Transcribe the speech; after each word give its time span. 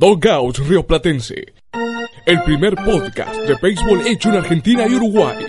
Dogout 0.00 0.56
Río 0.60 0.82
Platense, 0.82 1.52
el 2.24 2.42
primer 2.44 2.74
podcast 2.74 3.36
de 3.42 3.54
béisbol 3.60 4.06
hecho 4.06 4.30
en 4.30 4.36
Argentina 4.36 4.86
y 4.88 4.94
Uruguay. 4.94 5.44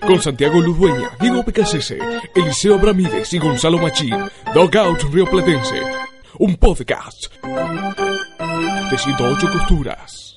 Con 0.00 0.22
Santiago 0.22 0.58
Ludueña, 0.58 1.10
Diego 1.20 1.44
Pecasese, 1.44 1.98
Eliseo 2.34 2.78
Bramírez 2.78 3.30
y 3.34 3.38
Gonzalo 3.38 3.76
Machín. 3.76 4.16
Dogout 4.54 5.02
Río 5.12 5.26
Platense, 5.26 5.82
un 6.38 6.56
podcast 6.56 7.26
de 8.90 8.96
108 8.96 9.46
costuras. 9.52 10.31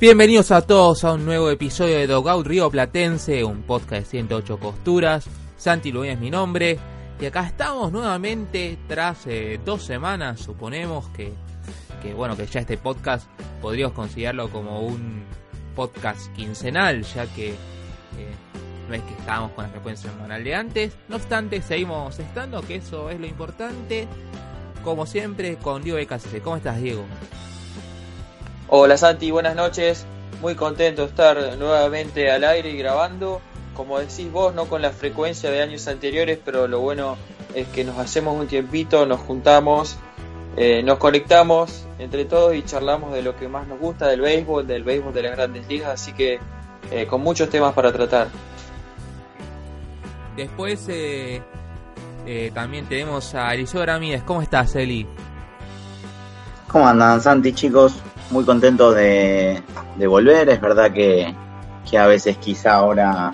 Bienvenidos 0.00 0.50
a 0.50 0.62
todos 0.62 1.04
a 1.04 1.12
un 1.12 1.26
nuevo 1.26 1.50
episodio 1.50 1.98
de 1.98 2.06
Dogout 2.06 2.46
Río 2.46 2.70
Platense, 2.70 3.44
un 3.44 3.60
podcast 3.64 4.04
de 4.04 4.06
108 4.06 4.58
costuras. 4.58 5.28
Santi 5.58 5.92
Luis 5.92 6.12
es 6.12 6.18
mi 6.18 6.30
nombre. 6.30 6.78
Y 7.20 7.26
acá 7.26 7.46
estamos 7.46 7.92
nuevamente 7.92 8.78
tras 8.88 9.26
eh, 9.26 9.60
dos 9.62 9.84
semanas, 9.84 10.40
suponemos 10.40 11.06
que, 11.10 11.34
que, 12.02 12.14
bueno, 12.14 12.34
que 12.34 12.46
ya 12.46 12.60
este 12.60 12.78
podcast 12.78 13.28
podríamos 13.60 13.94
considerarlo 13.94 14.48
como 14.48 14.80
un 14.80 15.22
podcast 15.76 16.32
quincenal, 16.32 17.02
ya 17.02 17.26
que 17.34 17.50
eh, 17.50 17.56
no 18.88 18.94
es 18.94 19.02
que 19.02 19.12
estábamos 19.12 19.52
con 19.52 19.64
la 19.64 19.70
frecuencia 19.70 20.10
semanal 20.10 20.42
de 20.42 20.54
antes. 20.54 20.96
No 21.10 21.16
obstante, 21.16 21.60
seguimos 21.60 22.18
estando, 22.18 22.62
que 22.62 22.76
eso 22.76 23.10
es 23.10 23.20
lo 23.20 23.26
importante. 23.26 24.08
Como 24.82 25.04
siempre, 25.04 25.56
con 25.56 25.82
Diego 25.82 25.98
BKC. 25.98 26.40
¿Cómo 26.42 26.56
estás, 26.56 26.80
Diego? 26.80 27.04
Hola 28.72 28.96
Santi, 28.96 29.32
buenas 29.32 29.56
noches. 29.56 30.06
Muy 30.40 30.54
contento 30.54 31.02
de 31.02 31.08
estar 31.08 31.58
nuevamente 31.58 32.30
al 32.30 32.44
aire 32.44 32.70
y 32.70 32.76
grabando. 32.76 33.40
Como 33.74 33.98
decís 33.98 34.30
vos, 34.30 34.54
no 34.54 34.66
con 34.66 34.80
la 34.80 34.92
frecuencia 34.92 35.50
de 35.50 35.60
años 35.60 35.88
anteriores, 35.88 36.38
pero 36.44 36.68
lo 36.68 36.78
bueno 36.78 37.16
es 37.52 37.66
que 37.66 37.82
nos 37.82 37.98
hacemos 37.98 38.38
un 38.38 38.46
tiempito, 38.46 39.06
nos 39.06 39.18
juntamos, 39.18 39.98
eh, 40.56 40.84
nos 40.84 40.98
conectamos 40.98 41.84
entre 41.98 42.26
todos 42.26 42.54
y 42.54 42.62
charlamos 42.62 43.12
de 43.12 43.22
lo 43.22 43.34
que 43.34 43.48
más 43.48 43.66
nos 43.66 43.80
gusta 43.80 44.06
del 44.06 44.20
béisbol, 44.20 44.64
del 44.68 44.84
béisbol 44.84 45.12
de 45.12 45.22
las 45.24 45.32
grandes 45.32 45.66
ligas, 45.66 45.88
así 45.88 46.12
que 46.12 46.38
eh, 46.92 47.08
con 47.08 47.22
muchos 47.22 47.50
temas 47.50 47.74
para 47.74 47.92
tratar. 47.92 48.28
Después 50.36 50.86
eh, 50.88 51.42
también 52.54 52.86
tenemos 52.86 53.34
a 53.34 53.52
Eliseo 53.52 53.84
Ramírez. 53.84 54.22
¿Cómo 54.22 54.42
estás, 54.42 54.76
Eli? 54.76 55.08
¿Cómo 56.68 56.86
andan, 56.86 57.20
Santi, 57.20 57.52
chicos? 57.52 58.00
Muy 58.30 58.44
contento 58.44 58.92
de, 58.92 59.62
volver. 60.06 60.48
Es 60.48 60.60
verdad 60.60 60.92
que, 60.92 61.34
a 61.98 62.06
veces 62.06 62.36
quizá 62.36 62.74
ahora 62.74 63.32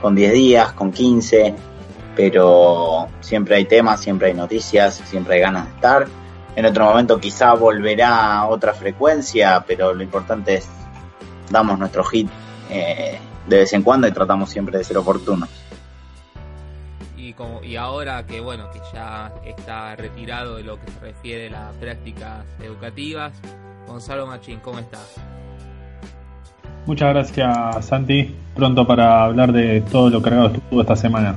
con 0.00 0.14
10 0.14 0.32
días, 0.32 0.72
con 0.72 0.90
15, 0.90 1.54
pero 2.16 3.08
siempre 3.20 3.56
hay 3.56 3.66
temas, 3.66 4.00
siempre 4.00 4.28
hay 4.28 4.34
noticias, 4.34 5.02
siempre 5.04 5.34
hay 5.34 5.40
ganas 5.42 5.66
de 5.66 5.74
estar. 5.74 6.06
En 6.56 6.64
otro 6.66 6.86
momento 6.86 7.20
quizá 7.20 7.54
volverá 7.54 8.46
otra 8.48 8.72
frecuencia, 8.72 9.62
pero 9.66 9.92
lo 9.92 10.02
importante 10.02 10.54
es 10.54 10.68
damos 11.50 11.78
nuestro 11.78 12.04
hit 12.04 12.28
eh, 12.70 13.18
de 13.46 13.56
vez 13.56 13.72
en 13.72 13.82
cuando 13.82 14.06
y 14.08 14.12
tratamos 14.12 14.50
siempre 14.50 14.78
de 14.78 14.84
ser 14.84 14.96
oportunos. 14.96 15.48
Y, 17.16 17.34
como, 17.34 17.62
y 17.62 17.76
ahora 17.76 18.24
que 18.26 18.40
bueno 18.40 18.70
que 18.70 18.80
ya 18.94 19.32
está 19.44 19.94
retirado 19.94 20.56
de 20.56 20.64
lo 20.64 20.80
que 20.80 20.90
se 20.90 21.00
refiere 21.00 21.48
a 21.48 21.50
las 21.50 21.74
prácticas 21.74 22.46
educativas, 22.60 23.32
Gonzalo 23.86 24.26
Machín, 24.26 24.60
¿cómo 24.60 24.78
estás? 24.78 25.16
Muchas 26.86 27.10
gracias, 27.10 27.86
Santi. 27.86 28.34
Pronto 28.54 28.86
para 28.86 29.24
hablar 29.24 29.52
de 29.52 29.80
todo 29.82 30.10
lo 30.10 30.22
cargado 30.22 30.48
estuvo 30.48 30.80
esta 30.80 30.96
semana. 30.96 31.34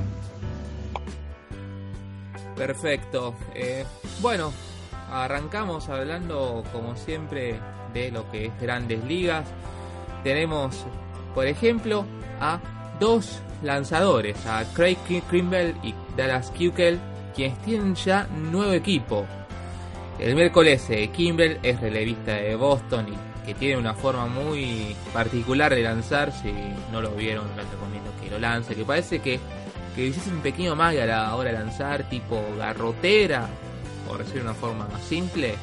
Perfecto. 2.56 3.34
Eh, 3.54 3.84
bueno, 4.20 4.52
arrancamos 5.10 5.88
hablando, 5.88 6.64
como 6.72 6.96
siempre, 6.96 7.58
de 7.92 8.10
lo 8.10 8.30
que 8.30 8.46
es 8.46 8.60
grandes 8.60 9.04
ligas. 9.04 9.46
Tenemos, 10.22 10.84
por 11.34 11.46
ejemplo, 11.46 12.04
a 12.40 12.58
dos 12.98 13.40
lanzadores, 13.62 14.46
a 14.46 14.64
Craig 14.74 14.98
Kimbrell 15.30 15.74
y 15.82 15.94
Dallas 16.16 16.50
Keuchel, 16.50 16.98
quienes 17.34 17.58
tienen 17.60 17.94
ya 17.94 18.26
nuevo 18.28 18.72
equipo. 18.72 19.26
El 20.18 20.34
miércoles 20.36 20.88
eh, 20.90 21.08
Kimbrel 21.08 21.58
es 21.62 21.80
relevista 21.80 22.32
de 22.32 22.54
Boston 22.54 23.06
y 23.12 23.46
que 23.46 23.54
tiene 23.54 23.76
una 23.76 23.94
forma 23.94 24.26
muy 24.26 24.96
particular 25.12 25.74
de 25.74 25.82
lanzar. 25.82 26.32
Si 26.32 26.52
no 26.92 27.00
lo 27.02 27.10
vieron, 27.10 27.44
les 27.56 27.68
recomiendo 27.68 28.10
que 28.22 28.30
lo 28.30 28.38
lance. 28.38 28.74
Que 28.74 28.84
parece 28.84 29.18
que, 29.20 29.38
que 29.94 30.06
hiciese 30.06 30.30
un 30.30 30.40
pequeño 30.40 30.76
magia 30.76 31.04
a 31.04 31.06
la 31.06 31.34
hora 31.34 31.50
de 31.50 31.58
lanzar, 31.58 32.08
tipo 32.08 32.40
garrotera, 32.56 33.48
por 34.08 34.18
decir 34.18 34.40
una 34.40 34.54
forma 34.54 34.86
más 34.88 35.02
simple. 35.02 35.54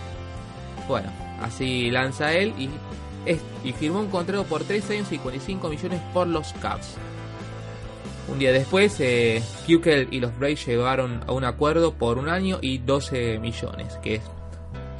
Bueno, 0.87 1.09
así 1.41 1.89
lanza 1.89 2.33
él 2.33 2.53
y, 2.57 2.69
y 3.67 3.73
firmó 3.73 4.01
un 4.01 4.09
contrato 4.09 4.43
por 4.43 4.63
3 4.63 4.89
años 4.91 5.11
y 5.11 5.17
45 5.17 5.69
millones 5.69 6.01
por 6.13 6.27
los 6.27 6.53
Cubs. 6.53 6.97
Un 8.27 8.39
día 8.39 8.51
después, 8.51 8.95
eh, 8.99 9.41
y 9.67 10.19
los 10.19 10.37
Braves 10.37 10.65
llegaron 10.65 11.21
a 11.27 11.31
un 11.31 11.43
acuerdo 11.43 11.93
por 11.93 12.17
un 12.17 12.29
año 12.29 12.59
y 12.61 12.77
12 12.77 13.39
millones, 13.39 13.97
que 14.01 14.15
es 14.15 14.21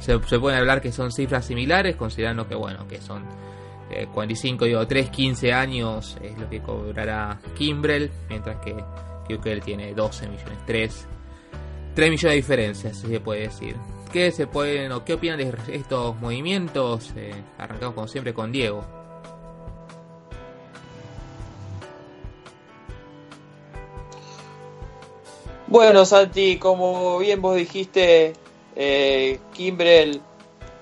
se, 0.02 0.18
pueden 0.18 0.58
hablar 0.58 0.80
que 0.80 0.90
son 0.90 1.12
cifras 1.12 1.46
similares, 1.46 1.94
considerando 1.94 2.48
que 2.48 2.56
bueno, 2.56 2.88
que 2.88 3.00
son 3.00 3.24
45, 4.12 4.64
eh, 4.64 4.68
digo, 4.68 4.86
3, 4.86 5.10
15 5.10 5.52
años 5.52 6.16
es 6.20 6.36
lo 6.38 6.48
que 6.50 6.60
cobrará 6.60 7.38
Kimbrel, 7.54 8.10
mientras 8.28 8.56
que 8.60 8.74
Kukel 9.28 9.62
tiene 9.62 9.94
12 9.94 10.28
millones, 10.28 10.58
3, 10.66 11.06
3 11.94 12.10
millones 12.10 12.32
de 12.32 12.36
diferencias, 12.36 12.96
se 12.98 13.20
puede 13.20 13.42
decir. 13.42 13.76
¿Qué 14.12 14.32
se 14.32 14.46
pueden 14.46 14.92
o 14.92 15.04
qué 15.04 15.14
opinan 15.14 15.38
de 15.38 15.54
estos 15.68 16.20
movimientos? 16.20 17.12
Eh, 17.16 17.32
arrancamos 17.56 17.94
como 17.94 18.08
siempre 18.08 18.34
con 18.34 18.50
Diego. 18.50 18.84
Bueno, 25.68 26.04
Santi, 26.04 26.58
como 26.58 27.18
bien 27.20 27.40
vos 27.40 27.56
dijiste, 27.56 28.34
eh, 28.76 29.38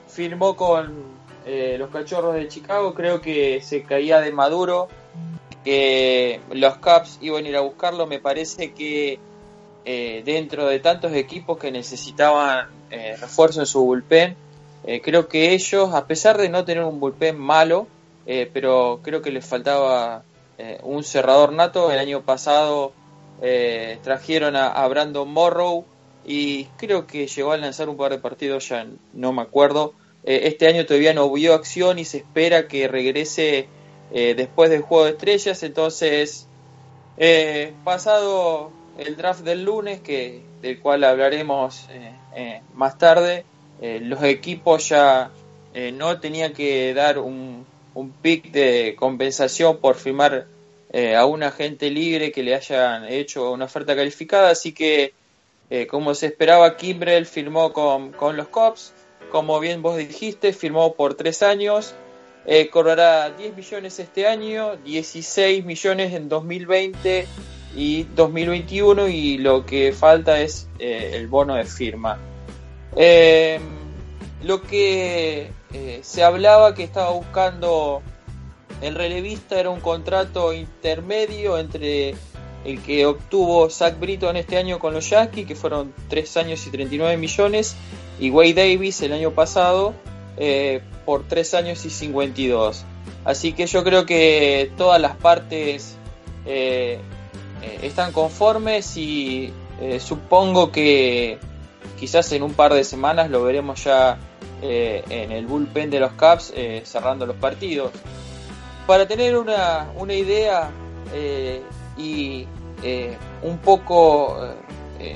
firmó 0.08 0.56
con 0.56 1.20
eh, 1.46 1.76
los 1.78 1.90
Cachorros 1.90 2.34
de 2.34 2.48
Chicago, 2.48 2.94
creo 2.94 3.20
que 3.20 3.60
se 3.62 3.82
caía 3.82 4.20
de 4.20 4.32
Maduro, 4.32 4.88
que 5.64 6.40
los 6.52 6.76
Caps 6.76 7.18
iban 7.20 7.44
a 7.44 7.48
ir 7.48 7.56
a 7.56 7.60
buscarlo, 7.60 8.06
me 8.06 8.18
parece 8.18 8.72
que 8.72 9.18
eh, 9.84 10.22
dentro 10.24 10.66
de 10.66 10.78
tantos 10.80 11.12
equipos 11.14 11.58
que 11.58 11.70
necesitaban 11.70 12.68
eh, 12.90 13.16
refuerzo 13.18 13.60
en 13.60 13.66
su 13.66 13.84
bullpen, 13.84 14.36
creo 15.02 15.28
que 15.28 15.52
ellos, 15.52 15.92
a 15.92 16.06
pesar 16.06 16.38
de 16.38 16.48
no 16.48 16.64
tener 16.64 16.84
un 16.84 17.00
bullpen 17.00 17.38
malo, 17.38 17.86
pero 18.24 19.00
creo 19.02 19.20
que 19.20 19.30
les 19.30 19.44
faltaba 19.44 20.22
un 20.82 21.04
cerrador 21.04 21.52
nato, 21.52 21.92
el 21.92 21.98
año 21.98 22.22
pasado 22.22 22.92
trajeron 24.02 24.56
a 24.56 24.88
Brandon 24.88 25.30
Morrow, 25.30 25.84
y 26.24 26.64
creo 26.76 27.06
que 27.06 27.26
llegó 27.26 27.52
a 27.52 27.56
lanzar 27.56 27.88
un 27.88 27.96
par 27.96 28.12
de 28.12 28.18
partidos, 28.18 28.68
ya 28.68 28.86
no 29.12 29.32
me 29.32 29.42
acuerdo. 29.42 29.94
Eh, 30.24 30.42
este 30.44 30.66
año 30.66 30.84
todavía 30.84 31.14
no 31.14 31.30
vio 31.32 31.54
acción 31.54 31.98
y 31.98 32.04
se 32.04 32.18
espera 32.18 32.68
que 32.68 32.88
regrese 32.88 33.68
eh, 34.12 34.34
después 34.36 34.70
del 34.70 34.82
Juego 34.82 35.04
de 35.04 35.12
Estrellas, 35.12 35.62
entonces 35.62 36.46
eh, 37.16 37.72
pasado 37.84 38.70
el 38.98 39.16
draft 39.16 39.42
del 39.42 39.64
lunes, 39.64 40.00
que 40.00 40.42
del 40.60 40.78
cual 40.80 41.04
hablaremos 41.04 41.88
más 42.74 42.98
tarde, 42.98 43.44
los 43.80 44.22
equipos 44.24 44.90
ya 44.90 45.30
no 45.94 46.20
tenían 46.20 46.52
que 46.52 46.92
dar 46.92 47.18
un, 47.18 47.64
un 47.94 48.10
pick 48.10 48.50
de 48.50 48.94
compensación 48.98 49.78
por 49.78 49.96
firmar 49.96 50.46
a 51.16 51.24
un 51.24 51.42
agente 51.42 51.88
libre 51.88 52.30
que 52.30 52.42
le 52.42 52.54
hayan 52.54 53.06
hecho 53.08 53.52
una 53.52 53.64
oferta 53.64 53.96
calificada, 53.96 54.50
así 54.50 54.72
que 54.72 55.14
eh, 55.70 55.86
como 55.86 56.14
se 56.14 56.26
esperaba, 56.26 56.76
Kimbrel 56.76 57.26
firmó 57.26 57.72
con, 57.72 58.36
los 58.36 58.48
Cubs. 58.48 58.92
como 59.30 59.60
bien 59.60 59.82
vos 59.82 59.96
dijiste, 59.96 60.52
firmó 60.52 60.94
por 60.94 61.14
tres 61.14 61.42
años, 61.42 61.94
eh, 62.46 62.68
cobrará 62.68 63.30
10 63.30 63.54
millones 63.54 63.98
este 63.98 64.26
año, 64.26 64.76
16 64.76 65.64
millones 65.64 66.14
en 66.14 66.28
2020 66.28 67.26
y 67.76 68.04
2021 68.14 69.08
y 69.08 69.38
lo 69.38 69.64
que 69.64 69.92
falta 69.92 70.40
es 70.40 70.68
eh, 70.78 71.12
el 71.14 71.28
bono 71.28 71.54
de 71.54 71.64
firma. 71.64 72.18
Em, 72.96 73.62
lo 74.42 74.62
que 74.62 75.52
eh, 75.72 76.00
se 76.02 76.24
hablaba 76.24 76.74
que 76.74 76.82
estaba 76.82 77.10
buscando 77.10 78.02
el 78.80 78.94
relevista 78.94 79.60
era 79.60 79.70
un 79.70 79.80
contrato 79.80 80.52
intermedio 80.52 81.58
entre 81.58 82.14
el 82.64 82.80
que 82.82 83.06
obtuvo 83.06 83.70
Zach 83.70 83.98
Britton 83.98 84.36
este 84.36 84.56
año 84.56 84.78
con 84.78 84.92
los 84.94 85.08
Yankees, 85.08 85.46
que 85.46 85.54
fueron 85.54 85.94
3 86.08 86.36
años 86.36 86.66
y 86.66 86.70
39 86.70 87.16
millones, 87.16 87.76
y 88.18 88.30
Wade 88.30 88.54
Davis 88.54 89.00
el 89.02 89.12
año 89.12 89.30
pasado 89.30 89.94
eh, 90.36 90.82
por 91.06 91.26
3 91.26 91.54
años 91.54 91.84
y 91.84 91.90
52. 91.90 92.84
Así 93.24 93.52
que 93.52 93.66
yo 93.66 93.82
creo 93.82 94.06
que 94.06 94.70
todas 94.76 95.00
las 95.00 95.16
partes 95.16 95.96
eh, 96.46 96.98
eh, 97.62 97.78
están 97.82 98.12
conformes 98.12 98.96
y 98.96 99.52
supongo 99.98 100.70
que 100.70 101.38
quizás 101.98 102.30
en 102.32 102.42
un 102.42 102.52
par 102.52 102.74
de 102.74 102.84
semanas 102.84 103.30
lo 103.30 103.42
veremos 103.42 103.82
ya 103.82 104.18
en 104.60 105.32
el 105.32 105.46
bullpen 105.46 105.88
de 105.88 106.00
los 106.00 106.12
Caps 106.12 106.52
cerrando 106.84 107.24
los 107.24 107.36
partidos. 107.36 107.90
Para 108.86 109.08
tener 109.08 109.38
una, 109.38 109.90
una 109.96 110.12
idea 110.12 110.70
y 112.00 112.46
un 113.42 113.58
poco 113.58 114.38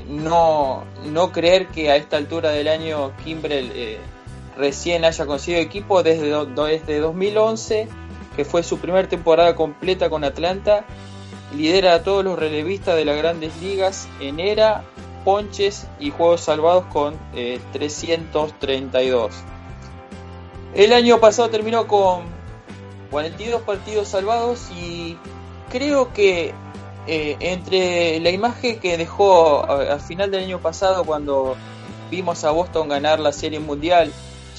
no, 0.08 0.84
no 1.04 1.32
creer 1.32 1.68
que 1.68 1.90
a 1.90 1.96
esta 1.96 2.16
altura 2.16 2.50
del 2.50 2.68
año 2.68 3.12
Kimbrel 3.24 3.98
recién 4.56 5.04
haya 5.04 5.26
conseguido 5.26 5.62
equipo 5.62 6.02
desde, 6.02 6.30
desde 6.46 6.98
2011, 6.98 7.88
que 8.36 8.44
fue 8.44 8.62
su 8.62 8.78
primera 8.78 9.08
temporada 9.08 9.54
completa 9.54 10.10
con 10.10 10.24
Atlanta. 10.24 10.84
Lidera 11.56 11.94
a 11.94 12.02
todos 12.02 12.24
los 12.24 12.38
relevistas 12.38 12.96
de 12.96 13.04
las 13.04 13.16
grandes 13.16 13.56
ligas 13.62 14.08
en 14.20 14.40
era, 14.40 14.84
ponches 15.24 15.86
y 16.00 16.10
juegos 16.10 16.40
salvados 16.42 16.84
con 16.86 17.16
332. 17.72 19.32
Eh, 20.74 20.84
El 20.84 20.92
año 20.92 21.20
pasado 21.20 21.50
terminó 21.50 21.86
con 21.86 22.24
42 23.10 23.62
partidos 23.62 24.08
salvados 24.08 24.70
y 24.72 25.16
creo 25.70 26.12
que 26.12 26.52
eh, 27.06 27.36
entre 27.40 28.20
la 28.20 28.30
imagen 28.30 28.80
que 28.80 28.96
dejó 28.96 29.64
al 29.68 30.00
final 30.00 30.30
del 30.30 30.44
año 30.44 30.60
pasado 30.60 31.04
cuando 31.04 31.56
vimos 32.10 32.44
a 32.44 32.50
Boston 32.50 32.88
ganar 32.88 33.20
la 33.20 33.32
Serie 33.32 33.60
Mundial 33.60 34.12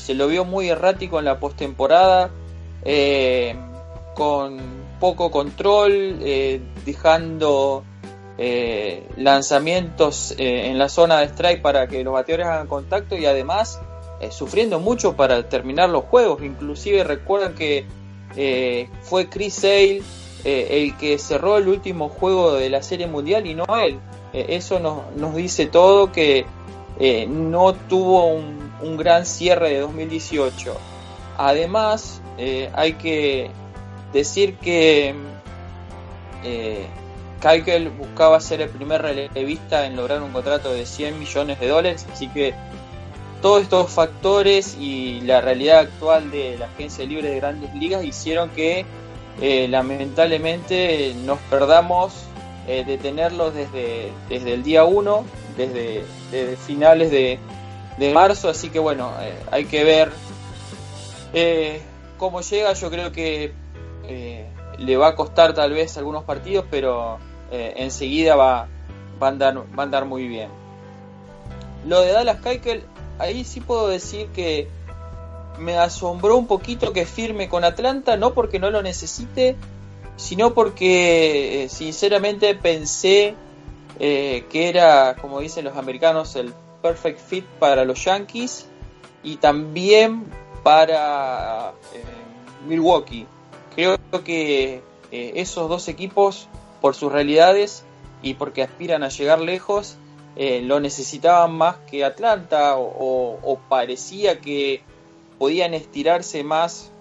se 0.05 0.13
lo 0.13 0.27
vio 0.27 0.45
muy 0.45 0.69
errático 0.69 1.17
en 1.17 1.25
la 1.25 1.39
postemporada, 1.39 2.29
eh, 2.83 3.55
con 4.13 4.59
poco 4.99 5.31
control, 5.31 6.19
eh, 6.21 6.61
dejando 6.85 7.83
eh, 8.37 9.07
lanzamientos 9.17 10.35
en 10.37 10.77
la 10.77 10.89
zona 10.89 11.21
de 11.21 11.25
strike 11.25 11.63
para 11.63 11.87
que 11.87 12.03
los 12.03 12.13
bateadores 12.13 12.45
hagan 12.45 12.67
contacto 12.67 13.17
y 13.17 13.25
además 13.25 13.81
sufriendo 14.29 14.79
mucho 14.79 15.15
para 15.15 15.49
terminar 15.49 15.89
los 15.89 16.05
juegos. 16.05 16.43
Inclusive 16.43 17.03
recuerdan 17.03 17.55
que 17.55 17.87
fue 19.01 19.27
Chris 19.27 19.55
Sale 19.55 20.03
el 20.45 20.95
que 20.97 21.17
cerró 21.17 21.57
el 21.57 21.67
último 21.67 22.09
juego 22.09 22.53
de 22.53 22.69
la 22.69 22.83
Serie 22.83 23.07
Mundial 23.07 23.47
y 23.47 23.55
no 23.55 23.65
él. 23.83 23.99
eso 24.33 24.79
nos, 24.79 25.13
nos 25.15 25.35
dice 25.35 25.65
todo 25.65 26.11
que 26.11 26.45
no 27.27 27.73
tuvo 27.73 28.27
un 28.27 28.65
un 28.81 28.97
gran 28.97 29.25
cierre 29.25 29.69
de 29.69 29.79
2018. 29.79 30.75
Además, 31.37 32.21
eh, 32.37 32.69
hay 32.73 32.93
que 32.93 33.49
decir 34.13 34.55
que 34.55 35.13
eh, 36.43 36.87
buscaba 37.97 38.39
ser 38.39 38.61
el 38.61 38.69
primer 38.69 39.01
relevista 39.01 39.85
en 39.85 39.95
lograr 39.95 40.21
un 40.23 40.31
contrato 40.31 40.73
de 40.73 40.85
100 40.85 41.19
millones 41.19 41.59
de 41.59 41.67
dólares, 41.67 42.05
así 42.11 42.27
que 42.27 42.55
todos 43.41 43.61
estos 43.61 43.91
factores 43.91 44.75
y 44.79 45.21
la 45.21 45.41
realidad 45.41 45.79
actual 45.81 46.31
de 46.31 46.57
la 46.57 46.65
agencia 46.65 47.05
libre 47.05 47.29
de 47.29 47.35
grandes 47.35 47.75
ligas 47.75 48.03
hicieron 48.03 48.49
que 48.49 48.85
eh, 49.41 49.67
lamentablemente 49.67 51.13
nos 51.25 51.39
perdamos 51.49 52.13
eh, 52.67 52.85
de 52.85 52.97
tenerlos 52.97 53.53
desde, 53.53 54.11
desde 54.29 54.53
el 54.53 54.63
día 54.63 54.85
1, 54.85 55.25
desde, 55.57 56.05
finales 56.57 57.11
de, 57.11 57.39
de 57.97 58.13
marzo, 58.13 58.49
así 58.49 58.69
que 58.69 58.79
bueno, 58.79 59.11
eh, 59.21 59.33
hay 59.51 59.65
que 59.65 59.83
ver 59.83 60.11
cómo 62.17 62.41
llega. 62.41 62.71
Yo 62.73 62.89
creo 62.89 63.11
que 63.11 63.51
le 64.77 64.97
va 64.97 65.09
a 65.09 65.15
costar 65.15 65.53
tal 65.53 65.73
vez 65.73 65.97
algunos 65.97 66.23
partidos, 66.23 66.65
pero 66.71 67.17
enseguida 67.51 68.37
va, 68.37 68.67
va, 69.21 69.27
a 69.27 69.29
andar, 69.31 69.57
va 69.57 69.63
a 69.79 69.81
andar 69.83 70.05
muy 70.05 70.27
bien. 70.27 70.49
Lo 71.85 72.01
de 72.01 72.13
Dallas 72.13 72.39
Keuchel, 72.41 72.83
ahí 73.19 73.43
sí 73.43 73.59
puedo 73.59 73.89
decir 73.89 74.27
que 74.29 74.69
me 75.59 75.77
asombró 75.77 76.37
un 76.37 76.47
poquito 76.47 76.93
que 76.93 77.05
firme 77.05 77.49
con 77.49 77.63
Atlanta, 77.63 78.17
no 78.17 78.33
porque 78.33 78.59
no 78.59 78.69
lo 78.69 78.81
necesite, 78.81 79.55
sino 80.15 80.53
porque 80.53 81.67
sinceramente 81.69 82.55
pensé 82.55 83.35
que 83.97 84.69
era, 84.69 85.15
como 85.21 85.39
dicen 85.39 85.65
los 85.65 85.77
americanos, 85.77 86.35
el 86.35 86.53
perfect 86.81 87.19
fit 87.19 87.45
para 87.59 87.83
los 87.83 88.03
Yankees 88.05 88.67
y 89.23 89.37
también 89.37 90.25
para 90.63 91.73
eh, 91.93 92.03
Milwaukee. 92.67 93.25
Creo 93.75 93.97
que 94.23 94.81
eh, 95.11 95.31
esos 95.35 95.67
dos 95.67 95.87
equipos, 95.87 96.47
por 96.79 96.95
sus 96.95 97.11
realidades 97.11 97.83
y 98.21 98.35
porque 98.35 98.61
aspiran 98.61 99.03
a 99.03 99.09
llegar 99.09 99.39
lejos, 99.39 99.97
eh, 100.35 100.61
lo 100.61 100.79
necesitaban 100.79 101.55
más 101.55 101.77
que 101.89 102.05
Atlanta 102.05 102.75
o, 102.77 103.59
parecía 103.67 104.41
que 104.41 104.83
podían 105.37 105.73
estirarse 105.73 106.43
más 106.43 106.91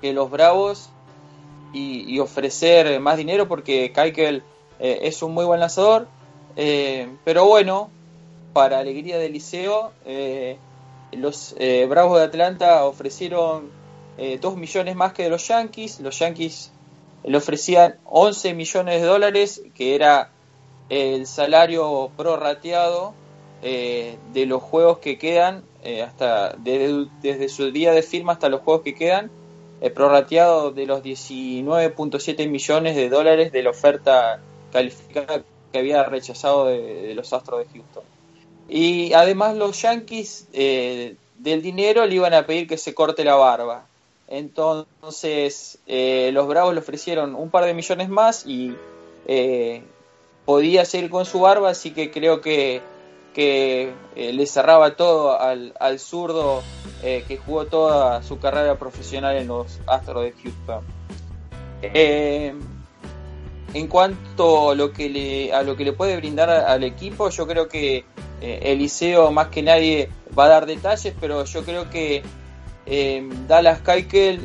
que 0.00 0.12
los 0.12 0.30
Bravos 0.30 0.90
y, 1.72 2.18
ofrecer 2.20 3.00
más 3.00 3.18
dinero 3.18 3.48
porque 3.48 3.92
Keikel 3.92 4.42
es 4.78 5.22
un 5.22 5.34
muy 5.34 5.44
buen 5.44 5.60
lanzador. 5.60 6.08
pero 6.54 7.44
bueno, 7.46 7.90
para 8.56 8.78
alegría 8.78 9.18
del 9.18 9.34
liceo, 9.34 9.92
eh, 10.06 10.56
los 11.12 11.54
eh, 11.58 11.84
Bravos 11.90 12.18
de 12.20 12.24
Atlanta 12.24 12.86
ofrecieron 12.86 13.70
2 14.16 14.54
eh, 14.54 14.56
millones 14.56 14.96
más 14.96 15.12
que 15.12 15.28
los 15.28 15.46
Yankees. 15.46 16.00
Los 16.00 16.18
Yankees 16.18 16.72
le 17.22 17.36
ofrecían 17.36 17.96
11 18.06 18.54
millones 18.54 19.02
de 19.02 19.06
dólares, 19.06 19.60
que 19.74 19.94
era 19.94 20.30
el 20.88 21.26
salario 21.26 22.10
prorrateado 22.16 23.12
de 23.62 24.46
los 24.46 24.62
juegos 24.62 24.98
que 24.98 25.18
quedan, 25.18 25.64
hasta 26.04 26.54
desde, 26.58 27.48
su 27.48 27.70
día 27.72 27.92
de 27.92 28.02
firma 28.02 28.32
hasta 28.32 28.48
los 28.48 28.60
juegos 28.60 28.82
que 28.82 28.94
quedan, 28.94 29.30
prorrateado 29.94 30.70
de 30.70 30.86
los 30.86 31.02
19.7 31.02 32.48
millones 32.48 32.96
de 32.96 33.08
dólares 33.08 33.52
de 33.52 33.62
la 33.62 33.70
oferta 33.70 34.40
calificada 34.72 35.42
que 35.72 35.78
había 35.78 36.04
rechazado 36.04 36.66
de 36.66 37.12
los 37.14 37.32
Astros 37.32 37.60
de 37.60 37.66
Houston. 37.72 38.04
Y 38.68 39.12
además 39.12 39.56
los 39.56 39.80
Yankees 39.82 40.48
eh, 40.52 41.16
del 41.38 41.62
dinero 41.62 42.04
le 42.06 42.16
iban 42.16 42.34
a 42.34 42.46
pedir 42.46 42.66
que 42.66 42.78
se 42.78 42.94
corte 42.94 43.24
la 43.24 43.36
barba. 43.36 43.86
Entonces 44.28 45.78
eh, 45.86 46.30
los 46.32 46.48
Bravos 46.48 46.74
le 46.74 46.80
ofrecieron 46.80 47.34
un 47.34 47.50
par 47.50 47.64
de 47.64 47.74
millones 47.74 48.08
más 48.08 48.44
y 48.44 48.74
eh, 49.28 49.82
podía 50.44 50.84
seguir 50.84 51.10
con 51.10 51.24
su 51.26 51.40
barba, 51.40 51.70
así 51.70 51.92
que 51.92 52.10
creo 52.10 52.40
que, 52.40 52.80
que 53.36 53.92
le 54.16 54.46
cerraba 54.46 54.96
todo 54.96 55.38
al, 55.38 55.74
al 55.78 55.98
zurdo 55.98 56.62
que 57.02 57.36
jugó 57.36 57.66
toda 57.66 58.22
su 58.22 58.38
carrera 58.38 58.78
profesional 58.78 59.36
en 59.36 59.48
los 59.48 59.78
Astros 59.86 60.24
de 60.24 60.32
Houston. 60.42 60.82
en 63.74 63.88
cuanto 63.88 64.70
a 64.70 64.74
lo 64.74 64.90
que 64.90 65.10
le, 65.10 65.52
a 65.52 65.62
lo 65.62 65.76
que 65.76 65.84
le 65.84 65.92
puede 65.92 66.16
brindar 66.16 66.48
al 66.48 66.82
equipo, 66.82 67.28
yo 67.28 67.46
creo 67.46 67.68
que 67.68 68.06
eh, 68.40 68.60
Eliseo 68.72 69.30
más 69.30 69.48
que 69.48 69.62
nadie 69.62 70.10
va 70.38 70.44
a 70.44 70.48
dar 70.48 70.66
detalles, 70.66 71.14
pero 71.20 71.44
yo 71.44 71.64
creo 71.64 71.88
que 71.88 72.22
eh, 72.84 73.28
Dallas 73.48 73.80
Keuchel 73.80 74.40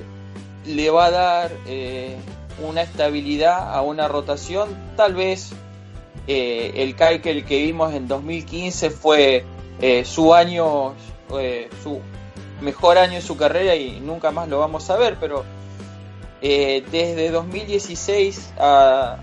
le 0.66 0.90
va 0.90 1.06
a 1.06 1.12
dar 1.12 1.52
eh, 1.68 2.16
una 2.64 2.84
estabilidad 2.84 3.74
a 3.74 3.82
una 3.82 4.08
rotación. 4.08 4.70
Tal 4.96 5.14
vez 5.14 5.52
el 6.28 6.96
Keuchel 6.96 7.46
que 7.46 7.64
vimos 7.64 7.94
en 7.94 8.08
2015 8.08 8.90
fue 8.90 9.44
su 10.04 10.34
año, 10.34 10.94
su 11.84 12.00
mejor 12.62 12.98
año 12.98 13.14
en 13.14 13.22
su 13.22 13.36
carrera 13.36 13.76
y 13.76 14.00
nunca 14.00 14.32
más 14.32 14.48
lo 14.48 14.60
vamos 14.60 14.90
a 14.90 14.98
ver, 14.98 15.18
pero 15.20 15.44
desde 16.42 17.32
2016 17.32 18.54
a, 18.60 19.18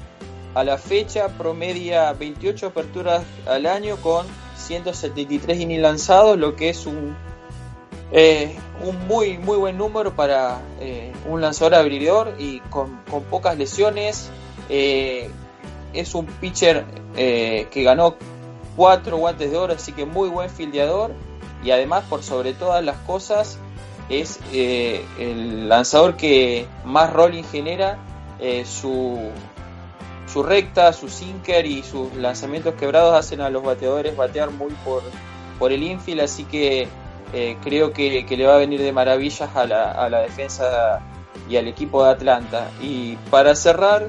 a 0.55 0.65
la 0.65 0.79
fecha 0.79 1.29
promedia 1.29 2.13
28 2.13 2.67
aperturas 2.69 3.23
al 3.47 3.67
año 3.67 3.97
con 3.97 4.27
173 4.57 5.61
innings 5.61 5.83
lanzados, 5.83 6.39
lo 6.39 6.57
que 6.57 6.71
es 6.71 6.87
un 6.87 7.17
Eh, 8.11 8.57
un 8.83 9.07
muy 9.07 9.37
muy 9.37 9.59
buen 9.59 9.77
número 9.77 10.17
para 10.17 10.63
eh, 10.81 11.13
un 11.29 11.43
lanzador 11.43 11.75
abridor 11.75 12.35
y 12.39 12.61
con, 12.71 13.01
pocas 13.31 13.59
lesiones. 13.59 14.31
Eh, 14.71 15.29
es 15.93 16.15
un 16.15 16.27
pitcher 16.27 16.85
que 17.15 17.83
ganó 17.83 18.17
cuatro 18.77 19.17
guantes 19.17 19.51
de 19.51 19.57
oro, 19.57 19.75
así 19.75 19.93
que 19.93 20.07
muy 20.07 20.29
buen 20.29 20.51
fildeador 20.51 21.13
y 21.65 21.73
además 21.73 22.05
por 22.09 22.23
sobre 22.23 22.53
todas 22.53 22.85
las 22.85 22.97
cosas 22.99 23.59
es 24.09 24.39
el 24.53 25.69
lanzador 25.69 26.17
que 26.17 26.67
más 26.85 27.13
rolling 27.13 27.43
genera 27.43 27.99
su, 28.65 29.31
su 30.33 30.43
recta, 30.43 30.93
su 30.93 31.09
sinker 31.09 31.67
y 31.67 31.83
sus 31.83 32.15
lanzamientos 32.15 32.75
quebrados 32.75 33.15
hacen 33.15 33.41
a 33.41 33.49
los 33.49 33.63
bateadores 33.63 34.17
batear 34.17 34.51
muy 34.51 34.73
por, 34.85 35.03
por 35.59 35.73
el 35.73 35.83
infield, 35.83 36.21
así 36.21 36.45
que 36.45 36.89
eh, 37.33 37.57
creo 37.63 37.93
que, 37.93 38.25
le 38.29 38.47
va 38.47 38.55
a 38.55 38.59
venir 38.59 38.81
de 38.81 38.93
maravillas 38.93 39.55
a 39.55 39.67
la, 39.67 39.91
a 39.93 40.09
la, 40.09 40.21
defensa 40.21 41.01
y 41.49 41.57
al 41.57 41.67
equipo 41.69 42.05
de 42.05 42.11
Atlanta. 42.11 42.71
Y 42.81 43.17
para 43.31 43.55
cerrar, 43.55 44.09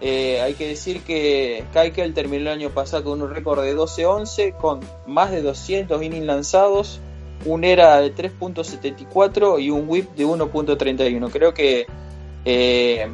eh, 0.00 0.40
hay 0.40 0.54
que 0.54 0.68
decir 0.68 1.02
que 1.02 1.64
Keikel 1.72 2.14
terminó 2.14 2.42
el 2.42 2.58
año 2.58 2.70
pasado 2.70 3.04
con 3.04 3.20
un 3.22 3.34
récord 3.34 3.62
de 3.62 3.76
12-11, 3.76 4.56
con 4.56 4.80
más 5.06 5.30
de 5.30 5.42
200 5.42 6.02
innings 6.02 6.26
lanzados, 6.26 7.00
un 7.44 7.64
ERA 7.64 8.00
de 8.00 8.14
3.74 8.14 9.60
y 9.60 9.70
un 9.70 9.88
WHIP 9.88 10.10
de 10.14 10.26
1.31. 10.26 11.30
Creo 11.30 11.52
que 11.52 11.86
eh, 12.44 13.08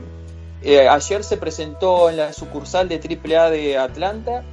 ayer 0.89 1.25
se 1.25 1.37
presentó 1.37 2.11
en 2.11 2.19
la 2.19 2.33
sucursal 2.33 2.89
de 2.89 2.97
AAA 2.97 3.51
de 3.51 3.79
Atlanta 3.79 4.45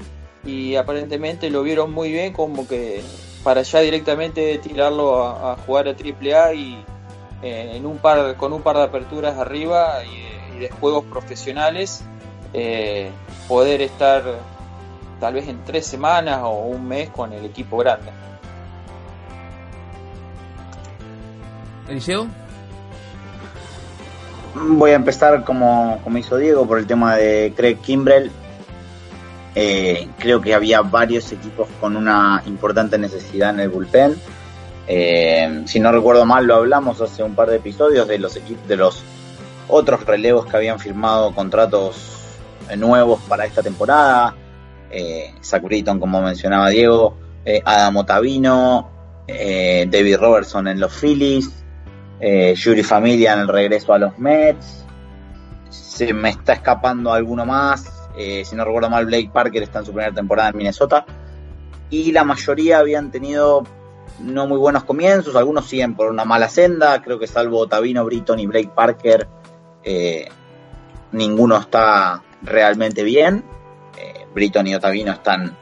y 0.46 0.76
aparentemente 0.76 1.50
lo 1.50 1.64
vieron 1.64 1.92
muy 1.92 2.12
bien, 2.12 2.34
como 2.34 2.68
que 2.68 3.02
para 3.44 3.62
ya 3.64 3.80
directamente 3.80 4.58
tirarlo 4.60 5.24
a, 5.24 5.58
jugar 5.66 5.88
a 5.88 5.92
AAA 5.92 6.54
y 6.54 6.86
eh, 7.44 7.72
en 7.76 7.86
un 7.86 7.98
par, 7.98 8.38
con 8.38 8.54
un 8.54 8.62
par 8.62 8.78
de 8.78 8.84
aperturas 8.84 9.38
arriba 9.38 10.04
y, 10.06 10.60
de 10.60 10.70
juegos 10.70 11.06
profesionales 11.06 12.04
eh, 12.54 13.10
poder 13.48 13.82
estar 13.82 14.24
tal 15.20 15.34
vez 15.34 15.48
en 15.48 15.64
tres 15.64 15.86
semanas 15.86 16.40
o 16.44 16.52
un 16.62 16.88
mes 16.88 17.10
con 17.10 17.34
el 17.34 17.46
equipo 17.46 17.78
grande. 17.78 18.12
Eliseo. 21.88 22.28
Voy 24.54 24.92
a 24.92 24.96
empezar 24.96 25.44
como, 25.44 26.00
como 26.04 26.18
hizo 26.18 26.38
Diego 26.38 26.66
por 26.66 26.80
el 26.80 26.88
tema 26.88 27.16
de 27.16 27.54
Craig 27.56 27.78
Kimbrell 27.78 28.32
eh, 29.54 30.08
creo 30.18 30.40
que 30.40 30.54
había 30.54 30.82
varios 30.82 31.32
equipos 31.32 31.68
con 31.80 31.98
una 31.98 32.42
importante 32.46 32.98
necesidad 32.98 33.50
en 33.50 33.60
el 33.60 33.70
bullpen. 33.70 34.16
Eh, 34.88 35.64
si 35.66 35.80
no 35.80 35.92
recuerdo 35.92 36.26
mal, 36.26 36.46
lo 36.46 36.56
hablamos 36.56 37.02
hace 37.02 37.22
un 37.24 37.36
par 37.36 37.50
de 37.50 37.58
episodios 37.58 38.08
de 38.08 38.18
los 38.18 38.36
equipos 38.38 38.68
de 38.68 38.78
los 38.78 39.04
otros 39.68 40.06
relevos 40.06 40.46
que 40.46 40.58
habían 40.58 40.80
firmado 40.80 41.34
contratos 41.34 42.21
nuevos 42.78 43.22
para 43.28 43.46
esta 43.46 43.62
temporada. 43.62 44.36
Eh, 44.90 45.34
Zach 45.42 45.64
como 46.00 46.22
mencionaba 46.22 46.70
Diego, 46.70 47.18
eh, 47.46 47.62
Adam 47.64 47.98
Otavino, 47.98 48.90
David 49.28 50.18
Robertson 50.18 50.68
en 50.68 50.80
los 50.80 50.94
Phillies, 50.94 51.64
Yuri 52.20 52.84
Familia 52.84 53.34
en 53.34 53.40
el 53.40 53.48
regreso 53.48 53.94
a 53.94 53.98
los 53.98 54.20
Mets. 54.20 54.86
Se 55.70 56.14
me 56.14 56.30
está 56.30 56.54
escapando 56.54 57.14
alguno 57.14 57.46
más. 57.46 58.02
Eh, 58.18 58.44
si 58.46 58.56
no 58.56 58.66
recuerdo 58.66 58.90
mal, 58.90 59.06
Blake 59.06 59.30
Parker 59.34 59.64
está 59.64 59.80
en 59.80 59.86
su 59.86 59.92
primera 59.94 60.14
temporada 60.14 60.50
en 60.50 60.58
Minnesota. 60.58 61.06
Y 61.90 62.12
la 62.12 62.24
mayoría 62.24 62.80
habían 62.80 63.12
tenido 63.12 63.64
no 64.20 64.48
muy 64.48 64.58
buenos 64.58 64.84
comienzos, 64.84 65.36
algunos 65.36 65.66
siguen 65.66 65.96
por 65.96 66.10
una 66.10 66.26
mala 66.26 66.48
senda, 66.48 67.02
creo 67.02 67.18
que 67.18 67.28
salvo 67.28 67.68
Tavino, 67.68 68.06
Britton 68.06 68.40
y 68.40 68.46
Blake 68.46 68.72
Parker, 68.74 69.28
eh, 69.84 70.28
ninguno 71.12 71.58
está 71.58 72.22
realmente 72.44 73.04
bien. 73.04 73.44
Eh, 73.98 74.26
Britton 74.34 74.68
y 74.68 74.76
Otavino 74.76 75.12
están 75.12 75.56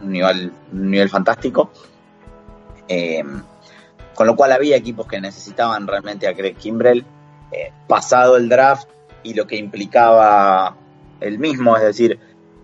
en 0.00 0.06
un 0.06 0.12
nivel, 0.12 0.52
nivel 0.72 1.08
fantástico. 1.08 1.70
con 4.14 4.26
lo 4.26 4.36
cual 4.36 4.52
había 4.52 4.76
equipos 4.76 5.06
que 5.06 5.20
necesitaban 5.20 5.86
realmente 5.86 6.28
a 6.28 6.34
Craig 6.34 6.56
Kimbrell. 6.56 7.04
pasado 7.86 8.36
el 8.36 8.48
draft 8.48 8.88
y 9.22 9.34
lo 9.34 9.46
que 9.46 9.56
implicaba 9.56 10.76
el 11.20 11.38
mismo, 11.38 11.76
es 11.76 11.82
decir, 11.82 12.18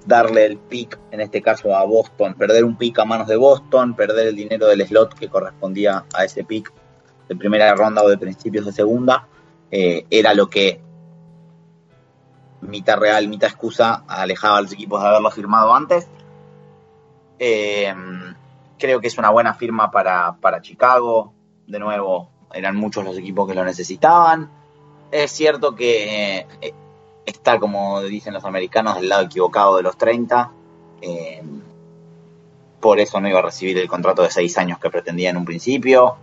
darle 0.06 0.46
el 0.46 0.58
pick, 0.58 0.98
en 1.10 1.20
este 1.20 1.42
caso 1.42 1.74
a 1.74 1.84
Boston, 1.84 2.34
perder 2.34 2.64
un 2.64 2.76
pick 2.76 2.98
a 2.98 3.04
manos 3.04 3.26
de 3.26 3.36
Boston, 3.36 3.94
perder 3.94 4.28
el 4.28 4.36
dinero 4.36 4.66
del 4.66 4.86
slot 4.86 5.14
que 5.14 5.28
correspondía 5.28 6.04
a 6.14 6.24
ese 6.24 6.44
pick 6.44 6.72
de 7.28 7.36
primera 7.36 7.74
ronda 7.74 8.02
o 8.02 8.08
de 8.08 8.18
principios 8.18 8.66
de 8.66 8.72
segunda, 8.72 9.26
eh, 9.70 10.04
era 10.10 10.34
lo 10.34 10.48
que 10.48 10.80
mitad 12.60 12.98
real, 12.98 13.28
mitad 13.28 13.48
excusa 13.48 14.04
alejaba 14.06 14.58
a 14.58 14.62
los 14.62 14.72
equipos 14.72 15.00
de 15.00 15.08
haberlo 15.08 15.30
firmado 15.30 15.74
antes. 15.74 16.06
Eh, 17.38 17.94
creo 18.78 19.00
que 19.00 19.08
es 19.08 19.18
una 19.18 19.30
buena 19.30 19.54
firma 19.54 19.90
para, 19.90 20.36
para 20.40 20.60
Chicago. 20.60 21.32
De 21.66 21.78
nuevo, 21.78 22.30
eran 22.52 22.76
muchos 22.76 23.04
los 23.04 23.16
equipos 23.16 23.48
que 23.48 23.54
lo 23.54 23.64
necesitaban. 23.64 24.50
Es 25.10 25.30
cierto 25.32 25.74
que 25.74 26.46
eh, 26.60 26.74
está, 27.24 27.58
como 27.58 28.02
dicen 28.02 28.34
los 28.34 28.44
americanos, 28.44 28.96
del 28.96 29.08
lado 29.08 29.22
equivocado 29.22 29.76
de 29.76 29.82
los 29.82 29.96
30. 29.96 30.52
Eh, 31.02 31.42
por 32.80 33.00
eso 33.00 33.20
no 33.20 33.28
iba 33.28 33.40
a 33.40 33.42
recibir 33.42 33.78
el 33.78 33.88
contrato 33.88 34.22
de 34.22 34.30
6 34.30 34.58
años 34.58 34.78
que 34.78 34.90
pretendía 34.90 35.30
en 35.30 35.36
un 35.36 35.44
principio. 35.44 36.16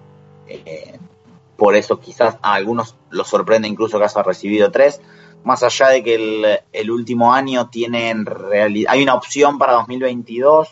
Por 1.58 1.75
eso 1.75 2.00
quizás 2.00 2.38
a 2.41 2.53
algunos 2.53 2.96
los 3.10 3.27
sorprende 3.27 3.67
incluso 3.67 3.98
que 3.98 4.06
haya 4.06 4.24
recibido 4.24 4.72
3. 4.72 5.01
Más 5.44 5.63
allá 5.63 5.89
de 5.89 6.03
que 6.03 6.62
el, 6.72 6.91
último 6.91 7.34
año 7.34 7.70
tienen 7.70 8.25
realidad, 8.25 8.91
hay 8.94 9.03
una 9.03 9.15
opción 9.15 9.58
para 9.58 9.74
2022 9.74 10.70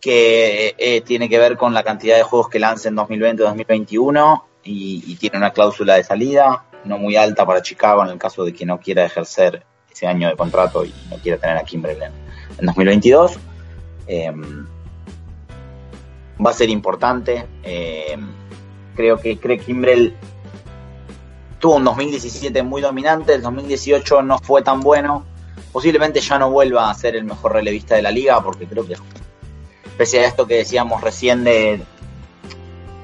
que 0.00 0.74
eh, 0.78 1.00
tiene 1.02 1.28
que 1.28 1.38
ver 1.38 1.56
con 1.56 1.72
la 1.72 1.84
cantidad 1.84 2.16
de 2.16 2.24
juegos 2.24 2.48
que 2.48 2.58
lance 2.58 2.88
en 2.88 2.96
2020-2021 2.96 4.42
y, 4.64 5.04
y 5.06 5.16
tiene 5.16 5.38
una 5.38 5.52
cláusula 5.52 5.94
de 5.94 6.02
salida 6.02 6.64
no 6.84 6.98
muy 6.98 7.16
alta 7.16 7.46
para 7.46 7.62
Chicago 7.62 8.04
en 8.04 8.10
el 8.10 8.18
caso 8.18 8.44
de 8.44 8.52
que 8.52 8.66
no 8.66 8.80
quiera 8.80 9.04
ejercer 9.04 9.64
ese 9.90 10.06
año 10.06 10.28
de 10.28 10.36
contrato 10.36 10.84
y 10.84 10.92
no 11.10 11.16
quiera 11.16 11.38
tener 11.38 11.56
a 11.56 11.64
Kimbrell 11.64 12.02
en, 12.02 12.66
2022. 12.66 13.38
Em, 14.06 14.66
va 16.44 16.50
a 16.50 16.54
ser 16.54 16.70
importante. 16.70 17.46
Em, 17.62 18.30
creo 18.94 19.18
que 19.18 19.38
cree 19.38 19.58
Kimbrell 19.58 20.16
tuvo 21.62 21.76
un 21.76 21.84
2017 21.84 22.60
muy 22.64 22.82
dominante, 22.82 23.34
el 23.34 23.42
2018 23.42 24.22
no 24.22 24.40
fue 24.40 24.62
tan 24.62 24.80
bueno. 24.80 25.24
Posiblemente 25.70 26.20
ya 26.20 26.36
no 26.36 26.50
vuelva 26.50 26.90
a 26.90 26.94
ser 26.94 27.14
el 27.14 27.22
mejor 27.22 27.52
relevista 27.52 27.94
de 27.94 28.02
la 28.02 28.10
liga, 28.10 28.42
porque 28.42 28.66
creo 28.66 28.84
que, 28.84 28.96
pese 29.96 30.18
a 30.18 30.26
esto 30.26 30.44
que 30.44 30.56
decíamos 30.56 31.00
recién 31.00 31.44
de, 31.44 31.80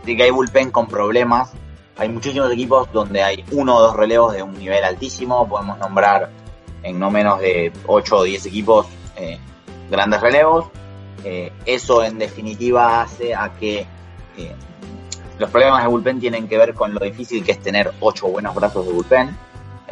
de 0.05 0.17
que 0.17 0.23
hay 0.25 0.31
bullpen 0.33 0.73
con 0.73 0.89
problemas, 0.89 1.51
hay 1.97 2.09
muchísimos 2.09 2.51
equipos 2.51 2.93
donde 2.93 3.23
hay 3.23 3.45
uno 3.53 3.77
o 3.77 3.81
dos 3.81 3.95
relevos 3.95 4.35
de 4.35 4.43
un 4.43 4.59
nivel 4.59 4.83
altísimo. 4.83 5.49
Podemos 5.49 5.79
nombrar 5.79 6.29
en 6.83 6.99
no 6.99 7.13
menos 7.13 7.39
de 7.39 7.73
8 7.87 8.17
o 8.17 8.23
10 8.25 8.45
equipos 8.47 8.87
eh, 9.17 9.39
grandes 9.89 10.21
relevos. 10.21 10.67
Eh, 11.23 11.53
eso 11.65 12.03
en 12.03 12.19
definitiva 12.19 13.03
hace 13.03 13.37
a 13.37 13.53
que 13.55 13.87
eh, 14.37 14.55
los 15.39 15.51
problemas 15.51 15.83
de 15.83 15.89
bullpen 15.89 16.21
tienen 16.21 16.49
que 16.49 16.59
ver 16.59 16.75
con 16.75 16.95
lo 16.95 17.01
difícil 17.01 17.45
que 17.45 17.53
es 17.53 17.61
tener 17.61 17.93
8 18.01 18.27
buenos 18.29 18.55
brazos 18.55 18.87
de 18.87 18.93
bullpen. 18.93 19.37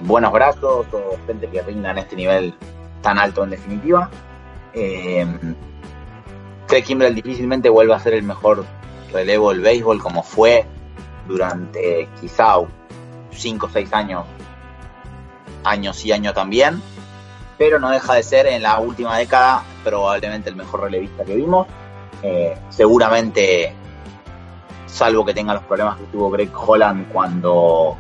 Buenos 0.03 0.33
brazos 0.33 0.87
o 0.93 1.17
gente 1.27 1.49
que 1.49 1.63
rinda 1.63 1.91
en 1.91 1.99
este 1.99 2.17
nivel 2.17 2.55
tan 3.01 3.19
alto 3.19 3.45
en 3.45 3.51
definitiva. 3.51 4.11
Craig 6.67 6.85
Kimbrell 6.85 7.15
difícilmente 7.15 7.69
vuelve 7.69 7.95
a 7.95 8.01
ser 8.01 8.15
el 8.15 8.25
mejor 8.25 8.65
relevo 9.13 9.51
del 9.51 9.61
béisbol 9.61 10.03
como 10.03 10.23
fue 10.23 10.67
durante 11.27 12.09
quizá 12.21 12.57
5 13.31 13.67
o 13.67 13.69
6 13.71 13.93
años, 13.93 14.27
años 15.65 16.05
y 16.05 16.13
años 16.13 16.35
también, 16.35 16.83
pero 17.57 17.79
no 17.79 17.91
deja 17.91 18.15
de 18.15 18.23
ser 18.23 18.47
en 18.47 18.63
la 18.63 18.79
última 18.81 19.17
década 19.17 19.63
probablemente 19.85 20.51
el 20.51 20.57
mejor 20.57 20.83
relevista 20.83 21.25
que 21.25 21.37
vimos. 21.37 21.67
Eh, 22.23 22.57
seguramente, 22.71 23.73
salvo 24.97 25.27
que 25.27 25.35
tenga 25.35 25.53
los 25.53 25.63
problemas 25.65 25.99
que 25.99 26.05
tuvo 26.05 26.31
Greg 26.31 26.51
Holland 26.55 27.13
cuando, 27.13 27.97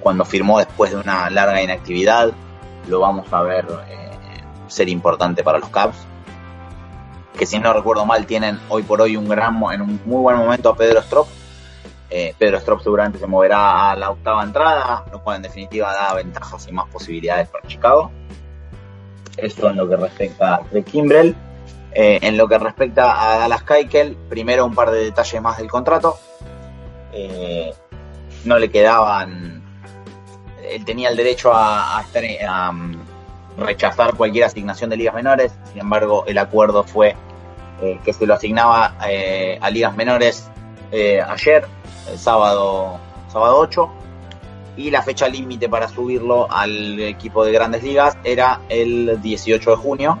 cuando 0.00 0.24
firmó 0.24 0.58
después 0.58 0.90
de 0.90 0.96
una 0.96 1.30
larga 1.30 1.62
inactividad, 1.62 2.32
lo 2.88 3.00
vamos 3.00 3.32
a 3.32 3.42
ver 3.42 3.66
eh, 3.88 4.42
ser 4.66 4.88
importante 4.88 5.44
para 5.44 5.58
los 5.58 5.68
Cubs. 5.68 5.96
Que 7.38 7.46
si 7.46 7.58
no 7.58 7.72
recuerdo 7.72 8.04
mal, 8.06 8.26
tienen 8.26 8.58
hoy 8.68 8.82
por 8.82 9.00
hoy 9.00 9.16
un 9.16 9.28
gran, 9.28 9.62
en 9.72 9.82
un 9.82 10.00
muy 10.04 10.20
buen 10.20 10.36
momento 10.36 10.70
a 10.70 10.76
Pedro 10.76 11.00
Strop, 11.00 11.28
eh, 12.10 12.34
Pedro 12.36 12.58
Strop 12.58 12.82
seguramente 12.82 13.18
se 13.18 13.26
moverá 13.26 13.90
a 13.90 13.96
la 13.96 14.10
octava 14.10 14.42
entrada, 14.42 15.04
lo 15.12 15.22
cual 15.22 15.36
en 15.36 15.42
definitiva 15.42 15.92
da 15.92 16.14
ventajas 16.14 16.66
y 16.66 16.72
más 16.72 16.88
posibilidades 16.88 17.48
para 17.48 17.66
Chicago. 17.68 18.10
Esto 19.36 19.70
en 19.70 19.76
lo 19.76 19.88
que 19.88 19.96
respecta 19.96 20.56
a 20.56 20.60
Craig 20.62 20.84
Kimbrell. 20.84 21.36
Eh, 21.98 22.18
en 22.20 22.36
lo 22.36 22.46
que 22.46 22.58
respecta 22.58 23.32
a 23.32 23.38
Dallas 23.38 23.62
Keuchel, 23.62 24.18
primero 24.28 24.66
un 24.66 24.74
par 24.74 24.90
de 24.90 25.02
detalles 25.02 25.40
más 25.40 25.56
del 25.56 25.70
contrato. 25.70 26.18
eh, 27.10 27.72
no 28.44 28.58
le 28.58 28.70
quedaban, 28.70 29.62
él 30.62 30.84
tenía 30.84 31.08
el 31.08 31.16
derecho 31.16 31.52
a, 31.54 31.98
a, 31.98 32.72
mm, 32.72 32.96
rechazar 33.56 34.14
cualquier 34.14 34.44
asignación 34.44 34.90
de 34.90 34.98
ligas 34.98 35.14
menores, 35.14 35.52
sin 35.72 35.80
embargo 35.80 36.24
el 36.26 36.36
acuerdo 36.36 36.84
fue 36.84 37.16
eh, 37.80 37.98
que 38.04 38.12
se 38.12 38.26
lo 38.26 38.34
asignaba 38.34 38.98
eh, 39.08 39.58
a 39.62 39.70
ligas 39.70 39.96
menores 39.96 40.50
ayer, 40.92 41.66
el 42.10 42.18
sábado, 42.18 42.98
sábado 43.32 43.58
8, 43.58 43.90
y 44.76 44.90
la 44.90 45.02
fecha 45.02 45.28
límite 45.28 45.68
para 45.70 45.88
subirlo 45.88 46.46
al 46.50 47.00
equipo 47.00 47.42
de 47.42 47.52
grandes 47.52 47.82
ligas 47.82 48.18
era 48.22 48.60
el 48.68 49.18
18 49.22 49.70
de 49.70 49.76
junio, 49.76 50.18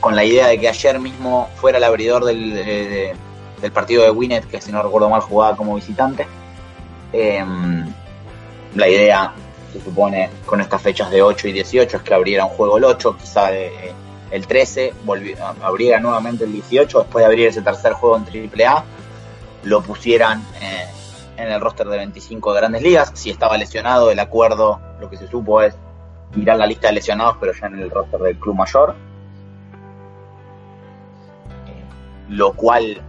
con 0.00 0.14
la 0.14 0.24
idea 0.24 0.48
de 0.48 0.58
que 0.58 0.68
ayer 0.68 0.98
mismo 1.00 1.48
fuera 1.56 1.78
el 1.78 1.84
abridor 1.84 2.24
del, 2.24 3.14
del 3.62 3.72
partido 3.72 4.02
de 4.02 4.10
Winnet, 4.10 4.46
que 4.46 4.60
si 4.60 4.72
no 4.72 4.82
recuerdo 4.82 5.08
mal 5.08 5.20
jugaba 5.22 5.56
como 5.56 5.76
visitante. 5.76 6.26
Em, 7.12 7.86
la 8.74 8.88
idea, 8.88 9.32
se 9.72 9.80
supone, 9.80 10.28
con 10.44 10.60
estas 10.60 10.82
fechas 10.82 11.10
de 11.10 11.22
8 11.22 11.48
y 11.48 11.52
18 11.52 11.96
es 11.96 12.02
que 12.02 12.14
abriera 12.14 12.44
un 12.44 12.50
juego 12.50 12.76
el 12.76 12.84
8, 12.84 13.16
quizá 13.18 13.50
el 13.52 14.46
13, 14.46 14.94
abriera 15.62 16.00
nuevamente 16.00 16.44
el 16.44 16.52
18, 16.52 17.00
después 17.00 17.22
de 17.22 17.26
abrir 17.26 17.48
ese 17.48 17.62
tercer 17.62 17.92
juego 17.92 18.16
en 18.16 18.24
AAA, 18.24 18.84
lo 19.64 19.82
pusieran 19.82 20.42
eh, 20.60 20.86
en 21.36 21.52
el 21.52 21.60
roster 21.60 21.86
de 21.86 21.98
25 21.98 22.52
de 22.52 22.60
grandes 22.60 22.82
ligas. 22.82 23.12
Si 23.14 23.30
estaba 23.30 23.56
lesionado, 23.56 24.10
el 24.10 24.18
acuerdo, 24.18 24.80
lo 25.00 25.08
que 25.08 25.16
se 25.16 25.28
supo 25.28 25.62
es 25.62 25.74
mirar 26.34 26.56
la 26.56 26.66
lista 26.66 26.88
de 26.88 26.94
lesionados, 26.94 27.36
pero 27.38 27.52
ya 27.52 27.66
en 27.66 27.78
el 27.78 27.90
roster 27.90 28.20
del 28.20 28.38
club 28.38 28.56
mayor. 28.56 28.96
Lo 32.32 32.54
cual 32.54 33.00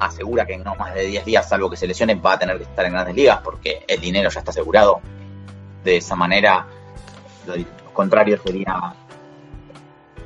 asegura 0.00 0.44
que 0.44 0.54
en 0.54 0.64
no 0.64 0.74
más 0.74 0.94
de 0.94 1.06
10 1.06 1.24
días, 1.24 1.48
salvo 1.48 1.70
que 1.70 1.76
se 1.76 1.86
lesione, 1.86 2.16
va 2.16 2.32
a 2.32 2.38
tener 2.38 2.56
que 2.56 2.64
estar 2.64 2.84
en 2.84 2.92
grandes 2.92 3.14
ligas 3.14 3.40
porque 3.42 3.84
el 3.86 4.00
dinero 4.00 4.28
ya 4.28 4.40
está 4.40 4.50
asegurado. 4.50 5.00
De 5.84 5.96
esa 5.96 6.16
manera, 6.16 6.66
lo, 7.46 7.54
contrario 7.92 8.38
sería 8.44 8.94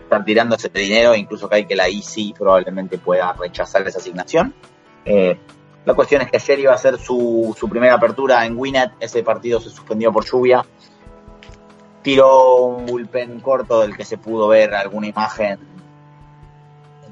estar 0.02 0.24
tirando 0.24 0.56
ese 0.56 0.68
dinero, 0.70 1.14
incluso 1.14 1.48
que 1.48 1.56
hay 1.56 1.64
que 1.66 1.76
la 1.76 1.88
IC 1.88 2.36
probablemente 2.36 2.98
pueda 2.98 3.32
rechazar 3.34 3.86
esa 3.86 3.98
asignación. 3.98 4.54
Eh, 5.04 5.38
la 5.84 5.94
cuestión 5.94 6.22
es 6.22 6.30
que 6.30 6.36
ayer 6.38 6.60
iba 6.60 6.72
a 6.72 6.78
ser 6.78 6.98
su, 6.98 7.54
su 7.58 7.68
primera 7.68 7.94
apertura 7.94 8.44
en 8.46 8.56
Winnet, 8.56 8.92
ese 9.00 9.22
partido 9.22 9.60
se 9.60 9.68
suspendió 9.68 10.12
por 10.12 10.24
lluvia. 10.24 10.64
Tiró 12.02 12.56
un 12.64 12.86
bullpen 12.86 13.40
corto 13.40 13.80
del 13.80 13.96
que 13.96 14.04
se 14.04 14.16
pudo 14.16 14.48
ver 14.48 14.74
alguna 14.74 15.08
imagen 15.08 15.58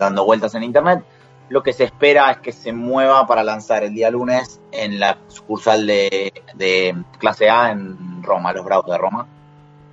dando 0.00 0.25
vueltas 0.25 0.54
en 0.57 0.64
internet 0.64 1.04
lo 1.50 1.64
que 1.64 1.73
se 1.73 1.83
espera 1.83 2.30
es 2.30 2.38
que 2.38 2.52
se 2.52 2.73
mueva 2.73 3.26
para 3.26 3.42
lanzar 3.42 3.83
el 3.83 3.92
día 3.92 4.09
lunes 4.09 4.61
en 4.71 5.00
la 5.00 5.19
sucursal 5.26 5.85
de, 5.85 7.04
clase 7.19 7.50
A 7.50 7.73
en 7.73 8.23
Roma, 8.23 8.52
los 8.52 8.64
Bravos 8.64 8.87
de 8.87 8.97
Roma. 8.97 9.26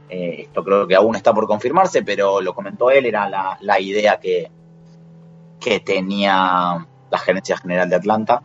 Eh, 0.07 0.43
esto 0.43 0.63
creo 0.63 0.87
que 0.87 0.95
aún 0.95 1.15
está 1.15 1.33
por 1.33 1.47
confirmarse, 1.47 2.03
pero 2.03 2.41
lo 2.41 2.53
comentó 2.53 2.91
él, 2.91 3.07
era 3.07 3.27
la, 3.59 3.79
idea 3.79 4.19
que, 4.19 4.51
que 5.59 5.79
tenía 5.79 6.87
la 7.09 7.17
gerencia 7.17 7.57
general 7.57 7.89
de 7.89 7.95
Atlanta. 7.95 8.43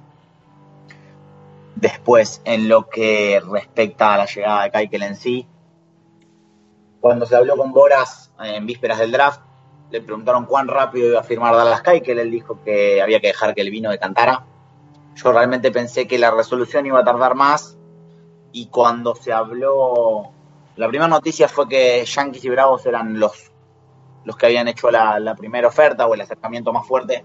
Después, 1.77 2.41
en 2.47 2.67
lo 2.67 2.89
que 2.89 3.43
respecta 3.47 4.15
a 4.15 4.17
la 4.17 4.25
llegada 4.25 4.63
de 4.63 4.71
Keikel 4.71 5.03
en 5.03 5.17
sí, 5.17 5.47
cuando 6.99 7.27
se 7.27 7.37
habló 7.37 7.59
con 7.59 7.73
Boras 7.73 8.33
en 8.43 8.65
vísperas 8.65 8.99
del 9.01 9.13
draft, 9.13 9.52
le 9.93 10.01
preguntaron 10.01 10.47
cuán 10.47 10.69
rápido 10.69 11.11
iba 11.11 11.21
a 11.21 11.23
firmar 11.23 11.55
Dallas 11.55 11.83
que 11.83 12.13
él 12.13 12.31
dijo 12.31 12.59
que 12.65 13.03
había 13.03 13.21
que 13.21 13.27
dejar 13.27 13.55
que 13.55 13.61
el 13.61 13.71
vino 13.71 13.91
decantara. 13.91 14.47
Yo 15.15 15.33
realmente 15.33 15.71
pensé 15.71 16.09
que 16.09 16.19
la 16.19 16.31
resolución 16.31 16.87
iba 16.87 17.01
a 17.01 17.05
tardar 17.05 17.35
más 17.35 17.77
y 18.53 18.69
cuando 18.69 19.15
se 19.15 19.35
habló, 19.35 20.33
la 20.77 20.89
primera 20.89 21.09
noticia 21.09 21.47
fue 21.47 21.69
que 21.69 22.03
Yankees 22.07 22.43
y 22.43 22.49
Bravos 22.49 22.87
eran 22.87 23.21
los, 23.21 23.53
los 24.25 24.35
que 24.35 24.47
habían 24.47 24.67
hecho 24.67 24.91
la, 24.91 25.35
primera 25.37 25.69
oferta 25.69 26.07
o 26.07 26.15
el 26.15 26.23
acercamiento 26.23 26.73
más 26.73 26.87
fuerte 26.87 27.23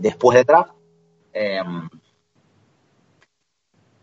después 0.00 0.36
de 0.38 0.44
draft. 0.44 0.72
Em, 1.32 1.88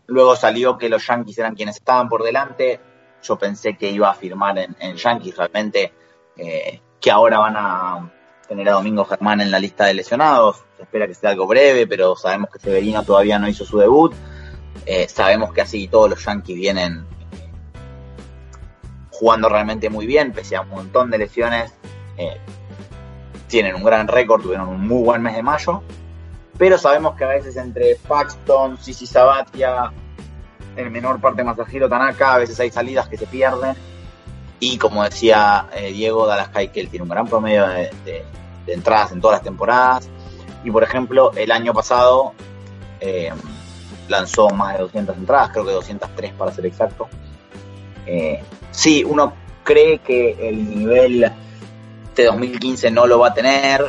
luego 0.06 0.36
salió 0.36 0.78
que 0.78 0.88
los 0.88 1.06
Yankees 1.06 1.36
eran 1.36 1.54
quienes 1.54 1.76
estaban 1.76 2.08
por 2.08 2.22
delante. 2.22 2.80
Yo 3.22 3.36
pensé 3.36 3.76
que 3.76 3.90
iba 3.90 4.08
a 4.08 4.14
firmar 4.14 4.58
en, 4.58 4.74
en 4.80 4.96
Yankees 4.96 5.36
realmente. 5.36 5.92
Eh, 6.38 6.80
que 7.00 7.10
ahora 7.10 7.38
van 7.38 7.56
a 7.56 8.10
tener 8.48 8.68
a 8.68 8.72
Domingo 8.72 9.04
Germán 9.04 9.40
en 9.40 9.50
la 9.50 9.58
lista 9.58 9.84
de 9.84 9.94
lesionados. 9.94 10.62
Se 10.76 10.82
espera 10.82 11.06
que 11.06 11.14
sea 11.14 11.30
algo 11.30 11.46
breve, 11.46 11.86
pero 11.86 12.16
sabemos 12.16 12.50
que 12.50 12.58
Severino 12.58 13.02
todavía 13.02 13.38
no 13.38 13.48
hizo 13.48 13.64
su 13.64 13.78
debut. 13.78 14.14
Eh, 14.84 15.08
sabemos 15.08 15.52
que 15.52 15.62
así 15.62 15.88
todos 15.88 16.10
los 16.10 16.24
Yankees 16.24 16.56
vienen 16.56 17.06
jugando 19.10 19.48
realmente 19.48 19.88
muy 19.88 20.06
bien, 20.06 20.32
pese 20.32 20.56
a 20.56 20.60
un 20.60 20.68
montón 20.68 21.10
de 21.10 21.18
lesiones. 21.18 21.72
Eh, 22.16 22.38
tienen 23.48 23.74
un 23.74 23.84
gran 23.84 24.08
récord, 24.08 24.42
tuvieron 24.42 24.68
un 24.68 24.86
muy 24.86 25.02
buen 25.02 25.22
mes 25.22 25.34
de 25.34 25.42
mayo. 25.42 25.82
Pero 26.58 26.78
sabemos 26.78 27.16
que 27.16 27.24
a 27.24 27.28
veces 27.28 27.56
entre 27.56 27.96
Paxton, 27.96 28.78
Sisi 28.78 29.06
Sabatia, 29.06 29.92
en 30.76 30.92
menor 30.92 31.20
parte 31.20 31.44
Masahiro 31.44 31.88
Tanaka, 31.88 32.34
a 32.34 32.38
veces 32.38 32.58
hay 32.60 32.70
salidas 32.70 33.08
que 33.08 33.16
se 33.16 33.26
pierden 33.26 33.74
y 34.58 34.78
como 34.78 35.04
decía 35.04 35.68
eh, 35.74 35.92
Diego, 35.92 36.26
Dallas 36.26 36.48
Keuchel 36.48 36.88
tiene 36.88 37.02
un 37.02 37.08
gran 37.08 37.26
promedio 37.26 37.66
de, 37.66 38.24
entradas 38.66 39.12
en 39.12 39.20
todas 39.20 39.36
las 39.36 39.44
temporadas. 39.44 40.08
Y 40.64 40.70
por 40.70 40.82
ejemplo, 40.82 41.32
el 41.36 41.52
año 41.52 41.72
pasado 41.72 42.32
eh, 43.00 43.30
lanzó 44.08 44.48
más 44.50 44.74
de 44.74 44.82
200 44.82 45.16
entradas, 45.16 45.50
creo 45.50 45.64
que 45.64 45.72
203 45.72 46.32
para 46.32 46.52
ser 46.52 46.66
exacto. 46.66 47.08
Eh, 48.06 48.42
sí, 48.70 49.04
uno 49.04 49.34
cree 49.62 49.98
que 49.98 50.48
el 50.48 50.68
nivel 50.68 51.30
de 52.14 52.24
2015 52.24 52.90
no 52.90 53.06
lo 53.06 53.18
va 53.18 53.28
a 53.28 53.34
tener, 53.34 53.84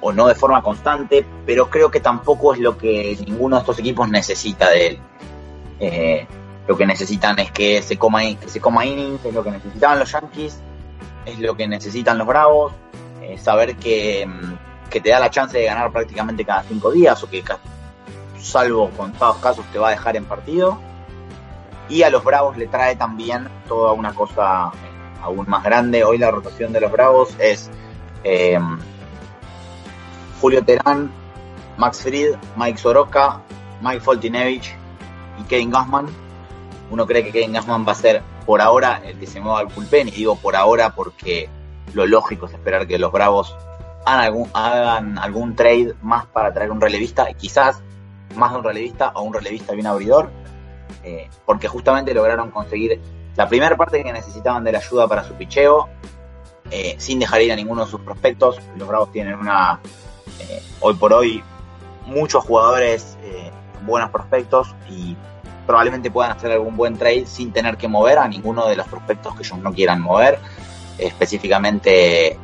o 0.00 0.12
no 0.12 0.28
de 0.28 0.36
forma 0.36 0.62
constante, 0.62 1.26
pero 1.44 1.68
creo 1.68 1.90
que 1.90 1.98
tampoco 1.98 2.54
es 2.54 2.60
lo 2.60 2.78
que 2.78 3.18
ninguno 3.26 3.56
de 3.56 3.62
estos 3.62 3.80
equipos 3.80 4.08
necesita 4.08 4.70
de 4.70 4.86
él. 4.86 6.28
Lo 6.68 6.76
que 6.76 6.86
necesitan 6.86 7.38
es 7.38 7.50
que 7.50 7.80
se 7.80 7.96
coma, 7.96 8.20
que 8.20 8.60
coma 8.60 8.84
innings, 8.84 9.24
es 9.24 9.32
lo 9.32 9.42
que 9.42 9.50
necesitaban 9.50 9.98
los 9.98 10.12
Yankees, 10.12 10.60
es 11.24 11.38
lo 11.38 11.56
que 11.56 11.66
necesitan 11.66 12.18
los 12.18 12.26
Bravos, 12.26 12.74
eh, 13.22 13.38
saber 13.38 13.76
que, 13.76 14.26
mm, 14.26 14.90
que, 14.90 15.00
te 15.00 15.08
da 15.08 15.18
la 15.18 15.30
chance 15.30 15.56
de 15.56 15.64
ganar 15.64 15.90
prácticamente 15.90 16.44
cada 16.44 16.62
cinco 16.64 16.90
días 16.90 17.22
o 17.24 17.30
que 17.30 17.42
salvo 18.38 18.90
contados 18.90 19.38
casos 19.38 19.64
te 19.72 19.78
va 19.78 19.88
a 19.88 19.90
dejar 19.92 20.16
en 20.16 20.26
partido. 20.26 20.78
Y 21.88 22.02
a 22.02 22.10
los 22.10 22.22
Bravos 22.22 22.58
le 22.58 22.66
trae 22.66 22.96
también 22.96 23.48
toda 23.66 23.94
una 23.94 24.12
cosa 24.12 24.70
aún 25.22 25.48
más 25.48 25.64
grande. 25.64 26.04
Hoy 26.04 26.18
la 26.18 26.30
rotación 26.30 26.74
de 26.74 26.82
los 26.82 26.92
Bravos 26.92 27.34
es 27.38 27.70
eh, 28.24 28.60
Julio 30.38 30.62
Terán, 30.62 31.10
Max 31.78 32.02
Fried, 32.02 32.34
Mike 32.56 32.76
Soroka, 32.76 33.40
Mike 33.80 34.00
Foltinevich 34.00 34.74
y 35.40 35.44
Kevin 35.44 35.70
Gassman 35.70 36.27
uno 36.90 37.06
cree 37.06 37.24
que 37.24 37.32
Kevin 37.32 37.52
Gassman 37.52 37.86
va 37.86 37.92
a 37.92 37.96
ser 37.96 38.22
por 38.46 38.60
ahora 38.60 39.00
el 39.04 39.18
que 39.18 39.26
se 39.26 39.40
mueva 39.40 39.60
al 39.60 39.66
bullpen, 39.66 40.08
y 40.08 40.12
digo 40.12 40.36
por 40.36 40.56
ahora 40.56 40.94
porque 40.94 41.48
lo 41.94 42.06
lógico 42.06 42.46
es 42.46 42.52
esperar 42.52 42.86
que 42.86 42.98
los 42.98 43.12
Bravos 43.12 43.56
hagan 44.04 45.18
algún, 45.18 45.54
trade 45.54 45.94
más 46.00 46.26
para 46.26 46.52
traer 46.52 46.70
un 46.70 46.80
relevista, 46.80 47.32
quizás 47.34 47.82
más 48.36 48.52
de 48.52 48.58
un 48.58 48.64
relevista 48.64 49.12
o 49.14 49.22
un 49.22 49.34
relevista 49.34 49.72
un 49.72 49.86
abridor, 49.86 50.30
eh, 51.04 51.28
porque 51.44 51.68
justamente 51.68 52.14
lograron 52.14 52.50
conseguir 52.50 53.00
la 53.36 53.48
primera 53.48 53.76
parte 53.76 54.02
que 54.02 54.12
necesitaban 54.12 54.64
de 54.64 54.72
la 54.72 54.78
ayuda 54.78 55.06
para 55.06 55.24
su 55.24 55.34
picheo, 55.34 55.88
eh, 56.70 56.96
sin 56.98 57.18
dejar 57.18 57.42
ir 57.42 57.52
a 57.52 57.56
ninguno 57.56 57.84
de 57.84 57.90
sus 57.90 58.00
prospectos. 58.00 58.60
Los 58.76 58.88
Bravos 58.88 59.12
tienen 59.12 59.34
una, 59.34 59.80
eh, 60.40 60.62
hoy 60.80 60.94
por 60.94 61.12
hoy, 61.12 61.42
muchos 62.06 62.44
jugadores 62.44 63.18
buenos 63.86 64.10
prospectos 64.10 64.74
y 64.90 65.16
probablemente 65.68 66.10
puedan 66.10 66.32
hacer 66.32 66.50
algún 66.50 66.78
buen 66.78 66.96
trade 66.96 67.26
sin 67.26 67.52
tener 67.52 67.76
que 67.76 67.88
mover 67.88 68.18
a 68.18 68.26
ninguno 68.26 68.66
de 68.66 68.74
los 68.74 68.88
prospectos 68.88 69.34
que 69.34 69.42
ellos 69.42 69.58
no 69.58 69.70
quieran 69.70 70.00
mover. 70.00 70.38
Específicamente 70.96 72.38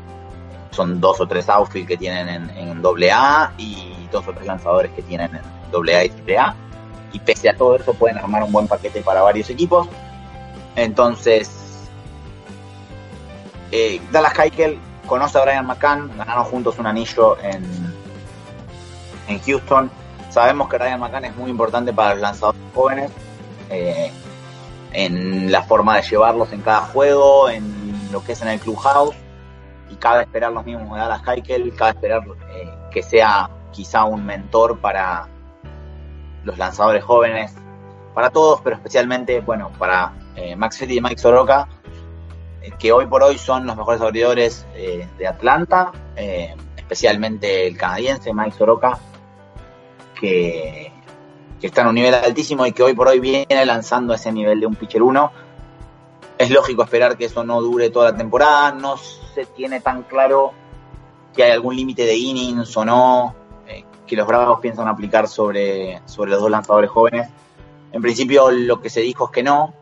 son 0.72 1.00
dos 1.00 1.22
o 1.22 1.26
tres 1.26 1.48
outfield 1.48 1.88
que 1.88 1.96
tienen 1.96 2.28
en, 2.28 2.50
en 2.50 2.82
AA 2.84 3.54
y 3.56 4.08
dos 4.12 4.28
o 4.28 4.32
tres 4.34 4.46
lanzadores 4.46 4.92
que 4.92 5.00
tienen 5.00 5.30
en 5.34 5.42
AA 5.74 6.04
y 6.04 6.36
AAA. 6.36 6.54
Y 7.14 7.18
pese 7.20 7.48
a 7.48 7.56
todo 7.56 7.76
eso 7.76 7.94
pueden 7.94 8.18
armar 8.18 8.42
un 8.42 8.52
buen 8.52 8.68
paquete 8.68 9.00
para 9.00 9.22
varios 9.22 9.48
equipos. 9.48 9.88
Entonces, 10.76 11.88
eh, 13.72 14.02
Dallas 14.12 14.34
Keuchel 14.34 14.78
conoce 15.06 15.38
a 15.38 15.44
Brian 15.44 15.66
McCann, 15.66 16.14
ganaron 16.18 16.44
juntos 16.44 16.78
un 16.78 16.86
anillo 16.86 17.38
en, 17.42 17.64
en 19.28 19.40
Houston 19.40 19.90
Sabemos 20.34 20.68
que 20.68 20.78
Ryan 20.78 20.98
McCann 20.98 21.26
es 21.26 21.36
muy 21.36 21.48
importante 21.48 21.92
para 21.92 22.14
los 22.14 22.20
lanzadores 22.20 22.60
jóvenes, 22.74 23.12
eh, 23.70 24.10
en 24.92 25.52
la 25.52 25.62
forma 25.62 25.94
de 25.94 26.02
llevarlos 26.02 26.52
en 26.52 26.60
cada 26.60 26.80
juego, 26.80 27.48
en 27.48 27.72
lo 28.10 28.24
que 28.24 28.32
es 28.32 28.42
en 28.42 28.48
el 28.48 28.58
clubhouse, 28.58 29.14
y 29.90 29.94
cada 29.94 30.22
esperar 30.22 30.50
los 30.50 30.64
mismos 30.64 30.92
de 30.92 30.98
Dallas 30.98 31.22
Keuchel, 31.22 31.72
cada 31.76 31.92
esperar 31.92 32.24
eh, 32.52 32.68
que 32.90 33.04
sea 33.04 33.48
quizá 33.70 34.02
un 34.06 34.26
mentor 34.26 34.80
para, 34.80 35.28
los 36.42 36.58
lanzadores 36.58 37.04
jóvenes, 37.04 37.54
para 38.12 38.30
todos, 38.30 38.60
pero 38.60 38.74
especialmente, 38.74 39.38
bueno, 39.38 39.70
para 39.78 40.14
eh, 40.34 40.56
Max 40.56 40.78
Fried 40.78 40.90
y 40.90 41.00
Mike 41.00 41.18
Soroka, 41.18 41.68
eh, 42.60 42.72
que 42.76 42.90
hoy 42.90 43.06
por 43.06 43.22
hoy 43.22 43.38
son 43.38 43.68
los 43.68 43.76
mejores 43.76 44.00
abridores 44.00 44.66
de 44.74 45.28
Atlanta, 45.28 45.92
especialmente 46.76 47.68
el 47.68 47.76
canadiense 47.76 48.34
Mike 48.34 48.56
Soroka, 48.58 48.98
que, 50.18 50.92
que, 51.60 51.66
está 51.66 51.82
en 51.82 51.88
un 51.88 51.94
nivel 51.94 52.14
altísimo 52.14 52.66
y 52.66 52.72
que 52.72 52.82
hoy 52.82 52.94
por 52.94 53.08
hoy 53.08 53.20
viene 53.20 53.66
lanzando 53.66 54.14
ese 54.14 54.32
nivel 54.32 54.60
de 54.60 54.66
un 54.66 54.74
pitcher 54.74 55.02
1. 55.02 55.32
Es 56.38 56.50
lógico 56.50 56.82
esperar 56.82 57.16
que 57.16 57.26
eso 57.26 57.44
no 57.44 57.60
dure 57.60 57.90
toda 57.90 58.10
la 58.10 58.16
temporada, 58.16 58.72
no 58.72 58.96
se 58.96 59.46
tiene 59.46 59.80
tan 59.80 60.02
claro 60.02 60.52
que 61.34 61.44
hay 61.44 61.50
algún 61.50 61.76
límite 61.76 62.04
de 62.04 62.16
innings 62.16 62.76
o 62.76 62.84
no, 62.84 63.34
que 64.06 64.16
los 64.16 64.26
Bravos 64.26 64.60
piensan 64.60 64.88
aplicar 64.88 65.28
sobre, 65.28 66.00
sobre 66.06 66.30
los 66.30 66.40
dos 66.40 66.50
lanzadores 66.50 66.90
jóvenes. 66.90 67.28
En 67.92 68.02
principio 68.02 68.50
lo 68.50 68.80
que 68.80 68.90
se 68.90 69.00
dijo 69.00 69.26
es 69.26 69.30
que 69.30 69.42
no. 69.42 69.72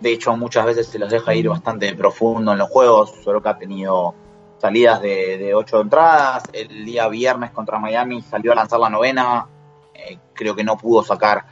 De 0.00 0.12
hecho, 0.12 0.36
muchas 0.36 0.66
veces 0.66 0.86
se 0.86 0.98
los 0.98 1.10
deja 1.10 1.34
ir 1.34 1.48
bastante 1.48 1.94
profundo 1.94 2.52
en 2.52 2.58
los 2.58 2.68
juegos. 2.68 3.14
Soroka 3.22 3.50
ha 3.50 3.58
tenido 3.58 4.14
salidas 4.58 5.00
de, 5.00 5.52
ocho 5.54 5.80
entradas. 5.80 6.44
El 6.52 6.84
día 6.84 7.08
viernes 7.08 7.52
contra 7.52 7.78
Miami 7.78 8.22
salió 8.22 8.52
a 8.52 8.54
lanzar 8.54 8.80
la 8.80 8.90
novena. 8.90 9.46
Eh, 9.94 10.18
creo 10.34 10.54
que 10.54 10.64
no 10.64 10.76
pudo 10.76 11.02
sacar 11.02 11.44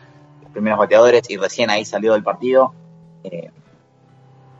los 0.42 0.50
primeros 0.50 0.78
bateadores 0.78 1.28
y 1.30 1.36
recién 1.36 1.70
ahí 1.70 1.84
salió 1.84 2.12
del 2.12 2.22
partido. 2.22 2.74
Eh, 3.24 3.50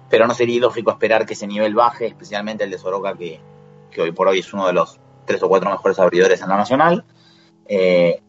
pero 0.09 0.27
no 0.27 0.35
sería 0.35 0.61
lógico 0.61 0.91
esperar 0.91 1.27
que 1.27 1.35
ese 1.35 1.47
nivel 1.47 1.75
baje, 1.75 2.07
especialmente 2.07 2.65
el 2.65 2.71
de 2.71 2.79
Soroka, 2.79 3.17
que, 3.17 3.41
que 3.91 4.03
hoy 4.03 4.13
por 4.13 4.29
hoy 4.29 4.41
es 4.41 4.53
uno 4.53 4.67
de 4.67 4.73
los 4.73 4.99
tres 5.25 5.43
o 5.43 5.49
cuatro 5.49 5.71
mejores 5.71 5.99
abridores 5.99 6.43
en 6.43 6.49
la 6.49 6.57
nacional. 6.57 7.05
Eh, 7.67 8.21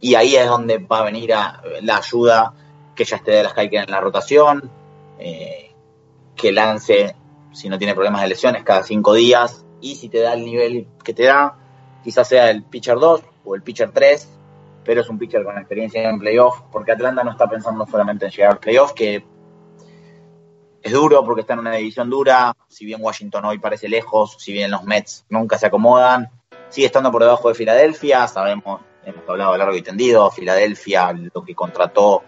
y 0.00 0.14
ahí 0.14 0.36
es 0.36 0.46
donde 0.46 0.78
va 0.78 0.98
a 0.98 1.04
venir 1.04 1.30
la 1.30 1.96
ayuda 1.96 2.52
que 2.94 3.04
ya 3.04 3.16
esté 3.16 3.32
de 3.32 3.42
las 3.42 3.54
que 3.54 3.68
en 3.70 3.90
la 3.90 4.00
rotación, 4.00 4.70
eh, 5.18 5.70
que 6.36 6.52
lance 6.52 7.14
si 7.52 7.68
no 7.68 7.78
tiene 7.78 7.94
problemas 7.94 8.22
de 8.22 8.28
lesiones 8.28 8.64
cada 8.64 8.82
cinco 8.82 9.14
días 9.14 9.64
y 9.80 9.96
si 9.96 10.08
te 10.08 10.20
da 10.20 10.34
el 10.34 10.44
nivel 10.44 10.86
que 11.04 11.14
te 11.14 11.24
da, 11.24 11.56
quizás 12.02 12.28
sea 12.28 12.50
el 12.50 12.64
pitcher 12.64 12.98
2 12.98 13.22
o 13.44 13.54
el 13.54 13.62
pitcher 13.62 13.90
3, 13.92 14.28
pero 14.84 15.00
es 15.00 15.08
un 15.08 15.18
pitcher 15.18 15.44
con 15.44 15.56
experiencia 15.58 16.08
en 16.08 16.18
playoff, 16.18 16.62
porque 16.70 16.92
Atlanta 16.92 17.22
no 17.24 17.32
está 17.32 17.48
pensando 17.48 17.86
solamente 17.86 18.26
en 18.26 18.32
llegar 18.32 18.52
al 18.52 18.58
playoff, 18.58 18.92
que 18.92 19.24
es 20.82 20.92
duro 20.92 21.24
porque 21.24 21.42
está 21.42 21.52
en 21.54 21.60
una 21.60 21.74
división 21.74 22.10
dura, 22.10 22.54
si 22.68 22.84
bien 22.84 23.00
Washington 23.00 23.44
hoy 23.44 23.58
parece 23.58 23.88
lejos, 23.88 24.36
si 24.38 24.52
bien 24.52 24.70
los 24.70 24.82
Mets 24.82 25.24
nunca 25.28 25.56
se 25.56 25.66
acomodan, 25.66 26.28
sigue 26.68 26.86
estando 26.86 27.12
por 27.12 27.22
debajo 27.22 27.48
de 27.48 27.54
Filadelfia, 27.54 28.26
sabemos, 28.26 28.80
hemos 29.04 29.28
hablado 29.28 29.56
largo 29.56 29.76
y 29.76 29.82
tendido, 29.82 30.30
Filadelfia, 30.30 31.12
lo 31.12 31.44
que 31.44 31.54
contrató 31.54 32.24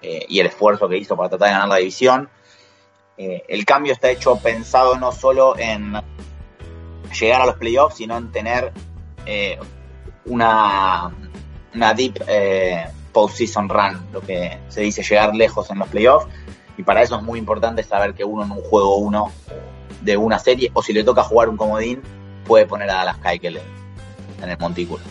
eh, 0.00 0.24
y 0.28 0.40
el 0.40 0.46
esfuerzo 0.46 0.88
que 0.88 0.96
hizo 0.96 1.16
para 1.16 1.28
tratar 1.28 1.48
de 1.48 1.52
ganar 1.52 1.68
la 1.68 1.76
división. 1.76 2.30
Eh, 3.16 3.42
el 3.48 3.64
cambio 3.64 3.92
está 3.92 4.10
hecho 4.10 4.36
pensado 4.36 4.96
no 4.96 5.10
solo 5.10 5.58
en 5.58 5.94
llegar 7.18 7.42
a 7.42 7.46
los 7.46 7.56
playoffs, 7.56 7.96
sino 7.96 8.16
en 8.16 8.30
tener 8.30 8.72
eh, 9.26 9.58
una, 10.26 11.10
una 11.74 11.94
deep 11.94 12.22
postseason 13.12 13.68
run, 13.68 13.98
lo 14.12 14.20
que 14.20 14.58
se 14.68 14.82
dice 14.82 15.02
llegar 15.02 15.34
lejos 15.34 15.70
en 15.70 15.78
los 15.78 15.88
playoffs. 15.88 16.26
Y 16.76 16.82
para 16.82 17.02
eso 17.02 17.16
es 17.16 17.22
muy 17.22 17.38
importante 17.38 17.82
saber 17.82 18.14
que 18.14 18.24
uno 18.24 18.44
en 18.44 18.52
un 18.52 18.62
juego 18.62 18.96
uno 18.96 19.32
de 20.02 20.16
una 20.16 20.38
serie, 20.38 20.70
o 20.72 20.82
si 20.82 20.92
le 20.92 21.02
toca 21.02 21.22
jugar 21.22 21.48
un 21.48 21.56
comodín, 21.56 22.00
puede 22.46 22.66
poner 22.66 22.88
a 22.90 22.94
Dallas 22.94 23.18
Keuchel 23.18 23.60
en 24.42 24.48
el 24.48 24.58
montículo. 24.58 25.02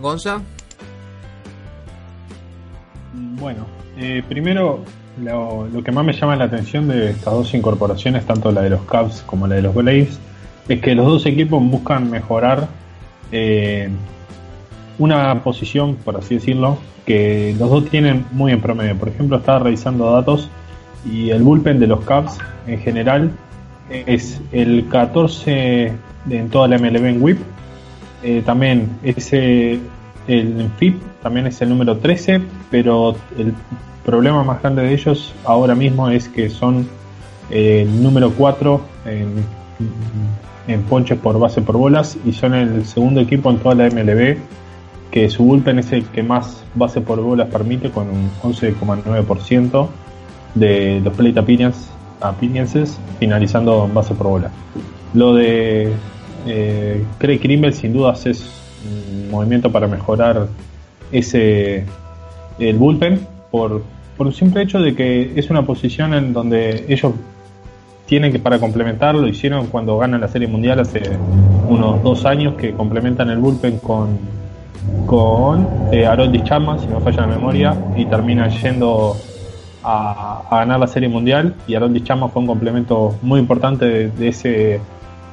Gonza. 0.00 0.40
Bueno, 3.12 3.66
eh, 3.98 4.22
primero 4.28 4.84
lo, 5.20 5.68
que 5.84 5.92
más 5.92 6.04
me 6.04 6.12
llama 6.12 6.36
la 6.36 6.44
atención 6.44 6.88
de 6.88 7.10
estas 7.10 7.34
dos 7.34 7.52
incorporaciones, 7.54 8.24
tanto 8.26 8.52
la 8.52 8.62
de 8.62 8.70
los 8.70 8.82
Cubs 8.82 9.22
como 9.22 9.46
la 9.46 9.56
de 9.56 9.62
los 9.62 9.74
Braves, 9.74 10.18
es 10.68 10.80
que 10.80 10.94
los 10.94 11.06
dos 11.06 11.26
equipos 11.26 11.62
buscan 11.62 12.10
mejorar 12.10 12.68
eh, 13.32 13.88
una 14.98 15.42
posición, 15.42 15.96
por 15.96 16.16
así 16.16 16.36
decirlo, 16.36 16.78
que 17.06 17.54
los 17.58 17.70
dos 17.70 17.86
tienen 17.86 18.26
muy 18.32 18.52
en 18.52 18.60
promedio. 18.60 18.96
Por 18.96 19.08
ejemplo, 19.08 19.38
estaba 19.38 19.60
revisando 19.60 20.10
datos 20.12 20.50
y 21.10 21.30
el 21.30 21.42
bullpen 21.42 21.78
de 21.78 21.86
los 21.86 22.00
Cubs 22.00 22.38
en 22.66 22.80
general 22.80 23.32
es 23.90 24.40
el 24.52 24.86
14 24.88 25.92
en 26.30 26.48
toda 26.50 26.68
la 26.68 26.78
MLB 26.78 27.04
en 27.06 27.22
WIP. 27.22 27.38
Eh, 28.22 28.42
también 28.44 28.98
ese, 29.02 29.78
el 30.26 30.70
FIP 30.78 31.00
también 31.22 31.46
es 31.46 31.60
el 31.62 31.68
número 31.68 31.96
13, 31.98 32.40
pero 32.70 33.16
el 33.38 33.54
problema 34.04 34.42
más 34.44 34.60
grande 34.60 34.82
de 34.82 34.92
ellos 34.92 35.32
ahora 35.44 35.74
mismo 35.74 36.08
es 36.10 36.28
que 36.28 36.50
son 36.50 36.88
eh, 37.50 37.82
el 37.82 38.02
número 38.02 38.32
4 38.32 38.80
en, 39.06 39.44
en 40.68 40.82
ponches 40.82 41.18
por 41.18 41.38
base 41.38 41.62
por 41.62 41.76
bolas 41.76 42.16
y 42.24 42.32
son 42.32 42.54
el 42.54 42.84
segundo 42.84 43.20
equipo 43.20 43.50
en 43.50 43.58
toda 43.58 43.74
la 43.74 43.88
MLB 43.88 44.36
que 45.10 45.28
su 45.30 45.42
bullpen 45.42 45.78
es 45.78 45.90
el 45.92 46.04
que 46.04 46.22
más 46.22 46.62
base 46.74 47.00
por 47.00 47.20
bolas 47.20 47.48
permite 47.48 47.90
con 47.90 48.08
un 48.08 48.30
11,9% 48.42 49.88
de 50.54 51.00
los 51.02 51.14
plate 51.14 51.38
appearances 52.20 52.98
finalizando 53.18 53.86
en 53.86 53.94
base 53.94 54.14
por 54.14 54.28
bola. 54.28 54.50
Lo 55.14 55.34
de 55.34 55.92
eh, 56.46 57.04
Craig 57.18 57.40
Kimball 57.40 57.72
sin 57.72 57.92
dudas 57.92 58.26
es 58.26 58.50
un 58.84 59.30
movimiento 59.30 59.72
para 59.72 59.86
mejorar 59.86 60.48
ese 61.10 61.84
el 62.58 62.76
bullpen 62.76 63.26
por, 63.50 63.82
por 64.16 64.26
un 64.26 64.32
simple 64.32 64.62
hecho 64.62 64.80
de 64.80 64.94
que 64.94 65.32
es 65.36 65.48
una 65.48 65.64
posición 65.64 66.12
en 66.12 66.32
donde 66.32 66.84
ellos 66.88 67.12
tienen 68.08 68.32
que 68.32 68.38
para 68.38 68.58
complementarlo, 68.58 69.20
lo 69.20 69.28
hicieron 69.28 69.66
cuando 69.66 69.98
ganan 69.98 70.22
la 70.22 70.28
Serie 70.28 70.48
Mundial 70.48 70.80
hace 70.80 71.02
unos 71.68 72.02
dos 72.02 72.24
años 72.24 72.54
que 72.54 72.72
complementan 72.72 73.28
el 73.28 73.38
bullpen 73.38 73.78
con 73.78 74.18
con 75.06 75.68
eh, 75.92 76.06
Harold 76.06 76.42
Chapman, 76.44 76.80
si 76.80 76.86
no 76.86 77.00
falla 77.00 77.22
la 77.22 77.26
memoria, 77.26 77.76
y 77.96 78.06
termina 78.06 78.48
yendo 78.48 79.14
a, 79.82 80.42
ganar 80.50 80.80
la 80.80 80.86
Serie 80.86 81.08
Mundial. 81.08 81.54
Y 81.66 81.74
Harold 81.74 82.02
Chapman 82.02 82.30
fue 82.30 82.40
un 82.40 82.48
complemento 82.48 83.14
muy 83.20 83.40
importante 83.40 84.08
de 84.08 84.28
ese 84.28 84.80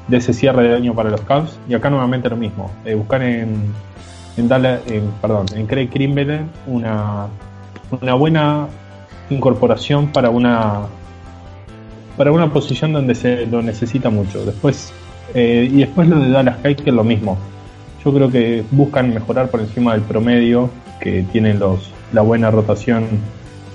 de 0.08 0.18
ese 0.18 0.34
cierre 0.34 0.68
de 0.68 0.76
año 0.76 0.94
para 0.94 1.10
los 1.10 1.22
Cubs. 1.22 1.58
Y 1.68 1.74
acá 1.74 1.90
nuevamente 1.90 2.30
lo 2.30 2.36
mismo, 2.36 2.70
eh, 2.86 2.94
buscar 2.94 3.22
en, 3.24 3.74
en, 4.38 4.48
darle, 4.48 4.80
en, 4.88 5.12
perdón, 5.22 5.46
en 5.56 5.66
Craig 5.66 5.90
Kimball 5.90 6.42
una, 6.68 7.28
una 8.02 8.14
buena 8.14 8.68
incorporación 9.30 10.08
para 10.08 10.30
una 10.30 10.82
para 12.18 12.32
una 12.32 12.52
posición 12.52 12.94
donde 12.94 13.16
se 13.16 13.46
lo 13.46 13.62
necesita 13.62 14.10
mucho. 14.10 14.46
Después 14.46 14.94
eh, 15.34 15.70
y 15.72 15.80
después 15.80 16.08
lo 16.08 16.20
de 16.20 16.30
Dallas 16.30 16.58
que 16.62 16.76
es 16.78 16.94
lo 16.94 17.04
mismo. 17.04 17.38
Yo 18.04 18.14
creo 18.14 18.30
que 18.30 18.64
buscan 18.72 19.14
mejorar 19.14 19.50
por 19.50 19.60
encima 19.60 19.94
del 19.94 20.02
promedio 20.02 20.70
que 21.00 21.24
tienen 21.24 21.60
los 21.60 21.92
la 22.14 22.22
buena 22.22 22.52
rotación, 22.52 23.08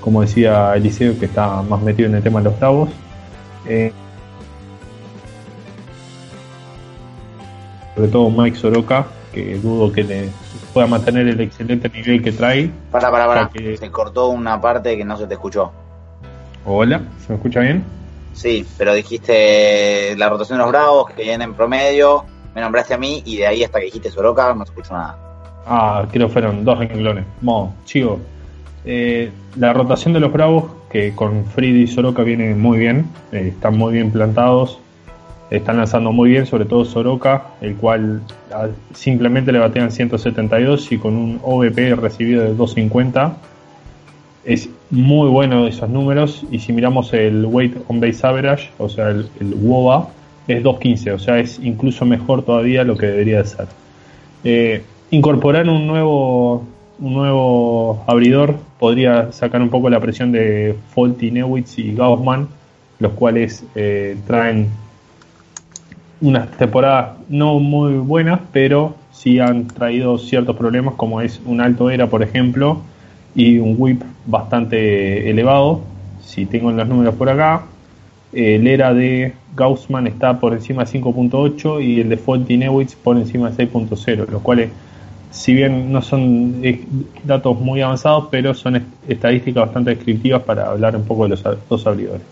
como 0.01 0.23
decía 0.23 0.75
Eliseo, 0.75 1.19
que 1.19 1.27
está 1.27 1.63
más 1.63 1.83
metido 1.83 2.09
en 2.09 2.15
el 2.15 2.23
tema 2.23 2.41
de 2.41 2.45
los 2.45 2.59
Bravos. 2.59 2.91
Eh, 3.67 3.93
sobre 7.95 8.09
todo 8.09 8.31
Mike 8.31 8.57
Soroka, 8.57 9.07
que 9.35 9.59
dudo 9.59 9.93
que 9.93 10.05
le 10.05 10.29
pueda 10.73 10.87
mantener 10.87 11.29
el 11.29 11.41
excelente 11.41 11.91
nivel 11.91 12.23
que 12.23 12.33
trae. 12.33 12.71
Para, 12.91 13.11
para, 13.11 13.27
para, 13.27 13.51
se 13.53 13.91
cortó 13.91 14.29
una 14.29 14.61
parte 14.61 14.97
que 14.97 15.05
no 15.05 15.17
se 15.17 15.27
te 15.27 15.35
escuchó. 15.35 15.73
Hola, 16.65 17.03
¿se 17.27 17.33
me 17.33 17.37
escucha 17.37 17.61
bien? 17.61 17.85
Sí, 18.33 18.67
pero 18.79 18.95
dijiste 18.95 20.15
la 20.17 20.29
rotación 20.29 20.59
de 20.59 20.65
los 20.65 20.73
Bravos, 20.73 21.11
que 21.11 21.23
viene 21.23 21.45
en 21.45 21.55
promedio, 21.55 22.25
me 22.55 22.61
nombraste 22.61 22.95
a 22.95 22.99
mí 22.99 23.23
y 23.25 23.39
de 23.39 23.47
ahí 23.47 23.65
hasta 23.65 23.79
que 23.79 23.87
dijiste 23.87 24.11
Soroka 24.11 24.55
no 24.55 24.65
se 24.65 24.73
escuchó 24.73 24.95
nada. 24.95 25.19
Ah, 25.67 26.07
creo 26.11 26.29
que 26.29 26.33
fueron 26.33 26.65
dos 26.65 26.79
renglones. 26.79 27.25
Mo, 27.41 27.75
chivo. 27.85 28.19
Eh, 28.85 29.31
la 29.57 29.73
rotación 29.73 30.15
de 30.15 30.21
los 30.21 30.33
Bravos, 30.33 30.65
que 30.91 31.15
con 31.15 31.45
Freddy 31.45 31.83
y 31.83 31.87
Soroka 31.87 32.23
viene 32.23 32.55
muy 32.55 32.79
bien, 32.79 33.07
eh, 33.33 33.53
están 33.55 33.77
muy 33.77 33.93
bien 33.93 34.11
plantados, 34.11 34.79
están 35.51 35.77
lanzando 35.77 36.13
muy 36.13 36.31
bien, 36.31 36.47
sobre 36.47 36.65
todo 36.65 36.85
Soroka, 36.85 37.49
el 37.61 37.77
cual 37.77 38.23
ah, 38.53 38.69
simplemente 38.95 39.53
le 39.53 39.59
batean 39.59 39.91
172 39.91 40.93
y 40.93 40.99
con 40.99 41.17
un 41.17 41.41
OVP 41.43 41.95
recibido 41.97 42.43
de 42.43 42.55
250. 42.55 43.37
Es 44.45 44.69
muy 44.91 45.29
bueno 45.29 45.67
esos 45.67 45.89
números 45.89 46.45
y 46.51 46.59
si 46.59 46.73
miramos 46.73 47.13
el 47.13 47.45
weight 47.45 47.77
on 47.89 48.01
base 48.01 48.27
average, 48.27 48.71
o 48.79 48.89
sea, 48.89 49.11
el, 49.11 49.29
WOBA, 49.41 50.09
es 50.49 50.63
215, 50.63 51.13
o 51.13 51.19
sea, 51.19 51.39
es 51.39 51.61
incluso 51.63 52.05
mejor 52.05 52.43
todavía 52.43 52.83
lo 52.85 52.97
que 52.97 53.07
debería 53.07 53.39
de 53.39 53.45
ser. 53.45 53.67
Eh, 54.43 54.83
incorporar 55.11 55.69
un 55.69 55.87
nuevo, 55.87 56.65
un 56.99 57.15
nuevo 57.15 58.03
abridor 58.07 58.57
podría 58.79 59.31
sacar 59.33 59.61
un 59.61 59.69
poco 59.69 59.91
la 59.91 60.01
presión 60.01 60.33
de 60.33 60.75
Folty, 60.95 61.31
Newitz 61.31 61.79
y 61.79 61.95
Gaussman, 61.95 62.49
los 62.99 63.13
cuales 63.13 63.65
eh, 63.75 64.17
traen 64.27 64.69
unas 66.21 66.51
temporadas 66.53 67.19
no 67.29 67.59
muy 67.59 67.95
buenas, 67.95 68.41
pero 68.53 68.95
sí 69.13 69.39
han 69.39 69.67
traído 69.67 70.19
ciertos 70.19 70.57
problemas 70.57 70.95
como 70.95 71.21
es 71.21 71.41
un 71.45 71.61
alto 71.61 71.91
era, 71.91 72.09
por 72.09 72.23
ejemplo, 72.23 72.83
y 73.35 73.59
un 73.59 73.77
whip 73.79 74.03
bastante 74.27 75.31
elevado. 75.31 75.83
Si 76.23 76.47
tengo 76.47 76.71
los 76.71 76.87
números 76.87 77.15
por 77.15 77.29
acá, 77.29 77.63
el 78.33 78.67
era 78.67 78.95
de 78.95 79.33
Gaussman 79.57 80.07
está 80.07 80.39
por 80.39 80.53
encima 80.53 80.85
de 80.85 81.01
5.8 81.01 81.85
y 81.85 82.01
el 82.01 82.09
de 82.09 82.17
Fontinewitz 82.17 82.95
por 82.95 83.17
encima 83.17 83.51
de 83.51 83.69
6.0, 83.69 84.29
los 84.29 84.43
cuales, 84.43 84.71
si 85.31 85.55
bien 85.55 85.93
no 85.93 86.03
son 86.03 86.61
eh, 86.63 86.85
datos 87.25 87.59
muy 87.59 87.81
avanzados, 87.81 88.29
pero 88.31 88.55
son 88.55 88.83
estadísticas 89.09 89.67
bastante 89.67 89.91
descriptivas 89.91 90.43
para 90.43 90.69
hablar 90.69 90.95
un 90.95 91.05
poco 91.05 91.25
de 91.25 91.31
los 91.31 91.43
dos 91.69 91.87
abridores. 91.87 92.23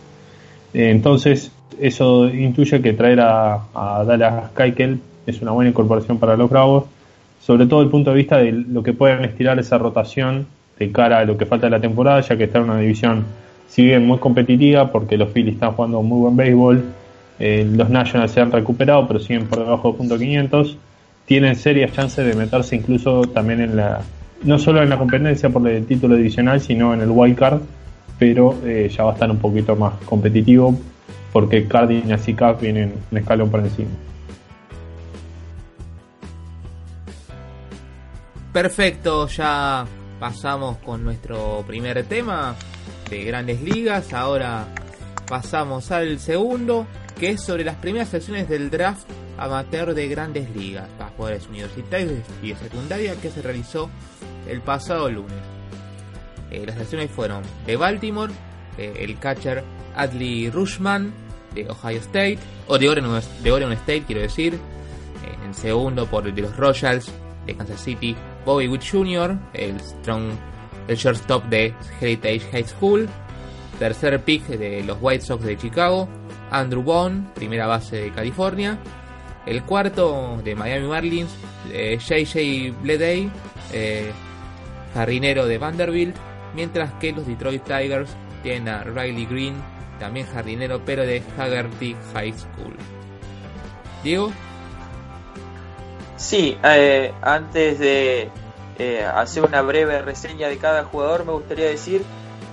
Eh, 0.74 0.90
entonces, 0.90 1.50
eso 1.80 2.28
intuye 2.28 2.80
que 2.80 2.92
traer 2.92 3.20
a, 3.20 3.64
a 3.74 4.04
Dallas 4.04 4.50
Keuchel 4.56 5.00
es 5.26 5.42
una 5.42 5.50
buena 5.50 5.70
incorporación 5.70 6.18
para 6.18 6.36
los 6.36 6.48
Bravos, 6.48 6.84
sobre 7.40 7.66
todo 7.66 7.80
desde 7.80 7.86
el 7.86 7.90
punto 7.90 8.10
de 8.10 8.16
vista 8.16 8.38
de 8.38 8.52
lo 8.52 8.82
que 8.82 8.92
pueden 8.92 9.24
estirar 9.24 9.58
esa 9.58 9.78
rotación 9.78 10.46
de 10.78 10.92
cara 10.92 11.18
a 11.18 11.24
lo 11.24 11.36
que 11.36 11.46
falta 11.46 11.66
de 11.66 11.70
la 11.70 11.80
temporada, 11.80 12.20
ya 12.20 12.36
que 12.36 12.44
está 12.44 12.58
en 12.58 12.64
una 12.64 12.78
división, 12.78 13.24
si 13.68 13.84
bien 13.84 14.06
muy 14.06 14.18
competitiva, 14.18 14.90
porque 14.92 15.16
los 15.16 15.30
Phillies 15.30 15.54
están 15.54 15.72
jugando 15.72 16.02
muy 16.02 16.20
buen 16.20 16.36
béisbol, 16.36 16.84
eh, 17.38 17.68
los 17.70 17.90
Nationals 17.90 18.32
se 18.32 18.40
han 18.40 18.52
recuperado, 18.52 19.06
pero 19.06 19.20
siguen 19.20 19.46
por 19.46 19.58
debajo 19.58 19.92
de 19.92 19.98
punto 19.98 20.18
500, 20.18 20.76
tienen 21.26 21.56
serias 21.56 21.92
chances 21.92 22.24
de 22.24 22.34
meterse 22.34 22.76
incluso 22.76 23.22
también 23.22 23.60
en 23.60 23.76
la, 23.76 24.00
no 24.44 24.58
solo 24.58 24.82
en 24.82 24.88
la 24.88 24.98
competencia 24.98 25.48
por 25.50 25.66
el 25.68 25.84
título 25.86 26.16
divisional, 26.16 26.60
sino 26.60 26.94
en 26.94 27.00
el 27.00 27.10
wild 27.10 27.36
card, 27.36 27.60
pero 28.18 28.56
eh, 28.64 28.90
ya 28.94 29.04
va 29.04 29.10
a 29.10 29.14
estar 29.14 29.30
un 29.30 29.38
poquito 29.38 29.76
más 29.76 29.94
competitivo 30.04 30.76
porque 31.32 31.66
Cardinals 31.66 32.26
y 32.26 32.34
Cubs 32.34 32.60
vienen 32.60 32.94
un 33.10 33.18
escalón 33.18 33.50
por 33.50 33.60
encima. 33.60 33.90
Perfecto, 38.52 39.28
ya 39.28 39.86
pasamos 40.18 40.78
con 40.78 41.04
nuestro 41.04 41.64
primer 41.66 42.04
tema 42.04 42.54
de 43.10 43.24
grandes 43.24 43.62
ligas. 43.62 44.12
Ahora 44.12 44.66
pasamos 45.26 45.90
al 45.90 46.18
segundo, 46.18 46.86
que 47.18 47.30
es 47.30 47.42
sobre 47.42 47.64
las 47.64 47.76
primeras 47.76 48.08
sesiones 48.08 48.48
del 48.48 48.70
draft 48.70 49.06
amateur 49.36 49.94
de 49.94 50.08
grandes 50.08 50.50
ligas 50.54 50.88
para 50.98 51.10
jugadores 51.10 51.46
universitarios 51.48 52.12
y 52.42 52.48
de 52.48 52.56
secundaria 52.56 53.14
que 53.16 53.30
se 53.30 53.42
realizó 53.42 53.88
el 54.48 54.60
pasado 54.60 55.10
lunes. 55.10 55.38
Eh, 56.50 56.64
las 56.66 56.76
sesiones 56.76 57.10
fueron 57.10 57.42
de 57.66 57.76
Baltimore, 57.76 58.32
eh, 58.76 58.94
el 59.00 59.18
catcher 59.18 59.62
Adley 59.94 60.50
Rushman 60.50 61.12
de 61.54 61.68
Ohio 61.68 61.98
State, 61.98 62.38
o 62.66 62.78
de 62.78 62.88
Oregon, 62.88 63.72
State 63.72 64.04
quiero 64.06 64.22
decir, 64.22 64.54
eh, 64.54 64.58
en 65.44 65.54
segundo 65.54 66.06
por 66.06 66.32
de 66.32 66.42
los 66.42 66.56
Royals 66.56 67.10
de 67.46 67.54
Kansas 67.54 67.80
City, 67.80 68.16
Bobby 68.48 68.66
Witt 68.66 68.82
Jr., 68.82 69.36
el 69.52 69.76
shortstop 70.96 71.44
de 71.50 71.74
Heritage 72.00 72.40
High 72.50 72.64
School, 72.64 73.06
tercer 73.78 74.18
pick 74.24 74.46
de 74.46 74.82
los 74.84 74.96
White 75.02 75.22
Sox 75.22 75.44
de 75.44 75.58
Chicago, 75.58 76.08
Andrew 76.50 76.82
Bond, 76.82 77.28
primera 77.34 77.66
base 77.66 77.96
de 77.96 78.10
California, 78.10 78.78
el 79.44 79.62
cuarto 79.64 80.40
de 80.42 80.54
Miami 80.54 80.86
Marlins, 80.86 81.30
JJ 81.70 82.72
Bleday, 82.80 83.30
eh, 83.74 84.12
jardinero 84.94 85.44
de 85.44 85.58
Vanderbilt, 85.58 86.16
mientras 86.54 86.94
que 86.94 87.12
los 87.12 87.26
Detroit 87.26 87.64
Tigers 87.64 88.16
tienen 88.42 88.68
a 88.70 88.82
Riley 88.82 89.26
Green, 89.26 89.56
también 90.00 90.26
jardinero, 90.26 90.80
pero 90.86 91.04
de 91.04 91.22
Haggerty 91.36 91.94
High 92.14 92.32
School. 92.32 92.74
Diego. 94.02 94.32
Sí, 96.18 96.58
eh, 96.64 97.12
antes 97.22 97.78
de 97.78 98.28
eh, 98.76 99.04
hacer 99.04 99.44
una 99.44 99.62
breve 99.62 100.02
reseña 100.02 100.48
de 100.48 100.58
cada 100.58 100.82
jugador, 100.82 101.24
me 101.24 101.30
gustaría 101.30 101.66
decir 101.66 102.02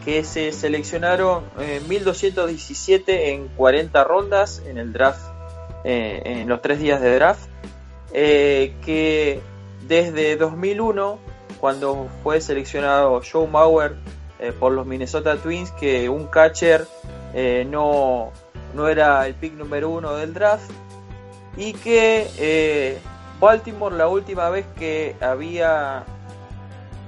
que 0.05 0.23
se 0.23 0.51
seleccionaron 0.51 1.45
1217 1.89 3.31
en 3.31 3.47
40 3.47 4.03
rondas 4.03 4.61
en 4.67 4.77
el 4.77 4.93
draft, 4.93 5.31
eh, 5.83 6.21
en 6.25 6.47
los 6.47 6.61
tres 6.61 6.79
días 6.79 7.01
de 7.01 7.15
draft, 7.15 7.49
que 8.13 9.41
desde 9.87 10.37
2001, 10.37 11.17
cuando 11.59 12.07
fue 12.21 12.41
seleccionado 12.41 13.19
Joe 13.29 13.47
Mauer 13.47 13.95
por 14.59 14.73
los 14.73 14.85
Minnesota 14.85 15.37
Twins, 15.37 15.71
que 15.71 16.07
un 16.07 16.27
catcher 16.27 16.85
no, 17.65 18.31
no 18.75 18.87
era 18.87 19.25
el 19.25 19.33
pick 19.33 19.53
número 19.53 19.89
uno 19.89 20.13
del 20.13 20.35
draft, 20.35 20.69
y 21.57 21.73
que 21.73 22.99
Baltimore 23.45 23.95
la 23.95 24.07
última 24.07 24.49
vez 24.49 24.65
que 24.75 25.15
había 25.21 26.03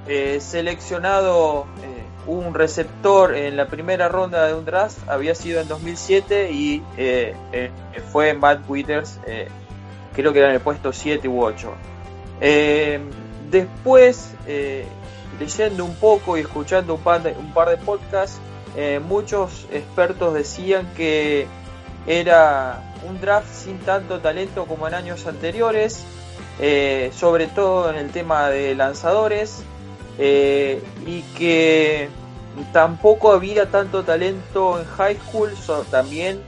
eh, 0.07 0.37
seleccionado 0.39 1.65
eh, 1.81 2.03
un 2.27 2.53
receptor 2.53 3.35
en 3.35 3.57
la 3.57 3.65
primera 3.65 4.07
ronda 4.07 4.45
de 4.45 4.53
un 4.53 4.63
draft 4.63 4.99
había 5.09 5.33
sido 5.33 5.61
en 5.61 5.67
2007 5.67 6.51
y 6.51 6.83
eh, 6.95 7.33
fue 8.11 8.29
en 8.29 8.39
Bad 8.39 8.69
Withers, 8.69 9.19
creo 10.13 10.31
que 10.31 10.37
era 10.37 10.49
en 10.49 10.55
el 10.55 10.61
puesto 10.61 10.93
7 10.93 11.27
u 11.27 11.43
8. 11.43 11.73
después, 13.49 14.35
leyendo 15.39 15.85
un 15.85 15.95
poco 15.95 16.37
y 16.37 16.41
escuchando 16.41 16.93
un 16.93 17.01
par 17.01 17.23
de, 17.23 17.31
un 17.31 17.51
par 17.51 17.69
de 17.69 17.77
podcasts, 17.77 18.39
muchos 19.07 19.65
expertos 19.71 20.35
decían 20.35 20.87
que 20.95 21.47
era 22.05 22.93
un 23.09 23.19
draft 23.19 23.51
sin 23.51 23.79
tanto 23.79 24.19
talento 24.19 24.65
como 24.65 24.87
en 24.87 24.93
años 24.93 25.25
anteriores, 25.25 26.05
eh, 26.59 27.11
sobre 27.13 27.45
todo 27.47 27.89
en 27.91 27.97
el 27.97 28.09
tema 28.09 28.49
de 28.49 28.73
lanzadores, 28.73 29.63
eh, 30.17 30.81
y 31.05 31.21
que 31.37 32.09
tampoco 32.73 33.31
había 33.31 33.69
tanto 33.69 34.03
talento 34.03 34.79
en 34.79 34.85
high 34.85 35.17
school, 35.17 35.51
también 35.91 36.41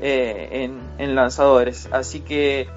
eh, 0.00 0.70
en, 0.98 1.14
lanzadores. 1.16 1.88
Así 1.90 2.20
que, 2.20 2.68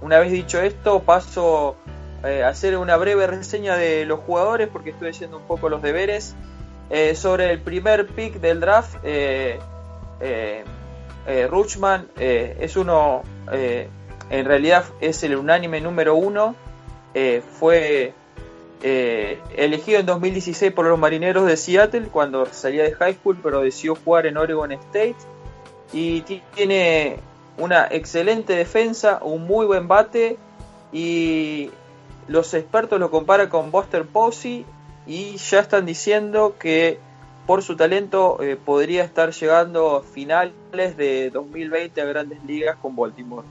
una 0.00 0.18
vez 0.18 0.32
dicho 0.32 0.60
esto, 0.60 1.00
paso 1.04 1.76
a 2.24 2.48
hacer 2.48 2.76
una 2.76 2.96
breve 2.96 3.26
reseña 3.28 3.76
de 3.76 4.06
los 4.06 4.20
jugadores, 4.20 4.68
porque 4.72 4.90
estoy 4.90 5.10
haciendo 5.10 5.36
un 5.36 5.44
poco 5.44 5.68
los 5.68 5.82
deberes. 5.82 6.34
sobre 7.14 7.52
el 7.52 7.60
primer 7.60 8.08
pick 8.08 8.40
del 8.40 8.58
draft, 8.58 8.96
Ruchman 11.48 12.08
es 12.16 12.76
uno 12.76 13.22
en 14.30 14.44
realidad 14.44 14.84
es 15.00 15.22
el 15.22 15.36
unánime 15.36 15.80
número 15.80 16.14
uno. 16.14 16.54
Eh, 17.14 17.42
fue 17.58 18.12
eh, 18.82 19.38
elegido 19.56 20.00
en 20.00 20.06
2016 20.06 20.72
por 20.72 20.86
los 20.86 20.98
marineros 20.98 21.46
de 21.46 21.56
Seattle 21.56 22.08
cuando 22.08 22.46
salía 22.46 22.82
de 22.82 22.92
high 22.92 23.14
school, 23.14 23.38
pero 23.42 23.60
decidió 23.60 23.94
jugar 23.94 24.26
en 24.26 24.36
Oregon 24.36 24.72
State. 24.72 25.16
Y 25.92 26.22
tiene 26.54 27.18
una 27.56 27.86
excelente 27.90 28.54
defensa, 28.54 29.20
un 29.22 29.46
muy 29.46 29.66
buen 29.66 29.88
bate. 29.88 30.36
Y 30.92 31.70
los 32.28 32.52
expertos 32.54 32.98
lo 32.98 33.10
comparan 33.10 33.48
con 33.48 33.70
Buster 33.70 34.04
Posey. 34.04 34.64
Y 35.06 35.36
ya 35.36 35.60
están 35.60 35.86
diciendo 35.86 36.56
que 36.58 36.98
por 37.46 37.62
su 37.62 37.76
talento 37.76 38.42
eh, 38.42 38.56
podría 38.56 39.04
estar 39.04 39.32
llegando 39.32 39.96
a 39.96 40.02
finales 40.02 40.96
de 40.96 41.30
2020 41.30 42.00
a 42.00 42.04
grandes 42.06 42.42
ligas 42.44 42.76
con 42.80 42.96
Baltimore. 42.96 43.46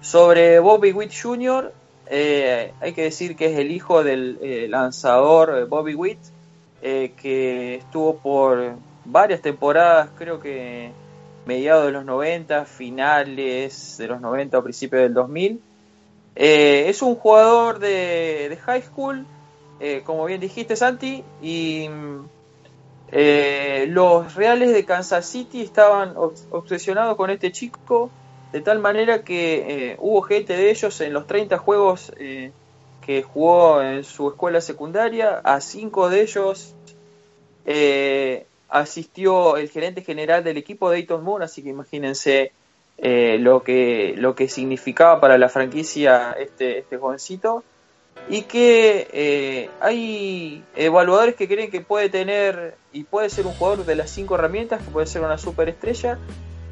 Sobre 0.00 0.60
Bobby 0.60 0.92
Witt 0.92 1.12
Jr., 1.12 1.72
eh, 2.06 2.72
hay 2.80 2.92
que 2.92 3.02
decir 3.02 3.36
que 3.36 3.52
es 3.52 3.58
el 3.58 3.70
hijo 3.70 4.02
del 4.02 4.38
eh, 4.42 4.66
lanzador 4.68 5.58
eh, 5.58 5.64
Bobby 5.64 5.94
Witt, 5.94 6.18
que 6.80 7.74
estuvo 7.74 8.16
por 8.16 8.76
varias 9.04 9.42
temporadas, 9.42 10.08
creo 10.16 10.40
que 10.40 10.90
mediados 11.44 11.84
de 11.84 11.92
los 11.92 12.06
90, 12.06 12.64
finales 12.64 13.98
de 13.98 14.08
los 14.08 14.20
90 14.20 14.58
o 14.58 14.62
principios 14.62 15.02
del 15.02 15.12
2000. 15.12 15.60
es 16.34 17.02
un 17.02 17.16
jugador 17.16 17.80
de, 17.80 18.58
high 18.64 18.82
school, 18.82 19.26
como 20.04 20.24
bien 20.24 20.40
dijiste 20.40 20.74
Santi, 20.74 21.22
y 21.42 21.90
los 23.12 24.34
Reales 24.34 24.72
de 24.72 24.84
Kansas 24.86 25.26
City 25.26 25.60
estaban 25.60 26.14
obsesionados 26.16 27.14
con 27.16 27.28
este 27.28 27.52
chico 27.52 28.10
de 28.52 28.60
tal 28.60 28.80
manera 28.80 29.22
que 29.22 29.90
eh, 29.92 29.96
hubo 30.00 30.22
gente 30.22 30.56
de 30.56 30.70
ellos 30.70 31.00
en 31.00 31.12
los 31.12 31.26
30 31.26 31.58
juegos 31.58 32.12
eh, 32.18 32.50
que 33.04 33.22
jugó 33.22 33.80
en 33.80 34.02
su 34.04 34.28
escuela 34.28 34.60
secundaria, 34.60 35.40
a 35.44 35.60
5 35.60 36.10
de 36.10 36.20
ellos 36.20 36.74
eh, 37.64 38.46
asistió 38.68 39.56
el 39.56 39.68
gerente 39.68 40.02
general 40.02 40.42
del 40.42 40.56
equipo 40.56 40.90
Dayton 40.90 41.22
Moore, 41.22 41.44
así 41.44 41.62
que 41.62 41.70
imagínense 41.70 42.52
lo, 43.02 43.62
que, 43.62 44.14
lo 44.18 44.34
que 44.34 44.48
significaba 44.48 45.20
para 45.20 45.38
la 45.38 45.48
franquicia 45.48 46.32
este, 46.32 46.80
este 46.80 46.98
jovencito. 46.98 47.64
Y 48.28 48.42
que 48.42 49.70
hay 49.80 50.62
evaluadores 50.76 51.34
que 51.34 51.48
creen 51.48 51.70
que 51.70 51.80
puede 51.80 52.10
tener 52.10 52.74
y 52.92 53.04
puede 53.04 53.30
ser 53.30 53.46
un 53.46 53.54
jugador 53.54 53.86
de 53.86 53.96
las 53.96 54.10
cinco 54.10 54.34
herramientas, 54.34 54.82
que 54.82 54.90
puede 54.90 55.06
ser 55.06 55.22
una 55.22 55.38
superestrella, 55.38 56.18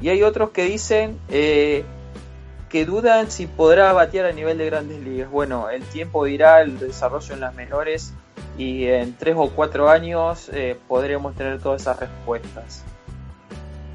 y 0.01 0.09
hay 0.09 0.23
otros 0.23 0.51
que 0.51 0.63
dicen 0.65 1.19
eh, 1.29 1.83
que 2.69 2.85
dudan 2.85 3.31
si 3.31 3.47
podrá 3.47 3.91
batear 3.93 4.27
a 4.27 4.31
nivel 4.31 4.57
de 4.57 4.65
grandes 4.65 5.01
ligas. 5.01 5.29
Bueno, 5.29 5.69
el 5.69 5.83
tiempo 5.83 6.25
dirá 6.25 6.61
el 6.61 6.79
desarrollo 6.79 7.33
en 7.33 7.39
las 7.41 7.55
menores 7.55 8.13
y 8.57 8.85
en 8.85 9.15
tres 9.17 9.35
o 9.37 9.49
cuatro 9.49 9.89
años 9.89 10.49
eh, 10.53 10.77
podremos 10.87 11.35
tener 11.35 11.59
todas 11.59 11.81
esas 11.81 11.99
respuestas. 11.99 12.83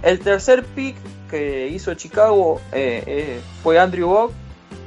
El 0.02 0.20
tercer 0.20 0.64
pick 0.64 0.96
que 1.30 1.68
hizo 1.68 1.94
Chicago 1.94 2.60
eh, 2.72 3.40
fue 3.62 3.78
Andrew 3.78 4.08
Bock. 4.08 4.32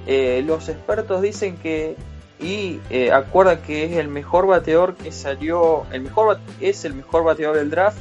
los 0.05 0.69
expertos 0.69 1.21
dicen 1.21 1.57
que 1.57 1.95
y 2.39 2.79
acuerdan 3.11 3.63
que 3.63 3.85
es 3.85 3.93
el 3.93 4.09
mejor 4.09 4.45
bateador 4.45 4.93
que 4.93 5.11
salió, 5.11 5.87
el 5.91 6.01
mejor 6.01 6.39
es 6.61 6.85
el 6.85 6.93
mejor 6.93 7.23
bateador 7.23 7.55
del 7.55 7.71
draft 7.71 7.97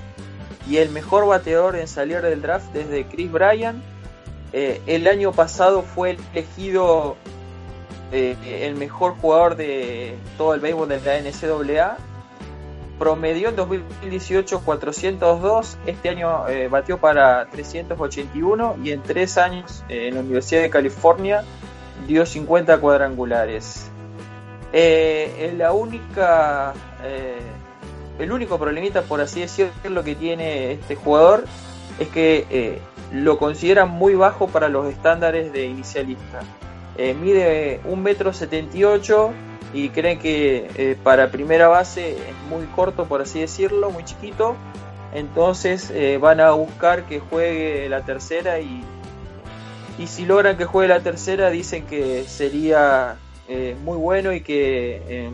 y 0.69 0.79
el 0.79 0.91
mejor 0.91 1.27
bateador 1.27 1.77
en 1.77 1.89
salir 1.89 2.23
del 2.23 2.43
draft 2.43 2.73
desde 2.73 3.07
Chris 3.07 3.31
Bryan. 3.31 3.83
el 4.53 5.07
año 5.07 5.33
pasado 5.33 5.83
fue 5.83 6.17
elegido 6.33 7.17
eh, 8.13 8.37
el 8.63 8.77
mejor 8.77 9.17
jugador 9.17 9.57
de 9.57 10.17
todo 10.39 10.55
el 10.55 10.61
béisbol 10.61 10.89
de 10.89 11.01
la 11.01 11.21
NCAA. 11.21 11.97
Promedió 12.99 13.51
en 13.51 13.57
2018 13.57 14.61
402, 14.65 15.77
este 15.87 16.09
año 16.09 16.49
eh, 16.49 16.69
batió 16.69 16.99
para 16.99 17.45
381 17.47 18.77
y 18.83 18.93
en 18.93 19.03
tres 19.03 19.37
años 19.37 19.85
eh, 19.89 20.09
en 20.09 20.15
la 20.15 20.21
Universidad 20.21 20.63
de 20.63 20.71
California 20.71 21.45
dio 22.07 22.25
50 22.25 22.79
cuadrangulares. 22.79 23.91
la 24.73 25.73
única, 25.73 26.73
el 28.19 28.33
único 28.33 28.59
problemita, 28.59 29.03
por 29.03 29.21
así 29.21 29.41
decirlo, 29.41 30.05
que 30.05 30.15
tiene 30.15 30.73
este 30.73 30.95
jugador 30.95 31.45
es 31.99 32.09
que 32.09 32.81
lo 33.13 33.39
consideran 33.39 33.91
muy 33.91 34.15
bajo 34.15 34.49
para 34.49 34.69
los 34.69 34.89
estándares 34.89 35.53
de 35.53 35.67
inicialista. 35.67 36.41
Eh, 36.99 37.15
mide 37.15 37.81
1,78 37.85 39.29
m 39.29 39.47
y 39.75 39.91
creen 39.91 40.19
que 40.19 40.71
eh, 40.77 40.97
para 41.03 41.31
primera 41.31 41.69
base 41.69 42.13
es 42.13 42.49
muy 42.49 42.65
corto, 42.67 43.05
por 43.07 43.21
así 43.21 43.41
decirlo, 43.41 43.91
muy 43.91 44.05
chiquito. 44.05 44.57
Entonces 45.13 45.91
eh, 45.91 46.19
van 46.19 46.41
a 46.41 46.53
buscar 46.53 47.05
que 47.05 47.21
juegue 47.21 47.89
la 47.89 48.05
tercera 48.05 48.61
y, 48.61 48.83
y 49.99 50.07
si 50.07 50.25
logran 50.25 50.57
que 50.57 50.65
juegue 50.65 50.89
la 50.89 51.01
tercera 51.01 51.51
dicen 51.51 51.87
que 51.87 52.25
sería 52.25 53.17
muy 53.85 53.97
bueno 53.97 54.33
y 54.33 54.41
que 54.41 55.31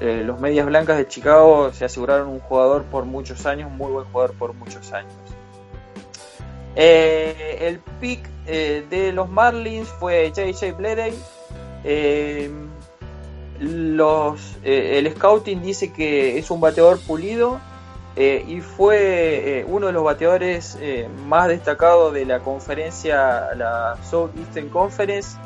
los 0.00 0.40
medias 0.40 0.66
blancas 0.66 0.96
de 0.96 1.06
Chicago 1.06 1.72
se 1.72 1.84
aseguraron 1.84 2.28
un 2.28 2.40
jugador 2.40 2.84
por 2.84 3.04
muchos 3.04 3.44
años, 3.44 3.70
muy 3.70 3.92
buen 3.92 4.06
jugador 4.06 4.34
por 4.34 4.54
muchos 4.54 4.92
años. 4.92 5.12
el 6.74 7.80
pick 8.00 8.30
eh, 8.52 8.84
de 8.90 9.12
los 9.12 9.28
Marlins 9.28 9.88
fue 9.88 10.32
J.J. 10.34 10.72
Bleday. 10.76 11.14
Eh, 11.84 12.50
eh, 13.60 14.98
el 14.98 15.14
scouting 15.14 15.62
dice 15.62 15.92
que 15.92 16.36
es 16.38 16.50
un 16.50 16.60
bateador 16.60 16.98
pulido 16.98 17.60
y 18.16 18.60
fue 18.60 19.64
uno 19.66 19.86
de 19.86 19.92
los 19.92 20.04
bateadores 20.04 20.76
más 21.26 21.48
destacados 21.48 22.12
de 22.12 22.26
la 22.26 22.40
conferencia, 22.40 23.54
la 23.54 23.96
Southeastern 24.10 24.68
Conference, 24.68 25.38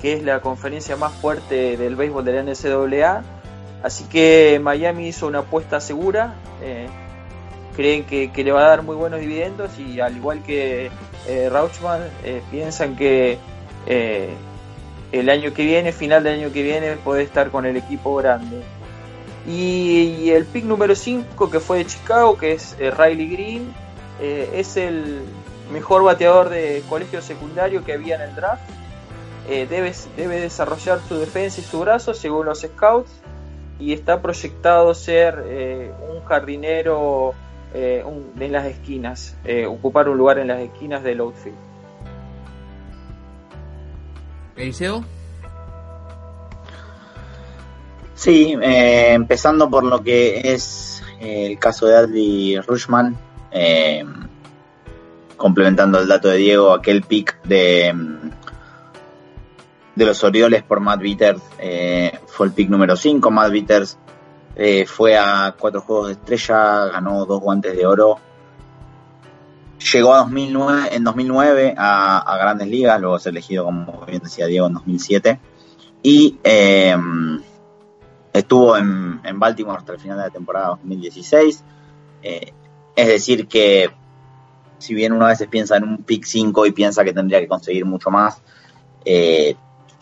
que 0.00 0.14
es 0.14 0.22
la 0.22 0.40
conferencia 0.40 0.96
más 0.96 1.12
fuerte 1.14 1.76
del 1.78 1.96
béisbol 1.96 2.24
de 2.24 2.32
la 2.32 2.42
NCAA. 2.42 3.22
Así 3.82 4.04
que 4.04 4.60
Miami 4.62 5.08
hizo 5.08 5.26
una 5.26 5.40
apuesta 5.40 5.80
segura 5.80 6.34
creen 7.72 8.04
que, 8.04 8.30
le 8.36 8.52
va 8.52 8.64
a 8.64 8.68
dar 8.68 8.82
muy 8.82 8.96
buenos 8.96 9.20
dividendos 9.20 9.78
y 9.78 10.00
al 10.00 10.16
igual 10.16 10.42
que 10.42 10.90
eh, 11.26 11.48
Rauchman 11.50 12.02
eh, 12.24 12.42
piensan 12.50 12.96
que 12.96 13.38
eh, 13.86 14.30
el 15.10 15.28
año 15.28 15.52
que 15.52 15.64
viene, 15.64 15.92
final 15.92 16.22
del 16.24 16.40
año 16.40 16.52
que 16.52 16.62
viene, 16.62 16.96
puede 16.96 17.22
estar 17.22 17.50
con 17.50 17.66
el 17.66 17.76
equipo 17.76 18.14
grande. 18.16 18.62
Y, 19.46 20.30
el 20.30 20.46
pick 20.46 20.64
número 20.64 20.94
5 20.94 21.50
que 21.50 21.60
fue 21.60 21.78
de 21.78 21.86
Chicago, 21.86 22.38
que 22.38 22.52
es 22.52 22.76
eh, 22.78 22.90
Riley 22.90 23.28
Green, 23.28 23.74
es 24.20 24.76
el 24.76 25.20
mejor 25.72 26.04
bateador 26.04 26.48
de 26.48 26.84
colegio 26.88 27.20
secundario 27.20 27.84
que 27.84 27.92
había 27.94 28.14
en 28.14 28.20
el 28.20 28.34
draft. 28.36 28.62
debe, 29.48 29.92
debe 30.16 30.40
desarrollar 30.40 31.00
su 31.08 31.18
defensa 31.18 31.60
y 31.60 31.64
su 31.64 31.80
brazo 31.80 32.14
según 32.14 32.46
los 32.46 32.60
scouts 32.60 33.10
y 33.78 33.92
está 33.92 34.22
proyectado 34.22 34.94
ser 34.94 35.94
un 36.10 36.24
jardinero 36.24 37.34
eh, 37.74 38.04
en 38.38 38.52
las 38.52 38.66
esquinas, 38.66 39.34
eh, 39.44 39.64
ocupar 39.64 40.06
un 40.10 40.18
lugar 40.18 40.38
en 40.38 40.48
las 40.48 40.60
esquinas 40.60 41.02
del 41.02 41.20
outfield. 41.20 41.56
¿Eliseo? 44.56 45.02
Sí, 48.14 48.54
eh, 48.62 49.14
empezando 49.14 49.70
por 49.70 49.84
lo 49.84 50.02
que 50.02 50.52
es 50.52 51.02
el 51.18 51.58
caso 51.58 51.86
de 51.86 51.96
Adley 51.96 52.60
Rushman, 52.60 53.16
complementando 55.38 55.98
el 55.98 56.08
dato 56.08 56.28
de 56.28 56.36
Diego, 56.36 56.74
aquel 56.74 57.02
pick 57.02 57.42
de, 57.44 57.94
de 59.94 60.06
los 60.06 60.22
Orioles 60.24 60.62
por 60.62 60.80
Matt 60.80 61.00
Bitters 61.00 61.42
fue 62.26 62.46
el 62.46 62.52
pick 62.52 62.68
número 62.68 62.96
5. 62.96 63.30
Matt 63.30 63.50
Bitters 63.50 63.98
eh, 64.54 64.84
fue 64.86 65.16
a 65.16 65.54
cuatro 65.58 65.80
juegos 65.80 66.08
de 66.08 66.12
estrella, 66.14 66.86
ganó 66.86 67.24
dos 67.24 67.40
guantes 67.40 67.76
de 67.76 67.86
oro. 67.86 68.18
Llegó 69.92 70.14
a 70.14 70.18
2009, 70.18 70.88
en 70.92 71.04
2009 71.04 71.74
a, 71.76 72.36
grandes 72.38 72.68
ligas, 72.68 73.00
luego 73.00 73.18
se 73.18 73.30
elegido, 73.30 73.64
como 73.64 74.04
bien 74.06 74.22
decía 74.22 74.46
Diego, 74.46 74.66
en 74.66 74.74
2007. 74.74 75.40
Y 76.02 76.38
eh, 76.44 76.96
estuvo 78.32 78.76
en, 78.76 79.20
Baltimore 79.34 79.78
hasta 79.78 79.92
el 79.92 79.98
final 79.98 80.18
de 80.18 80.24
la 80.24 80.30
temporada 80.30 80.68
2016. 80.68 81.64
Eh, 82.22 82.52
es 82.94 83.06
decir, 83.08 83.48
que 83.48 83.90
si 84.78 84.94
bien 84.94 85.12
uno 85.12 85.24
a 85.24 85.28
veces 85.28 85.48
piensa 85.48 85.76
en 85.76 85.84
un 85.84 85.98
pick 85.98 86.24
5 86.24 86.66
y 86.66 86.72
piensa 86.72 87.02
que 87.04 87.12
tendría 87.12 87.40
que 87.40 87.48
conseguir 87.48 87.84
mucho 87.84 88.10
más, 88.10 88.40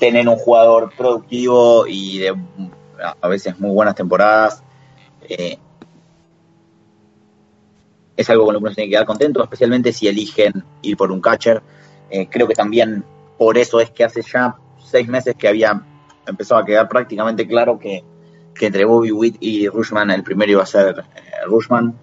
tener 0.00 0.26
un 0.26 0.36
jugador 0.36 0.90
productivo 0.96 1.86
y 1.86 2.18
de 2.20 2.34
a 3.20 3.28
veces 3.28 3.60
muy 3.60 3.70
buenas 3.70 3.94
temporadas. 3.94 4.62
Eh, 5.28 5.58
es 8.16 8.30
algo 8.30 8.46
con 8.46 8.54
lo 8.54 8.60
que 8.60 8.64
uno 8.64 8.70
se 8.70 8.76
tiene 8.76 8.88
que 8.88 8.94
quedar 8.94 9.06
contento, 9.06 9.42
especialmente 9.42 9.92
si 9.92 10.08
eligen 10.08 10.64
ir 10.82 10.96
por 10.96 11.12
un 11.12 11.20
catcher. 11.20 11.62
Eh, 12.10 12.26
creo 12.30 12.48
que 12.48 12.54
también 12.54 13.04
por 13.38 13.58
eso 13.58 13.78
es 13.78 13.90
que 13.90 14.02
hace 14.02 14.22
ya 14.22 14.56
seis 14.82 15.06
meses 15.06 15.36
que 15.36 15.48
había 15.48 15.82
empezado 16.26 16.62
a 16.62 16.64
quedar 16.64 16.88
prácticamente 16.88 17.46
claro 17.46 17.78
que, 17.78 18.02
entre 18.58 18.84
Bobby 18.84 19.10
Witt 19.10 19.36
y 19.40 19.68
Rushman 19.68 20.10
el 20.10 20.22
primero 20.22 20.52
iba 20.52 20.62
a 20.62 20.66
ser 20.66 21.04
eh, 21.14 21.46
Rushman, 21.46 21.94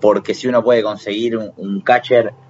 porque 0.00 0.34
si 0.34 0.46
uno 0.46 0.62
puede 0.62 0.82
conseguir 0.82 1.36
un, 1.36 1.80
catcher 1.80 2.32
que 2.32 2.47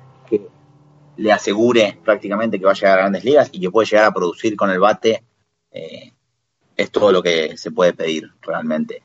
le 1.19 1.33
asegure 1.33 1.99
prácticamente 2.03 2.59
que 2.59 2.65
va 2.65 2.73
a 2.73 2.75
llegar 2.75 2.95
a 2.99 3.03
grandes 3.03 3.25
ligas 3.25 3.51
y 3.53 3.61
que 3.61 3.71
puede 3.71 3.87
llegar 3.87 4.07
a 4.07 4.13
producir 4.13 4.57
con 4.57 4.71
el 4.71 4.81
bate, 4.81 5.23
es 5.71 6.91
todo 6.91 7.13
lo 7.13 7.23
que 7.23 7.57
se 7.59 7.71
puede 7.71 7.93
pedir 7.93 8.33
realmente. 8.41 9.03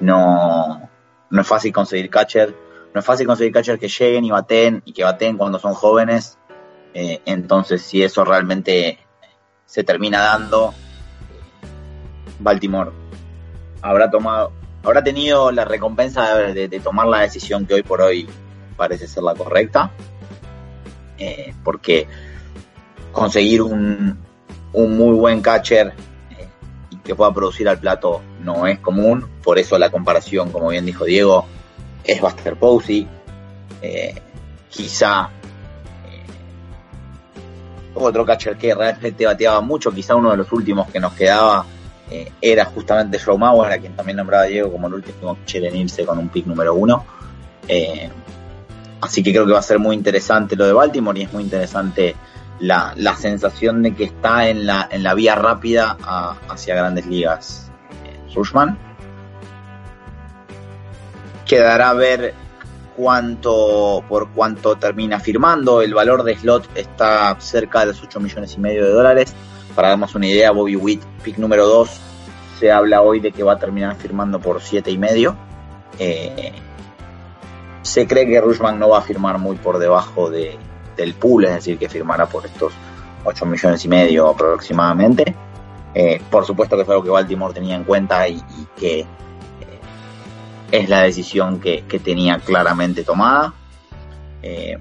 No, 0.00 0.90
no 1.30 1.40
es 1.40 1.46
fácil 1.46 1.72
conseguir 1.72 2.10
catcher, 2.10 2.54
no 2.92 3.00
es 3.00 3.06
fácil 3.06 3.26
conseguir 3.26 3.52
catcher 3.52 3.78
que 3.78 3.88
lleguen 3.88 4.24
y 4.24 4.30
baten 4.30 4.82
y 4.84 4.92
que 4.92 5.04
baten 5.04 5.38
cuando 5.38 5.58
son 5.58 5.72
jóvenes. 5.72 6.38
Eh, 6.92 7.22
entonces, 7.24 7.80
si 7.80 8.02
eso 8.02 8.24
realmente 8.24 8.98
se 9.64 9.82
termina 9.82 10.20
dando, 10.20 10.74
Baltimore 12.38 12.90
habrá 13.80 14.10
tomado, 14.10 14.52
habrá 14.82 15.02
tenido 15.02 15.50
la 15.52 15.64
recompensa 15.64 16.36
de, 16.36 16.68
tomar 16.80 17.06
la 17.06 17.20
decisión 17.20 17.66
que 17.66 17.74
hoy 17.74 17.82
por 17.82 18.02
hoy 18.02 18.28
parece 18.76 19.08
ser 19.08 19.22
la 19.22 19.34
correcta, 19.34 19.90
eh, 21.22 21.54
porque 21.62 22.06
conseguir 23.12 23.62
un, 23.62 24.18
un 24.72 24.96
muy 24.96 25.14
buen 25.14 25.40
catcher 25.40 25.92
que 27.04 27.14
pueda 27.14 27.32
producir 27.32 27.68
al 27.68 27.78
plato 27.78 28.22
no 28.42 28.66
es 28.66 28.78
común, 28.78 29.26
por 29.42 29.58
eso 29.58 29.78
la 29.78 29.90
comparación, 29.90 30.50
como 30.50 30.68
bien 30.68 30.86
dijo 30.86 31.04
Diego, 31.04 31.46
es 32.04 32.20
Buster 32.20 32.56
Posey. 32.56 33.06
Eh, 33.80 34.14
quizá 34.68 35.28
eh, 36.08 36.24
otro 37.94 38.24
catcher 38.24 38.56
que 38.56 38.74
realmente 38.74 39.26
bateaba 39.26 39.60
mucho, 39.60 39.90
quizá 39.90 40.14
uno 40.14 40.30
de 40.30 40.36
los 40.36 40.52
últimos 40.52 40.88
que 40.88 41.00
nos 41.00 41.12
quedaba 41.14 41.66
eh, 42.10 42.30
era 42.40 42.64
justamente 42.66 43.18
Joe 43.18 43.36
Mauer, 43.36 43.72
a 43.72 43.78
quien 43.78 43.96
también 43.96 44.16
nombraba 44.16 44.44
Diego 44.44 44.70
como 44.70 44.86
el 44.86 44.94
último 44.94 45.36
catcher 45.36 45.72
con 46.06 46.18
un 46.18 46.28
pick 46.28 46.46
número 46.46 46.74
uno. 46.74 47.04
Así 49.02 49.22
que 49.22 49.32
creo 49.32 49.44
que 49.44 49.52
va 49.52 49.58
a 49.58 49.62
ser 49.62 49.78
muy 49.78 49.94
interesante 49.94 50.56
lo 50.56 50.64
de 50.64 50.72
Baltimore 50.72 51.18
y 51.18 51.24
es 51.24 51.32
muy 51.32 51.42
interesante 51.42 52.16
la, 52.60 52.94
la 52.96 53.16
sensación 53.16 53.82
de 53.82 53.94
que 53.94 54.04
está 54.04 54.48
en 54.48 54.64
la, 54.64 54.88
en 54.90 55.02
la 55.02 55.14
vía 55.14 55.34
rápida 55.34 55.98
hacia 56.48 56.76
grandes 56.76 57.06
ligas. 57.06 57.70
Eh, 58.04 58.34
Rushman. 58.34 58.78
Quedará 61.44 61.90
a 61.90 61.94
ver 61.94 62.34
cuánto, 62.96 64.04
por 64.08 64.30
cuánto 64.30 64.76
termina 64.76 65.18
firmando. 65.18 65.82
El 65.82 65.92
valor 65.92 66.22
de 66.22 66.36
slot 66.36 66.68
está 66.76 67.36
cerca 67.40 67.80
de 67.80 67.86
los 67.86 68.02
8 68.02 68.20
millones 68.20 68.54
y 68.54 68.60
medio 68.60 68.84
de 68.84 68.92
dólares. 68.92 69.34
Para 69.74 69.88
darnos 69.88 70.14
una 70.14 70.28
idea, 70.28 70.52
Bobby 70.52 70.76
Witt, 70.76 71.02
pick 71.24 71.38
número 71.38 71.66
2, 71.66 71.90
se 72.60 72.70
habla 72.70 73.02
hoy 73.02 73.18
de 73.18 73.32
que 73.32 73.42
va 73.42 73.54
a 73.54 73.58
terminar 73.58 73.96
firmando 73.96 74.38
por 74.38 74.62
7 74.62 74.90
y 74.90 74.98
medio. 74.98 75.36
Eh, 75.98 76.52
se 77.82 78.06
cree 78.06 78.26
que 78.26 78.40
Rushman 78.40 78.78
no 78.78 78.88
va 78.90 78.98
a 78.98 79.02
firmar 79.02 79.38
muy 79.38 79.56
por 79.56 79.78
debajo 79.78 80.30
de, 80.30 80.56
del 80.96 81.14
pool, 81.14 81.44
es 81.44 81.54
decir, 81.54 81.78
que 81.78 81.88
firmará 81.88 82.26
por 82.26 82.46
estos 82.46 82.72
8 83.24 83.46
millones 83.46 83.84
y 83.84 83.88
medio 83.88 84.28
aproximadamente. 84.28 85.34
Eh, 85.94 86.22
por 86.30 86.46
supuesto 86.46 86.76
que 86.76 86.84
fue 86.84 86.94
algo 86.94 87.04
que 87.04 87.10
Baltimore 87.10 87.52
tenía 87.52 87.76
en 87.76 87.84
cuenta 87.84 88.26
y, 88.26 88.42
que 88.76 89.00
eh, 89.00 89.06
es 90.70 90.88
la 90.88 91.02
decisión 91.02 91.60
que, 91.60 91.82
tenía 92.02 92.38
claramente 92.38 93.04
tomada. 93.04 93.52
Eh, 94.42 94.78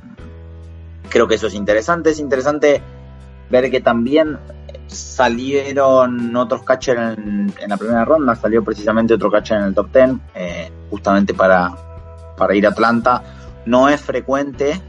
creo 1.09 1.27
que 1.27 1.35
eso 1.35 1.47
es 1.47 1.53
interesante. 1.53 2.11
Es 2.11 2.19
interesante 2.19 2.81
ver 3.49 3.69
que 3.69 3.81
también 3.81 4.39
salieron 4.87 6.35
otros 6.35 6.63
catchers 6.63 7.17
en, 7.17 7.53
la 7.67 7.77
primera 7.77 8.05
ronda. 8.05 8.35
Salió 8.35 8.63
precisamente 8.63 9.13
otro 9.13 9.29
catcher 9.29 9.57
en 9.57 9.63
el 9.65 9.73
top 9.73 9.91
10, 9.91 10.09
justamente 10.89 11.33
para, 11.33 11.90
para 12.41 12.55
ir 12.55 12.65
a 12.65 12.69
Atlanta. 12.69 13.21
No 13.67 13.87
es 13.87 14.01
frecuente 14.01 14.81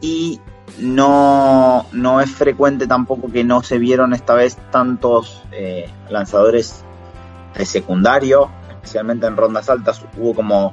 y 0.00 0.40
no, 0.78 1.84
no 1.92 2.22
es 2.22 2.30
frecuente 2.30 2.86
tampoco 2.86 3.30
que 3.30 3.44
no 3.44 3.62
se 3.62 3.76
vieron 3.76 4.14
esta 4.14 4.32
vez 4.32 4.56
tantos 4.70 5.42
eh, 5.52 5.90
lanzadores 6.08 6.82
de 7.54 7.66
secundario, 7.66 8.50
especialmente 8.70 9.26
en 9.26 9.36
rondas 9.36 9.68
altas. 9.68 10.02
Hubo 10.16 10.34
como. 10.34 10.72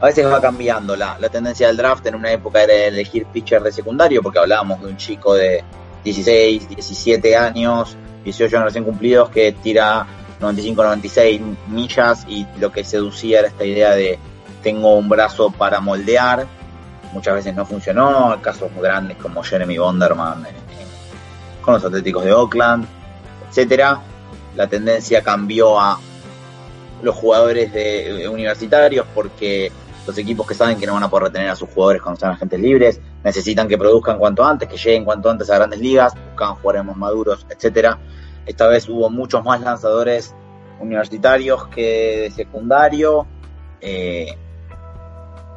A 0.00 0.06
veces 0.06 0.24
va 0.24 0.40
cambiando 0.40 0.96
la, 0.96 1.18
la 1.18 1.28
tendencia 1.28 1.66
del 1.66 1.76
draft. 1.76 2.06
En 2.06 2.14
una 2.14 2.32
época 2.32 2.62
era 2.62 2.72
elegir 2.72 3.26
pitcher 3.26 3.62
de 3.62 3.72
secundario, 3.72 4.22
porque 4.22 4.38
hablábamos 4.38 4.80
de 4.80 4.86
un 4.86 4.96
chico 4.96 5.34
de 5.34 5.62
16, 6.02 6.66
17 6.66 7.36
años, 7.36 7.94
18 8.24 8.56
años 8.56 8.64
recién 8.68 8.84
cumplidos, 8.84 9.28
que 9.28 9.52
tira 9.52 10.06
95, 10.40 10.82
96 10.82 11.40
millas 11.68 12.24
y 12.28 12.46
lo 12.58 12.70
que 12.72 12.84
seducía 12.84 13.40
era 13.40 13.48
esta 13.48 13.64
idea 13.64 13.94
de 13.94 14.18
tengo 14.62 14.96
un 14.96 15.08
brazo 15.08 15.50
para 15.50 15.80
moldear 15.80 16.46
muchas 17.12 17.34
veces 17.34 17.54
no 17.54 17.64
funcionó, 17.64 18.38
casos 18.42 18.70
muy 18.72 18.82
grandes 18.82 19.16
como 19.18 19.42
Jeremy 19.42 19.78
Bonderman 19.78 20.46
con 21.60 21.74
los 21.74 21.84
Atléticos 21.84 22.24
de 22.24 22.32
Oakland, 22.32 22.86
etcétera. 23.48 24.00
La 24.56 24.66
tendencia 24.66 25.22
cambió 25.22 25.78
a 25.78 25.98
los 27.02 27.14
jugadores 27.14 27.72
de, 27.72 28.24
eh, 28.24 28.28
universitarios 28.28 29.06
porque 29.14 29.70
los 30.06 30.16
equipos 30.16 30.46
que 30.46 30.54
saben 30.54 30.78
que 30.78 30.86
no 30.86 30.94
van 30.94 31.02
a 31.02 31.10
poder 31.10 31.24
retener 31.24 31.50
a 31.50 31.56
sus 31.56 31.68
jugadores 31.68 32.02
cuando 32.02 32.18
sean 32.18 32.32
agentes 32.32 32.58
libres 32.58 33.00
necesitan 33.22 33.68
que 33.68 33.76
produzcan 33.76 34.18
cuanto 34.18 34.44
antes, 34.44 34.68
que 34.68 34.76
lleguen 34.76 35.04
cuanto 35.04 35.30
antes 35.30 35.50
a 35.50 35.56
grandes 35.56 35.80
ligas, 35.80 36.14
buscan 36.30 36.54
jugadores 36.54 36.84
más 36.84 36.96
maduros, 36.96 37.46
etcétera. 37.50 37.98
Esta 38.48 38.66
vez 38.66 38.88
hubo 38.88 39.10
muchos 39.10 39.44
más 39.44 39.60
lanzadores 39.60 40.34
universitarios 40.80 41.68
que 41.68 42.20
de 42.22 42.30
secundario. 42.30 43.26
Eh, 43.78 44.34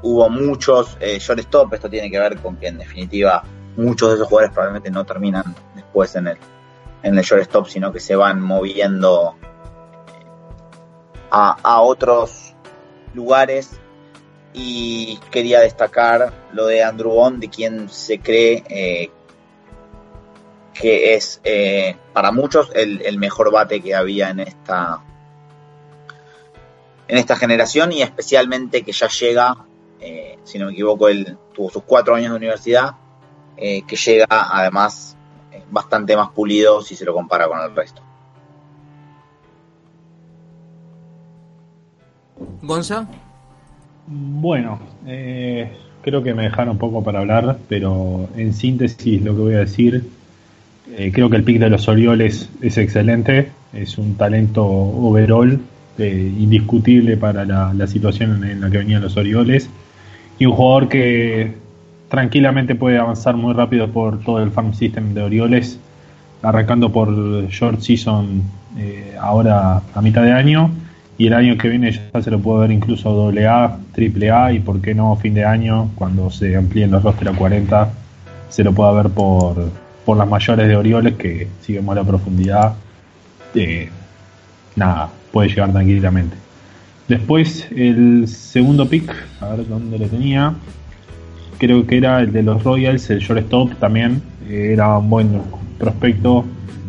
hubo 0.03 0.29
muchos 0.29 0.97
eh, 0.99 1.17
shortstop, 1.17 1.73
esto 1.73 1.89
tiene 1.89 2.11
que 2.11 2.19
ver 2.19 2.37
con 2.39 2.57
que 2.57 2.67
en 2.67 2.77
definitiva 2.77 3.43
muchos 3.77 4.09
de 4.09 4.15
esos 4.15 4.27
jugadores 4.27 4.53
probablemente 4.53 4.91
no 4.91 5.05
terminan 5.05 5.55
después 5.73 6.13
en 6.17 6.27
el, 6.27 6.37
en 7.01 7.17
el 7.17 7.23
shortstop, 7.23 7.67
sino 7.67 7.93
que 7.93 8.01
se 8.01 8.13
van 8.17 8.41
moviendo 8.41 9.35
eh, 10.07 10.25
a, 11.31 11.81
otros 11.81 12.53
lugares. 13.13 13.79
Y 14.53 15.17
quería 15.31 15.61
destacar 15.61 16.33
lo 16.51 16.65
de 16.65 16.83
Andrew 16.83 17.13
Bond, 17.13 17.39
de 17.39 17.49
quien 17.49 17.87
se 17.87 18.19
cree 18.19 18.65
eh, 18.67 19.09
que 20.73 21.15
es 21.15 21.41
eh, 21.43 21.95
para 22.13 22.31
muchos 22.31 22.71
el, 22.75 23.01
el, 23.01 23.17
mejor 23.17 23.51
bate 23.51 23.81
que 23.81 23.93
había 23.93 24.29
en 24.29 24.39
esta 24.39 25.03
en 27.07 27.17
esta 27.17 27.35
generación 27.35 27.91
y 27.91 28.01
especialmente 28.01 28.83
que 28.83 28.91
ya 28.91 29.07
llega 29.07 29.57
eh, 29.99 30.39
si 30.43 30.57
no 30.57 30.65
me 30.65 30.71
equivoco, 30.71 31.07
él 31.09 31.37
tuvo 31.53 31.69
sus 31.69 31.83
cuatro 31.83 32.15
años 32.15 32.31
de 32.31 32.37
universidad, 32.37 32.95
eh, 33.55 33.83
que 33.83 33.95
llega 33.95 34.25
además 34.29 35.15
bastante 35.69 36.15
más 36.17 36.31
pulido 36.31 36.81
si 36.81 36.95
se 36.95 37.05
lo 37.05 37.13
compara 37.13 37.47
con 37.47 37.59
el 37.59 37.75
resto. 37.75 38.01
Gonza. 42.63 43.07
Bueno, 44.07 44.79
creo 46.01 46.23
que 46.23 46.33
me 46.33 46.43
dejaron 46.43 46.69
un 46.69 46.77
poco 46.79 47.03
para 47.03 47.19
hablar, 47.19 47.59
pero 47.69 48.27
en 48.35 48.53
síntesis 48.53 49.21
lo 49.21 49.35
que 49.35 49.41
voy 49.41 49.53
a 49.53 49.59
decir, 49.59 50.09
creo 51.13 51.29
que 51.29 51.37
el 51.37 51.43
pick 51.43 51.59
de 51.59 51.69
los 51.69 51.87
Orioles 51.87 52.49
es 52.61 52.77
excelente, 52.77 53.49
es 53.73 53.97
un 53.97 54.15
talento 54.15 54.65
overall 54.65 55.59
indiscutible 55.97 57.17
para 57.17 57.45
la, 57.45 57.87
situación 57.87 58.43
en 58.43 58.61
la 58.61 58.69
que 58.69 58.79
venían 58.79 59.01
los 59.01 59.17
Orioles. 59.17 59.69
Y 60.39 60.45
un 60.45 60.53
jugador 60.53 60.89
que 60.89 61.53
tranquilamente 62.09 62.75
puede 62.75 62.97
avanzar 62.97 63.35
muy 63.35 63.53
rápido 63.53 63.89
por 63.89 64.19
todo 64.19 64.41
el 64.41 64.51
farm 64.51 64.73
system 64.73 65.13
de 65.13 65.21
Orioles, 65.21 65.79
arrancando 66.41 66.91
por 66.91 67.47
short 67.49 67.79
season 67.81 68.41
eh, 68.77 69.15
ahora 69.19 69.81
a 69.93 70.01
mitad 70.01 70.23
de 70.23 70.31
año. 70.31 70.71
Y 71.17 71.27
el 71.27 71.33
año 71.33 71.57
que 71.57 71.69
viene 71.69 71.91
ya 71.91 72.21
se 72.21 72.31
lo 72.31 72.39
puede 72.39 72.61
ver 72.61 72.71
incluso 72.71 73.13
doble 73.13 73.45
A, 73.45 73.77
triple 73.93 74.31
A 74.31 74.53
y 74.53 74.59
por 74.59 74.81
qué 74.81 74.95
no 74.95 75.15
fin 75.17 75.35
de 75.35 75.45
año 75.45 75.91
cuando 75.95 76.31
se 76.31 76.55
amplíen 76.55 76.89
los 76.89 77.03
roster 77.03 77.29
a 77.29 77.33
40 77.33 77.93
se 78.49 78.63
lo 78.63 78.73
pueda 78.73 78.91
ver 78.91 79.09
por, 79.11 79.69
por 80.11 80.17
las 80.17 80.27
mayores 80.27 80.67
de 80.67 80.75
Orioles 80.75 81.13
que 81.13 81.47
siguen 81.61 81.89
a 81.89 81.95
la 81.95 82.03
profundidad. 82.03 82.73
Eh, 83.55 83.89
nada, 84.75 85.09
puede 85.31 85.47
llegar 85.47 85.71
tranquilamente. 85.71 86.35
Después 87.07 87.65
el 87.73 88.27
segundo 88.27 88.89
pick, 88.89 89.09
a 89.39 89.55
ver 89.55 89.69
dónde 89.69 89.97
lo 89.97 90.07
tenía. 90.07 90.53
Creo 91.59 91.87
que 91.87 91.95
era 91.95 92.19
el 92.19 92.33
de 92.33 92.43
los 92.43 92.61
Royals, 92.61 93.09
el 93.09 93.19
shortstop 93.19 93.75
también. 93.75 94.21
Era 94.49 94.97
un 94.97 95.09
buen 95.09 95.41
prospecto. 95.79 96.43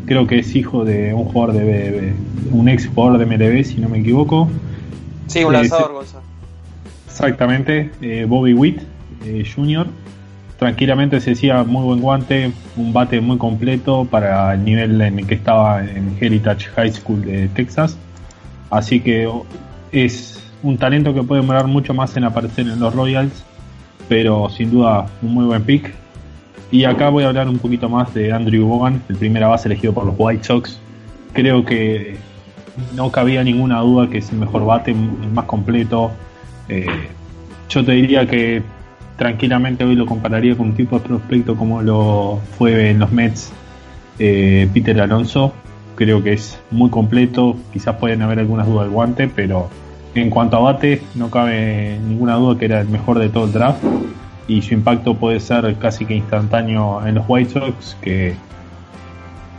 Creo 0.07 0.27
que 0.27 0.41
es 0.41 0.57
hijo 0.57 0.85
de 0.85 1.15
un 1.15 1.27
jugador 1.27 1.55
de, 1.55 2.15
un 2.51 2.69
ex 2.69 2.89
jugador 2.89 3.19
de 3.19 3.27
MLB, 3.27 3.65
si 3.65 3.81
no 3.81 3.89
me 3.89 4.01
equivoco. 4.01 4.49
Sí, 5.29 5.45
un 5.45 5.53
lanzador, 5.53 6.05
Exactamente, 7.07 7.89
eh, 8.01 8.27
Bobby 8.29 8.53
Witt 8.53 8.81
eh, 9.25 9.45
Jr. 9.45 9.87
Tranquilamente 10.63 11.21
se 11.21 11.31
decía 11.31 11.65
muy 11.65 11.83
buen 11.83 12.01
guante, 12.01 12.53
un 12.77 12.93
bate 12.93 13.21
muy 13.21 13.37
completo 13.37 14.05
para 14.09 14.55
el 14.55 14.65
nivel 14.65 15.01
en 15.01 15.19
el 15.19 15.27
que 15.27 15.35
estaba 15.35 15.85
en 15.85 16.17
Heritage 16.21 16.69
High 16.77 16.93
School 16.93 17.23
de 17.23 17.49
Texas. 17.49 17.99
Así 18.71 19.01
que 19.01 19.29
es 19.91 20.41
un 20.63 20.79
talento 20.79 21.13
que 21.15 21.25
puede 21.25 21.41
demorar 21.41 21.67
mucho 21.67 21.95
más 21.95 22.17
en 22.17 22.23
aparecer 22.23 22.69
en 22.69 22.79
los 22.79 22.95
Royals, 22.95 23.43
pero 24.09 24.51
sin 24.51 24.71
duda 24.71 25.07
un 25.21 25.35
muy 25.35 25.47
buen 25.47 25.65
pick. 25.65 25.93
Y 26.71 26.85
acá 26.85 27.09
voy 27.09 27.25
a 27.25 27.27
hablar 27.27 27.49
un 27.49 27.59
poquito 27.59 27.89
más 27.89 28.15
de 28.15 28.33
Andrew 28.33 28.65
Bogan, 28.65 29.03
el 29.09 29.17
primera 29.17 29.49
base 29.49 29.67
elegido 29.67 29.93
por 29.93 30.07
los 30.07 30.15
White 30.17 30.45
Sox. 30.45 30.79
Creo 31.33 31.65
que 31.65 32.19
no 32.95 33.11
cabía 33.11 33.43
ninguna 33.43 33.81
duda 33.81 34.09
que 34.09 34.19
es 34.19 34.31
el 34.31 34.39
mejor 34.39 34.65
bate, 34.65 34.93
el 34.93 35.33
más 35.35 35.47
completo. 35.47 36.13
Eh, 36.69 36.87
yo 37.69 37.85
te 37.85 37.91
diría 37.91 38.29
que 38.29 38.63
tranquilamente 39.23 39.85
hoy 39.85 39.95
lo 39.95 40.05
compararía 40.05 40.57
con 40.57 40.71
un 40.71 40.75
tipo 40.75 40.99
de 40.99 41.07
prospecto 41.07 41.55
como 41.55 41.81
lo 41.81 42.41
fue 42.59 42.91
en 42.91 42.99
los 42.99 43.13
Mets 43.13 43.53
eh, 44.19 44.69
Peter 44.75 45.01
Alonso. 45.01 45.53
Creo 45.95 46.25
que 46.25 46.33
es 46.33 46.59
muy 46.73 46.91
completo, 46.91 47.57
quizás 47.73 47.95
pueden 47.99 48.23
haber 48.23 48.41
algunas 48.41 48.67
dudas 48.67 48.87
del 48.87 48.93
guante, 48.93 49.29
pero 49.29 49.69
en 50.17 50.29
cuanto 50.29 50.57
a 50.57 50.61
bate, 50.61 51.03
no 51.15 51.31
cabe 51.31 52.01
ninguna 52.05 52.35
duda 52.35 52.59
que 52.59 52.65
era 52.65 52.81
el 52.81 52.89
mejor 52.89 53.21
de 53.21 53.29
todo 53.29 53.45
el 53.45 53.53
draft 53.53 53.85
y 54.49 54.61
su 54.61 54.75
impacto 54.75 55.15
puede 55.15 55.39
ser 55.39 55.77
casi 55.77 56.05
que 56.05 56.17
instantáneo 56.17 57.07
en 57.07 57.15
los 57.15 57.25
White 57.29 57.53
Sox, 57.53 57.97
que 58.03 58.35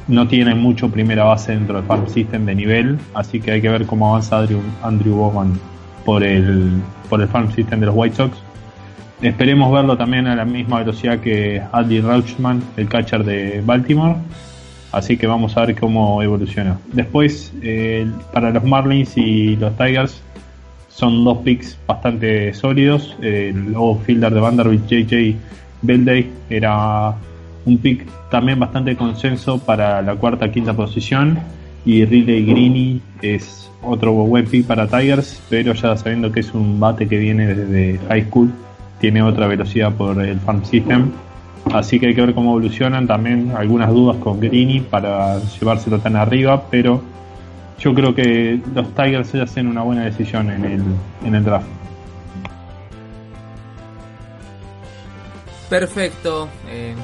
no 0.10 0.28
tienen 0.28 0.58
mucho 0.58 0.90
primera 0.90 1.24
base 1.24 1.54
dentro 1.54 1.78
del 1.78 1.86
farm 1.86 2.10
system 2.10 2.46
de 2.46 2.56
nivel, 2.56 3.00
así 3.14 3.40
que 3.40 3.52
hay 3.52 3.62
que 3.62 3.70
ver 3.70 3.86
cómo 3.86 4.10
avanza 4.10 4.40
Andrew, 4.40 4.60
Andrew 4.82 5.16
Bowman 5.16 5.58
por 6.04 6.22
el, 6.22 6.70
por 7.10 7.22
el 7.22 7.30
farm 7.30 7.50
system 7.54 7.80
de 7.80 7.86
los 7.86 7.96
White 7.96 8.18
Sox. 8.18 8.38
Esperemos 9.24 9.72
verlo 9.72 9.98
también 9.98 10.28
a 10.28 10.36
la 10.36 10.44
misma 10.44 10.80
velocidad 10.80 11.20
que 11.20 11.62
Adley 11.72 12.02
Rauchman, 12.02 12.62
el 12.76 12.90
catcher 12.90 13.24
de 13.24 13.62
Baltimore. 13.66 14.16
Así 14.92 15.16
que 15.16 15.28
vamos 15.28 15.56
a 15.56 15.66
ver 15.66 15.80
cómo 15.80 16.22
evoluciona. 16.22 16.78
Después, 16.92 17.54
para 18.34 18.52
los 18.52 18.66
Marlins 18.66 19.16
y 19.16 19.56
los 19.56 19.78
Tigers, 19.78 20.22
son 20.90 21.24
dos 21.24 21.38
picks 21.38 21.80
bastante 21.88 22.54
sólidos. 22.54 23.16
El 23.22 23.74
fielder 24.06 24.34
de 24.34 24.40
Vanderbilt, 24.42 24.88
JJ 24.88 25.36
Belday, 25.82 26.30
era 26.50 27.16
un 27.66 27.78
pick 27.78 28.06
también 28.30 28.60
bastante 28.60 28.98
consenso 28.98 29.58
para 29.58 30.02
la 30.02 30.16
cuarta 30.16 30.52
quinta 30.52 30.74
posición. 30.74 31.40
Y 31.86 32.04
Riley 32.04 32.46
Greeny 32.46 33.02
es 33.22 33.72
otro 33.82 34.12
buen 34.12 34.46
pick 34.48 34.68
para 34.68 34.86
Tigers, 34.86 35.42
pero 35.50 35.74
ya 35.74 35.96
sabiendo 35.96 36.30
que 36.30 36.42
es 36.42 36.54
un 36.54 36.78
bate 36.78 37.08
que 37.08 37.18
viene 37.18 37.48
desde 37.48 38.00
high 38.10 38.26
school, 38.26 38.52
tiene 39.04 39.22
otra 39.22 39.48
velocidad 39.48 39.92
por 39.92 40.24
el 40.24 40.40
farm 40.40 40.64
system. 40.64 41.12
Así 41.74 42.00
que 42.00 42.08
hay 42.08 42.16
que 42.16 42.22
ver 42.22 42.34
cómo 42.34 42.52
evolucionan. 42.52 43.06
También 43.06 43.52
algunas 43.54 43.90
dudas 43.90 44.16
con 44.24 44.40
Greeny 44.40 44.80
para 44.80 45.40
llevárselo 45.40 46.00
tan 46.00 46.16
arriba, 46.16 46.64
pero 46.72 47.02
yo 47.78 47.94
creo 47.94 48.16
que 48.16 48.62
los 48.74 48.96
Tigers 48.96 49.34
ya 49.34 49.44
hacen 49.44 49.68
una 49.68 49.82
buena 49.82 50.06
decisión 50.06 50.50
en 50.50 50.64
el, 50.64 50.84
en 51.26 51.36
el 51.36 51.44
draft. 51.44 51.68
Perfecto. 55.70 56.48
Eh, 56.70 56.96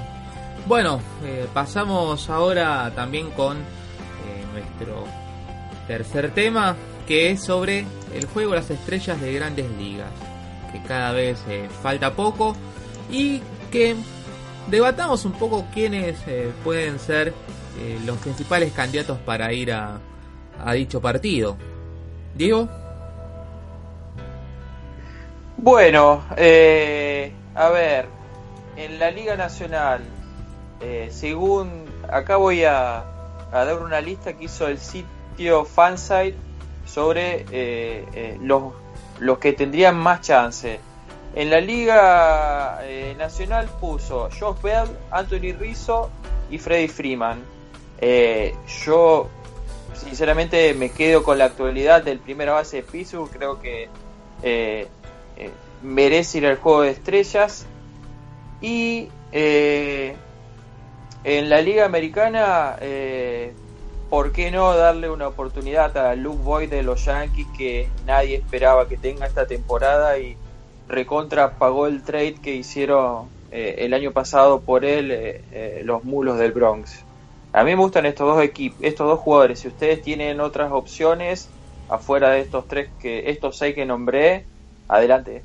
bueno, 0.69 1.01
eh, 1.25 1.47
pasamos 1.53 2.29
ahora 2.29 2.93
también 2.95 3.29
con 3.31 3.57
eh, 3.57 3.61
nuestro 4.53 5.03
tercer 5.85 6.31
tema, 6.31 6.77
que 7.05 7.31
es 7.31 7.43
sobre 7.43 7.83
el 8.15 8.25
juego 8.27 8.51
de 8.51 8.59
las 8.59 8.69
estrellas 8.69 9.19
de 9.19 9.33
grandes 9.33 9.65
ligas, 9.77 10.11
que 10.71 10.81
cada 10.83 11.11
vez 11.11 11.39
falta 11.81 12.13
poco 12.13 12.55
y 13.09 13.41
que 13.71 13.95
debatamos 14.67 15.25
un 15.25 15.33
poco 15.33 15.65
quiénes 15.73 16.17
pueden 16.63 16.99
ser 16.99 17.33
los 18.05 18.17
principales 18.17 18.71
candidatos 18.73 19.17
para 19.19 19.51
ir 19.53 19.71
a, 19.71 19.99
a 20.63 20.73
dicho 20.73 21.01
partido. 21.01 21.57
Diego. 22.35 22.69
Bueno, 25.57 26.23
a 26.31 27.69
ver, 27.69 28.07
en 28.75 28.99
la 28.99 29.11
Liga 29.11 29.35
Nacional 29.35 30.01
eh, 30.81 31.09
según 31.11 31.85
acá 32.09 32.37
voy 32.37 32.63
a, 32.63 33.03
dar 33.51 33.81
una 33.81 33.99
lista 33.99 34.33
que 34.33 34.45
hizo 34.45 34.67
el 34.67 34.77
sitio 34.77 35.65
Fansite 35.65 36.35
sobre 36.85 37.45
eh, 37.51 38.05
eh, 38.13 38.37
los, 38.41 38.73
los 39.19 39.37
que 39.39 39.53
tendrían 39.53 39.97
más 39.97 40.21
chance. 40.21 40.79
En 41.35 41.49
la 41.49 41.61
Liga 41.61 42.79
Nacional 43.17 43.69
puso 43.79 44.29
Josh 44.37 44.61
Bell, 44.61 44.89
Anthony 45.11 45.53
Rizzo 45.57 46.09
y 46.49 46.57
Freddy 46.57 46.87
Freeman. 46.87 47.43
yo 48.85 49.29
sinceramente 49.93 50.73
me 50.73 50.89
quedo 50.89 51.23
con 51.23 51.37
la 51.37 51.45
actualidad 51.45 52.03
del 52.03 52.19
primera 52.19 52.53
base 52.53 52.83
de 52.83 53.05
creo 53.31 53.59
que 53.61 53.89
merece 55.83 56.37
ir 56.39 56.47
al 56.47 56.57
juego 56.57 56.81
de 56.81 56.91
estrellas. 56.91 57.65
Y 58.61 59.09
en 61.23 61.49
la 61.49 61.61
Liga 61.61 61.85
Americana, 61.85 62.77
eh, 62.79 63.53
¿por 64.09 64.31
qué 64.31 64.51
no 64.51 64.75
darle 64.75 65.09
una 65.09 65.27
oportunidad 65.27 65.95
a 65.97 66.15
Luke 66.15 66.41
Boyd 66.43 66.69
de 66.69 66.83
los 66.83 67.05
Yankees 67.05 67.47
que 67.57 67.89
nadie 68.05 68.37
esperaba 68.37 68.87
que 68.87 68.97
tenga 68.97 69.25
esta 69.25 69.45
temporada 69.45 70.17
y 70.17 70.35
recontra 70.87 71.51
pagó 71.51 71.87
el 71.87 72.03
trade 72.03 72.35
que 72.35 72.55
hicieron 72.55 73.29
eh, 73.51 73.75
el 73.79 73.93
año 73.93 74.11
pasado 74.11 74.61
por 74.61 74.85
él 74.85 75.09
eh, 75.11 75.81
los 75.83 76.03
mulos 76.03 76.39
del 76.39 76.51
Bronx? 76.51 77.03
A 77.53 77.63
mí 77.63 77.71
me 77.71 77.81
gustan 77.81 78.05
estos 78.05 78.27
dos 78.35 78.43
equipos, 78.43 78.79
estos 78.81 79.07
dos 79.07 79.19
jugadores. 79.19 79.59
Si 79.59 79.67
ustedes 79.67 80.01
tienen 80.01 80.39
otras 80.39 80.71
opciones 80.71 81.49
afuera 81.89 82.29
de 82.31 82.41
estos 82.41 82.67
tres 82.67 82.89
que 83.01 83.29
estos 83.31 83.57
seis 83.57 83.73
que 83.73 83.85
nombré, 83.85 84.45
adelante. 84.87 85.43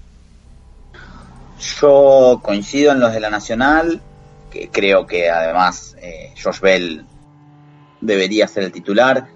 Yo 1.81 2.41
coincido 2.43 2.93
en 2.93 3.01
los 3.01 3.12
de 3.12 3.21
la 3.21 3.31
Nacional 3.31 4.01
creo 4.71 5.07
que 5.07 5.31
además 5.31 5.97
eh, 6.01 6.33
Josh 6.43 6.61
Bell 6.61 7.05
debería 8.05 8.47
ser 8.49 8.65
el 8.65 8.73
titular. 8.73 9.29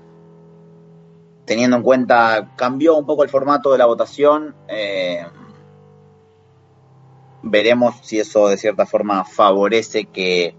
Teniendo 1.45 1.77
en 1.77 1.83
cuenta, 1.83 2.55
cambió 2.57 2.97
un 2.97 3.07
poco 3.07 3.25
el 3.25 3.31
formato 3.31 3.73
de 3.73 3.79
la 3.79 3.87
votación. 3.87 4.55
Eh, 4.69 5.25
veremos 7.43 7.97
si 8.03 8.21
eso 8.21 8.49
de 8.49 8.59
cierta 8.59 8.85
forma 8.85 9.25
favorece 9.25 10.07
que, 10.07 10.55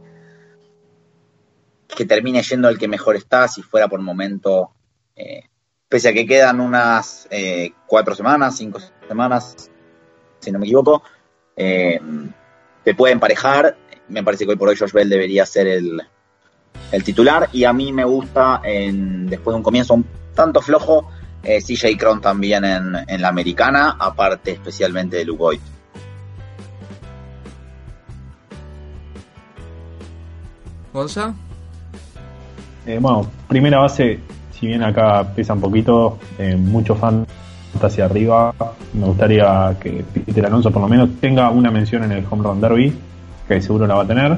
que 1.87 2.05
termine 2.05 2.41
yendo 2.41 2.69
el 2.69 2.79
que 2.79 2.87
mejor 2.87 3.15
está, 3.15 3.47
si 3.47 3.61
fuera 3.61 3.87
por 3.87 4.01
momento, 4.01 4.71
eh, 5.15 5.43
pese 5.87 6.09
a 6.09 6.13
que 6.13 6.25
quedan 6.25 6.59
unas 6.59 7.27
cuatro 7.85 8.15
semanas, 8.15 8.57
cinco 8.57 8.79
semanas, 9.07 9.69
si 10.39 10.51
no 10.51 10.59
me 10.59 10.65
equivoco, 10.65 11.03
se 11.55 12.95
puede 12.95 13.13
emparejar 13.13 13.75
me 14.09 14.23
parece 14.23 14.45
que 14.45 14.51
hoy 14.51 14.57
por 14.57 14.69
hoy 14.69 14.75
Josh 14.75 14.91
Bell 14.91 15.09
debería 15.09 15.45
ser 15.45 15.67
el, 15.67 16.01
titular 17.03 17.49
y 17.53 17.63
a 17.63 17.73
mí 17.73 17.91
me 17.93 18.03
gusta 18.03 18.61
en, 18.63 19.27
después 19.27 19.53
de 19.53 19.57
un 19.57 19.63
comienzo 19.63 19.93
un 19.93 20.05
tanto 20.33 20.61
flojo 20.61 21.07
eh, 21.43 21.59
CJ 21.61 21.97
Cron 21.97 22.21
también 22.21 22.65
en, 22.65 23.21
la 23.21 23.27
americana, 23.27 23.95
aparte 23.97 24.51
especialmente 24.51 25.17
de 25.17 25.25
Luke 25.25 25.59
¿Gonza? 30.91 31.33
Eh, 32.85 32.97
bueno, 32.99 33.29
primera 33.47 33.79
base, 33.79 34.19
si 34.51 34.67
bien 34.67 34.83
acá 34.83 35.23
pesa 35.35 35.53
un 35.53 35.61
poquito, 35.61 36.17
eh, 36.37 36.55
mucho 36.55 36.95
fan 36.95 37.25
hacia 37.81 38.05
arriba, 38.05 38.53
me 38.93 39.05
gustaría 39.05 39.77
que 39.79 40.03
Peter 40.25 40.45
Alonso 40.45 40.71
por 40.71 40.81
lo 40.81 40.87
menos 40.87 41.09
tenga 41.21 41.49
una 41.51 41.71
mención 41.71 42.03
en 42.03 42.11
el 42.11 42.25
Home 42.29 42.43
Run 42.43 42.59
Derby 42.59 42.93
que 43.47 43.61
seguro 43.61 43.87
la 43.87 43.95
va 43.95 44.03
a 44.03 44.07
tener. 44.07 44.37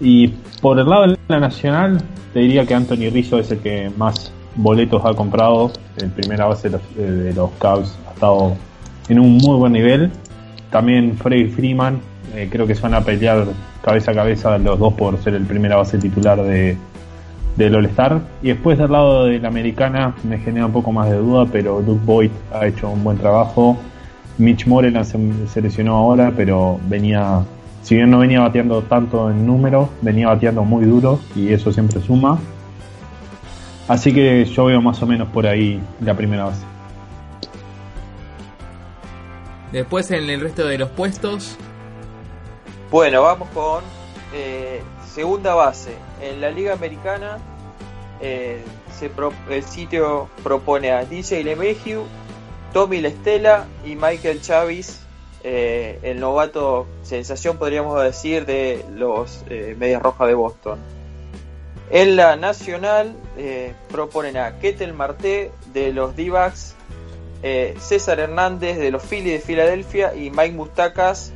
Y 0.00 0.28
por 0.62 0.78
el 0.78 0.88
lado 0.88 1.06
de 1.06 1.18
la 1.28 1.40
nacional, 1.40 2.02
te 2.32 2.40
diría 2.40 2.64
que 2.64 2.74
Anthony 2.74 3.10
Rizzo 3.12 3.38
es 3.38 3.50
el 3.50 3.58
que 3.58 3.90
más 3.96 4.32
boletos 4.56 5.02
ha 5.04 5.14
comprado. 5.14 5.72
En 5.98 6.10
primera 6.10 6.46
base 6.46 6.70
de 6.70 7.34
los, 7.34 7.50
Cubs 7.58 7.98
ha 8.08 8.12
estado 8.14 8.56
en 9.08 9.20
un 9.20 9.36
muy 9.36 9.56
buen 9.56 9.72
nivel. 9.72 10.10
También 10.70 11.16
Freddy 11.16 11.46
Freeman, 11.46 12.00
eh, 12.34 12.48
creo 12.50 12.66
que 12.66 12.74
se 12.74 12.82
van 12.82 12.94
a 12.94 13.02
pelear 13.02 13.46
cabeza 13.82 14.12
a 14.12 14.14
cabeza 14.14 14.58
los 14.58 14.78
dos 14.78 14.94
por 14.94 15.18
ser 15.22 15.34
el 15.34 15.44
primera 15.44 15.76
base 15.76 15.98
titular 15.98 16.42
de, 16.42 16.76
del 17.56 17.74
All-Star. 17.74 18.20
Y 18.42 18.48
después 18.48 18.78
del 18.78 18.92
lado 18.92 19.24
de 19.24 19.38
la 19.38 19.48
americana 19.48 20.14
me 20.22 20.38
genera 20.38 20.66
un 20.66 20.72
poco 20.72 20.92
más 20.92 21.10
de 21.10 21.16
duda, 21.16 21.46
pero 21.50 21.80
Luke 21.80 22.02
Boyd 22.04 22.30
ha 22.52 22.66
hecho 22.66 22.88
un 22.88 23.04
buen 23.04 23.18
trabajo. 23.18 23.76
Mitch 24.38 24.66
Moreland 24.66 25.04
se, 25.04 25.48
se 25.48 25.60
lesionó 25.60 25.96
ahora, 25.96 26.32
pero 26.34 26.80
venía 26.88 27.42
si 27.82 27.96
bien 27.96 28.10
no 28.10 28.18
venía 28.18 28.40
bateando 28.40 28.82
tanto 28.82 29.30
en 29.30 29.46
número, 29.46 29.88
venía 30.02 30.28
bateando 30.28 30.64
muy 30.64 30.84
duro 30.84 31.20
y 31.34 31.52
eso 31.52 31.72
siempre 31.72 32.00
suma. 32.00 32.38
Así 33.88 34.12
que 34.12 34.44
yo 34.44 34.66
veo 34.66 34.80
más 34.80 35.02
o 35.02 35.06
menos 35.06 35.28
por 35.28 35.46
ahí 35.46 35.80
la 36.00 36.14
primera 36.14 36.44
base. 36.44 36.62
Después 39.72 40.10
en 40.10 40.28
el 40.28 40.40
resto 40.40 40.66
de 40.66 40.78
los 40.78 40.90
puestos. 40.90 41.56
Bueno, 42.90 43.22
vamos 43.22 43.48
con 43.50 43.82
eh, 44.34 44.82
segunda 45.06 45.54
base. 45.54 45.94
En 46.20 46.40
la 46.40 46.50
Liga 46.50 46.74
Americana 46.74 47.38
eh, 48.20 48.62
el 49.48 49.64
sitio 49.64 50.28
propone 50.42 50.92
a 50.92 51.04
DJ 51.04 51.42
LeMahieu, 51.42 52.04
Tommy 52.72 53.00
Lestela 53.00 53.66
y 53.84 53.94
Michael 53.96 54.42
Chavis 54.42 55.00
eh, 55.42 55.98
el 56.02 56.20
novato 56.20 56.86
sensación, 57.02 57.56
podríamos 57.56 58.02
decir, 58.02 58.44
de 58.44 58.84
los 58.94 59.42
eh, 59.48 59.74
Medias 59.78 60.02
Rojas 60.02 60.28
de 60.28 60.34
Boston. 60.34 60.78
En 61.90 62.16
la 62.16 62.36
nacional 62.36 63.16
eh, 63.36 63.74
proponen 63.90 64.36
a 64.36 64.58
Ketel 64.58 64.92
Marté 64.92 65.50
de 65.72 65.92
los 65.92 66.14
d 66.14 66.30
César 67.80 68.20
Hernández 68.20 68.78
de 68.78 68.90
los 68.90 69.02
Phillies 69.02 69.32
de 69.32 69.40
Filadelfia 69.40 70.14
y 70.14 70.30
Mike 70.30 70.52
Mustacas 70.52 71.32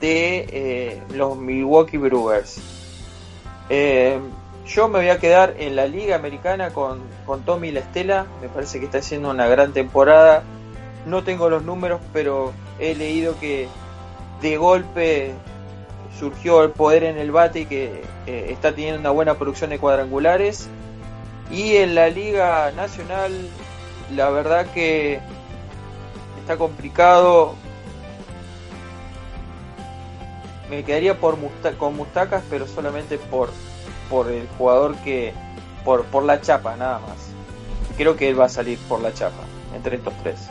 de 0.00 1.00
los 1.14 1.36
Milwaukee 1.36 1.96
Brewers. 1.96 2.60
yo 3.68 4.88
me 4.88 4.98
voy 4.98 5.08
a 5.08 5.18
quedar 5.18 5.54
en 5.58 5.76
la 5.76 5.86
Liga 5.86 6.14
Americana 6.14 6.70
con, 6.70 7.00
con 7.26 7.42
Tommy 7.44 7.72
La 7.72 7.80
Estela, 7.80 8.26
me 8.42 8.48
parece 8.48 8.80
que 8.80 8.84
está 8.84 8.98
haciendo 8.98 9.30
una 9.30 9.48
gran 9.48 9.72
temporada. 9.72 10.44
No 11.06 11.24
tengo 11.24 11.48
los 11.48 11.62
números, 11.62 12.00
pero 12.12 12.52
he 12.78 12.94
leído 12.94 13.38
que 13.38 13.68
de 14.42 14.56
golpe 14.56 15.34
surgió 16.18 16.62
el 16.62 16.70
poder 16.70 17.04
en 17.04 17.16
el 17.16 17.30
bate 17.30 17.60
y 17.60 17.66
que 17.66 18.02
eh, 18.26 18.48
está 18.50 18.72
teniendo 18.72 19.00
una 19.00 19.10
buena 19.10 19.34
producción 19.34 19.70
de 19.70 19.78
cuadrangulares. 19.78 20.68
Y 21.50 21.76
en 21.76 21.94
la 21.94 22.08
Liga 22.08 22.70
Nacional, 22.72 23.32
la 24.14 24.30
verdad 24.30 24.66
que 24.72 25.20
está 26.40 26.56
complicado. 26.56 27.54
Me 30.68 30.84
quedaría 30.84 31.18
por 31.18 31.36
con 31.78 31.96
Mustacas, 31.96 32.44
pero 32.48 32.66
solamente 32.66 33.18
por, 33.18 33.50
por 34.08 34.30
el 34.30 34.46
jugador 34.58 34.94
que. 34.96 35.32
Por, 35.84 36.04
por 36.04 36.22
la 36.24 36.40
chapa, 36.40 36.76
nada 36.76 37.00
más. 37.00 37.16
Creo 37.96 38.16
que 38.16 38.28
él 38.28 38.38
va 38.38 38.44
a 38.44 38.50
salir 38.50 38.78
por 38.88 39.00
la 39.00 39.12
chapa, 39.12 39.42
entre 39.74 39.96
estos 39.96 40.14
tres. 40.22 40.50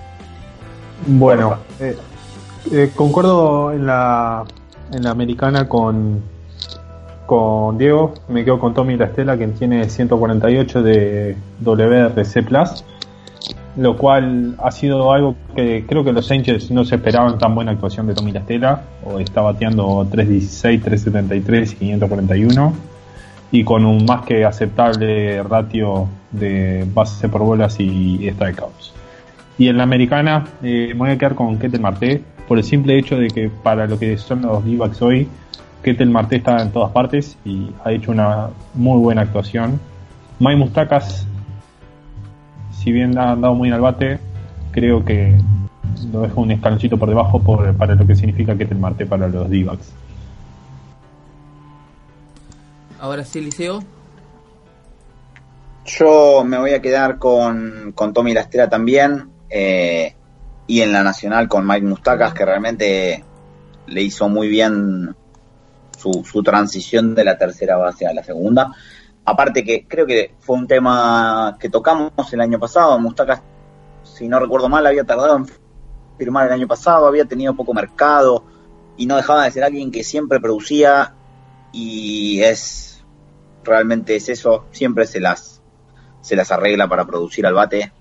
Bueno, 1.07 1.57
eh, 1.79 2.91
concuerdo 2.95 3.71
en 3.71 3.85
la, 3.85 4.43
en 4.91 5.03
la 5.03 5.11
americana 5.11 5.67
con, 5.67 6.21
con 7.25 7.77
Diego, 7.77 8.13
me 8.27 8.43
quedo 8.43 8.59
con 8.59 8.73
Tommy 8.73 8.97
La 8.97 9.05
Estela, 9.05 9.37
quien 9.37 9.53
tiene 9.53 9.89
148 9.89 10.83
de 10.83 11.37
WRC 11.61 12.43
Plus, 12.43 12.83
lo 13.77 13.97
cual 13.97 14.55
ha 14.61 14.71
sido 14.71 15.11
algo 15.13 15.35
que 15.55 15.85
creo 15.87 16.03
que 16.03 16.11
los 16.11 16.29
Angels 16.31 16.69
no 16.69 16.83
se 16.83 16.95
esperaban 16.95 17.37
tan 17.37 17.55
buena 17.55 17.71
actuación 17.71 18.05
de 18.07 18.13
Tommy 18.13 18.33
La 18.33 18.41
Estela, 18.41 18.81
o 19.05 19.19
está 19.19 19.41
bateando 19.41 20.05
316, 20.11 20.81
373 20.81 21.73
y 21.73 21.75
541, 21.75 22.73
y 23.51 23.63
con 23.63 23.85
un 23.85 24.05
más 24.05 24.25
que 24.25 24.43
aceptable 24.43 25.41
ratio 25.43 26.07
de 26.31 26.85
base 26.93 27.29
por 27.29 27.41
bolas 27.41 27.79
y 27.79 28.29
strikeouts. 28.31 28.98
Y 29.59 29.67
en 29.67 29.75
la 29.75 29.83
americana 29.83 30.45
eh, 30.63 30.87
me 30.93 30.99
voy 30.99 31.09
a 31.11 31.17
quedar 31.17 31.35
con 31.35 31.59
Ketel 31.59 31.81
Marté, 31.81 32.23
por 32.47 32.57
el 32.57 32.63
simple 32.63 32.97
hecho 32.97 33.17
de 33.17 33.27
que 33.27 33.49
para 33.49 33.87
lo 33.87 33.99
que 33.99 34.17
son 34.17 34.41
los 34.41 34.63
d 34.63 34.79
hoy, 35.01 35.27
Ketel 35.83 36.09
Marté 36.09 36.37
está 36.37 36.61
en 36.61 36.71
todas 36.71 36.91
partes 36.91 37.37
y 37.43 37.69
ha 37.83 37.91
hecho 37.91 38.11
una 38.11 38.51
muy 38.73 38.99
buena 38.99 39.23
actuación. 39.23 39.77
May 40.39 40.55
Mustacas, 40.55 41.27
si 42.71 42.93
bien 42.93 43.17
ha 43.17 43.33
andado 43.33 43.53
muy 43.53 43.67
en 43.67 43.75
el 43.75 43.81
bate, 43.81 44.17
creo 44.71 45.03
que 45.03 45.37
lo 46.13 46.21
dejo 46.21 46.39
un 46.39 46.51
escaloncito 46.51 46.97
por 46.97 47.09
debajo 47.09 47.41
para 47.77 47.95
lo 47.95 48.07
que 48.07 48.15
significa 48.15 48.57
Ketel 48.57 48.79
Marté 48.79 49.05
para 49.05 49.27
los 49.27 49.49
d 49.49 49.69
Ahora 53.01 53.25
sí, 53.25 53.41
Liceo. 53.41 53.83
Yo 55.85 56.45
me 56.45 56.57
voy 56.57 56.71
a 56.71 56.81
quedar 56.81 57.17
con, 57.17 57.91
con 57.93 58.13
Tommy 58.13 58.33
Lastera 58.33 58.69
también. 58.69 59.38
Eh, 59.49 60.15
y 60.67 60.81
en 60.81 60.93
la 60.93 61.03
nacional 61.03 61.47
con 61.47 61.65
Mike 61.65 61.85
Mustacas, 61.85 62.33
que 62.33 62.45
realmente 62.45 63.23
le 63.87 64.01
hizo 64.01 64.29
muy 64.29 64.47
bien 64.47 65.15
su, 65.97 66.43
transición 66.43 67.15
de 67.15 67.23
la 67.23 67.37
tercera 67.37 67.77
base 67.77 68.05
a 68.05 68.13
la 68.13 68.23
segunda. 68.23 68.71
Aparte 69.25 69.63
que 69.63 69.85
creo 69.87 70.05
que 70.05 70.35
fue 70.39 70.55
un 70.55 70.67
tema 70.67 71.57
que 71.59 71.69
tocamos 71.69 72.31
el 72.31 72.41
año 72.41 72.59
pasado. 72.59 72.99
Mustacas, 72.99 73.41
si 74.03 74.27
no 74.27 74.39
recuerdo 74.39 74.69
mal, 74.69 74.85
había 74.85 75.03
tardado 75.03 75.37
en 75.37 75.47
firmar 76.17 76.47
el 76.47 76.53
año 76.53 76.67
pasado, 76.67 77.07
había 77.07 77.25
tenido 77.25 77.55
poco 77.55 77.73
mercado 77.73 78.43
y 78.97 79.05
no 79.05 79.15
dejaba 79.15 79.45
de 79.45 79.51
ser 79.51 79.63
alguien 79.63 79.91
que 79.91 80.03
siempre 80.03 80.39
producía 80.39 81.13
y 81.71 82.41
es 82.41 83.03
realmente 83.63 84.15
es 84.15 84.29
eso, 84.29 84.65
siempre 84.71 85.05
se 85.05 85.19
las 85.19 85.61
se 86.21 86.35
las 86.35 86.51
arregla 86.51 86.87
para 86.87 87.05
producir 87.05 87.45
al 87.45 87.53
bate. 87.53 87.91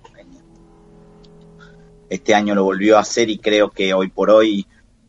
Este 2.08 2.34
año 2.34 2.54
lo 2.54 2.64
volvió 2.64 2.96
a 2.96 3.00
hacer 3.00 3.28
y 3.28 3.38
creo 3.38 3.70
que 3.70 3.92
hoy 3.92 4.08
por 4.08 4.30
hoy 4.30 4.66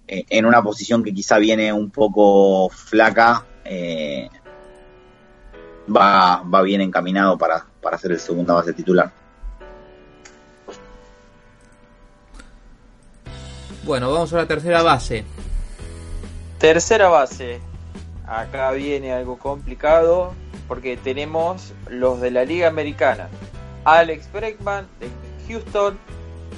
eh, 0.08 0.26
en 0.30 0.46
una 0.46 0.64
posición 0.64 1.04
que 1.04 1.14
quizá 1.14 1.38
viene 1.38 1.72
un 1.72 1.92
poco 1.92 2.70
flaca, 2.70 3.46
eh, 3.64 4.28
va, 5.96 6.42
va 6.42 6.62
bien 6.64 6.82
encaminado 6.82 7.38
para, 7.38 7.66
para 7.82 7.98
ser 7.98 8.14
el 8.14 8.20
segunda 8.20 8.56
base 8.56 8.74
titular. 8.74 9.12
Bueno, 13.84 14.12
vamos 14.12 14.34
a 14.34 14.38
la 14.38 14.46
tercera 14.48 14.82
base. 14.82 15.24
Tercera 16.58 17.08
base. 17.08 17.62
Acá 18.26 18.72
viene 18.72 19.14
algo 19.14 19.40
complicado 19.40 20.34
porque 20.68 20.98
tenemos 20.98 21.74
los 21.90 22.20
de 22.20 22.32
la 22.32 22.46
Liga 22.46 22.68
Americana. 22.68 23.30
Alex 23.86 24.32
Bregman 24.32 24.88
de 25.00 25.10
Houston, 25.48 25.98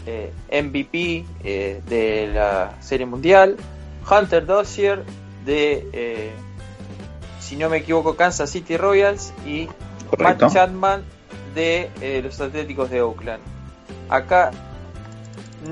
eh, 0.06 0.34
MVP 0.52 1.26
eh, 1.43 1.82
de 1.88 2.32
la 2.34 2.76
Serie 2.82 3.06
Mundial, 3.06 3.58
Hunter 4.10 4.45
Dozier 4.45 5.04
de, 5.45 5.88
eh, 5.93 6.32
si 7.39 7.56
no 7.56 7.70
me 7.70 7.78
equivoco, 7.78 8.16
Kansas 8.16 8.49
City 8.49 8.78
Royals 8.78 9.32
y 9.45 9.70
Matt 10.18 10.52
Chapman 10.52 11.04
de 11.54 12.22
los 12.24 12.39
Atléticos 12.41 12.89
de 12.89 13.02
Oakland. 13.02 13.43
Acá 14.10 14.52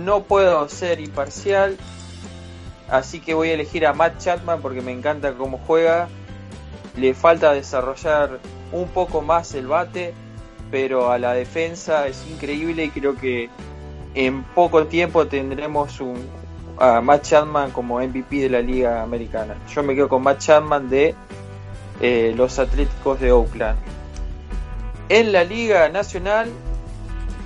no 0.04 0.24
puedo 0.24 0.70
ser 0.70 1.00
imparcial, 1.00 1.78
así 2.90 3.20
que 3.20 3.34
voy 3.34 3.50
a 3.50 3.54
elegir 3.54 3.88
a 3.88 3.94
Matt 3.94 4.20
Chapman 4.20 4.62
porque 4.62 4.82
me 4.82 4.92
encanta 4.92 5.34
cómo 5.34 5.60
juega. 5.66 6.08
Le 6.96 7.14
falta 7.14 7.54
desarrollar 7.54 8.40
un 8.72 8.88
poco 8.90 9.22
más 9.22 9.54
el 9.56 9.68
bate, 9.68 10.14
pero 10.70 11.12
a 11.12 11.18
la 11.18 11.34
defensa 11.34 12.08
es 12.08 12.26
increíble 12.30 12.86
y 12.86 12.90
creo 12.90 13.16
que 13.16 13.50
en 14.16 14.44
poco 14.44 14.86
tiempo 14.86 15.28
tendremos 15.28 16.00
un, 16.00 16.18
a 16.80 17.02
Matt 17.02 17.24
Chapman 17.24 17.72
como 17.72 18.00
MVP 18.00 18.38
de 18.38 18.50
la 18.50 18.62
Liga 18.62 19.04
Americana. 19.04 19.56
Yo 19.74 19.84
me 19.84 19.96
quedo 19.96 20.10
con 20.10 20.24
Matt 20.24 20.40
Chapman 20.40 20.90
de 20.90 21.16
eh, 22.02 22.34
los 22.36 22.60
Atléticos 22.60 23.20
de 23.20 23.32
Oakland. 23.32 23.78
En 25.10 25.32
la 25.32 25.44
Liga 25.44 25.90
Nacional 25.90 26.50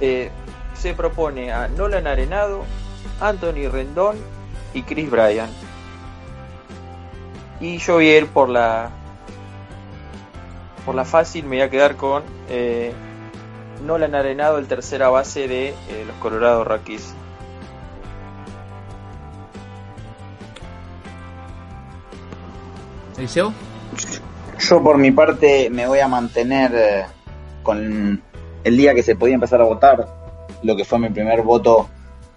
eh, 0.01 0.29
se 0.73 0.93
propone 0.93 1.51
a 1.51 1.67
Nolan 1.67 2.07
Arenado, 2.07 2.63
Anthony 3.19 3.69
Rendón 3.71 4.17
y 4.73 4.83
Chris 4.83 5.09
Bryan. 5.09 5.49
Y 7.59 7.77
yo 7.77 7.95
voy 7.95 8.09
a 8.09 8.17
ir 8.17 8.27
por 8.27 8.49
la 8.49 8.89
por 10.85 10.95
la 10.95 11.05
fácil, 11.05 11.45
me 11.45 11.55
voy 11.55 11.61
a 11.61 11.69
quedar 11.69 11.95
con 11.95 12.23
eh, 12.49 12.91
Nolan 13.81 14.15
Arenado, 14.15 14.57
el 14.57 14.67
tercera 14.67 15.09
base 15.09 15.47
de 15.47 15.69
eh, 15.69 16.05
los 16.07 16.15
Colorado 16.17 16.63
Rockies. 16.63 17.13
¿Eliseo? 23.17 23.53
Yo 24.59 24.81
por 24.81 24.97
mi 24.97 25.11
parte 25.11 25.69
me 25.69 25.87
voy 25.87 25.99
a 25.99 26.07
mantener 26.07 26.71
eh, 26.73 27.05
con 27.61 28.21
el 28.63 28.77
día 28.77 28.93
que 28.93 29.03
se 29.03 29.15
podía 29.15 29.35
empezar 29.35 29.61
a 29.61 29.65
votar, 29.65 30.07
lo 30.63 30.75
que 30.75 30.85
fue 30.85 30.99
mi 30.99 31.09
primer 31.09 31.41
voto 31.41 31.89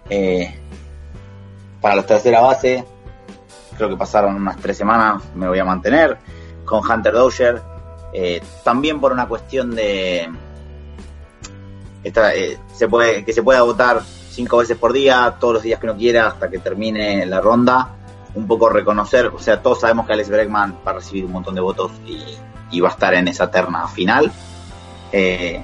eh, 0.09 0.59
para 1.79 1.95
los 1.95 2.05
tercera 2.05 2.41
base. 2.41 2.83
Creo 3.77 3.89
que 3.89 3.97
pasaron 3.97 4.35
unas 4.35 4.57
tres 4.57 4.77
semanas, 4.77 5.23
me 5.35 5.47
voy 5.47 5.59
a 5.59 5.65
mantener 5.65 6.17
con 6.65 6.81
Hunter 6.89 7.13
Dozier. 7.13 7.61
también 8.63 8.99
por 8.99 9.13
una 9.13 9.27
cuestión 9.27 9.75
de, 9.75 10.27
eh, 12.15 12.57
se 12.73 12.87
puede, 12.87 13.23
que 13.23 13.33
se 13.33 13.43
pueda 13.43 13.61
votar 13.61 14.01
cinco 14.37 14.57
veces 14.57 14.77
por 14.77 14.93
día, 14.93 15.35
todos 15.39 15.55
los 15.55 15.63
días 15.63 15.79
que 15.79 15.87
uno 15.87 15.97
quiera, 15.97 16.27
hasta 16.27 16.49
que 16.49 16.59
termine 16.59 17.25
la 17.25 17.41
ronda. 17.41 17.95
Un 18.35 18.45
poco 18.45 18.69
reconocer, 18.69 19.27
o 19.27 19.39
sea, 19.39 19.63
todos 19.63 19.79
sabemos 19.79 20.05
que 20.05 20.13
Alex 20.13 20.29
Bregman 20.29 20.77
va 20.85 20.91
a 20.91 20.93
recibir 20.95 21.25
un 21.25 21.31
montón 21.31 21.55
de 21.55 21.61
votos 21.61 21.91
y, 22.05 22.79
va 22.79 22.89
a 22.89 22.91
estar 22.91 23.15
en 23.15 23.27
esa 23.27 23.49
terna 23.49 23.87
final. 23.87 24.31
Eh, 25.11 25.63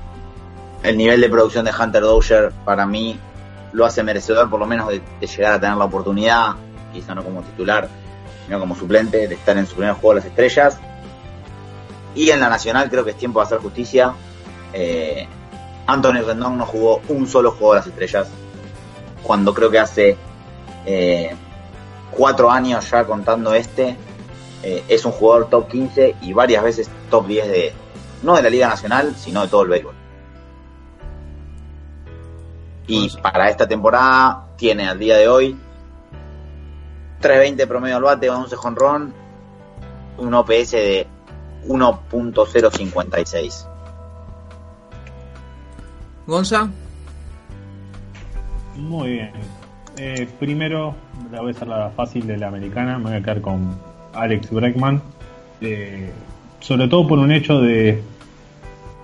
el 0.81 0.97
nivel 0.97 1.21
de 1.21 1.29
producción 1.29 1.65
de 1.65 1.71
Hunter 1.71 2.01
Dozier 2.01 2.51
para 2.65 2.87
mí 2.87 3.19
lo 3.73 3.85
hace 3.85 4.01
merecedor 4.03 4.49
por 4.49 4.59
lo 4.59 4.65
menos 4.65 4.87
de, 4.87 5.01
llegar 5.19 5.53
a 5.53 5.59
tener 5.59 5.77
la 5.77 5.85
oportunidad, 5.85 6.55
quizá 6.91 7.13
no 7.13 7.23
como 7.23 7.41
titular, 7.41 7.87
sino 8.45 8.59
como 8.59 8.75
suplente, 8.75 9.27
de 9.27 9.35
estar 9.35 9.57
en 9.57 9.67
su 9.67 9.75
primer 9.75 9.93
juego 9.93 10.15
de 10.15 10.15
las 10.15 10.25
estrellas. 10.25 10.79
Y 12.15 12.29
en 12.29 12.39
la 12.39 12.49
nacional 12.49 12.89
creo 12.89 13.03
que 13.03 13.11
es 13.11 13.17
tiempo 13.17 13.39
de 13.39 13.45
hacer 13.45 13.59
justicia. 13.59 14.13
Eh, 14.73 15.27
Anthony 15.85 16.21
Rendón 16.25 16.57
no 16.57 16.65
jugó 16.65 17.01
un 17.09 17.27
solo 17.27 17.51
juego 17.51 17.73
de 17.73 17.79
las 17.79 17.87
estrellas. 17.87 18.27
Cuando 19.21 19.53
creo 19.53 19.69
que 19.69 19.79
hace 19.79 20.17
eh, 20.85 21.35
cuatro 22.11 22.51
años 22.51 22.89
ya 22.89 23.05
contando 23.05 23.53
este, 23.53 23.97
eh, 24.63 24.83
es 24.87 25.05
un 25.05 25.11
jugador 25.11 25.49
top 25.49 25.67
15 25.67 26.15
y 26.21 26.33
varias 26.33 26.63
veces 26.63 26.89
top 27.09 27.27
10 27.27 27.47
de, 27.47 27.73
no 28.21 28.35
de 28.35 28.43
la 28.43 28.49
Liga 28.49 28.67
Nacional, 28.67 29.15
sino 29.15 29.41
de 29.41 29.47
todo 29.47 29.63
el 29.63 29.69
béisbol. 29.69 29.95
Y 32.87 33.09
para 33.21 33.49
esta 33.49 33.67
temporada 33.67 34.47
tiene 34.57 34.87
al 34.87 34.99
día 34.99 35.17
de 35.17 35.27
hoy 35.27 35.57
3.20 37.21 37.67
promedio 37.67 37.97
al 37.97 38.03
bate, 38.03 38.29
11 38.29 38.55
jonrón, 38.57 39.13
un 40.17 40.33
OPS 40.33 40.71
de 40.71 41.07
1.056. 41.67 43.72
Gonza. 46.27 46.69
Muy 48.77 49.11
bien. 49.11 49.31
Eh, 49.97 50.27
primero, 50.39 50.95
la 51.31 51.41
voy 51.41 51.49
a 51.49 51.51
hacer 51.51 51.67
la 51.67 51.89
fácil 51.89 52.25
de 52.25 52.37
la 52.37 52.47
americana. 52.47 52.97
Me 52.97 53.05
voy 53.05 53.13
a 53.15 53.21
quedar 53.21 53.41
con 53.41 53.77
Alex 54.13 54.49
Breckman. 54.49 55.01
Eh, 55.61 56.09
sobre 56.59 56.87
todo 56.87 57.07
por 57.07 57.19
un 57.19 57.31
hecho 57.31 57.59
de, 57.59 58.01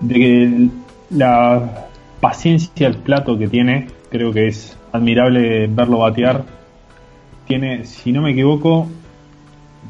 de 0.00 0.14
que 0.14 0.68
la 1.10 1.88
paciencia 2.20 2.86
al 2.86 2.96
plato 2.96 3.38
que 3.38 3.48
tiene, 3.48 3.88
creo 4.10 4.32
que 4.32 4.48
es 4.48 4.76
admirable 4.92 5.66
verlo 5.68 5.98
batear. 5.98 6.44
Tiene, 7.46 7.84
si 7.84 8.12
no 8.12 8.22
me 8.22 8.32
equivoco, 8.32 8.88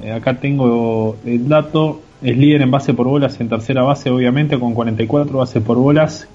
eh, 0.02 0.12
acá 0.12 0.38
tengo 0.38 1.16
el 1.24 1.48
dato, 1.48 2.00
es 2.22 2.36
líder 2.36 2.62
en 2.62 2.70
base 2.70 2.94
por 2.94 3.06
bolas 3.06 3.40
en 3.40 3.48
tercera 3.48 3.82
base, 3.82 4.10
obviamente, 4.10 4.58
con 4.58 4.74
44 4.74 5.38
bases 5.38 5.62
por 5.62 5.76
bolas, 5.76 6.28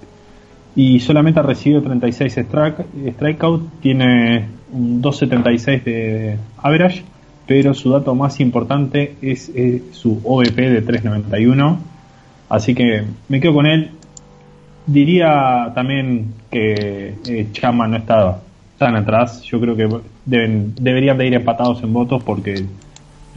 y 0.75 0.99
solamente 0.99 1.39
ha 1.39 1.43
recibido 1.43 1.81
36 1.81 2.37
strike, 2.37 2.85
strikeout, 3.13 3.79
tiene 3.81 4.45
un 4.71 5.01
2.76 5.01 5.83
de 5.83 6.37
average 6.57 7.03
pero 7.45 7.73
su 7.73 7.91
dato 7.91 8.15
más 8.15 8.39
importante 8.39 9.15
es, 9.21 9.51
su 9.91 10.19
OVP 10.23 10.69
de 10.69 10.85
3.91. 10.85 11.77
Así 12.49 12.73
que 12.73 13.03
me 13.29 13.39
quedo 13.39 13.53
con 13.53 13.65
él. 13.65 13.91
Diría 14.87 15.71
también 15.73 16.33
que 16.51 17.15
eh, 17.27 17.47
Chama 17.51 17.87
no 17.87 17.97
está 17.97 18.39
tan 18.77 18.95
atrás. 18.95 19.41
Yo 19.43 19.59
creo 19.59 19.75
que 19.75 19.87
deben, 20.25 20.73
deberían 20.75 21.17
de 21.17 21.27
ir 21.27 21.33
empatados 21.33 21.81
en 21.83 21.93
votos 21.93 22.23
porque 22.23 22.65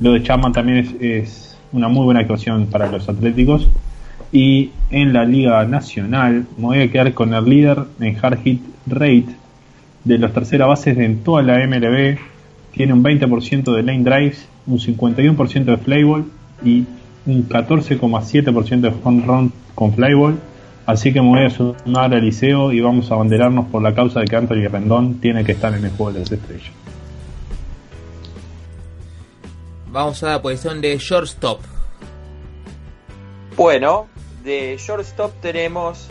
lo 0.00 0.12
de 0.12 0.22
Chapman 0.22 0.52
también 0.52 0.96
es 1.00 1.56
una 1.72 1.88
muy 1.88 2.04
buena 2.04 2.20
actuación 2.20 2.66
para 2.66 2.90
los 2.90 3.08
Atléticos. 3.08 3.68
Y 4.30 4.70
en 4.90 5.12
la 5.12 5.24
Liga 5.24 5.64
Nacional 5.64 6.46
me 6.56 6.64
voy 6.64 6.80
a 6.80 6.90
quedar 6.90 7.14
con 7.14 7.32
el 7.32 7.44
líder 7.44 7.84
en 8.00 8.16
hard 8.20 8.42
hit 8.42 8.62
rate 8.86 9.26
de 10.04 10.18
los 10.18 10.32
terceras 10.32 10.68
bases 10.68 10.98
en 10.98 11.22
toda 11.22 11.42
la 11.42 11.66
MLB. 11.66 12.18
Tiene 12.72 12.92
un 12.92 13.02
20% 13.02 13.74
de 13.74 13.82
lane 13.82 14.04
drives, 14.04 14.46
un 14.66 14.78
51% 14.78 15.64
de 15.64 15.76
flyball 15.78 16.24
y 16.64 16.84
un 17.26 17.48
14,7% 17.48 18.80
de 18.80 18.92
home 19.02 19.24
run 19.26 19.52
con 19.74 19.94
flyball. 19.94 20.38
Así 20.86 21.12
que 21.12 21.20
me 21.20 21.28
voy 21.28 21.44
a 21.44 21.50
sumar 21.50 22.14
al 22.14 22.24
liceo 22.24 22.72
y 22.72 22.80
vamos 22.80 23.10
a 23.10 23.14
abanderarnos 23.14 23.66
por 23.66 23.82
la 23.82 23.94
causa 23.94 24.20
de 24.20 24.26
que 24.26 24.36
Anthony 24.36 24.68
Rendón 24.70 25.20
tiene 25.20 25.44
que 25.44 25.52
estar 25.52 25.74
en 25.74 25.84
el 25.84 25.90
juego 25.90 26.12
de 26.12 26.20
las 26.20 26.32
estrellas. 26.32 26.70
Vamos 29.90 30.22
a 30.22 30.30
la 30.30 30.42
posición 30.42 30.80
de 30.80 30.96
shortstop. 30.98 31.60
Bueno, 33.56 34.06
de 34.48 34.78
shortstop 34.78 35.30
tenemos 35.42 36.08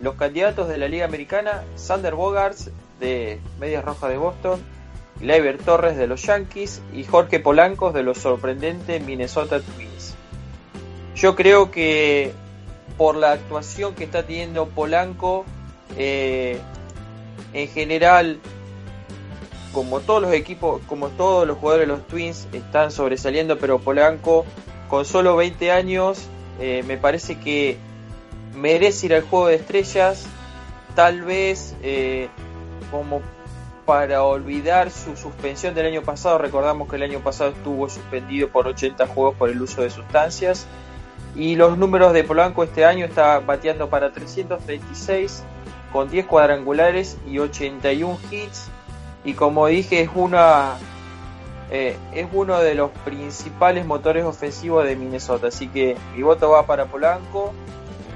los 0.00 0.16
candidatos 0.16 0.68
de 0.68 0.78
la 0.78 0.88
Liga 0.88 1.04
Americana, 1.04 1.62
Sander 1.76 2.16
Bogarts 2.16 2.72
de 2.98 3.40
Medias 3.60 3.84
Rojas 3.84 4.10
de 4.10 4.18
Boston, 4.18 4.60
Gleyber 5.20 5.58
Torres 5.58 5.96
de 5.96 6.08
los 6.08 6.20
Yankees 6.24 6.82
y 6.92 7.04
Jorge 7.04 7.38
Polancos 7.38 7.94
de 7.94 8.02
los 8.02 8.18
sorprendentes 8.18 9.00
Minnesota 9.04 9.60
Twins. 9.60 10.16
Yo 11.14 11.36
creo 11.36 11.70
que 11.70 12.32
por 12.96 13.14
la 13.14 13.30
actuación 13.30 13.94
que 13.94 14.02
está 14.02 14.24
teniendo 14.24 14.66
Polanco, 14.66 15.44
eh, 15.96 16.58
en 17.52 17.68
general 17.68 18.40
como 19.72 20.00
todos 20.00 20.20
los 20.20 20.32
equipos, 20.32 20.82
como 20.88 21.10
todos 21.10 21.46
los 21.46 21.58
jugadores 21.58 21.86
de 21.86 21.94
los 21.94 22.04
Twins 22.08 22.48
están 22.52 22.90
sobresaliendo, 22.90 23.56
pero 23.58 23.78
Polanco 23.78 24.44
con 24.88 25.04
solo 25.04 25.36
20 25.36 25.70
años 25.70 26.28
eh, 26.58 26.82
me 26.86 26.96
parece 26.96 27.38
que 27.38 27.78
merece 28.54 29.06
ir 29.06 29.14
al 29.14 29.22
juego 29.22 29.48
de 29.48 29.56
estrellas, 29.56 30.26
tal 30.94 31.22
vez 31.22 31.76
eh, 31.82 32.28
como 32.90 33.22
para 33.84 34.22
olvidar 34.22 34.90
su 34.90 35.16
suspensión 35.16 35.74
del 35.74 35.86
año 35.86 36.02
pasado, 36.02 36.38
recordamos 36.38 36.88
que 36.88 36.96
el 36.96 37.04
año 37.04 37.20
pasado 37.20 37.50
estuvo 37.50 37.88
suspendido 37.88 38.48
por 38.48 38.66
80 38.66 39.06
juegos 39.06 39.34
por 39.36 39.48
el 39.48 39.62
uso 39.62 39.82
de 39.82 39.90
sustancias, 39.90 40.66
y 41.34 41.56
los 41.56 41.78
números 41.78 42.12
de 42.12 42.24
Polanco 42.24 42.64
este 42.64 42.84
año 42.84 43.06
está 43.06 43.38
bateando 43.38 43.88
para 43.88 44.12
336 44.12 45.44
con 45.92 46.10
10 46.10 46.26
cuadrangulares 46.26 47.16
y 47.26 47.38
81 47.38 48.18
hits. 48.30 48.68
Y 49.24 49.34
como 49.34 49.66
dije 49.66 50.00
es 50.00 50.10
una 50.14 50.74
eh, 51.70 51.96
es 52.14 52.26
uno 52.32 52.58
de 52.60 52.74
los 52.74 52.90
principales 53.04 53.84
motores 53.84 54.24
ofensivos 54.24 54.84
de 54.84 54.96
Minnesota 54.96 55.48
así 55.48 55.68
que 55.68 55.96
mi 56.14 56.22
voto 56.22 56.50
va 56.50 56.66
para 56.66 56.86
Polanco. 56.86 57.52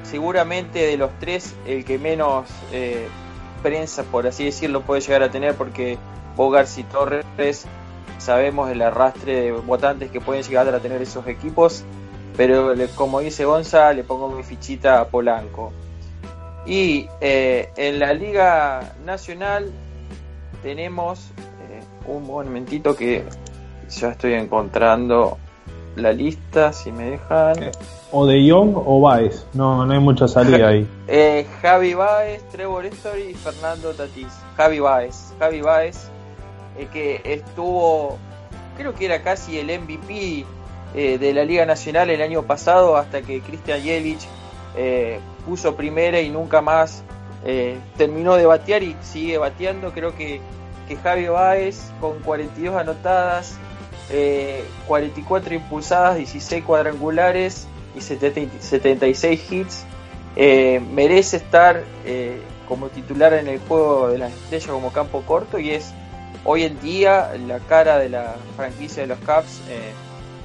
Seguramente 0.02 0.80
de 0.80 0.96
los 0.96 1.10
tres 1.20 1.54
el 1.66 1.84
que 1.84 1.98
menos 1.98 2.48
eh, 2.72 3.08
prensa 3.62 4.02
por 4.04 4.26
así 4.26 4.44
decirlo 4.44 4.82
puede 4.82 5.00
llegar 5.00 5.22
a 5.22 5.30
tener 5.30 5.54
porque 5.54 5.96
Bogart 6.36 6.68
y 6.76 6.84
Torres 6.84 7.66
sabemos 8.18 8.70
el 8.70 8.82
arrastre 8.82 9.40
de 9.40 9.52
votantes 9.52 10.10
que 10.10 10.20
pueden 10.20 10.42
llegar 10.42 10.68
a 10.68 10.80
tener 10.80 11.00
esos 11.00 11.26
equipos 11.26 11.84
pero 12.36 12.74
como 12.94 13.20
dice 13.20 13.44
Gonza 13.44 13.92
le 13.92 14.04
pongo 14.04 14.28
mi 14.30 14.42
fichita 14.42 15.00
a 15.00 15.08
Polanco. 15.08 15.72
Y 16.64 17.08
eh, 17.20 17.70
en 17.76 17.98
la 17.98 18.14
liga 18.14 18.94
nacional 19.04 19.72
tenemos 20.62 21.30
un 22.06 22.26
momentito 22.26 22.94
que 22.94 23.24
ya 23.88 24.10
estoy 24.10 24.34
encontrando 24.34 25.38
la 25.96 26.12
lista, 26.12 26.72
si 26.72 26.90
me 26.92 27.10
dejan. 27.10 27.70
O 28.10 28.26
de 28.26 28.44
Young 28.44 28.74
o 28.74 29.00
Baez, 29.00 29.46
no, 29.54 29.84
no 29.84 29.92
hay 29.92 30.00
mucha 30.00 30.28
salida 30.28 30.68
ahí. 30.68 30.86
eh, 31.08 31.46
Javi 31.60 31.94
Baez, 31.94 32.42
Trevor 32.50 32.86
Story 32.86 33.30
y 33.30 33.34
Fernando 33.34 33.92
Tatís. 33.92 34.32
Javi 34.56 34.80
Baez, 34.80 35.34
Javi 35.38 35.60
Baez, 35.60 36.08
eh, 36.78 36.88
que 36.92 37.20
estuvo, 37.24 38.18
creo 38.76 38.94
que 38.94 39.06
era 39.06 39.22
casi 39.22 39.58
el 39.58 39.66
MVP 39.80 40.44
eh, 40.94 41.18
de 41.18 41.34
la 41.34 41.44
Liga 41.44 41.66
Nacional 41.66 42.10
el 42.10 42.22
año 42.22 42.42
pasado 42.42 42.96
hasta 42.96 43.22
que 43.22 43.40
Cristian 43.40 43.82
Yelich 43.82 44.26
puso 45.44 45.74
primera 45.74 46.20
y 46.20 46.30
nunca 46.30 46.62
más 46.62 47.04
eh, 47.44 47.76
terminó 47.96 48.36
de 48.36 48.46
batear 48.46 48.82
y 48.82 48.96
sigue 49.02 49.38
bateando. 49.38 49.92
Creo 49.92 50.14
que, 50.16 50.40
que 50.96 51.02
Javi 51.02 51.28
Baez 51.28 51.90
con 52.00 52.18
42 52.20 52.76
anotadas, 52.76 53.56
44 54.86 55.52
eh, 55.52 55.56
impulsadas, 55.56 56.16
16 56.16 56.64
cuadrangulares 56.64 57.66
y 57.96 58.00
76 58.00 59.52
hits, 59.52 59.84
eh, 60.36 60.80
merece 60.92 61.38
estar 61.38 61.82
como 62.68 62.88
titular 62.88 63.32
en 63.34 63.48
el 63.48 63.58
juego 63.60 64.08
de 64.08 64.18
las 64.18 64.32
estrellas 64.32 64.70
como 64.70 64.92
campo 64.92 65.22
corto 65.22 65.58
y 65.58 65.70
es 65.70 65.92
hoy 66.44 66.64
en 66.64 66.80
día 66.80 67.32
la 67.46 67.58
cara 67.60 67.98
de 67.98 68.08
la 68.08 68.36
franquicia 68.56 69.02
de 69.02 69.08
los 69.08 69.18
Cubs, 69.20 69.60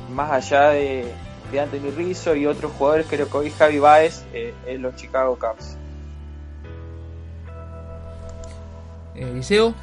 más 0.10 0.32
allá 0.32 0.70
de, 0.70 1.14
Anthony 1.60 1.92
Rizzo 1.96 2.36
y 2.36 2.46
otros 2.46 2.74
jugadores, 2.74 3.08
creo 3.10 3.30
que 3.30 3.38
hoy 3.38 3.50
Javi 3.52 3.80
Baez 3.80 4.24
en 4.34 4.82
los 4.82 4.96
Chicago 4.96 5.38
Cubs. 5.40 5.78
Eliseo. 9.16 9.74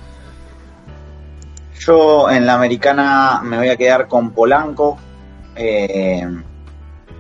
Yo 1.87 2.31
en 2.31 2.47
la 2.47 2.55
americana 2.55 3.41
me 3.43 3.59
voy 3.59 3.69
a 3.69 3.77
quedar 3.77 4.09
con 4.09 4.31
Polanco. 4.31 4.97
Eh, 5.55 6.27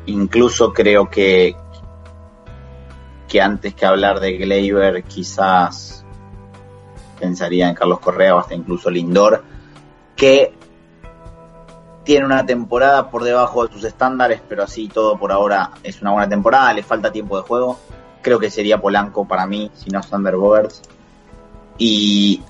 incluso 0.07 0.73
creo 0.73 1.11
que, 1.11 1.55
que 3.29 3.43
antes 3.43 3.75
que 3.75 3.85
hablar 3.85 4.21
de 4.21 4.39
Gleyber 4.39 5.05
quizás 5.05 6.05
pensaría 7.21 7.69
en 7.69 7.75
Carlos 7.75 8.01
Correa 8.01 8.37
o 8.37 8.39
hasta 8.39 8.55
incluso 8.55 8.91
Lindor, 8.91 9.45
que 10.17 10.55
tiene 12.03 12.25
una 12.25 12.47
temporada 12.47 13.11
por 13.11 13.23
debajo 13.23 13.67
de 13.67 13.73
sus 13.73 13.85
estándares, 13.85 14.41
pero 14.49 14.62
así 14.62 14.89
todo 14.89 15.19
por 15.19 15.31
ahora 15.31 15.73
es 15.83 16.01
una 16.01 16.12
buena 16.12 16.29
temporada, 16.29 16.73
le 16.73 16.83
falta 16.83 17.12
tiempo 17.12 17.37
de 17.37 17.43
juego. 17.43 17.79
Creo 18.23 18.39
que 18.39 18.51
sería 18.51 18.81
Polanco 18.81 19.29
para 19.29 19.47
mí, 19.47 19.71
si 19.75 19.91
no 19.91 20.03
Sander 20.03 20.37
y 21.77 22.43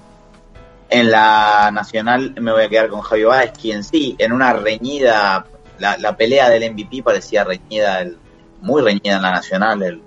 en 0.95 1.11
la 1.11 1.70
nacional 1.72 2.34
me 2.40 2.53
voy 2.53 2.62
a 2.62 2.68
quedar 2.68 2.88
con 2.88 3.01
Javi 3.01 3.24
Báez, 3.24 3.53
quien 3.61 3.82
sí, 3.82 4.14
en 4.18 4.32
una 4.32 4.53
reñida, 4.53 5.47
la, 5.78 6.16
pelea 6.16 6.49
del 6.49 6.72
MVP 6.72 7.03
parecía 7.03 7.42
reñida, 7.42 8.07
muy 8.61 8.80
reñida 8.80 9.16
en 9.16 9.22
la 9.22 9.32
nacional 9.32 9.82
el, 9.82 10.03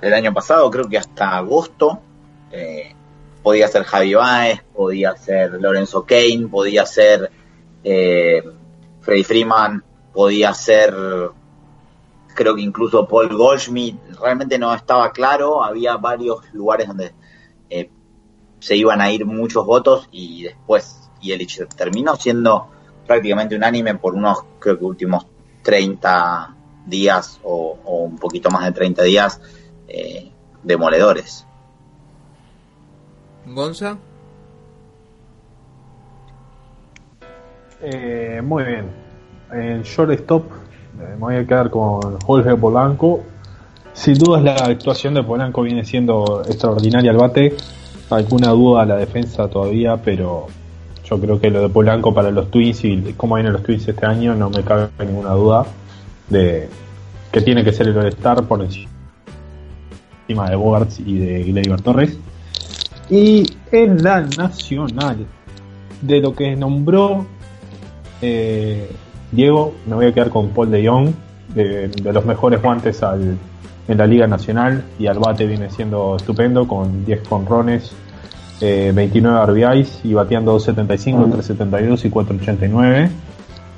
el 0.00 0.14
año 0.14 0.32
pasado, 0.32 0.70
creo 0.70 0.88
que 0.88 0.98
hasta 0.98 1.36
agosto. 1.36 2.00
Eh, 2.50 2.94
podía 3.42 3.68
ser 3.68 3.84
Javi 3.84 4.14
Báez, 4.14 4.62
podía 4.74 5.14
ser 5.16 5.52
Lorenzo 5.60 6.06
Kane, 6.06 6.48
podía 6.50 6.86
ser 6.86 7.30
eh, 7.84 8.42
Freddy 9.02 9.22
Freeman, 9.22 9.84
podía 10.12 10.54
ser 10.54 10.94
creo 12.34 12.54
que 12.54 12.62
incluso 12.62 13.06
Paul 13.06 13.36
Goldschmidt, 13.36 13.96
realmente 14.20 14.58
no 14.58 14.72
estaba 14.74 15.10
claro, 15.10 15.62
había 15.62 15.96
varios 15.96 16.38
lugares 16.52 16.88
donde 16.88 17.12
se 18.60 18.76
iban 18.76 19.00
a 19.00 19.10
ir 19.10 19.24
muchos 19.24 19.66
votos 19.66 20.08
y 20.10 20.44
después 20.44 21.10
Yelich 21.20 21.66
terminó 21.76 22.16
siendo 22.16 22.68
prácticamente 23.06 23.56
unánime 23.56 23.94
por 23.94 24.14
unos, 24.14 24.38
creo 24.58 24.78
que 24.78 24.84
últimos 24.84 25.26
30 25.62 26.54
días 26.86 27.40
o, 27.42 27.78
un 27.84 28.18
poquito 28.18 28.50
más 28.50 28.64
de 28.64 28.72
30 28.72 29.02
días 29.02 29.40
eh, 29.88 30.30
demoledores. 30.62 31.46
Gonza. 33.46 33.98
Eh, 37.80 38.40
muy 38.42 38.64
bien. 38.64 38.90
En 39.52 39.82
shortstop 39.82 40.44
eh, 41.00 41.08
me 41.10 41.16
voy 41.16 41.36
a 41.36 41.46
quedar 41.46 41.70
con 41.70 42.20
Jorge 42.20 42.56
Polanco 42.56 43.22
sin 43.96 44.18
duda 44.18 44.40
la 44.42 44.52
actuación 44.56 45.14
de 45.14 45.22
Polanco 45.22 45.62
viene 45.62 45.82
siendo 45.82 46.42
extraordinaria 46.46 47.10
al 47.10 47.16
bate. 47.16 47.56
Alguna 48.10 48.48
duda 48.50 48.82
a 48.82 48.86
la 48.86 48.96
defensa 48.96 49.48
todavía, 49.48 49.96
pero 49.96 50.46
yo 51.04 51.20
creo 51.20 51.40
que 51.40 51.50
lo 51.50 51.60
de 51.62 51.68
Polanco 51.68 52.14
para 52.14 52.30
los 52.30 52.50
Twins 52.50 52.84
y 52.84 53.14
cómo 53.16 53.34
vienen 53.34 53.52
los 53.52 53.62
Twins 53.62 53.86
este 53.86 54.06
año 54.06 54.34
no 54.34 54.50
me 54.50 54.62
cabe 54.62 54.88
ninguna 54.98 55.30
duda 55.30 55.66
de 56.28 56.68
que 57.32 57.40
tiene 57.40 57.64
que 57.64 57.72
ser 57.72 57.88
el 57.88 57.98
All-Star 57.98 58.44
por 58.44 58.62
encima 58.62 60.50
de 60.50 60.56
Bogarts 60.56 61.00
y 61.00 61.18
de 61.18 61.42
Gleyber 61.44 61.80
Torres. 61.80 62.18
Y 63.10 63.46
en 63.70 64.02
la 64.02 64.22
nacional, 64.22 65.26
de 66.02 66.20
lo 66.20 66.34
que 66.34 66.56
nombró 66.56 67.26
Eh, 68.22 68.90
Diego, 69.32 69.74
me 69.86 69.94
voy 69.94 70.06
a 70.06 70.14
quedar 70.14 70.30
con 70.30 70.48
Paul 70.50 70.70
de 70.70 70.86
Jong, 70.86 71.10
de, 71.54 71.90
los 72.02 72.24
mejores 72.24 72.62
guantes 72.62 73.02
al, 73.02 73.36
en 73.88 73.98
la 73.98 74.06
Liga 74.06 74.26
Nacional 74.26 74.84
y 74.98 75.06
al 75.06 75.18
bate 75.18 75.46
viene 75.46 75.70
siendo 75.70 76.16
estupendo 76.16 76.66
con 76.66 77.04
10 77.04 77.28
conrones, 77.28 77.92
29 78.60 79.46
RBIs 79.46 80.00
y 80.04 80.14
bateando 80.14 80.52
275, 80.52 81.24
372 81.24 82.04
y 82.04 82.10
489. 82.10 83.10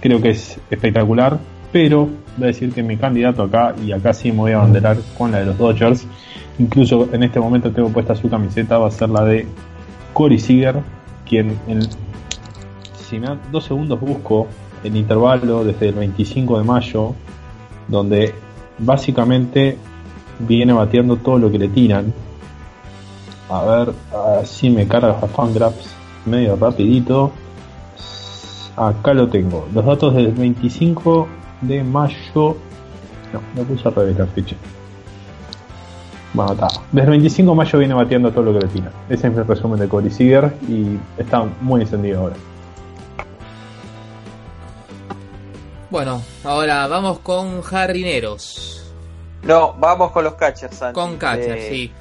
Creo 0.01 0.21
que 0.21 0.31
es 0.31 0.59
espectacular, 0.71 1.39
pero 1.73 2.09
voy 2.37 2.45
a 2.45 2.47
decir 2.47 2.73
que 2.73 2.83
mi 2.83 2.97
candidato 2.97 3.43
acá, 3.43 3.75
y 3.85 3.93
acá 3.93 4.13
sí 4.13 4.31
me 4.31 4.39
voy 4.39 4.53
a 4.53 4.59
abanderar 4.59 4.97
con 5.17 5.33
la 5.33 5.41
de 5.41 5.47
los 5.47 5.59
Dodgers, 5.59 6.07
incluso 6.59 7.09
en 7.13 7.25
este 7.25 7.41
momento 7.41 7.71
tengo 7.73 7.89
puesta 7.89 8.15
su 8.15 8.31
camiseta, 8.31 8.79
va 8.79 8.89
a 8.89 8.91
ser 8.91 9.09
la 9.11 9.25
de 9.25 9.47
Corey 10.13 10.39
Seager, 10.39 10.77
quien 11.29 11.59
en, 11.67 11.81
si 13.09 13.19
me 13.19 13.29
dos 13.51 13.65
segundos 13.65 14.01
busco 14.01 14.47
el 14.85 14.97
intervalo 14.97 15.65
desde 15.65 15.89
el 15.89 15.97
25 15.97 16.59
de 16.59 16.65
mayo, 16.65 17.15
donde 17.89 18.33
básicamente 18.79 19.77
viene 20.39 20.73
bateando 20.73 21.17
todo 21.17 21.39
lo 21.39 21.51
que 21.51 21.59
le 21.59 21.69
tiran. 21.69 22.13
A 23.49 23.63
ver, 23.65 23.95
así 24.41 24.71
me 24.71 24.87
carga 24.87 25.15
Fangraphs 25.15 25.95
medio 26.27 26.57
rapidito. 26.57 27.33
Acá 28.77 29.15
lo 29.15 29.29
tengo. 29.29 29.67
Los 29.75 29.85
datos 29.85 30.15
del 30.15 30.33
25 30.33 31.29
de 31.63 31.83
mayo. 31.83 32.57
No, 33.33 33.41
no 33.57 33.63
puse 33.65 33.89
al 33.89 33.95
revés 33.95 34.19
la 34.19 34.27
fecha. 34.27 34.57
Bueno, 36.35 36.53
está. 36.53 36.69
Desde 36.93 37.07
el 37.07 37.11
25 37.11 37.51
de 37.51 37.57
mayo 37.57 37.79
viene 37.79 37.95
bateando 37.95 38.31
todo 38.31 38.45
lo 38.45 38.53
que 38.53 38.67
le 38.67 38.69
tiran. 38.69 38.93
Ese 39.09 39.27
es 39.27 39.35
mi 39.35 39.43
resumen 39.43 39.81
de 39.81 39.89
Corey 39.89 40.11
Seager 40.11 40.55
y 40.69 40.99
está 41.21 41.45
muy 41.61 41.81
encendido 41.81 42.21
ahora. 42.21 42.37
Bueno, 45.91 46.23
ahora 46.45 46.87
vamos 46.87 47.19
con 47.21 47.63
jardineros. 47.63 48.78
No, 49.43 49.75
vamos 49.75 50.13
con 50.13 50.25
los 50.25 50.35
catchers, 50.35 50.81
Con 50.93 51.17
catchers, 51.17 51.69
sí. 51.69 51.93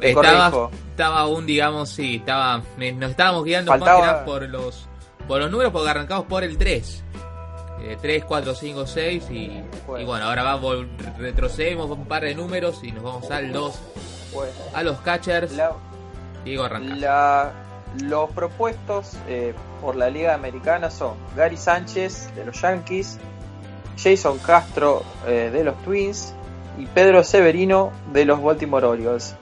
estaba, 0.00 0.70
estaba 0.90 1.26
un, 1.26 1.46
digamos, 1.46 1.90
sí, 1.90 2.16
estaba, 2.16 2.62
nos 2.76 3.10
estábamos 3.10 3.44
guiando 3.44 3.72
por 4.24 4.48
los, 4.48 4.88
por 5.28 5.40
los 5.40 5.50
números 5.50 5.72
porque 5.72 5.90
arrancamos 5.90 6.26
por 6.26 6.44
el 6.44 6.56
3. 6.56 7.04
3, 8.00 8.24
4, 8.24 8.54
5, 8.54 8.86
6 8.86 9.30
y, 9.30 9.62
bueno. 9.86 10.26
ahora 10.26 10.42
vamos, 10.42 10.84
retrocedemos 11.18 11.90
un 11.90 12.04
par 12.04 12.24
de 12.24 12.34
números 12.34 12.80
y 12.82 12.92
nos 12.92 13.02
vamos 13.02 13.30
al 13.30 13.52
2. 13.52 13.80
A 14.74 14.82
los 14.82 14.98
catchers. 14.98 15.52
Diego 16.44 16.64
arranca. 16.64 17.52
los 18.02 18.30
propuestos 18.30 19.16
eh, 19.28 19.54
por 19.80 19.96
la 19.96 20.08
Liga 20.08 20.34
Americana 20.34 20.90
son 20.90 21.14
Gary 21.36 21.56
Sánchez 21.56 22.34
de 22.34 22.46
los 22.46 22.60
Yankees, 22.60 23.18
Jason 24.02 24.38
Castro 24.38 25.02
eh, 25.26 25.50
de 25.52 25.64
los 25.64 25.76
Twins 25.82 26.34
y 26.78 26.86
Pedro 26.86 27.24
Severino 27.24 27.92
de 28.12 28.24
los 28.24 28.42
Baltimore 28.42 28.86
Orioles. 28.86 29.36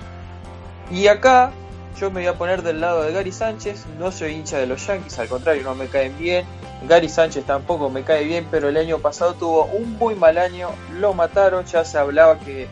Y 0.91 1.07
acá 1.09 1.53
yo 1.99 2.11
me 2.11 2.21
voy 2.21 2.27
a 2.29 2.35
poner 2.35 2.63
del 2.63 2.81
lado 2.81 3.03
de 3.03 3.13
Gary 3.13 3.33
Sánchez, 3.33 3.85
no 3.99 4.13
soy 4.13 4.33
hincha 4.33 4.59
de 4.59 4.67
los 4.67 4.87
Yankees, 4.87 5.19
al 5.19 5.29
contrario, 5.29 5.65
no 5.65 5.75
me 5.75 5.89
caen 5.89 6.17
bien. 6.17 6.47
Gary 6.89 7.09
Sánchez 7.09 7.45
tampoco 7.45 7.91
me 7.91 8.05
cae 8.05 8.25
bien, 8.25 8.47
pero 8.51 8.69
el 8.69 8.77
año 8.77 8.99
pasado 8.99 9.35
tuvo 9.35 9.65
un 9.65 9.99
muy 9.99 10.15
mal 10.15 10.39
año, 10.39 10.71
lo 10.99 11.13
mataron, 11.13 11.65
ya 11.65 11.85
se 11.85 11.99
hablaba 11.99 12.39
que 12.39 12.69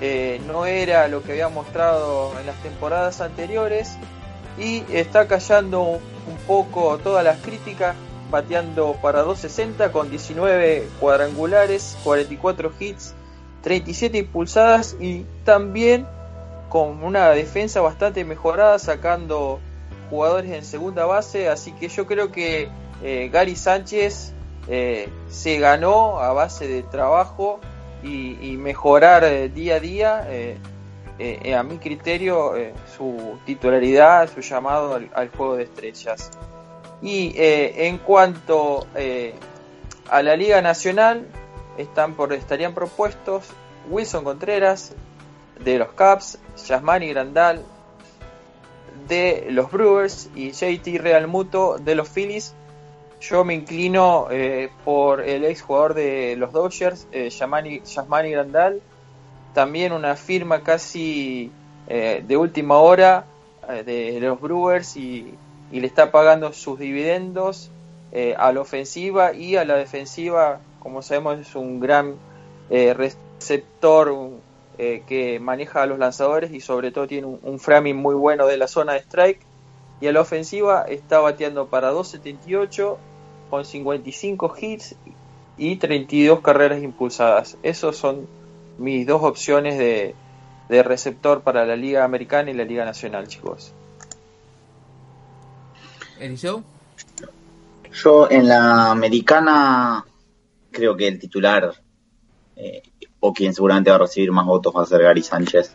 eh, 0.00 0.40
no 0.46 0.66
era 0.66 1.08
lo 1.08 1.22
que 1.22 1.32
había 1.32 1.48
mostrado 1.48 2.38
en 2.38 2.46
las 2.46 2.56
temporadas 2.62 3.20
anteriores 3.20 3.96
y 4.58 4.84
está 4.92 5.26
callando 5.26 5.82
un 5.82 6.00
poco 6.46 6.98
todas 6.98 7.24
las 7.24 7.38
críticas, 7.38 7.96
bateando 8.30 8.96
para 9.02 9.22
260 9.22 9.90
con 9.90 10.08
19 10.08 10.88
cuadrangulares, 11.00 11.96
44 12.04 12.72
hits, 12.78 13.14
37 13.66 14.18
impulsadas 14.18 14.96
y 15.00 15.26
también 15.42 16.06
con 16.68 17.02
una 17.02 17.30
defensa 17.30 17.80
bastante 17.80 18.24
mejorada, 18.24 18.78
sacando 18.78 19.58
jugadores 20.08 20.52
en 20.52 20.64
segunda 20.64 21.04
base, 21.04 21.48
así 21.48 21.72
que 21.72 21.88
yo 21.88 22.06
creo 22.06 22.30
que 22.30 22.68
eh, 23.02 23.28
Gary 23.32 23.56
Sánchez 23.56 24.32
eh, 24.68 25.08
se 25.28 25.58
ganó 25.58 26.20
a 26.20 26.32
base 26.32 26.68
de 26.68 26.84
trabajo 26.84 27.58
y, 28.04 28.56
mejorar 28.56 29.24
eh, 29.24 29.48
día 29.48 29.74
a 29.74 29.80
día 29.80 30.28
a 31.58 31.62
mi 31.64 31.78
criterio, 31.78 32.52
su 32.96 33.36
titularidad, 33.46 34.30
su 34.32 34.42
llamado 34.42 34.94
al, 34.94 35.28
juego 35.30 35.56
de 35.56 35.64
estrellas. 35.64 36.30
Y 37.02 37.32
en 37.36 37.98
cuanto 37.98 38.86
a 40.08 40.22
la 40.22 40.36
Liga 40.36 40.62
Nacional, 40.62 41.26
están 41.78 42.14
por, 42.14 42.32
estarían 42.32 42.74
propuestos 42.74 43.44
Wilson 43.90 44.24
Contreras 44.24 44.94
de 45.62 45.78
los 45.78 45.88
Cubs, 45.88 46.38
Yasmani 46.66 47.08
Grandal 47.08 47.64
de 49.08 49.46
los 49.50 49.70
Brewers 49.70 50.28
y 50.34 50.50
JT 50.50 50.98
Real 50.98 51.26
Muto 51.28 51.78
de 51.78 51.94
los 51.94 52.08
Phillies. 52.08 52.54
Yo 53.20 53.44
me 53.44 53.54
inclino 53.54 54.28
por 54.84 55.22
el 55.22 55.44
ex 55.44 55.62
jugador 55.62 55.94
de 55.94 56.36
los 56.36 56.52
Dodgers, 56.52 57.06
Yasmani 57.10 57.80
Grandal 58.30 58.82
también 59.56 59.92
una 59.92 60.16
firma 60.16 60.60
casi 60.60 61.50
eh, 61.88 62.22
de 62.28 62.36
última 62.36 62.76
hora 62.76 63.24
eh, 63.66 63.82
de 63.84 64.20
los 64.20 64.38
Brewers 64.38 64.98
y, 64.98 65.32
le 65.72 65.86
está 65.86 66.12
pagando 66.12 66.52
sus 66.52 66.78
dividendos 66.78 67.70
eh, 68.12 68.34
a 68.38 68.52
la 68.52 68.60
ofensiva 68.60 69.32
y 69.32 69.56
a 69.56 69.64
la 69.64 69.76
defensiva, 69.76 70.60
como 70.86 71.02
sabemos 71.02 71.40
es 71.40 71.56
un 71.56 71.80
gran 71.80 72.14
receptor 72.70 74.30
que 74.76 75.38
maneja 75.40 75.82
a 75.82 75.86
los 75.86 75.98
lanzadores 75.98 76.52
y 76.52 76.60
sobre 76.60 76.92
todo 76.92 77.08
tiene 77.08 77.26
un, 77.26 77.40
un, 77.42 77.58
framing 77.58 77.96
muy 77.96 78.14
bueno 78.14 78.46
de 78.46 78.56
la 78.56 78.68
zona 78.68 78.92
de 78.92 79.00
strike 79.00 79.40
y 80.00 80.06
a 80.06 80.12
la 80.12 80.20
ofensiva 80.20 80.82
está 80.82 81.18
bateando 81.18 81.66
para 81.66 81.92
2.78 81.92 82.96
con 83.50 83.64
55 83.64 84.54
hits 84.60 84.94
y 85.56 85.76
32 85.76 86.40
carreras 86.40 86.82
impulsadas. 86.82 87.56
Esos 87.62 87.96
son 87.96 88.28
mis 88.78 89.06
dos 89.06 89.22
opciones 89.22 89.78
de, 89.78 90.14
receptor 90.68 91.42
para 91.42 91.64
la 91.64 91.76
Liga 91.76 92.04
Americana 92.04 92.50
y 92.50 92.54
la 92.54 92.64
Liga 92.64 92.84
Nacional, 92.84 93.26
chicos. 93.28 93.72
¿Eliseo? 96.20 96.62
Yo 97.92 98.30
en 98.30 98.48
la 98.48 98.90
americana 98.90 100.04
creo 100.76 100.94
que 100.94 101.08
el 101.08 101.18
titular 101.18 101.72
eh, 102.54 102.82
o 103.20 103.32
quien 103.32 103.54
seguramente 103.54 103.90
va 103.90 103.96
a 103.96 104.00
recibir 104.00 104.30
más 104.30 104.44
votos 104.44 104.74
va 104.76 104.82
a 104.82 104.86
ser 104.86 105.02
Gary 105.02 105.22
Sánchez. 105.22 105.74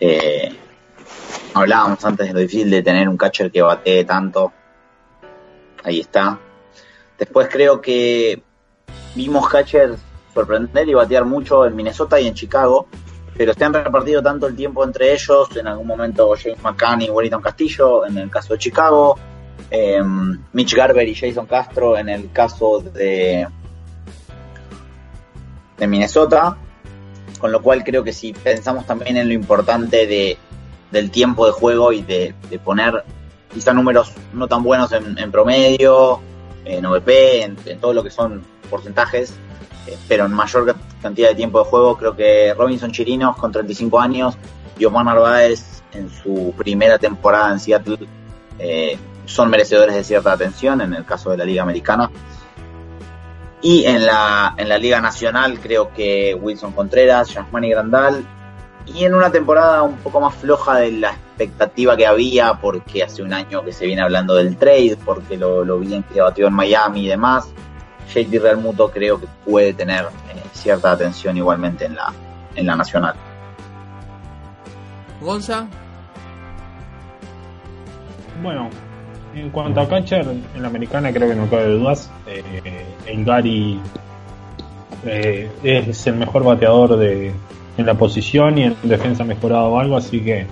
Eh, 0.00 0.50
hablábamos 1.52 2.02
antes 2.04 2.26
de 2.26 2.32
lo 2.32 2.40
difícil 2.40 2.70
de 2.70 2.82
tener 2.82 3.08
un 3.08 3.18
catcher 3.18 3.50
que 3.50 3.60
batee 3.60 4.04
tanto. 4.04 4.52
Ahí 5.84 6.00
está. 6.00 6.40
Después 7.18 7.48
creo 7.50 7.80
que 7.80 8.42
vimos 9.14 9.48
catchers 9.48 10.00
sorprender 10.32 10.88
y 10.88 10.94
batear 10.94 11.26
mucho 11.26 11.66
en 11.66 11.76
Minnesota 11.76 12.18
y 12.18 12.26
en 12.26 12.34
Chicago, 12.34 12.86
pero 13.36 13.52
se 13.52 13.64
han 13.64 13.74
repartido 13.74 14.22
tanto 14.22 14.46
el 14.46 14.56
tiempo 14.56 14.82
entre 14.82 15.12
ellos, 15.12 15.54
en 15.56 15.66
algún 15.66 15.86
momento 15.86 16.34
James 16.42 16.62
McCann 16.62 17.02
y 17.02 17.10
Wellington 17.10 17.42
Castillo, 17.42 18.06
en 18.06 18.16
el 18.16 18.30
caso 18.30 18.54
de 18.54 18.58
Chicago, 18.58 19.18
em, 19.70 20.42
Mitch 20.52 20.74
Garber 20.74 21.06
y 21.06 21.14
Jason 21.14 21.46
Castro 21.46 21.98
en 21.98 22.08
el 22.08 22.32
caso 22.32 22.80
de, 22.80 23.46
de 25.82 25.88
Minnesota, 25.88 26.56
con 27.40 27.50
lo 27.50 27.60
cual 27.60 27.82
creo 27.82 28.04
que 28.04 28.12
si 28.12 28.32
pensamos 28.32 28.86
también 28.86 29.16
en 29.16 29.26
lo 29.26 29.34
importante 29.34 30.06
de, 30.06 30.38
del 30.92 31.10
tiempo 31.10 31.44
de 31.44 31.50
juego 31.50 31.92
y 31.92 32.02
de, 32.02 32.36
poner 32.64 33.02
quizá 33.52 33.72
números 33.72 34.12
no 34.32 34.46
tan 34.46 34.62
buenos 34.62 34.92
en, 34.92 35.32
promedio, 35.32 36.20
en 36.64 36.86
OVP, 36.86 37.42
en 37.42 37.80
todo 37.80 37.94
lo 37.94 38.04
que 38.04 38.10
son 38.10 38.44
porcentajes, 38.70 39.34
eh, 39.88 39.98
pero 40.06 40.26
en 40.26 40.32
mayor 40.32 40.76
cantidad 41.02 41.30
de 41.30 41.34
tiempo 41.34 41.58
de 41.58 41.64
juego. 41.64 41.96
Creo 41.96 42.14
que 42.14 42.54
Robinson 42.54 42.92
Chirinos 42.92 43.36
con 43.36 43.50
35 43.50 43.98
años 43.98 44.38
y 44.78 44.84
Omar 44.84 45.04
Narváez 45.04 45.82
en 45.92 46.08
su 46.10 46.54
primera 46.56 46.96
temporada 46.96 47.50
en 47.50 47.58
Seattle 47.58 47.98
eh, 48.60 48.96
son 49.26 49.50
merecedores 49.50 49.96
de 49.96 50.04
cierta 50.04 50.30
atención 50.30 50.80
en 50.80 50.94
el 50.94 51.04
caso 51.04 51.30
de 51.30 51.38
la 51.38 51.44
Liga 51.44 51.64
Americana. 51.64 52.08
Y 53.62 53.84
en 53.86 54.04
la, 54.04 54.54
en 54.56 54.68
la 54.68 54.76
Liga 54.76 55.00
Nacional 55.00 55.60
creo 55.60 55.92
que 55.92 56.34
Wilson 56.34 56.72
Contreras, 56.72 57.32
Yasmani 57.32 57.70
Grandal, 57.70 58.26
y 58.86 59.04
en 59.04 59.14
una 59.14 59.30
temporada 59.30 59.82
un 59.82 59.96
poco 59.98 60.20
más 60.20 60.34
floja 60.34 60.78
de 60.78 60.92
la 60.92 61.10
expectativa 61.10 61.96
que 61.96 62.06
había, 62.06 62.54
porque 62.54 63.04
hace 63.04 63.22
un 63.22 63.32
año 63.32 63.64
que 63.64 63.72
se 63.72 63.86
viene 63.86 64.02
hablando 64.02 64.34
del 64.34 64.56
trade, 64.56 64.98
porque 65.04 65.36
lo, 65.36 65.64
lo 65.64 65.78
bien 65.78 66.02
que 66.02 66.20
batió 66.20 66.48
en 66.48 66.54
Miami 66.54 67.04
y 67.04 67.08
demás, 67.08 67.52
JT 68.12 68.40
Real 68.40 68.58
Muto 68.58 68.90
creo 68.90 69.20
que 69.20 69.28
puede 69.44 69.72
tener 69.72 70.04
eh, 70.04 70.42
cierta 70.52 70.90
atención 70.90 71.36
igualmente 71.36 71.84
en 71.84 71.94
la, 71.94 72.12
en 72.56 72.66
la 72.66 72.76
nacional. 72.76 73.14
Gonza. 75.20 75.68
Bueno, 78.42 78.70
En 79.34 79.50
cuanto 79.50 79.80
a 79.80 79.88
catcher, 79.88 80.26
en 80.54 80.62
la 80.62 80.68
americana 80.68 81.12
creo 81.12 81.28
que 81.28 81.34
no 81.34 81.48
cabe 81.48 81.68
dudas. 81.68 82.10
Eh, 82.26 82.42
el 83.06 83.24
Gary 83.24 83.80
eh, 85.06 85.50
es 85.62 86.06
el 86.06 86.16
mejor 86.16 86.44
bateador 86.44 86.96
de, 86.96 87.32
en 87.78 87.86
la 87.86 87.94
posición 87.94 88.58
y 88.58 88.64
en 88.64 88.76
defensa 88.82 89.24
mejorado 89.24 89.68
o 89.68 89.78
algo, 89.78 89.96
así 89.96 90.20
que 90.20 90.46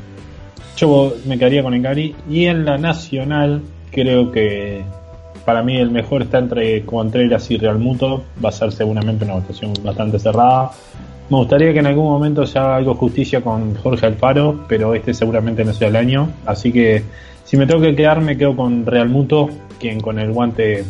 yo 0.77 1.15
me 1.27 1.39
quedaría 1.39 1.63
con 1.63 1.75
el 1.75 1.83
Gary. 1.83 2.15
Y 2.29 2.47
en 2.47 2.65
la 2.65 2.79
nacional 2.79 3.63
creo 3.91 4.33
que 4.33 4.83
para 5.45 5.63
mí 5.63 5.77
el 5.77 5.91
mejor 5.91 6.23
está 6.23 6.39
entre 6.39 6.85
Contreras 6.85 7.51
y 7.51 7.59
Real 7.59 7.79
Muto. 7.79 8.25
Va 8.43 8.49
a 8.49 8.53
ser 8.53 8.73
seguramente 8.73 9.25
una 9.25 9.35
votación 9.35 9.73
bastante 9.83 10.19
cerrada. 10.19 10.71
Me 11.31 11.37
gustaría 11.37 11.73
que 11.73 11.79
en 11.79 11.87
algún 11.87 12.07
momento 12.07 12.45
se 12.45 12.59
haga 12.59 12.75
algo 12.75 12.97
justicia 12.97 13.41
con 13.41 13.77
Jorge 13.77 14.05
Alfaro, 14.05 14.65
pero 14.67 14.97
este 14.97 15.15
seguramente 15.15 15.65
no 15.65 15.73
sea 15.73 15.87
el 15.87 15.95
año. 15.95 16.29
Así 16.45 16.73
que 16.73 17.05
si 17.45 17.57
me 17.57 17.69
tengo 17.69 17.81
que 17.81 17.95
quedar, 17.95 18.21
me 18.21 18.37
quedo 18.37 18.57
con 18.57 18.85
Real 18.85 19.09
Muto, 19.09 19.49
quien 19.79 20.01
con 20.01 20.19
el 20.19 20.33
guante 20.33 20.85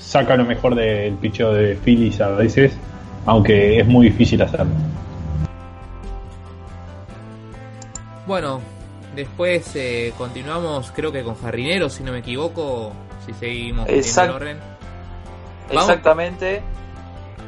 saca 0.00 0.36
lo 0.36 0.44
mejor 0.44 0.74
del 0.74 1.14
picheo 1.14 1.54
de 1.54 1.76
Phillies 1.76 2.20
a 2.20 2.28
veces, 2.28 2.76
aunque 3.24 3.80
es 3.80 3.86
muy 3.86 4.10
difícil 4.10 4.42
hacerlo. 4.42 4.72
Bueno, 8.26 8.60
después 9.16 9.74
eh, 9.76 10.12
continuamos, 10.18 10.92
creo 10.94 11.10
que 11.10 11.22
con 11.22 11.36
Jardinero, 11.36 11.88
si 11.88 12.02
no 12.02 12.12
me 12.12 12.18
equivoco, 12.18 12.92
si 13.24 13.32
seguimos 13.32 13.88
Exact 13.88 14.28
el 14.28 14.36
orden. 14.36 14.58
Exactamente. 15.70 16.60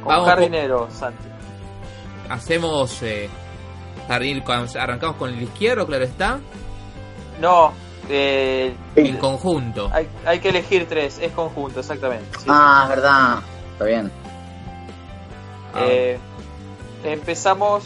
Con 0.03 0.15
Vamos 0.15 0.29
Jardinero, 0.29 0.87
Santi. 0.89 1.30
Hacemos 2.31 3.01
eh, 3.03 3.29
arrancamos 4.07 5.15
con 5.17 5.29
el 5.33 5.41
izquierdo, 5.41 5.85
claro 5.85 6.03
está, 6.03 6.39
No, 7.39 7.71
eh, 8.09 8.73
en 8.95 9.17
conjunto. 9.17 9.89
hay, 9.93 10.07
hay 10.25 10.39
que 10.39 10.49
elegir 10.49 10.87
tres, 10.87 11.19
es 11.19 11.31
conjunto, 11.31 11.79
exactamente. 11.79 12.39
sí. 12.39 12.45
Ah, 12.47 12.81
es 12.83 12.89
verdad. 12.89 13.39
Está 13.73 13.85
bien. 13.85 14.11
Ah, 15.73 15.79
Eh, 15.87 16.19
empezamos 17.03 17.83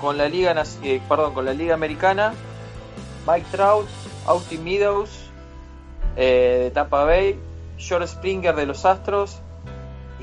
con 0.00 0.18
la 0.18 0.28
liga 0.28 0.54
eh, 0.82 1.00
perdón 1.08 1.32
con 1.32 1.44
la 1.46 1.52
liga 1.54 1.74
americana 1.74 2.34
Mike 3.26 3.46
Trout 3.50 3.86
Austin 4.26 4.62
Meadows 4.62 5.10
eh, 6.16 6.60
de 6.64 6.70
Tampa 6.70 7.04
Bay 7.04 7.40
George 7.78 8.06
Springer 8.08 8.54
de 8.54 8.66
los 8.66 8.84
Astros 8.84 9.38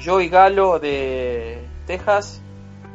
Joey 0.03 0.29
Gallo 0.29 0.79
de 0.79 1.67
Texas 1.87 2.39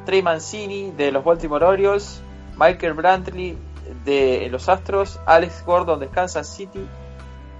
Trey 0.08 0.22
Mancini 0.22 0.90
de 0.92 1.12
los 1.12 1.22
Baltimore 1.22 1.66
Orioles 1.66 2.22
Michael 2.56 2.94
Brantley 2.94 3.58
de 4.06 4.48
los 4.50 4.70
Astros 4.70 5.20
Alex 5.26 5.62
Gordon 5.66 6.00
de 6.00 6.08
Kansas 6.08 6.48
City 6.48 6.86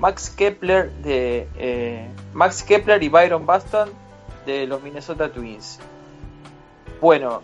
Max 0.01 0.31
Kepler 0.31 0.91
de 1.03 1.47
eh, 1.59 2.09
Max 2.33 2.63
Kepler 2.63 3.03
y 3.03 3.11
Byron 3.11 3.45
Buston 3.45 3.91
de 4.47 4.67
los 4.67 4.83
Minnesota 4.83 5.31
Twins 5.31 5.79
bueno, 7.01 7.43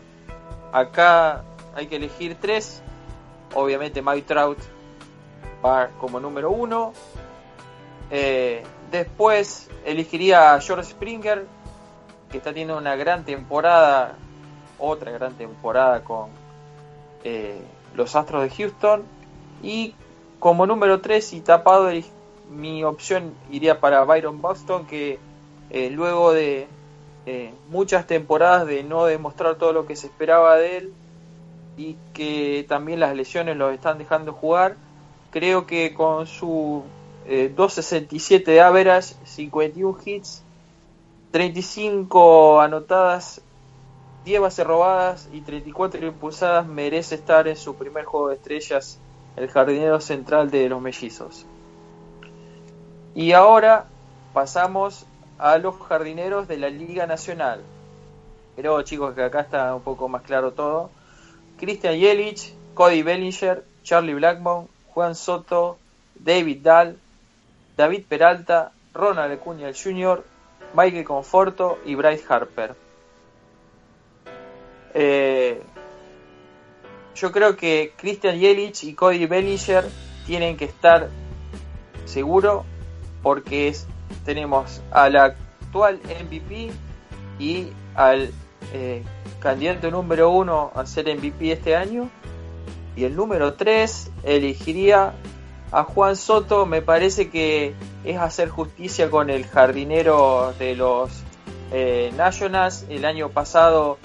acá 0.72 1.44
hay 1.74 1.86
que 1.86 1.96
elegir 1.96 2.36
tres. 2.40 2.82
Obviamente 3.54 4.02
Mike 4.02 4.22
Trout 4.22 4.58
va 5.64 5.90
como 6.00 6.18
número 6.18 6.50
uno. 6.50 6.92
Eh, 8.10 8.62
después 8.90 9.70
elegiría 9.84 10.54
a 10.54 10.60
George 10.60 10.90
Springer, 10.90 11.46
que 12.30 12.38
está 12.38 12.50
teniendo 12.50 12.76
una 12.76 12.96
gran 12.96 13.24
temporada, 13.24 14.16
otra 14.84 15.12
gran 15.12 15.34
temporada 15.34 16.02
con 16.04 16.28
eh, 17.24 17.60
los 17.94 18.14
Astros 18.16 18.42
de 18.42 18.50
Houston. 18.50 19.02
Y 19.62 19.94
como 20.38 20.66
número 20.66 21.00
tres 21.00 21.32
y 21.32 21.40
tapado, 21.40 21.90
mi 22.50 22.84
opción 22.84 23.34
iría 23.50 23.80
para 23.80 24.04
Byron 24.04 24.40
Buxton, 24.40 24.86
que 24.86 25.18
eh, 25.70 25.90
luego 25.90 26.32
de 26.32 26.68
eh, 27.26 27.54
muchas 27.70 28.06
temporadas 28.06 28.66
de 28.66 28.84
no 28.84 29.06
demostrar 29.06 29.56
todo 29.56 29.72
lo 29.72 29.86
que 29.86 29.96
se 29.96 30.08
esperaba 30.08 30.56
de 30.56 30.76
él 30.76 30.92
y 31.76 31.96
que 32.12 32.66
también 32.68 33.00
las 33.00 33.16
lesiones 33.16 33.56
los 33.56 33.72
están 33.72 33.98
dejando 33.98 34.32
jugar. 34.32 34.76
Creo 35.30 35.66
que 35.66 35.94
con 35.94 36.26
su 36.26 36.84
eh, 37.26 37.52
2.67 37.56 38.44
de 38.44 38.60
average, 38.60 39.14
51 39.24 39.98
hits, 40.04 40.42
35 41.30 42.60
anotadas, 42.60 43.40
10 44.24 44.40
bases 44.40 44.66
robadas 44.66 45.28
y 45.32 45.42
34 45.42 46.06
impulsadas, 46.06 46.66
merece 46.66 47.16
estar 47.16 47.46
en 47.46 47.56
su 47.56 47.76
primer 47.76 48.04
juego 48.04 48.28
de 48.28 48.36
estrellas, 48.36 48.98
el 49.36 49.50
jardinero 49.50 50.00
central 50.00 50.50
de 50.50 50.68
los 50.68 50.80
mellizos. 50.80 51.46
Y 53.14 53.32
ahora 53.32 53.86
pasamos 54.32 55.06
a 55.38 55.58
los 55.58 55.78
jardineros 55.78 56.48
de 56.48 56.56
la 56.56 56.70
Liga 56.70 57.06
Nacional. 57.06 57.60
Pero 58.56 58.80
chicos, 58.82 59.14
que 59.14 59.22
acá 59.22 59.40
está 59.40 59.74
un 59.74 59.82
poco 59.82 60.08
más 60.08 60.22
claro 60.22 60.52
todo. 60.52 60.90
Christian 61.58 61.96
Yelich, 61.96 62.54
Cody 62.74 63.02
Bellinger, 63.02 63.64
Charlie 63.82 64.14
Blackmon, 64.14 64.68
Juan 64.94 65.14
Soto, 65.14 65.76
David 66.14 66.62
Dahl, 66.62 66.96
David 67.76 68.04
Peralta, 68.08 68.72
Ronald 68.94 69.32
Acuña 69.32 69.70
Jr., 69.72 70.24
Michael 70.74 71.04
Conforto 71.04 71.78
y 71.84 71.94
Bryce 71.94 72.24
Harper. 72.28 72.83
Eh, 74.94 75.60
yo 77.14 77.32
creo 77.32 77.56
que 77.56 77.92
Christian 77.96 78.38
Yelich 78.38 78.84
y 78.84 78.94
Cody 78.94 79.26
Bellinger 79.26 79.84
tienen 80.26 80.56
que 80.56 80.64
estar 80.64 81.08
seguro 82.04 82.64
porque 83.22 83.68
es, 83.68 83.86
tenemos 84.24 84.82
al 84.90 85.16
actual 85.16 86.00
MVP 86.04 86.70
y 87.38 87.68
al 87.94 88.30
eh, 88.72 89.02
candidato 89.40 89.90
número 89.90 90.30
uno 90.30 90.72
a 90.74 90.86
ser 90.86 91.14
MVP 91.14 91.52
este 91.52 91.76
año. 91.76 92.10
Y 92.96 93.04
el 93.04 93.16
número 93.16 93.54
3 93.54 94.10
elegiría 94.22 95.14
a 95.72 95.84
Juan 95.84 96.16
Soto. 96.16 96.66
Me 96.66 96.80
parece 96.80 97.28
que 97.28 97.74
es 98.04 98.18
hacer 98.18 98.48
justicia 98.48 99.10
con 99.10 99.30
el 99.30 99.46
jardinero 99.46 100.52
de 100.58 100.76
los 100.76 101.10
eh, 101.72 102.12
Nationals. 102.16 102.86
El 102.88 103.04
año 103.04 103.30
pasado 103.30 103.98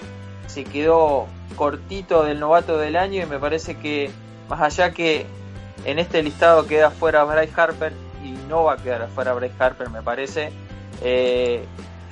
se 0.50 0.64
quedó 0.64 1.26
cortito 1.56 2.24
del 2.24 2.40
novato 2.40 2.76
del 2.78 2.96
año 2.96 3.22
y 3.22 3.26
me 3.26 3.38
parece 3.38 3.76
que 3.76 4.10
más 4.48 4.60
allá 4.60 4.92
que 4.92 5.26
en 5.84 5.98
este 5.98 6.22
listado 6.22 6.66
queda 6.66 6.90
fuera 6.90 7.22
Bryce 7.24 7.52
Harper 7.56 7.92
y 8.24 8.32
no 8.48 8.64
va 8.64 8.74
a 8.74 8.76
quedar 8.76 9.02
afuera 9.02 9.32
Bryce 9.34 9.54
Harper 9.58 9.90
me 9.90 10.02
parece 10.02 10.50
eh, 11.02 11.64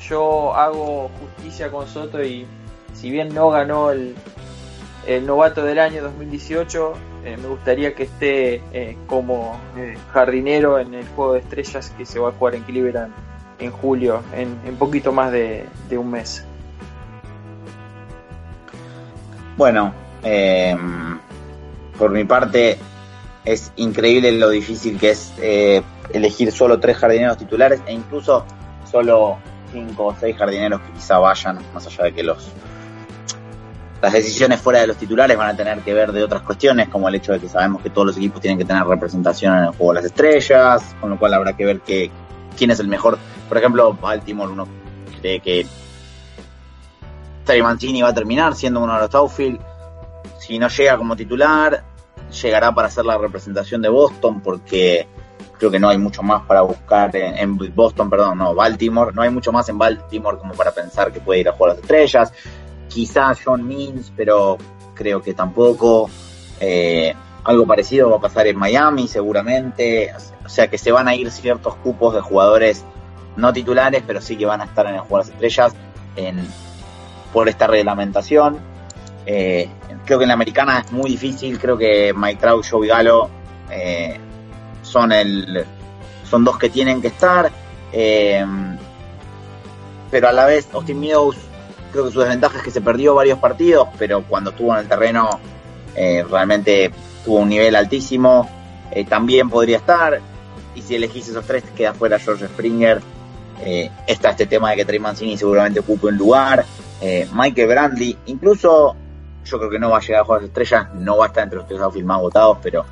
yo 0.08 0.54
hago 0.54 1.10
justicia 1.20 1.70
con 1.70 1.88
Soto 1.88 2.22
y 2.22 2.46
si 2.94 3.10
bien 3.10 3.34
no 3.34 3.50
ganó 3.50 3.90
el, 3.90 4.14
el 5.06 5.26
novato 5.26 5.64
del 5.64 5.80
año 5.80 6.02
2018 6.02 6.92
eh, 7.24 7.36
me 7.42 7.48
gustaría 7.48 7.94
que 7.94 8.04
esté 8.04 8.62
eh, 8.72 8.96
como 9.08 9.58
eh, 9.76 9.96
jardinero 10.12 10.78
en 10.78 10.94
el 10.94 11.06
juego 11.08 11.32
de 11.32 11.40
estrellas 11.40 11.92
que 11.98 12.06
se 12.06 12.20
va 12.20 12.28
a 12.28 12.32
jugar 12.32 12.54
en 12.54 12.62
Cleveland 12.62 13.12
en 13.58 13.72
julio 13.72 14.22
en, 14.36 14.56
en 14.64 14.76
poquito 14.76 15.10
más 15.10 15.32
de 15.32 15.66
un 15.90 16.12
mes 16.12 16.44
Bueno, 19.58 19.92
eh, 20.22 20.76
por 21.98 22.12
mi 22.12 22.22
parte 22.24 22.78
es 23.44 23.72
increíble 23.74 24.30
lo 24.30 24.50
difícil 24.50 25.00
que 25.00 25.10
es 25.10 25.32
eh, 25.42 25.82
elegir 26.12 26.52
solo 26.52 26.78
tres 26.78 26.96
jardineros 26.96 27.38
titulares 27.38 27.80
e 27.84 27.92
incluso 27.92 28.46
solo 28.88 29.38
cinco 29.72 30.06
o 30.06 30.14
seis 30.14 30.36
jardineros 30.36 30.80
que 30.82 30.92
quizá 30.92 31.18
vayan, 31.18 31.58
más 31.74 31.84
allá 31.88 32.04
de 32.04 32.14
que 32.14 32.22
los 32.22 32.52
las 34.00 34.12
decisiones 34.12 34.60
fuera 34.60 34.78
de 34.78 34.86
los 34.86 34.96
titulares 34.96 35.36
van 35.36 35.48
a 35.48 35.56
tener 35.56 35.80
que 35.80 35.92
ver 35.92 36.12
de 36.12 36.22
otras 36.22 36.42
cuestiones, 36.42 36.88
como 36.88 37.08
el 37.08 37.16
hecho 37.16 37.32
de 37.32 37.40
que 37.40 37.48
sabemos 37.48 37.82
que 37.82 37.90
todos 37.90 38.06
los 38.06 38.16
equipos 38.16 38.40
tienen 38.40 38.58
que 38.58 38.64
tener 38.64 38.84
representación 38.84 39.56
en 39.56 39.64
el 39.64 39.70
juego 39.70 39.92
de 39.92 39.94
las 39.96 40.04
estrellas, 40.04 40.94
con 41.00 41.10
lo 41.10 41.18
cual 41.18 41.34
habrá 41.34 41.56
que 41.56 41.64
ver 41.64 41.80
que, 41.80 42.12
quién 42.56 42.70
es 42.70 42.78
el 42.78 42.86
mejor. 42.86 43.18
Por 43.48 43.58
ejemplo, 43.58 43.92
Baltimore 43.94 44.52
uno 44.52 44.68
cree 45.20 45.40
que 45.40 45.66
Terry 47.48 47.62
Mancini 47.62 48.02
va 48.02 48.10
a 48.10 48.14
terminar 48.14 48.54
siendo 48.54 48.80
uno 48.80 48.92
de 48.92 49.00
los 49.00 49.14
outfield. 49.14 49.58
Si 50.38 50.58
no 50.58 50.68
llega 50.68 50.98
como 50.98 51.16
titular, 51.16 51.82
llegará 52.42 52.74
para 52.74 52.88
hacer 52.88 53.06
la 53.06 53.16
representación 53.16 53.80
de 53.80 53.88
Boston, 53.88 54.42
porque 54.42 55.08
creo 55.58 55.70
que 55.70 55.80
no 55.80 55.88
hay 55.88 55.96
mucho 55.96 56.22
más 56.22 56.42
para 56.42 56.60
buscar 56.60 57.10
en, 57.16 57.56
Boston, 57.74 58.10
perdón, 58.10 58.36
no, 58.36 58.54
Baltimore. 58.54 59.14
No 59.14 59.22
hay 59.22 59.30
mucho 59.30 59.50
más 59.50 59.66
en 59.70 59.78
Baltimore 59.78 60.36
como 60.36 60.52
para 60.52 60.72
pensar 60.72 61.10
que 61.10 61.20
puede 61.20 61.40
ir 61.40 61.48
a 61.48 61.52
jugar 61.52 61.72
las 61.72 61.82
estrellas. 61.82 62.34
Quizá 62.86 63.32
John 63.42 63.66
Means, 63.66 64.12
pero 64.14 64.58
creo 64.92 65.22
que 65.22 65.32
tampoco. 65.32 66.10
Eh, 66.60 67.14
algo 67.44 67.66
parecido 67.66 68.10
va 68.10 68.18
a 68.18 68.20
pasar 68.20 68.46
en 68.46 68.58
Miami, 68.58 69.08
seguramente. 69.08 70.12
O 70.44 70.50
sea 70.50 70.68
que 70.68 70.76
se 70.76 70.92
van 70.92 71.08
a 71.08 71.14
ir 71.14 71.30
ciertos 71.30 71.76
cupos 71.76 72.12
de 72.12 72.20
jugadores 72.20 72.84
no 73.36 73.54
titulares, 73.54 74.02
pero 74.06 74.20
sí 74.20 74.36
que 74.36 74.44
van 74.44 74.60
a 74.60 74.64
estar 74.64 74.84
en 74.86 74.96
el 74.96 75.00
juego 75.00 75.16
de 75.16 75.24
las 75.24 75.28
estrellas 75.30 75.74
en, 76.14 76.46
por 77.38 77.48
esta 77.48 77.68
reglamentación. 77.68 78.58
Eh, 79.24 79.68
creo 80.04 80.18
que 80.18 80.24
en 80.24 80.28
la 80.28 80.34
americana 80.34 80.80
es 80.80 80.90
muy 80.90 81.08
difícil. 81.08 81.56
Creo 81.56 81.78
que 81.78 82.12
Mike 82.12 82.40
Trout, 82.40 82.66
Joey 82.68 82.88
Gallo 82.88 83.28
eh, 83.70 84.18
son 84.82 85.12
el 85.12 85.64
son 86.28 86.42
dos 86.42 86.58
que 86.58 86.68
tienen 86.68 87.00
que 87.00 87.06
estar. 87.06 87.48
Eh, 87.92 88.44
pero 90.10 90.28
a 90.28 90.32
la 90.32 90.46
vez, 90.46 90.68
Austin 90.72 90.98
Meadows, 90.98 91.36
creo 91.92 92.06
que 92.06 92.10
su 92.10 92.18
desventaja 92.18 92.58
es 92.58 92.64
que 92.64 92.72
se 92.72 92.80
perdió 92.80 93.14
varios 93.14 93.38
partidos, 93.38 93.86
pero 93.96 94.24
cuando 94.24 94.50
estuvo 94.50 94.72
en 94.72 94.80
el 94.80 94.88
terreno 94.88 95.38
realmente 95.94 96.90
tuvo 97.24 97.38
un 97.38 97.50
nivel 97.50 97.76
altísimo. 97.76 98.50
También 99.08 99.48
podría 99.48 99.76
estar. 99.76 100.20
Y 100.74 100.82
si 100.82 100.96
elegís 100.96 101.28
esos 101.28 101.46
tres, 101.46 101.62
queda 101.76 101.94
fuera 101.94 102.18
George 102.18 102.48
Springer. 102.48 103.00
Está 104.08 104.30
este 104.30 104.46
tema 104.46 104.70
de 104.70 104.76
que 104.78 104.84
Trey 104.84 104.98
Mancini 104.98 105.38
seguramente 105.38 105.78
ocupe 105.78 106.08
un 106.08 106.16
lugar. 106.16 106.66
Eh, 107.00 107.28
Michael 107.32 107.68
Brandley, 107.68 108.18
incluso 108.26 108.96
yo 109.44 109.58
creo 109.58 109.70
que 109.70 109.78
no 109.78 109.90
va 109.90 109.98
a 109.98 110.00
llegar 110.00 110.22
a 110.22 110.24
jugar 110.24 110.40
las 110.42 110.48
estrellas, 110.48 110.94
no 110.94 111.16
va 111.16 111.26
a 111.26 111.28
estar 111.28 111.44
entre 111.44 111.58
los 111.58 111.66
tres 111.66 111.80
outfield 111.80 112.06
más 112.06 112.20
votados, 112.20 112.58
pero 112.62 112.84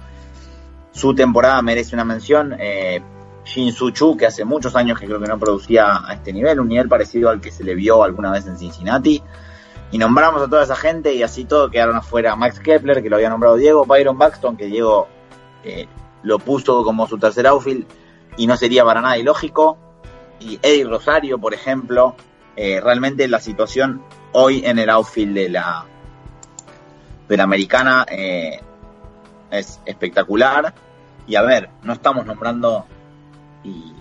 su 0.92 1.14
temporada 1.14 1.60
merece 1.62 1.94
una 1.94 2.04
mención. 2.04 2.56
Eh, 2.58 3.02
Shin 3.44 3.72
Su 3.72 3.90
Chu, 3.90 4.16
que 4.16 4.26
hace 4.26 4.44
muchos 4.44 4.74
años 4.74 4.98
que 4.98 5.06
creo 5.06 5.20
que 5.20 5.28
no 5.28 5.38
producía 5.38 6.04
a 6.04 6.14
este 6.14 6.32
nivel, 6.32 6.58
un 6.58 6.68
nivel 6.68 6.88
parecido 6.88 7.30
al 7.30 7.40
que 7.40 7.52
se 7.52 7.62
le 7.62 7.74
vio 7.74 8.02
alguna 8.02 8.32
vez 8.32 8.46
en 8.46 8.58
Cincinnati. 8.58 9.22
Y 9.92 9.98
nombramos 9.98 10.42
a 10.42 10.48
toda 10.48 10.64
esa 10.64 10.74
gente 10.74 11.14
y 11.14 11.22
así 11.22 11.44
todo 11.44 11.70
quedaron 11.70 11.96
afuera 11.96 12.34
Max 12.34 12.58
Kepler, 12.58 13.02
que 13.02 13.08
lo 13.08 13.16
había 13.16 13.30
nombrado 13.30 13.56
Diego, 13.56 13.84
Byron 13.84 14.18
Buxton, 14.18 14.56
que 14.56 14.66
Diego 14.66 15.06
eh, 15.62 15.86
lo 16.24 16.40
puso 16.40 16.82
como 16.82 17.06
su 17.06 17.18
tercer 17.18 17.46
outfield 17.46 17.86
y 18.36 18.48
no 18.48 18.56
sería 18.56 18.84
para 18.84 19.00
nada 19.00 19.16
ilógico. 19.16 19.78
Y 20.40 20.58
Eddie 20.60 20.84
Rosario, 20.84 21.38
por 21.38 21.54
ejemplo, 21.54 22.16
eh, 22.56 22.80
realmente 22.80 23.28
la 23.28 23.40
situación 23.40 24.02
hoy 24.32 24.64
en 24.64 24.78
el 24.78 24.88
outfield 24.88 25.34
de 25.34 25.48
la, 25.50 25.84
de 27.28 27.36
la 27.36 27.42
americana 27.42 28.06
eh, 28.08 28.60
es 29.50 29.80
espectacular. 29.84 30.74
Y 31.26 31.34
a 31.36 31.42
ver, 31.42 31.68
no 31.82 31.92
estamos 31.92 32.24
nombrando, 32.24 32.86
y, 33.62 33.92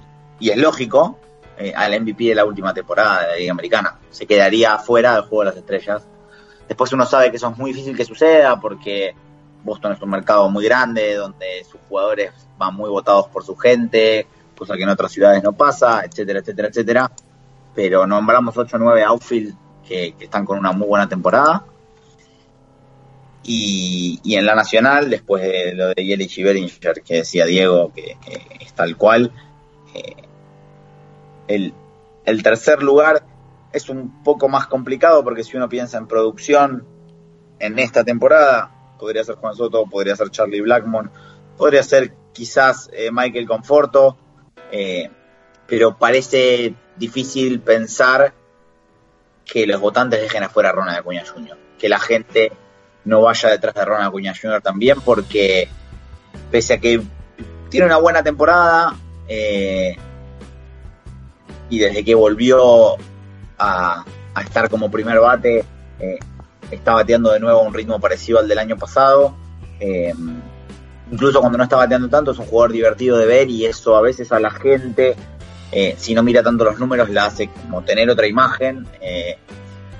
es 0.50 0.58
lógico, 0.58 1.20
eh, 1.58 1.74
al 1.76 2.00
MVP 2.02 2.26
de 2.26 2.36
la 2.36 2.46
última 2.46 2.74
temporada 2.74 3.22
de 3.22 3.28
la 3.28 3.36
Liga 3.38 3.52
Americana. 3.52 4.00
Se 4.10 4.26
quedaría 4.26 4.78
fuera 4.78 5.16
del 5.16 5.24
juego 5.24 5.44
de 5.44 5.46
las 5.46 5.58
estrellas. 5.58 6.08
Después 6.68 6.94
uno 6.94 7.06
sabe 7.06 7.32
que 7.32 7.38
eso 7.38 7.50
es 7.50 7.58
muy 7.58 7.72
difícil 7.72 7.96
que 7.96 8.06
suceda 8.06 8.60
porque 8.60 9.16
Boston 9.64 9.94
es 9.94 10.02
un 10.02 10.10
mercado 10.10 10.50
muy 10.50 10.64
grande 10.66 11.16
donde 11.16 11.64
sus 11.70 11.80
jugadores 11.90 12.32
van 12.58 12.76
muy 12.76 12.90
votados 12.90 13.28
por 13.28 13.44
su 13.44 13.56
gente, 13.56 14.28
cosa 14.58 14.76
que 14.76 14.84
en 14.84 14.90
otras 14.90 15.12
ciudades 15.12 15.44
no 15.44 15.54
pasa, 15.54 16.04
etcétera, 16.06 16.40
etcétera, 16.40 16.68
etcétera. 16.70 17.12
Pero 17.76 18.08
nombramos 18.08 18.58
8 18.58 18.78
o 18.78 18.80
9 18.80 19.04
outfield 19.04 19.56
que, 19.88 20.16
están 20.20 20.46
con 20.46 20.58
una 20.58 20.72
muy 20.72 20.88
buena 20.88 21.08
temporada. 21.08 21.66
Y, 23.44 24.20
y, 24.24 24.36
en 24.36 24.46
la 24.46 24.56
nacional, 24.56 25.10
después 25.10 25.44
de 25.44 25.76
lo 25.76 25.90
de 25.90 26.04
Yelich 26.04 26.40
y 26.40 26.44
Bellinger, 26.44 27.04
que 27.04 27.18
decía 27.18 27.46
Diego, 27.46 27.92
que, 27.94 28.18
que 28.26 28.58
es 28.60 28.74
tal 28.74 28.98
cual, 28.98 29.32
eh, 29.94 30.16
el, 31.48 31.74
el, 32.26 32.42
tercer 32.42 32.82
lugar 32.82 33.24
es 33.72 33.88
un 33.90 34.24
poco 34.24 34.50
más 34.50 34.66
complicado 34.66 35.24
porque 35.24 35.44
si 35.44 35.58
uno 35.58 35.70
piensa 35.70 36.00
en 36.00 36.08
producción 36.08 36.88
en 37.60 37.78
esta 37.78 38.04
temporada, 38.04 38.72
podría 38.98 39.24
ser 39.24 39.36
Juan 39.36 39.56
Soto, 39.56 39.86
podría 39.86 40.16
ser 40.16 40.32
Charlie 40.32 40.62
Blackmon, 40.62 41.12
podría 41.58 41.84
ser 41.84 42.14
quizás 42.34 42.90
eh, 42.94 43.10
Michael 43.12 43.48
Conforto, 43.48 44.18
eh, 44.72 45.10
pero 45.68 45.98
parece 45.98 46.74
difícil 46.96 47.60
pensar 47.60 48.34
que 49.46 49.68
los 49.68 49.80
votantes 49.80 50.22
dejen 50.22 50.44
afuera 50.44 50.70
a 50.70 50.74
Ronald 50.74 51.00
Acuña 51.00 51.24
Jr., 51.26 51.58
que 51.78 51.90
la 51.90 52.00
gente 52.00 52.52
no 53.04 53.22
vaya 53.22 53.50
detrás 53.50 53.76
de 53.76 53.86
Ronald 53.86 54.08
Acuña 54.08 54.34
Jr. 54.40 54.62
también, 54.62 55.00
porque 55.02 55.70
pese 56.52 56.74
a 56.74 56.80
que 56.80 57.02
tiene 57.70 57.86
una 57.86 57.98
buena 57.98 58.24
temporada, 58.24 58.96
eh, 59.28 59.96
y 61.70 61.80
desde 61.80 62.04
que 62.04 62.16
volvió 62.16 62.96
a, 63.58 64.06
estar 64.42 64.70
como 64.70 64.92
primer 64.92 65.20
bate, 65.20 65.64
eh, 66.00 66.20
está 66.72 66.94
bateando 66.94 67.32
de 67.32 67.40
nuevo 67.40 67.60
a 67.60 67.64
un 67.64 67.74
ritmo 67.74 68.00
parecido 68.00 68.40
al 68.40 68.48
del 68.48 68.60
año 68.60 68.78
pasado. 68.78 69.36
Eh, 69.80 70.14
incluso 71.12 71.40
cuando 71.40 71.58
no 71.58 71.64
está 71.64 71.78
bateando 71.78 72.10
tanto, 72.10 72.32
es 72.32 72.40
un 72.40 72.46
jugador 72.46 72.72
divertido 72.72 73.18
de 73.18 73.26
ver 73.26 73.50
y 73.50 73.66
eso 73.66 73.96
a 73.96 74.02
veces 74.02 74.32
a 74.32 74.40
la 74.40 74.52
gente, 74.52 75.16
eh, 75.78 75.94
si 75.98 76.16
no 76.16 76.24
mira 76.24 76.42
tanto 76.42 76.64
los 76.64 76.80
números, 76.80 77.10
la 77.10 77.26
hace 77.26 77.50
como 77.50 77.82
tener 77.82 78.10
otra 78.10 78.26
imagen. 78.26 78.88
Eh, 79.02 79.38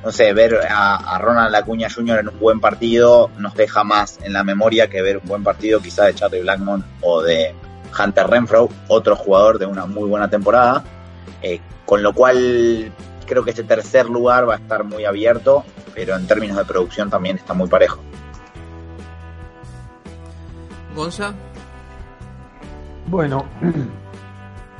no 0.06 0.10
sé, 0.10 0.32
ver 0.32 0.62
a, 0.70 0.96
a, 0.96 1.20
Ronald 1.20 1.54
Acuña 1.54 1.90
Jr. 1.94 2.20
en 2.20 2.30
un 2.30 2.40
buen 2.40 2.62
partido 2.62 3.30
nos 3.40 3.56
deja 3.56 3.84
más 3.84 4.20
en 4.24 4.32
la 4.32 4.46
memoria 4.46 4.88
que 4.88 5.02
ver 5.02 5.18
un 5.18 5.28
buen 5.28 5.44
partido 5.44 5.82
quizá 5.82 6.06
de 6.06 6.16
Charlie 6.16 6.44
Blackmon 6.44 6.86
o 7.02 7.22
de 7.22 7.54
Hunter 8.00 8.26
Renfro, 8.26 8.70
otro 8.88 9.18
jugador 9.18 9.60
de 9.60 9.66
una 9.66 9.86
muy 9.86 10.08
buena 10.08 10.30
temporada. 10.30 10.82
Eh, 11.42 11.60
con 11.86 12.02
lo 12.02 12.14
cual 12.14 12.94
creo 13.28 13.44
que 13.44 13.50
este 13.50 13.64
tercer 13.66 14.10
lugar 14.10 14.48
va 14.48 14.54
a 14.54 14.58
estar 14.58 14.86
muy 14.86 15.04
abierto, 15.04 15.66
pero 15.94 16.16
en 16.16 16.26
términos 16.26 16.56
de 16.56 16.64
producción 16.64 17.10
también 17.10 17.36
está 17.36 17.54
muy 17.54 17.68
parejo. 17.68 18.00
Gonza. 20.96 21.34
Bueno, 23.08 23.46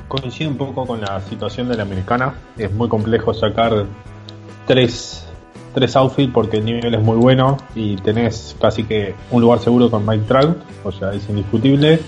coincide 0.08 0.48
un 0.48 0.56
poco 0.56 0.86
con 0.86 1.00
la 1.00 1.20
situación 1.20 1.68
de 1.68 1.76
la 1.76 1.82
americana. 1.82 2.34
Es 2.56 2.72
muy 2.72 2.88
complejo 2.88 3.34
sacar 3.34 3.84
tres, 4.66 5.26
tres 5.74 5.96
outfield 5.96 6.32
porque 6.32 6.58
el 6.58 6.64
nivel 6.64 6.94
es 6.94 7.02
muy 7.02 7.16
bueno 7.16 7.56
y 7.74 7.96
tenés 7.96 8.56
casi 8.60 8.84
que 8.84 9.14
un 9.30 9.42
lugar 9.42 9.58
seguro 9.58 9.90
con 9.90 10.06
Mike 10.06 10.24
Trout, 10.26 10.56
o 10.84 10.92
sea, 10.92 11.12
es 11.12 11.28
indiscutible. 11.28 12.00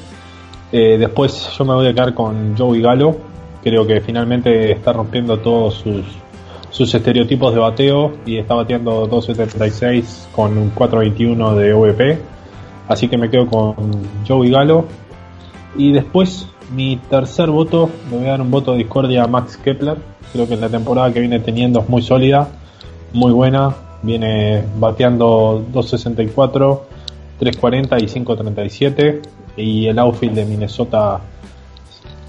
Eh, 0.71 0.97
después 0.99 1.51
yo 1.57 1.65
me 1.65 1.75
voy 1.75 1.87
a 1.87 1.95
quedar 1.95 2.15
con 2.15 2.57
Joey 2.57 2.81
Galo. 2.81 3.17
Creo 3.63 3.87
que 3.87 4.01
finalmente 4.01 4.73
está 4.73 4.93
rompiendo 4.93 5.39
todos 5.39 5.75
sus, 5.75 6.05
sus 6.71 6.95
estereotipos 6.95 7.53
de 7.55 7.61
bateo 7.61 8.13
y 8.25 8.39
está 8.39 8.55
bateando 8.55 9.09
2.76 9.09 10.31
con 10.33 10.57
un 10.57 10.75
4.21 10.75 11.55
de 11.55 11.73
OVP. 11.73 12.19
Así 12.87 13.09
que 13.09 13.19
me 13.19 13.29
quedo 13.31 13.47
con 13.47 13.75
Joey 14.27 14.51
Galo. 14.51 14.87
Y 15.77 15.93
después 15.93 16.49
mi 16.75 16.97
tercer 16.97 17.51
voto, 17.51 17.91
le 18.11 18.17
voy 18.17 18.27
a 18.27 18.31
dar 18.31 18.41
un 18.41 18.51
voto 18.51 18.73
de 18.73 18.79
discordia 18.79 19.25
a 19.25 19.27
Max 19.27 19.57
Kepler. 19.57 19.97
Creo 20.33 20.49
que 20.49 20.57
la 20.57 20.69
temporada 20.69 21.13
que 21.13 21.21
viene 21.21 21.41
teniendo 21.41 21.81
es 21.81 21.89
muy 21.89 22.03
sólida, 22.03 22.49
muy 23.13 23.33
buena. 23.33 23.75
Viene 24.03 24.63
bateando 24.79 25.65
2.64, 25.73 26.81
3.40 27.41 28.03
y 28.03 28.07
5.37. 28.07 29.21
Y 29.57 29.87
el 29.87 29.99
outfield 29.99 30.35
de 30.35 30.45
Minnesota 30.45 31.21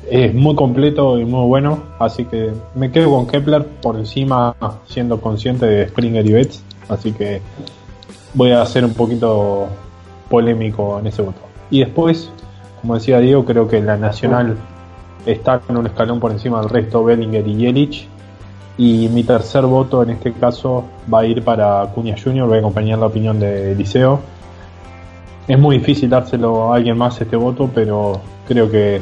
es 0.09 0.33
muy 0.33 0.55
completo 0.55 1.19
y 1.19 1.25
muy 1.25 1.45
bueno. 1.47 1.83
Así 1.99 2.25
que 2.25 2.51
me 2.75 2.91
quedo 2.91 3.11
con 3.11 3.27
Kepler 3.27 3.65
por 3.65 3.97
encima, 3.97 4.55
siendo 4.87 5.21
consciente 5.21 5.65
de 5.65 5.87
Springer 5.89 6.25
y 6.25 6.31
Betts. 6.31 6.63
Así 6.87 7.11
que 7.11 7.41
voy 8.33 8.51
a 8.51 8.65
ser 8.65 8.85
un 8.85 8.93
poquito 8.93 9.67
polémico 10.29 10.99
en 10.99 11.07
ese 11.07 11.21
voto. 11.21 11.41
Y 11.69 11.79
después, 11.81 12.31
como 12.81 12.95
decía 12.95 13.19
Diego, 13.19 13.45
creo 13.45 13.67
que 13.67 13.81
la 13.81 13.97
Nacional 13.97 14.57
está 15.25 15.61
en 15.67 15.77
un 15.77 15.87
escalón 15.87 16.19
por 16.19 16.31
encima 16.31 16.59
del 16.61 16.69
resto, 16.69 17.03
Bellinger 17.03 17.47
y 17.47 17.55
Yelich. 17.55 18.07
Y 18.77 19.09
mi 19.09 19.23
tercer 19.23 19.65
voto 19.65 20.03
en 20.03 20.11
este 20.11 20.31
caso 20.33 20.85
va 21.13 21.19
a 21.19 21.25
ir 21.25 21.43
para 21.43 21.85
Cuña 21.93 22.15
Jr., 22.21 22.47
voy 22.47 22.57
a 22.57 22.59
acompañar 22.59 22.99
la 22.99 23.07
opinión 23.07 23.39
de 23.39 23.75
Liceo. 23.75 24.21
Es 25.47 25.59
muy 25.59 25.79
difícil 25.79 26.09
dárselo 26.09 26.71
a 26.71 26.77
alguien 26.77 26.97
más 26.97 27.19
este 27.19 27.35
voto, 27.35 27.69
pero 27.73 28.21
creo 28.47 28.71
que, 28.71 29.01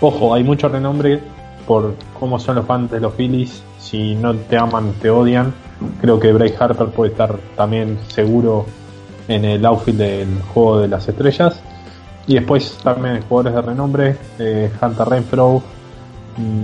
ojo, 0.00 0.34
hay 0.34 0.42
mucho 0.42 0.68
renombre 0.68 1.20
por 1.66 1.94
cómo 2.18 2.38
son 2.38 2.56
los 2.56 2.66
fans 2.66 2.90
de 2.90 3.00
los 3.00 3.14
Phillies. 3.14 3.62
Si 3.78 4.14
no 4.16 4.34
te 4.34 4.56
aman, 4.56 4.94
te 5.00 5.10
odian. 5.10 5.54
Creo 6.00 6.18
que 6.18 6.32
Bryce 6.32 6.56
Harper 6.58 6.88
puede 6.88 7.12
estar 7.12 7.36
también 7.56 7.98
seguro 8.08 8.66
en 9.28 9.44
el 9.44 9.64
outfit 9.64 9.94
del 9.94 10.40
juego 10.52 10.80
de 10.80 10.88
las 10.88 11.08
estrellas. 11.08 11.62
Y 12.26 12.34
después 12.34 12.78
también 12.82 13.22
jugadores 13.28 13.54
de 13.54 13.62
renombre, 13.62 14.16
eh, 14.38 14.70
Hunter 14.80 15.08
Renfro. 15.08 15.62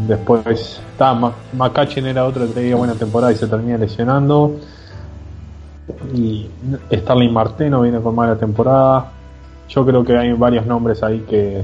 Después 0.08 0.80
está 0.92 1.14
McCutcheon 1.52 2.06
era 2.06 2.24
otro 2.24 2.46
que 2.46 2.54
tenía 2.54 2.74
buena 2.74 2.94
temporada 2.94 3.32
y 3.32 3.36
se 3.36 3.46
termina 3.46 3.78
lesionando. 3.78 4.56
Y 6.14 6.48
Starling 6.90 7.32
Marteno 7.32 7.82
viene 7.82 8.00
con 8.00 8.14
mala 8.14 8.36
temporada. 8.36 9.12
Yo 9.68 9.86
creo 9.86 10.02
que 10.02 10.16
hay 10.16 10.32
varios 10.32 10.66
nombres 10.66 11.02
ahí 11.02 11.20
que, 11.20 11.62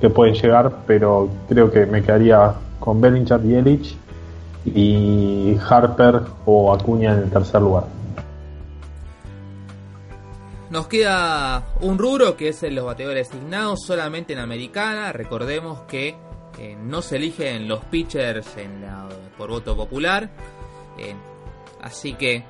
que 0.00 0.10
pueden 0.10 0.34
llegar, 0.34 0.72
pero 0.86 1.28
creo 1.48 1.70
que 1.70 1.86
me 1.86 2.02
quedaría 2.02 2.54
con 2.80 3.00
Bellinger, 3.00 3.40
Yelich 3.40 3.96
y 4.64 5.56
Harper 5.68 6.22
o 6.46 6.72
Acuña 6.72 7.12
en 7.12 7.20
el 7.20 7.30
tercer 7.30 7.60
lugar. 7.60 7.84
Nos 10.74 10.88
queda 10.88 11.62
un 11.82 11.98
rubro 11.98 12.36
que 12.36 12.48
es 12.48 12.60
los 12.64 12.84
bateadores 12.84 13.30
designados 13.30 13.84
solamente 13.86 14.32
en 14.32 14.40
americana. 14.40 15.12
Recordemos 15.12 15.82
que 15.82 16.16
eh, 16.58 16.76
no 16.76 17.00
se 17.00 17.14
eligen 17.14 17.68
los 17.68 17.84
pitchers 17.84 18.56
en 18.56 18.84
por 19.38 19.50
voto 19.50 19.76
popular. 19.76 20.28
Eh, 20.98 21.14
así 21.80 22.14
que 22.14 22.42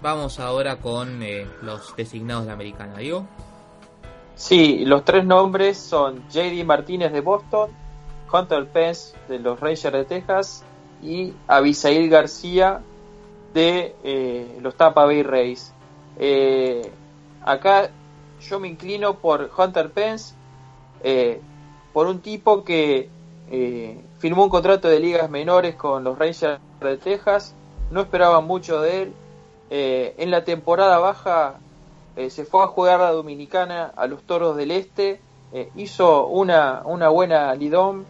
vamos 0.00 0.40
ahora 0.40 0.76
con 0.76 1.22
eh, 1.22 1.46
los 1.60 1.94
designados 1.94 2.46
de 2.46 2.52
americana. 2.52 2.96
¿Digo? 2.96 3.26
Sí, 4.34 4.86
los 4.86 5.04
tres 5.04 5.26
nombres 5.26 5.76
son 5.76 6.26
JD 6.30 6.64
Martínez 6.64 7.12
de 7.12 7.20
Boston, 7.20 7.68
Hunter 8.32 8.66
Pence 8.66 9.14
de 9.28 9.38
los 9.40 9.60
Rangers 9.60 9.92
de 9.92 10.04
Texas 10.06 10.64
y 11.02 11.34
Abisail 11.48 12.08
García 12.08 12.80
de 13.52 14.58
los 14.62 14.74
Tampa 14.74 15.04
Bay 15.04 15.22
Rays. 15.22 15.74
Eh, 16.18 16.90
acá 17.44 17.90
yo 18.40 18.60
me 18.60 18.68
inclino 18.68 19.14
por 19.14 19.50
Hunter 19.56 19.90
Pence, 19.90 20.34
eh, 21.02 21.40
por 21.92 22.06
un 22.06 22.20
tipo 22.20 22.64
que 22.64 23.08
firmó 24.18 24.44
un 24.44 24.48
contrato 24.48 24.88
de 24.88 24.98
ligas 24.98 25.28
menores 25.28 25.74
con 25.74 26.04
los 26.04 26.18
Rangers 26.18 26.58
de 26.80 26.96
Texas, 26.96 27.54
no 27.90 28.00
esperaba 28.00 28.40
mucho 28.40 28.80
de 28.80 29.02
él. 29.02 29.12
en 29.68 30.30
la 30.30 30.44
temporada 30.44 30.98
baja 30.98 31.56
se 32.30 32.44
fue 32.46 32.62
a 32.62 32.66
jugar 32.66 33.00
la 33.00 33.12
Dominicana 33.12 33.92
a 33.94 34.06
los 34.06 34.22
Toros 34.22 34.56
del 34.56 34.70
Este, 34.70 35.20
hizo 35.76 36.26
una, 36.28 36.80
una 36.86 37.10
buena 37.10 37.54
lidón. 37.54 38.06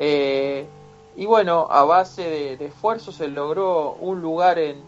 y 0.00 1.26
bueno, 1.26 1.68
a 1.70 1.84
base 1.84 2.22
de, 2.22 2.56
de 2.56 2.66
esfuerzo 2.66 3.12
se 3.12 3.28
logró 3.28 3.92
un 4.00 4.20
lugar 4.20 4.58
en, 4.58 4.82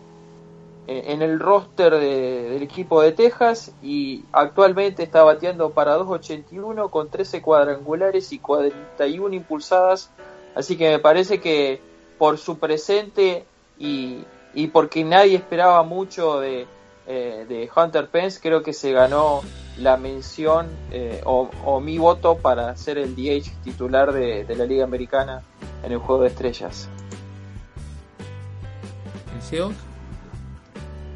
en 0.87 1.23
el 1.23 1.41
roster 1.41 1.95
del 1.95 2.63
equipo 2.63 3.01
de 3.01 3.13
Texas 3.13 3.73
y 3.83 4.25
actualmente 4.33 5.03
está 5.03 5.23
bateando 5.23 5.71
para 5.71 5.97
2.81 5.99 6.91
con 6.91 7.09
13 7.09 7.41
cuadrangulares 7.41 8.33
y 8.33 8.39
41 8.39 9.35
impulsadas. 9.35 10.11
Así 10.55 10.77
que 10.77 10.91
me 10.91 10.99
parece 10.99 11.41
que 11.41 11.81
por 12.19 12.39
su 12.39 12.59
presente 12.59 13.45
y, 13.79 14.25
y 14.53 14.69
porque 14.69 15.05
nadie 15.05 15.37
esperaba 15.37 15.83
mucho 15.83 16.39
de, 16.41 16.67
eh, 17.07 17.45
de, 17.49 17.71
Hunter 17.75 18.09
Pence, 18.09 18.39
creo 18.41 18.63
que 18.63 18.73
se 18.73 18.93
ganó 18.93 19.43
la 19.79 19.97
mención 19.97 20.69
eh, 20.93 21.21
o, 21.25 21.81
mi 21.81 21.99
voto 21.99 22.37
para 22.37 22.77
ser 22.77 22.99
el 22.99 23.17
DH 23.17 23.63
titular 23.65 24.13
de, 24.13 24.45
de 24.45 24.57
la 24.57 24.65
Liga 24.65 24.85
Americana 24.85 25.43
en 25.83 25.93
el 25.93 25.99
Juego 25.99 26.23
de 26.23 26.29
Estrellas. 26.29 26.89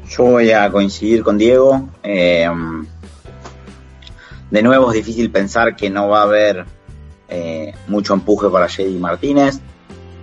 Yo 0.09 0.23
voy 0.23 0.51
a 0.51 0.71
coincidir 0.71 1.23
con 1.23 1.37
Diego. 1.37 1.87
Eh, 2.01 2.49
de 4.49 4.63
nuevo 4.63 4.91
es 4.91 4.95
difícil 4.95 5.29
pensar 5.29 5.75
que 5.75 5.91
no 5.91 6.09
va 6.09 6.21
a 6.21 6.23
haber 6.23 6.65
eh, 7.27 7.75
mucho 7.87 8.15
empuje 8.15 8.49
para 8.49 8.65
JD 8.65 8.99
Martínez, 8.99 9.59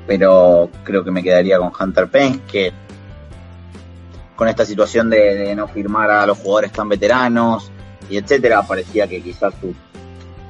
pero 0.07 0.71
creo 0.83 1.05
que 1.05 1.13
me 1.13 1.23
quedaría 1.23 1.59
con 1.59 1.71
Hunter 1.79 2.09
Pence, 2.09 2.41
que 2.51 2.73
con 4.35 4.49
esta 4.49 4.67
situación 4.67 5.09
de, 5.09 5.55
no 5.55 5.69
firmar 5.69 6.11
a 6.11 6.27
los 6.27 6.39
jugadores 6.39 6.73
tan 6.73 6.89
veteranos 6.89 7.71
y 8.11 8.17
etcétera, 8.17 8.63
parecía 8.63 9.07
que 9.07 9.23
quizás 9.23 9.55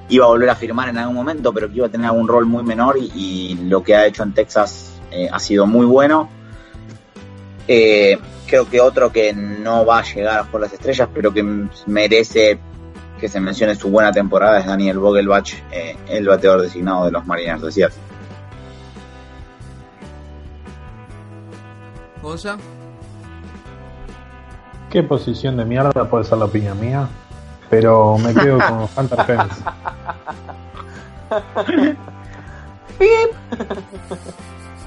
iba 0.08 0.24
a 0.24 0.28
volver 0.28 0.48
a 0.48 0.56
firmar 0.56 0.88
en 0.88 0.96
algún 0.96 1.14
momento, 1.14 1.52
pero 1.52 1.68
que 1.68 1.76
iba 1.76 1.86
a 1.86 1.90
tener 1.90 2.06
algún 2.06 2.26
rol 2.26 2.46
muy 2.46 2.62
menor 2.62 2.96
y, 2.98 3.58
lo 3.68 3.82
que 3.82 3.94
ha 3.94 4.06
hecho 4.06 4.22
en 4.22 4.32
Texas 4.32 4.94
eh, 5.10 5.28
ha 5.30 5.38
sido 5.38 5.66
muy 5.66 5.84
bueno. 5.84 6.30
Eh, 7.68 8.18
creo 8.46 8.68
que 8.68 8.80
otro 8.80 9.10
que 9.10 9.32
no 9.32 9.84
va 9.84 9.98
a 9.98 10.02
llegar 10.02 10.50
por 10.50 10.60
las 10.60 10.72
estrellas, 10.72 11.08
pero 11.12 11.32
que 11.32 11.42
merece 11.86 12.58
que 13.20 13.28
se 13.28 13.40
mencione 13.40 13.74
su 13.74 13.88
buena 13.88 14.12
temporada 14.12 14.60
es 14.60 14.66
Daniel 14.66 14.98
Vogelbach, 14.98 15.52
eh, 15.72 15.96
el 16.08 16.26
bateador 16.26 16.62
designado 16.62 17.06
de 17.06 17.12
los 17.12 17.26
Mariners 17.26 17.62
de 17.62 17.72
Seattle. 17.72 17.98
¿Cosa? 22.20 22.58
¿Qué 24.90 25.02
posición 25.02 25.56
de 25.56 25.64
mierda 25.64 26.08
puede 26.08 26.24
ser 26.24 26.38
la 26.38 26.44
opinión 26.46 26.80
mía? 26.80 27.08
Pero 27.70 28.16
me 28.18 28.32
quedo 28.34 28.58
con 28.58 28.88
Hunter 28.96 29.26
Pence. 29.26 29.62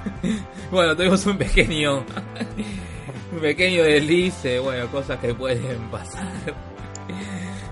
bueno, 0.72 0.96
tenemos 0.96 1.26
un 1.26 1.38
pequeño 1.38 2.00
un 3.32 3.40
pequeño 3.40 3.84
deslice, 3.84 4.60
bueno, 4.60 4.88
cosas 4.88 5.20
que 5.20 5.34
pueden 5.34 5.90
pasar. 5.90 6.28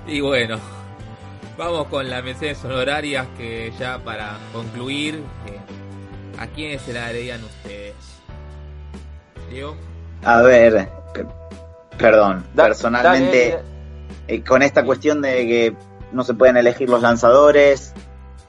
Y 0.10 0.22
bueno, 0.22 0.58
vamos 1.58 1.88
con 1.88 2.10
las 2.10 2.24
menciones 2.24 2.64
honorarias 2.64 3.28
que 3.38 3.74
ya 3.78 3.99
para 3.99 4.38
concluir, 4.54 5.22
¿a 6.40 6.48
quiénes 6.48 6.82
se 6.84 6.94
la 6.94 7.02
darían 7.02 7.44
ustedes? 7.44 7.95
¿Diego? 9.49 9.76
A 10.24 10.41
ver, 10.44 10.88
perdón, 11.98 12.45
personalmente, 12.56 13.60
eh, 14.30 14.41
con 14.44 14.62
esta 14.62 14.86
cuestión 14.86 15.22
de 15.22 15.45
que 15.45 15.76
no 16.14 16.24
se 16.24 16.34
pueden 16.34 16.56
elegir 16.56 16.90
los 16.90 17.02
lanzadores, 17.02 17.94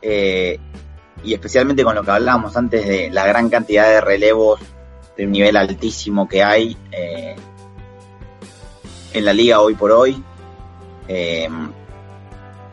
eh, 0.01 0.61
y 1.25 1.35
especialmente 1.35 1.85
con 1.85 1.95
lo 1.95 2.03
que 2.03 2.11
hablábamos 2.11 2.57
antes 2.57 2.87
de 2.87 3.11
la 3.11 3.27
gran 3.27 3.49
cantidad 3.49 3.89
de 3.89 4.01
relevos 4.01 4.61
de 5.17 5.27
un 5.27 5.33
nivel 5.33 5.57
altísimo 5.57 6.29
que 6.29 6.43
hay 6.43 6.77
eh, 6.93 7.35
en 9.13 9.25
la 9.25 9.33
liga 9.33 9.61
hoy 9.61 9.75
por 9.75 9.91
hoy. 9.91 10.23
Eh, 11.09 11.49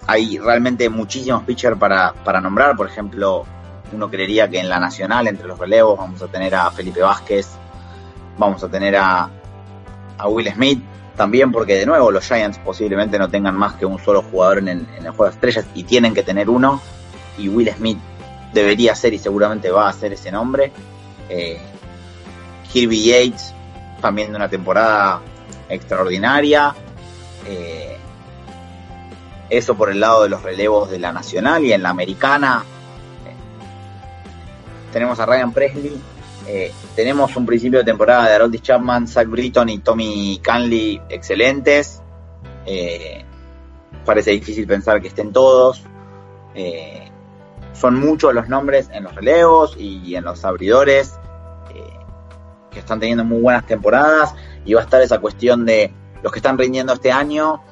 hay 0.07 0.38
realmente 0.38 0.88
muchísimos 0.89 1.43
pitchers 1.43 1.77
para, 1.77 2.13
para 2.13 2.39
nombrar, 2.39 2.76
por 2.76 2.88
ejemplo, 2.88 3.45
uno 3.91 4.09
creería 4.09 4.49
que 4.49 4.59
en 4.59 4.69
la 4.69 4.80
nacional, 4.80 5.27
entre 5.27 5.47
los 5.47 5.57
relevos, 5.57 5.97
vamos 5.97 6.22
a 6.22 6.27
tener 6.27 6.53
a 6.53 6.69
Felipe 6.72 7.01
Vázquez, 7.01 7.49
vamos 8.38 8.63
a 8.63 8.69
tener 8.69 8.95
a, 8.95 9.30
a 10.17 10.27
Will 10.27 10.51
Smith, 10.51 10.84
también 11.15 11.51
porque 11.51 11.76
de 11.76 11.85
nuevo 11.85 12.11
los 12.11 12.26
Giants 12.26 12.59
posiblemente 12.59 13.17
no 13.17 13.30
tengan 13.30 13.55
más 13.55 13.73
que 13.73 13.85
un 13.85 13.99
solo 13.99 14.22
jugador 14.22 14.59
en 14.59 14.67
el, 14.67 14.85
juego 15.01 15.26
de 15.26 15.31
estrellas 15.31 15.65
y 15.73 15.84
tienen 15.84 16.13
que 16.13 16.23
tener 16.23 16.49
uno, 16.49 16.81
y 17.38 17.49
Will 17.49 17.72
Smith 17.72 17.99
debería 18.56 18.95
ser 18.95 19.14
y 19.14 19.19
seguramente 19.19 19.69
va 19.69 19.90
a 19.90 19.94
ser 19.94 20.14
ese 20.14 20.32
nombre. 20.32 20.72
Eh, 21.30 21.60
Kirby 22.72 23.03
Yates, 23.03 23.53
también 24.02 24.32
de 24.32 24.38
una 24.38 24.49
temporada 24.49 25.22
extraordinaria. 25.69 26.76
Eh, 27.48 27.98
eso 29.49 29.76
por 29.76 29.91
el 29.91 29.99
lado 29.99 30.23
de 30.23 30.30
los 30.30 30.41
relevos 30.41 30.90
de 30.90 30.99
la 30.99 31.11
nacional 31.11 31.64
y 31.64 31.73
en 31.73 31.84
la 31.84 31.90
americana. 31.90 32.64
Eh, 33.26 33.34
tenemos 34.91 35.19
a 35.19 35.26
Ryan 35.26 35.52
Presley. 35.53 36.02
Eh, 36.48 36.72
tenemos 36.95 37.36
un 37.36 37.45
principio 37.45 37.80
de 37.80 37.86
temporada 37.86 38.27
de 38.27 38.36
Harold 38.36 38.61
Chapman, 38.61 39.07
Zach 39.07 39.27
Britton 39.27 39.69
y 39.69 39.80
Tommy 39.80 40.40
Canley 40.41 41.02
excelentes. 41.10 42.02
parece 44.06 44.32
difícil 44.32 44.65
pensar 44.65 45.02
que 45.02 45.07
estén 45.07 45.32
todos. 45.34 45.84
Son 47.76 47.99
muchos 47.99 48.34
los 48.34 48.49
nombres 48.49 48.89
en 48.91 49.03
los 49.03 49.15
relevos 49.15 49.76
y 49.77 50.15
en 50.15 50.23
los 50.23 50.43
abridores 50.45 51.19
que 52.76 52.80
están 52.81 52.99
teniendo 52.99 53.23
muy 53.23 53.41
buenas 53.41 53.65
temporadas 53.65 54.35
y 54.65 54.76
va 54.76 54.81
a 54.81 54.84
estar 54.84 55.02
esa 55.02 55.19
cuestión 55.19 55.65
de 55.65 55.91
los 56.22 56.31
que 56.31 56.39
están 56.39 56.57
rindiendo 56.57 56.93
este 56.93 57.11
año, 57.11 57.64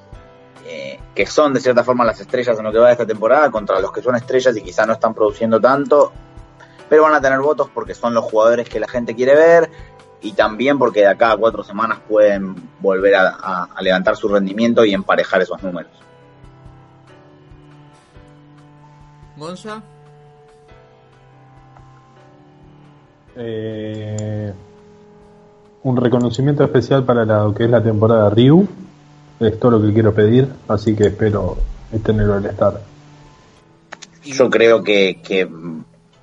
eh, 0.66 1.00
que 1.14 1.28
son 1.28 1.54
de 1.54 1.60
cierta 1.60 1.84
forma 1.84 2.06
las 2.06 2.20
estrellas 2.20 2.58
en 2.58 2.64
lo 2.64 2.72
que 2.72 2.80
va 2.80 2.88
de 2.88 2.94
esta 2.94 3.06
temporada, 3.06 3.52
contra 3.52 3.80
los 3.80 3.92
que 3.92 4.02
son 4.02 4.16
estrellas 4.16 4.56
y 4.58 4.62
quizá 4.62 4.86
no 4.86 4.94
están 4.94 5.14
produciendo 5.14 5.60
tanto, 5.60 6.14
pero 6.90 7.04
van 7.04 7.14
a 7.14 7.22
tener 7.22 7.40
votos 7.40 7.70
porque 7.72 7.94
son 7.94 8.14
los 8.14 8.24
jugadores 8.24 8.68
que 8.68 8.80
la 8.80 8.88
gente 8.88 9.14
quiere 9.14 9.36
ver 9.36 9.70
y 10.22 10.32
también 10.32 10.80
porque 10.80 11.02
de 11.02 11.08
acá 11.08 11.34
a 11.34 11.38
cuatro 11.38 11.64
semanas 11.64 12.00
pueden 12.08 12.56
volver 12.80 13.16
a, 13.16 13.68
levantar 13.82 14.16
su 14.16 14.30
rendimiento 14.30 14.86
y 14.86 14.94
emparejar 14.94 15.42
esos 15.42 15.62
números. 15.62 15.92
Gonza. 19.36 19.84
Eh, 23.36 24.54
un 25.84 25.98
reconocimiento 25.98 26.64
especial 26.64 27.04
para 27.04 27.26
lo 27.26 27.54
que 27.54 27.66
es 27.66 27.70
la 27.70 27.84
temporada 27.84 28.30
Ryu. 28.30 28.68
Es 29.40 29.60
todo 29.60 29.72
lo 29.72 29.82
que 29.82 29.94
quiero 29.94 30.14
pedir, 30.14 30.48
así 30.68 30.96
que 30.96 31.08
espero 31.08 31.58
tenerlo 32.04 32.36
al 32.36 32.46
estar. 32.46 32.82
Yo 34.24 34.50
creo 34.50 34.84
que, 34.84 35.20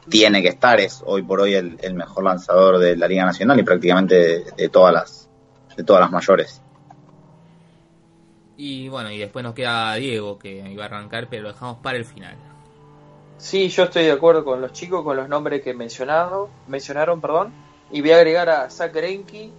tiene 0.09 0.43
que 0.43 0.49
estar, 0.49 0.81
es 0.81 1.03
hoy 1.05 1.23
por 1.23 1.41
hoy 1.41 1.55
el, 1.55 1.95
mejor 1.95 2.25
lanzador 2.25 2.79
de 2.79 2.97
la 2.97 3.07
Liga 3.07 3.27
Nacional 3.27 3.61
y 3.61 3.63
prácticamente 3.63 4.45
de, 4.57 4.69
todas 4.69 4.95
las 4.95 5.29
de 5.77 5.85
todas 5.85 6.01
las 6.01 6.11
mayores. 6.11 6.63
Y 8.57 8.89
bueno, 8.89 9.11
y 9.11 9.19
después 9.19 9.43
nos 9.43 9.55
queda 9.55 9.95
Diego 9.95 10.39
que 10.39 10.67
iba 10.71 10.85
a 10.85 10.87
arrancar, 10.87 11.29
pero 11.29 11.45
lo 11.45 11.53
dejamos 11.53 11.79
para 11.79 11.99
el 11.99 12.05
final. 12.05 12.37
Sí, 13.41 13.71
yo 13.71 13.85
estoy 13.85 14.05
de 14.05 14.13
acuerdo 14.13 14.45
con 14.45 14.61
los 14.61 14.75
chicos, 14.75 15.03
con 15.03 15.17
los 15.17 15.27
nombres 15.27 15.63
que 15.63 15.73
mencionado, 15.73 16.51
mencionaron, 16.69 17.23
perdón. 17.23 17.55
Y 17.91 18.03
voy 18.03 18.11
a 18.11 18.17
agregar 18.17 18.51
a 18.51 18.69
Zach 18.69 18.93
Greinke, 18.93 19.51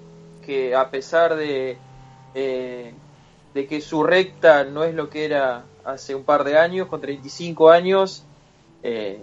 que 0.45 0.75
a 0.75 0.91
pesar 0.91 1.35
de, 1.35 1.77
eh, 2.35 2.93
de 3.55 3.67
que 3.67 3.81
su 3.81 4.03
recta 4.03 4.63
no 4.65 4.83
es 4.83 4.93
lo 4.93 5.09
que 5.09 5.25
era 5.25 5.63
hace 5.83 6.13
un 6.13 6.23
par 6.23 6.43
de 6.43 6.59
años, 6.59 6.87
con 6.89 7.01
35 7.01 7.71
años, 7.71 8.23
eh, 8.83 9.19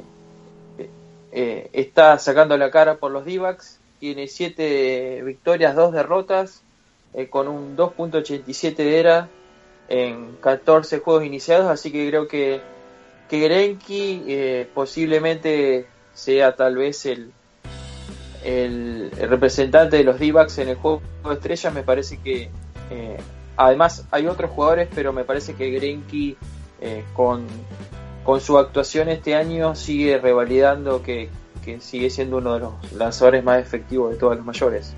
eh, 1.30 1.70
está 1.72 2.18
sacando 2.18 2.58
la 2.58 2.72
cara 2.72 2.96
por 2.96 3.12
los 3.12 3.24
d 3.24 3.40
tiene 4.00 4.26
7 4.26 5.22
victorias, 5.24 5.76
2 5.76 5.92
derrotas, 5.92 6.62
con 7.30 7.46
un 7.46 7.76
2.87 7.76 8.74
de 8.74 8.98
era 8.98 9.28
en 9.88 10.36
14 10.36 10.98
juegos 10.98 11.24
iniciados, 11.24 11.66
así 11.70 11.92
que 11.92 12.08
creo 12.08 12.26
que, 12.26 12.60
que 13.28 13.40
Grenky 13.40 14.66
posiblemente 14.74 15.86
sea 16.14 16.56
tal 16.56 16.76
vez 16.76 17.06
el, 17.06 17.32
el, 18.44 19.10
representante 19.10 19.96
de 19.96 20.04
los 20.04 20.18
d 20.18 20.34
en 20.58 20.68
el 20.68 20.76
juego 20.76 21.02
de 21.24 21.34
estrellas, 21.34 21.74
me 21.74 21.82
parece 21.82 22.18
que 22.18 22.50
eh, 22.90 23.16
además 23.56 24.06
hay 24.10 24.26
otros 24.26 24.50
jugadores, 24.50 24.88
pero 24.94 25.12
me 25.12 25.24
parece 25.24 25.54
que 25.54 25.70
Grenky 25.70 26.36
eh, 26.80 27.04
con, 27.14 27.46
con 28.24 28.40
su 28.40 28.58
actuación 28.58 29.08
este 29.08 29.34
año 29.34 29.74
sigue 29.74 30.18
revalidando 30.18 31.02
que, 31.02 31.28
que 31.64 31.80
sigue 31.80 32.10
siendo 32.10 32.38
uno 32.38 32.54
de 32.54 32.60
los 32.60 32.92
lanzadores 32.92 33.44
más 33.44 33.60
efectivos 33.60 34.12
de 34.12 34.16
todos 34.16 34.36
los 34.36 34.44
mayores. 34.44 34.94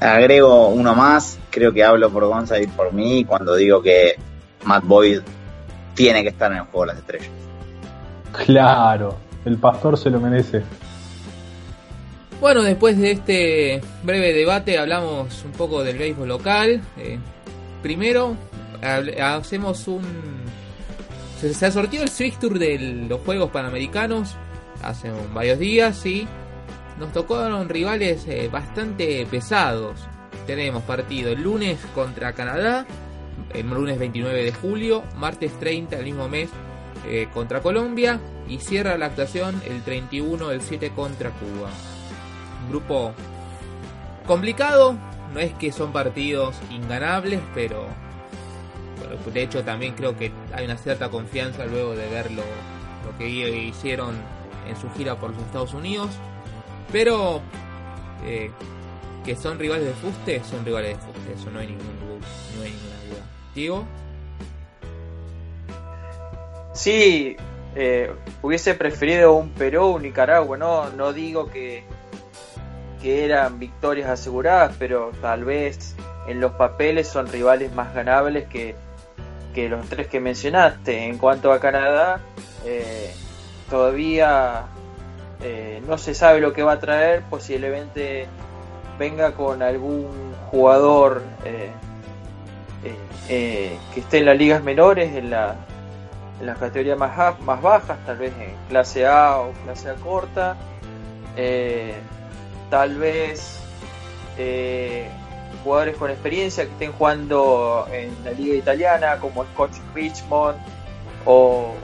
Agrego 0.00 0.68
uno 0.68 0.96
más, 0.96 1.38
creo 1.50 1.72
que 1.72 1.84
hablo 1.84 2.10
por 2.10 2.24
Gonzalo 2.26 2.62
y 2.62 2.66
por 2.66 2.92
mí 2.92 3.24
cuando 3.24 3.54
digo 3.54 3.80
que 3.80 4.16
Matt 4.64 4.84
Boyd 4.84 5.20
tiene 5.94 6.22
que 6.22 6.30
estar 6.30 6.50
en 6.52 6.58
el 6.58 6.64
juego 6.64 6.82
de 6.82 6.86
las 6.86 6.98
estrellas. 6.98 7.30
Claro, 8.44 9.16
el 9.44 9.58
pastor 9.58 9.98
se 9.98 10.10
lo 10.10 10.20
merece. 10.20 10.62
Bueno, 12.40 12.62
después 12.62 12.98
de 12.98 13.12
este 13.12 13.80
breve 14.02 14.32
debate 14.32 14.78
hablamos 14.78 15.44
un 15.44 15.52
poco 15.52 15.84
del 15.84 15.98
béisbol 15.98 16.28
local. 16.28 16.82
Eh, 16.96 17.18
primero 17.82 18.36
hacemos 18.82 19.86
un... 19.86 20.02
Se, 21.40 21.66
ha 21.66 21.70
sortido 21.70 22.02
el 22.02 22.08
Swiss 22.08 22.38
Tour 22.38 22.58
de 22.58 22.78
los 23.08 23.20
Juegos 23.20 23.50
Panamericanos 23.50 24.36
hace 24.82 25.10
varios 25.32 25.58
días 25.58 26.04
y 26.04 26.26
nos 26.98 27.12
tocaron 27.12 27.68
rivales 27.68 28.26
eh, 28.26 28.48
bastante 28.50 29.26
pesados. 29.30 30.00
Tenemos 30.46 30.82
partido 30.82 31.30
el 31.30 31.42
lunes 31.42 31.78
contra 31.94 32.32
Canadá, 32.32 32.86
el 33.54 33.68
lunes 33.68 33.98
29 33.98 34.44
de 34.44 34.52
julio, 34.52 35.02
martes 35.16 35.52
30 35.58 35.98
el 35.98 36.04
mismo 36.04 36.28
mes 36.28 36.50
eh, 37.06 37.28
contra 37.32 37.60
Colombia 37.60 38.20
y 38.48 38.58
cierra 38.58 38.96
la 38.96 39.06
actuación 39.06 39.60
el 39.66 39.82
31 39.82 40.48
del 40.48 40.62
7 40.62 40.90
contra 40.90 41.30
Cuba. 41.30 41.70
Un 42.64 42.70
grupo 42.70 43.12
complicado, 44.26 44.96
no 45.32 45.40
es 45.40 45.52
que 45.54 45.72
son 45.72 45.92
partidos 45.92 46.56
inganables, 46.70 47.40
pero 47.54 47.86
de 49.32 49.42
hecho 49.42 49.62
también 49.64 49.94
creo 49.94 50.16
que 50.16 50.32
hay 50.52 50.64
una 50.64 50.76
cierta 50.76 51.08
confianza 51.10 51.66
luego 51.66 51.94
de 51.94 52.08
ver 52.08 52.30
lo, 52.30 52.42
lo 53.04 53.18
que 53.18 53.28
hicieron 53.28 54.14
en 54.68 54.76
su 54.76 54.90
gira 54.90 55.18
por 55.18 55.30
los 55.30 55.42
Estados 55.42 55.74
Unidos. 55.74 56.10
Pero 56.90 57.40
eh, 58.24 58.50
que 59.24 59.36
son 59.36 59.58
rivales 59.58 59.86
de 59.86 59.92
fuste, 59.94 60.42
son 60.44 60.64
rivales 60.64 60.96
de 60.98 61.02
fuste, 61.02 61.32
eso 61.34 61.50
no 61.50 61.60
hay 61.60 61.68
ningún 61.68 62.01
Diego. 63.54 63.84
Sí, 66.72 67.36
eh, 67.74 68.12
hubiese 68.42 68.74
preferido 68.74 69.34
un 69.34 69.50
Perú, 69.50 69.92
un 69.96 70.02
Nicaragua, 70.02 70.56
no, 70.56 70.90
no 70.90 71.12
digo 71.12 71.50
que, 71.50 71.84
que 73.00 73.24
eran 73.24 73.58
victorias 73.58 74.08
aseguradas, 74.08 74.74
pero 74.78 75.12
tal 75.20 75.44
vez 75.44 75.94
en 76.26 76.40
los 76.40 76.52
papeles 76.52 77.08
son 77.08 77.26
rivales 77.28 77.74
más 77.74 77.94
ganables 77.94 78.48
que, 78.48 78.74
que 79.54 79.68
los 79.68 79.86
tres 79.88 80.06
que 80.06 80.20
mencionaste. 80.20 81.06
En 81.06 81.18
cuanto 81.18 81.52
a 81.52 81.60
Canadá, 81.60 82.20
eh, 82.64 83.12
todavía 83.70 84.66
eh, 85.42 85.82
no 85.86 85.98
se 85.98 86.14
sabe 86.14 86.40
lo 86.40 86.52
que 86.52 86.62
va 86.62 86.72
a 86.72 86.80
traer, 86.80 87.22
posiblemente 87.28 88.26
venga 88.98 89.32
con 89.32 89.62
algún 89.62 90.34
jugador 90.50 91.22
eh, 92.84 93.78
que 93.94 94.00
esté 94.00 94.18
en 94.18 94.26
las 94.26 94.36
ligas 94.36 94.62
menores, 94.62 95.14
en, 95.14 95.30
la, 95.30 95.56
en 96.40 96.46
las 96.46 96.58
categorías 96.58 96.98
más, 96.98 97.40
más 97.40 97.62
bajas, 97.62 97.98
tal 98.04 98.18
vez 98.18 98.32
en 98.38 98.54
clase 98.68 99.06
A 99.06 99.38
o 99.38 99.52
clase 99.64 99.90
A 99.90 99.94
corta, 99.94 100.56
tal 102.70 102.96
vez 102.96 103.58
jugadores 105.62 105.96
con 105.96 106.10
experiencia 106.10 106.64
que 106.64 106.72
estén 106.72 106.92
jugando 106.92 107.86
en 107.92 108.12
la 108.24 108.32
liga 108.32 108.56
italiana 108.56 109.18
como 109.20 109.44
Scotch 109.44 109.76
Richmond 109.94 110.58
o, 111.24 111.74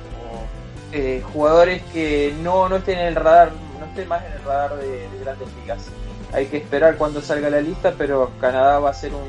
eh, 0.93 1.23
jugadores 1.33 1.83
que 1.93 2.35
no, 2.43 2.69
no 2.69 2.77
estén 2.77 2.99
en 2.99 3.07
el 3.09 3.15
radar, 3.15 3.53
no 3.79 3.87
estén 3.87 4.09
más 4.09 4.25
en 4.25 4.33
el 4.33 4.45
radar 4.45 4.77
de, 4.77 5.07
grandes 5.20 5.49
ligas. 5.61 5.87
Hay 6.33 6.47
que 6.47 6.59
esperar 6.59 6.97
cuando 6.97 7.20
salga 7.20 7.51
la 7.51 7.61
lista, 7.61 7.95
pero 7.97 8.31
Canadá 8.41 8.79
va 8.79 8.91
a 8.91 8.95
ser 8.95 9.12
un, 9.15 9.29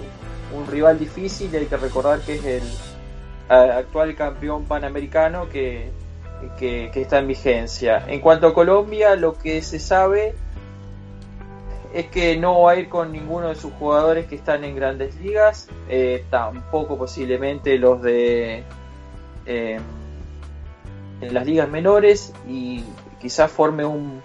un 0.53 0.67
rival 0.67 0.97
difícil 0.97 1.55
hay 1.55 1.65
que 1.65 1.77
recordar 1.77 2.19
que 2.21 2.35
es 2.35 2.45
el 2.45 2.63
actual 3.49 4.15
campeón 4.15 4.65
panamericano 4.65 5.49
que, 5.49 5.91
que, 6.57 6.91
está 6.93 7.19
en 7.19 7.27
vigencia. 7.27 8.05
En 8.07 8.21
cuanto 8.21 8.47
a 8.47 8.53
Colombia, 8.53 9.15
lo 9.15 9.33
que 9.33 9.61
se 9.61 9.79
sabe 9.79 10.35
es 11.93 12.07
que 12.07 12.37
no 12.37 12.61
va 12.61 12.71
a 12.71 12.75
ir 12.75 12.89
con 12.89 13.11
ninguno 13.11 13.49
de 13.49 13.55
sus 13.55 13.73
jugadores 13.73 14.27
que 14.27 14.35
están 14.35 14.63
en 14.63 14.75
grandes 14.75 15.19
ligas, 15.19 15.67
eh, 15.87 16.23
tampoco 16.29 16.97
posiblemente 16.97 17.77
los 17.79 18.01
de 18.01 18.63
eh, 19.45 19.79
en 21.21 21.33
las 21.33 21.45
ligas 21.45 21.67
menores 21.67 22.33
y 22.47 22.83
quizás 23.19 23.51
forme 23.51 23.85
un, 23.85 24.21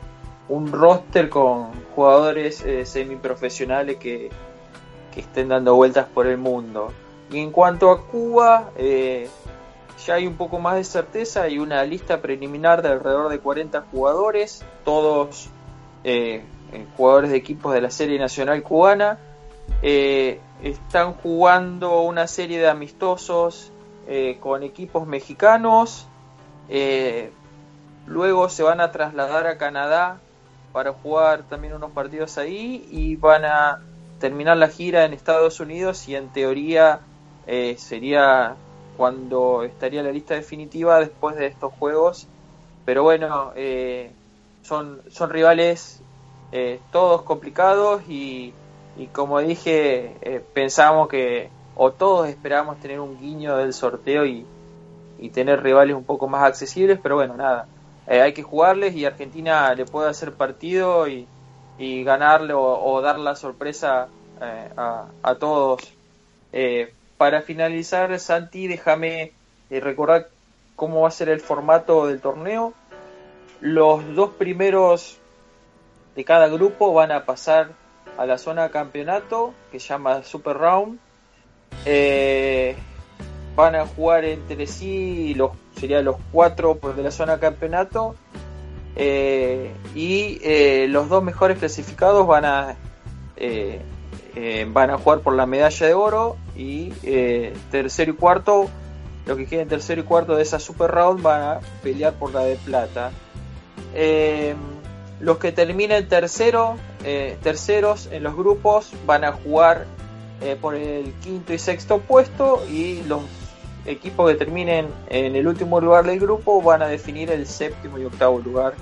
un 0.48 0.70
roster 0.70 1.28
con 1.28 1.72
jugadores 1.94 2.62
eh, 2.64 2.84
semiprofesionales 2.84 3.96
que, 3.96 4.30
que, 5.14 5.20
estén 5.20 5.48
dando 5.48 5.74
vueltas 5.74 6.06
por 6.06 6.26
el 6.26 6.38
mundo. 6.38 6.92
Y 7.30 7.38
en 7.38 7.50
cuanto 7.50 7.90
a 7.90 8.02
Cuba, 8.02 8.70
eh, 8.76 9.28
ya 10.06 10.14
hay 10.14 10.26
un 10.26 10.36
poco 10.36 10.58
más 10.58 10.76
de 10.76 10.84
certeza, 10.84 11.42
hay 11.42 11.58
una 11.58 11.84
lista 11.84 12.20
preliminar 12.20 12.82
de 12.82 12.88
alrededor 12.88 13.30
de 13.30 13.38
40 13.38 13.84
jugadores, 13.90 14.64
todos 14.84 15.48
eh, 16.04 16.44
jugadores 16.96 17.30
de 17.30 17.36
equipos 17.36 17.72
de 17.74 17.80
la 17.80 17.90
Serie 17.90 18.18
Nacional 18.18 18.62
Cubana. 18.62 19.18
están 19.82 21.14
jugando 21.14 22.00
una 22.02 22.26
serie 22.26 22.58
de 22.58 22.68
amistosos 22.68 23.70
con 24.40 24.62
equipos 24.62 25.06
mexicanos, 25.06 26.06
eh, 26.68 27.30
luego 28.06 28.48
se 28.48 28.62
van 28.62 28.80
a 28.80 28.90
trasladar 28.90 29.46
a 29.46 29.58
Canadá 29.58 30.18
para 30.72 30.92
jugar 30.92 31.44
también 31.44 31.74
unos 31.74 31.92
partidos 31.92 32.38
ahí 32.38 32.88
y 32.90 33.16
van 33.16 33.44
a 33.44 33.80
terminar 34.18 34.56
la 34.56 34.68
gira 34.68 35.04
en 35.04 35.12
Estados 35.12 35.60
Unidos 35.60 36.08
y 36.08 36.16
en 36.16 36.28
teoría 36.28 37.00
eh, 37.46 37.76
sería 37.78 38.56
cuando 38.96 39.64
estaría 39.64 40.02
la 40.02 40.12
lista 40.12 40.34
definitiva 40.34 41.00
después 41.00 41.36
de 41.36 41.46
estos 41.46 41.72
juegos. 41.74 42.26
Pero 42.84 43.02
bueno, 43.02 43.52
eh, 43.56 44.10
son, 44.62 45.00
son 45.10 45.30
rivales 45.30 46.00
todos 46.92 47.22
complicados 47.22 48.08
y, 48.08 48.54
y 48.96 49.08
como 49.08 49.40
dije, 49.40 50.44
pensamos 50.52 51.08
que, 51.08 51.50
o 51.74 51.90
todos 51.90 52.28
esperamos 52.28 52.78
tener 52.78 53.00
un 53.00 53.18
guiño 53.18 53.56
del 53.56 53.72
sorteo 53.72 54.24
y, 54.24 54.46
y 55.18 55.30
tener 55.30 55.62
rivales 55.62 55.96
un 55.96 56.04
poco 56.04 56.28
más 56.28 56.44
accesibles, 56.44 56.98
pero 57.02 57.16
bueno, 57.16 57.36
nada, 57.36 57.66
eh, 58.06 58.20
hay 58.20 58.32
que 58.32 58.42
jugarles 58.42 58.94
y 58.94 59.04
Argentina 59.04 59.74
le 59.74 59.86
puede 59.86 60.10
hacer 60.10 60.32
partido 60.32 61.08
y, 61.08 61.26
y 61.78 62.04
ganarle 62.04 62.52
o, 62.54 63.00
dar 63.00 63.18
la 63.18 63.36
sorpresa 63.36 64.08
eh, 64.40 64.70
a, 64.76 65.34
todos. 65.38 65.92
Eh, 66.52 66.92
para 67.16 67.42
finalizar, 67.42 68.18
Santi, 68.18 68.66
déjame 68.66 69.32
recordar 69.70 70.28
cómo 70.76 71.02
va 71.02 71.08
a 71.08 71.10
ser 71.10 71.28
el 71.28 71.40
formato 71.40 72.06
del 72.06 72.20
torneo. 72.20 72.74
Los 73.60 74.14
dos 74.14 74.30
primeros 74.30 75.18
de 76.14 76.24
cada 76.24 76.48
grupo 76.48 76.92
van 76.92 77.12
a 77.12 77.24
pasar 77.24 77.70
a 78.16 78.26
la 78.26 78.38
zona 78.38 78.68
campeonato 78.70 79.54
que 79.72 79.80
se 79.80 79.88
llama 79.88 80.22
Super 80.22 80.56
Round. 80.56 80.98
Eh, 81.84 82.76
van 83.56 83.74
a 83.74 83.86
jugar 83.86 84.24
entre 84.24 84.66
sí 84.66 85.34
los 85.34 85.52
serían 85.76 86.04
los 86.04 86.16
cuatro 86.32 86.78
de 86.96 87.02
la 87.02 87.10
zona 87.10 87.38
campeonato 87.38 88.14
eh, 88.96 89.72
y 89.94 90.38
eh, 90.42 90.86
los 90.88 91.08
dos 91.08 91.22
mejores 91.22 91.58
clasificados 91.58 92.26
van 92.26 92.44
a 92.44 92.76
eh, 93.36 93.80
van 94.68 94.90
a 94.90 94.98
jugar 94.98 95.20
por 95.20 95.34
la 95.34 95.46
medalla 95.46 95.86
de 95.86 95.94
oro 95.94 96.36
y 96.56 96.90
tercero 97.70 98.12
y 98.12 98.14
cuarto 98.14 98.68
los 99.26 99.36
que 99.36 99.46
queden 99.46 99.68
tercero 99.68 100.00
y 100.00 100.04
cuarto 100.04 100.36
de 100.36 100.42
esa 100.42 100.58
super 100.58 100.90
round 100.90 101.22
van 101.22 101.42
a 101.42 101.60
pelear 101.82 102.14
por 102.14 102.32
la 102.34 102.40
de 102.40 102.56
plata. 102.56 103.10
Los 105.20 105.38
que 105.38 105.52
terminen 105.52 106.08
tercero 106.08 106.76
terceros 107.42 108.08
en 108.10 108.24
los 108.24 108.36
grupos 108.36 108.90
van 109.06 109.24
a 109.24 109.32
jugar 109.32 109.86
por 110.60 110.74
el 110.74 111.12
quinto 111.14 111.52
y 111.52 111.58
sexto 111.58 112.00
puesto 112.00 112.64
y 112.68 113.02
los 113.04 113.22
equipos 113.86 114.30
que 114.30 114.36
terminen 114.36 114.88
en 115.08 115.36
el 115.36 115.46
último 115.46 115.80
lugar 115.80 116.04
del 116.04 116.18
grupo 116.18 116.62
van 116.62 116.82
a 116.82 116.86
definir 116.86 117.30
el 117.30 117.46
séptimo 117.46 117.98
y 117.98 118.04
octavo 118.04 118.38
lugar 118.38 118.74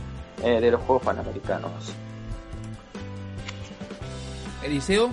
eh, 0.42 0.60
de 0.60 0.70
los 0.70 0.80
Juegos 0.82 1.04
Panamericanos. 1.04 1.94
Eliseo. 4.62 5.10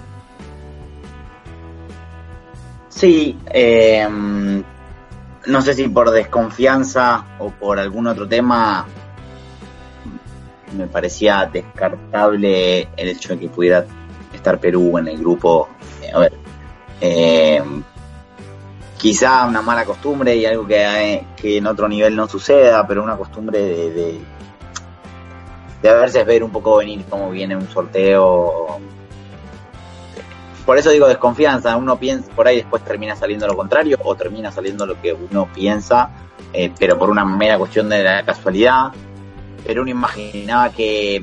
Sí, 2.90 3.38
em, 3.46 4.64
no 5.48 5.62
sé 5.62 5.74
si 5.74 5.88
por 5.88 6.12
desconfianza 6.12 7.26
o 7.40 7.50
por 7.50 7.80
algún 7.80 8.08
otro 8.08 8.28
tema, 8.28 8.86
me 10.78 10.88
parecía 10.88 11.50
descartable 11.52 12.90
el 12.98 13.08
hecho 13.10 13.30
de 13.30 13.40
que 13.40 13.48
pudiera 13.50 13.86
estar 14.34 14.60
Perú 14.60 14.98
en 14.98 15.08
el 15.08 15.18
grupo. 15.18 15.70
A 16.14 16.20
ver, 16.20 16.34
eh, 17.02 17.64
quizá 19.00 19.46
una 19.46 19.62
mala 19.62 19.86
costumbre 19.86 20.36
y 20.36 20.46
algo 20.46 20.68
que, 20.68 21.26
que, 21.38 21.58
en 21.58 21.68
otro 21.68 21.88
nivel 21.88 22.16
no 22.16 22.28
suceda, 22.28 22.86
pero 22.86 23.02
una 23.02 23.16
costumbre 23.16 23.60
de, 23.60 23.92
de, 23.92 24.20
de 25.82 25.90
a 25.90 25.94
veces 25.96 26.26
ver 26.26 26.44
un 26.44 26.52
poco 26.52 26.78
venir 26.78 27.06
cómo 27.10 27.32
viene 27.32 27.56
un 27.56 27.68
sorteo. 27.70 28.80
Por 30.66 30.78
eso 30.78 30.92
digo 30.92 31.08
desconfianza, 31.08 31.76
uno 31.78 31.98
piensa, 31.98 32.30
por 32.34 32.48
ahí 32.48 32.58
después 32.58 32.84
termina 32.84 33.16
saliendo 33.16 33.48
lo 33.48 33.56
contrario 33.56 33.98
o 34.04 34.16
termina 34.16 34.52
saliendo 34.52 34.86
lo 34.86 35.02
que 35.02 35.14
uno 35.14 35.48
piensa, 35.56 36.10
eh, 36.54 36.72
pero 36.78 37.00
por 37.00 37.10
una 37.10 37.24
mera 37.24 37.58
cuestión 37.58 37.90
de 37.90 38.04
la 38.04 38.24
casualidad. 38.24 38.92
Pero 39.66 39.82
uno 39.82 39.92
imaginaba 39.92 40.70
que 40.72 41.22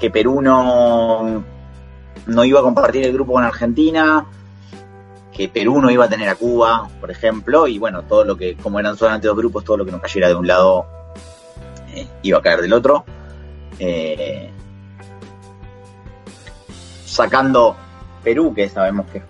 que 0.00 0.10
Perú 0.10 0.40
no, 0.40 1.44
no 2.26 2.44
iba 2.44 2.60
a 2.60 2.62
compartir 2.62 3.04
el 3.04 3.12
grupo 3.12 3.34
con 3.34 3.44
Argentina, 3.44 4.26
Perú 5.48 5.80
no 5.80 5.90
iba 5.90 6.04
a 6.04 6.08
tener 6.08 6.28
a 6.28 6.34
Cuba, 6.34 6.88
por 7.00 7.10
ejemplo, 7.10 7.66
y 7.66 7.78
bueno, 7.78 8.02
todo 8.02 8.24
lo 8.24 8.36
que, 8.36 8.56
como 8.56 8.78
eran 8.78 8.96
solamente 8.96 9.28
dos 9.28 9.36
grupos, 9.36 9.64
todo 9.64 9.78
lo 9.78 9.84
que 9.84 9.92
nos 9.92 10.00
cayera 10.00 10.28
de 10.28 10.34
un 10.34 10.46
lado 10.46 10.86
eh, 11.94 12.06
iba 12.22 12.38
a 12.38 12.42
caer 12.42 12.60
del 12.60 12.72
otro. 12.72 13.04
Eh, 13.78 14.50
sacando 17.04 17.76
Perú, 18.22 18.52
que 18.54 18.68
sabemos 18.68 19.06
que 19.10 19.22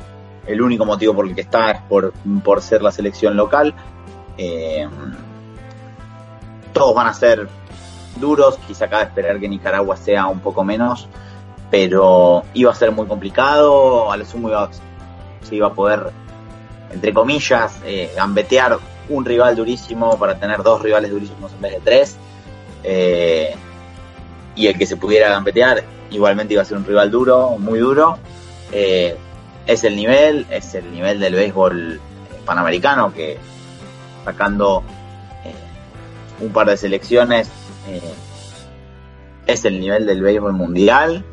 el 0.47 0.61
único 0.61 0.85
motivo 0.85 1.15
por 1.15 1.27
el 1.27 1.35
que 1.35 1.43
está 1.43 1.71
es 1.71 1.81
por, 1.83 2.13
por 2.43 2.61
ser 2.63 2.83
la 2.83 2.93
selección 2.93 3.37
local. 3.37 3.75
Eh, 4.37 4.89
todos 6.73 6.95
van 6.95 7.07
a 7.07 7.15
ser 7.15 7.49
duros, 8.17 8.59
quizá 8.67 8.89
cabe 8.89 9.05
esperar 9.05 9.39
que 9.39 9.49
Nicaragua 9.49 9.97
sea 9.97 10.27
un 10.27 10.41
poco 10.41 10.65
menos, 10.65 11.09
pero 11.71 12.43
iba 12.55 12.71
a 12.71 12.75
ser 12.75 12.91
muy 12.93 13.07
complicado, 13.07 14.11
a 14.11 14.17
lo 14.17 14.25
sumo 14.25 14.49
iba, 14.49 14.71
iba 15.57 15.69
a 15.69 15.75
poder, 15.75 16.11
entre 16.93 17.13
comillas, 17.13 17.81
eh, 17.85 18.13
gambetear 18.17 18.79
un 19.09 19.25
rival 19.25 19.57
durísimo 19.57 20.19
para 20.19 20.39
tener 20.39 20.63
dos 20.63 20.83
rivales 20.83 21.11
durísimos 21.11 21.53
en 21.53 21.61
vez 21.61 21.73
de 21.73 21.81
tres, 21.81 22.17
eh, 22.85 23.55
y 24.55 24.67
el 24.67 24.79
que 24.79 24.87
se 24.87 24.97
pudiera 24.97 25.29
gambetear 25.29 25.85
igualmente 26.11 26.55
iba 26.55 26.63
a 26.63 26.67
ser 26.67 26.77
un 26.77 26.85
rival 26.85 27.11
duro, 27.11 27.57
muy 27.59 27.79
duro. 27.79 28.19
Eh, 28.73 29.17
es 29.67 29.85
el 29.85 29.97
nivel, 29.97 30.47
es 30.51 30.75
el 30.75 30.91
nivel 30.93 31.21
del 31.21 31.35
béisbol 31.35 32.01
panamericano 32.45 33.13
que 33.13 33.39
sacando 34.25 34.83
un 36.41 36.53
par 36.53 36.69
de 36.69 36.77
selecciones 36.77 37.51
es 39.47 39.65
el 39.65 39.81
nivel 39.81 40.07
del 40.07 40.23
béisbol 40.23 40.53
mundial. 40.53 41.25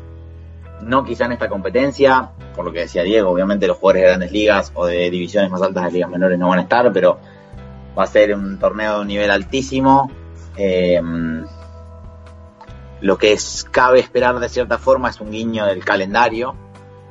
No 0.82 1.04
quizá 1.04 1.26
en 1.26 1.32
esta 1.32 1.48
competencia, 1.48 2.30
por 2.58 2.64
lo 2.64 2.72
que 2.72 2.80
decía 2.80 3.04
Diego, 3.04 3.30
obviamente 3.30 3.68
los 3.68 3.76
jugadores 3.76 4.02
de 4.02 4.08
grandes 4.08 4.32
ligas 4.32 4.72
o 4.74 4.84
de 4.84 5.08
divisiones 5.10 5.48
más 5.48 5.62
altas 5.62 5.84
de 5.84 5.92
ligas 5.92 6.10
menores 6.10 6.36
no 6.40 6.48
van 6.48 6.58
a 6.58 6.62
estar, 6.62 6.92
pero 6.92 7.20
va 7.96 8.02
a 8.02 8.06
ser 8.08 8.34
un 8.34 8.58
torneo 8.58 8.96
de 8.96 9.00
un 9.02 9.06
nivel 9.06 9.30
altísimo. 9.30 10.10
Eh, 10.56 11.00
lo 13.00 13.16
que 13.16 13.30
es, 13.30 13.64
cabe 13.70 14.00
esperar 14.00 14.40
de 14.40 14.48
cierta 14.48 14.76
forma 14.76 15.08
es 15.08 15.20
un 15.20 15.30
guiño 15.30 15.66
del 15.66 15.84
calendario. 15.84 16.56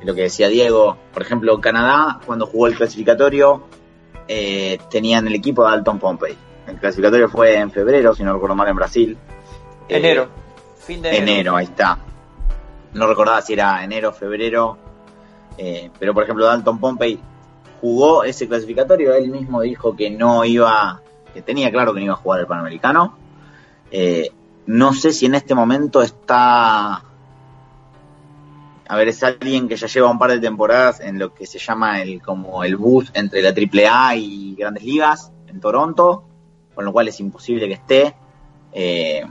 Lo 0.02 0.14
que 0.14 0.20
decía 0.20 0.48
Diego, 0.48 0.98
por 1.14 1.22
ejemplo, 1.22 1.58
Canadá, 1.62 2.20
cuando 2.26 2.44
jugó 2.44 2.66
el 2.66 2.76
clasificatorio, 2.76 3.68
eh, 4.28 4.78
tenían 4.90 5.26
el 5.28 5.34
equipo 5.34 5.64
de 5.64 5.70
Dalton 5.70 5.98
Pompey. 5.98 6.36
El 6.66 6.76
clasificatorio 6.76 7.30
fue 7.30 7.56
en 7.56 7.70
febrero, 7.70 8.14
si 8.14 8.22
no 8.22 8.34
recuerdo 8.34 8.54
mal, 8.54 8.68
en 8.68 8.76
Brasil. 8.76 9.16
Enero. 9.88 10.24
Eh, 10.24 10.28
fin 10.76 11.00
de 11.00 11.08
enero. 11.08 11.22
enero. 11.22 11.56
ahí 11.56 11.64
está. 11.64 11.96
No 12.92 13.06
recordaba 13.06 13.40
si 13.40 13.54
era 13.54 13.82
enero, 13.82 14.12
febrero. 14.12 14.87
Eh, 15.58 15.90
pero 15.98 16.14
por 16.14 16.22
ejemplo, 16.22 16.46
Dalton 16.46 16.78
Pompey 16.78 17.18
jugó 17.80 18.22
ese 18.22 18.48
clasificatorio. 18.48 19.12
Él 19.14 19.28
mismo 19.28 19.60
dijo 19.60 19.94
que 19.96 20.08
no 20.08 20.44
iba, 20.44 21.02
que 21.34 21.42
tenía 21.42 21.70
claro 21.70 21.92
que 21.92 22.00
no 22.00 22.06
iba 22.06 22.14
a 22.14 22.18
jugar 22.18 22.40
el 22.40 22.46
Panamericano. 22.46 23.18
Eh, 23.90 24.30
no 24.66 24.94
sé 24.94 25.12
si 25.12 25.26
en 25.26 25.34
este 25.34 25.54
momento 25.54 26.00
está. 26.00 27.02
A 28.90 28.96
ver, 28.96 29.08
es 29.08 29.22
alguien 29.22 29.68
que 29.68 29.76
ya 29.76 29.86
lleva 29.86 30.10
un 30.10 30.18
par 30.18 30.30
de 30.30 30.38
temporadas 30.38 31.00
en 31.00 31.18
lo 31.18 31.34
que 31.34 31.44
se 31.44 31.58
llama 31.58 32.00
el 32.00 32.22
como 32.22 32.64
el 32.64 32.76
bus 32.76 33.10
entre 33.12 33.42
la 33.42 33.50
AAA 33.50 34.16
y 34.16 34.54
Grandes 34.54 34.84
Ligas 34.84 35.30
en 35.46 35.60
Toronto, 35.60 36.24
con 36.74 36.86
lo 36.86 36.92
cual 36.92 37.08
es 37.08 37.20
imposible 37.20 37.66
que 37.66 37.74
esté. 37.74 38.14
Eh, 38.72 39.26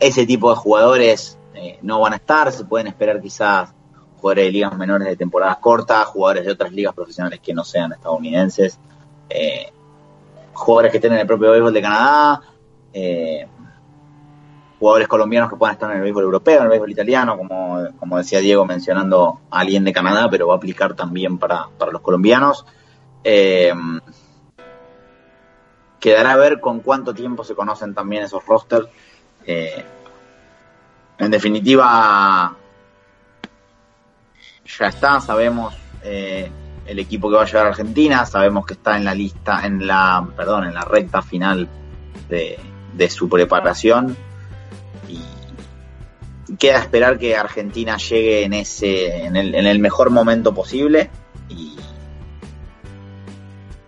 ese 0.00 0.26
tipo 0.26 0.50
de 0.50 0.56
jugadores 0.56 1.38
no 1.82 2.00
van 2.00 2.12
a 2.12 2.16
estar, 2.16 2.52
se 2.52 2.64
pueden 2.64 2.86
esperar 2.86 3.20
quizás 3.20 3.72
jugadores 4.20 4.44
de 4.46 4.52
ligas 4.52 4.76
menores 4.76 5.08
de 5.08 5.16
temporadas 5.16 5.58
cortas, 5.58 6.06
jugadores 6.06 6.44
de 6.44 6.52
otras 6.52 6.72
ligas 6.72 6.94
profesionales 6.94 7.40
que 7.40 7.54
no 7.54 7.64
sean 7.64 7.92
estadounidenses, 7.92 8.78
eh, 9.28 9.72
jugadores 10.52 10.90
que 10.90 10.98
estén 10.98 11.12
en 11.12 11.20
el 11.20 11.26
propio 11.26 11.50
béisbol 11.50 11.72
de 11.72 11.82
Canadá, 11.82 12.40
eh, 12.92 13.46
jugadores 14.78 15.08
colombianos 15.08 15.50
que 15.50 15.56
puedan 15.56 15.74
estar 15.74 15.90
en 15.90 15.96
el 15.96 16.02
béisbol 16.02 16.24
europeo, 16.24 16.58
en 16.58 16.62
el 16.64 16.68
béisbol 16.68 16.90
italiano, 16.90 17.36
como, 17.36 17.88
como 17.98 18.18
decía 18.18 18.40
Diego 18.40 18.64
mencionando 18.64 19.40
a 19.50 19.60
alguien 19.60 19.84
de 19.84 19.92
Canadá, 19.92 20.28
pero 20.30 20.48
va 20.48 20.54
a 20.54 20.56
aplicar 20.56 20.94
también 20.94 21.38
para, 21.38 21.68
para 21.78 21.92
los 21.92 22.00
colombianos. 22.00 22.66
quedará 26.00 26.32
a 26.32 26.36
ver 26.36 26.60
con 26.60 26.80
cuánto 26.80 27.14
tiempo 27.14 27.42
se 27.42 27.54
conocen 27.54 27.94
también 27.94 28.22
esos 28.22 28.44
rosters 28.46 28.88
eh, 29.46 29.84
en 31.18 31.30
definitiva, 31.30 32.56
ya 34.66 34.88
está, 34.88 35.20
sabemos 35.20 35.74
eh, 36.02 36.50
el 36.86 36.98
equipo 36.98 37.28
que 37.28 37.36
va 37.36 37.42
a 37.42 37.46
llegar 37.46 37.66
a 37.66 37.68
Argentina, 37.70 38.26
sabemos 38.26 38.66
que 38.66 38.74
está 38.74 38.96
en 38.96 39.04
la 39.04 39.14
lista, 39.14 39.64
en 39.64 39.86
la, 39.86 40.26
perdón, 40.36 40.64
en 40.64 40.74
la 40.74 40.82
recta 40.82 41.22
final 41.22 41.68
de, 42.28 43.10
su 43.10 43.28
preparación. 43.28 44.16
Y 45.08 46.56
queda 46.56 46.78
esperar 46.78 47.18
que 47.18 47.36
Argentina 47.36 47.96
llegue 47.96 48.44
en 48.44 48.52
ese, 48.52 49.24
en 49.24 49.36
el, 49.36 49.54
en 49.54 49.66
el 49.66 49.78
mejor 49.78 50.10
momento 50.10 50.54
posible 50.54 51.10
y, 51.48 51.76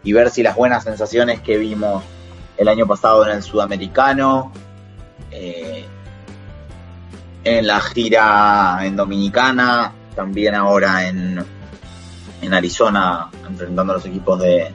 y 0.02 0.12
ver 0.12 0.30
si 0.30 0.42
las 0.42 0.56
buenas 0.56 0.84
sensaciones 0.84 1.40
que 1.40 1.56
vimos 1.56 2.02
el 2.56 2.68
año 2.68 2.86
pasado 2.86 3.24
en 3.24 3.36
el 3.36 3.42
sudamericano 3.42 4.52
eh, 5.30 5.86
en 7.44 7.66
la 7.66 7.80
gira 7.80 8.80
en 8.82 8.96
Dominicana, 8.96 9.92
también 10.18 10.56
ahora 10.56 11.06
en, 11.06 11.38
en 12.42 12.52
Arizona, 12.52 13.30
enfrentando 13.48 13.92
a 13.92 13.96
los 13.98 14.06
equipos 14.06 14.40
de, 14.40 14.72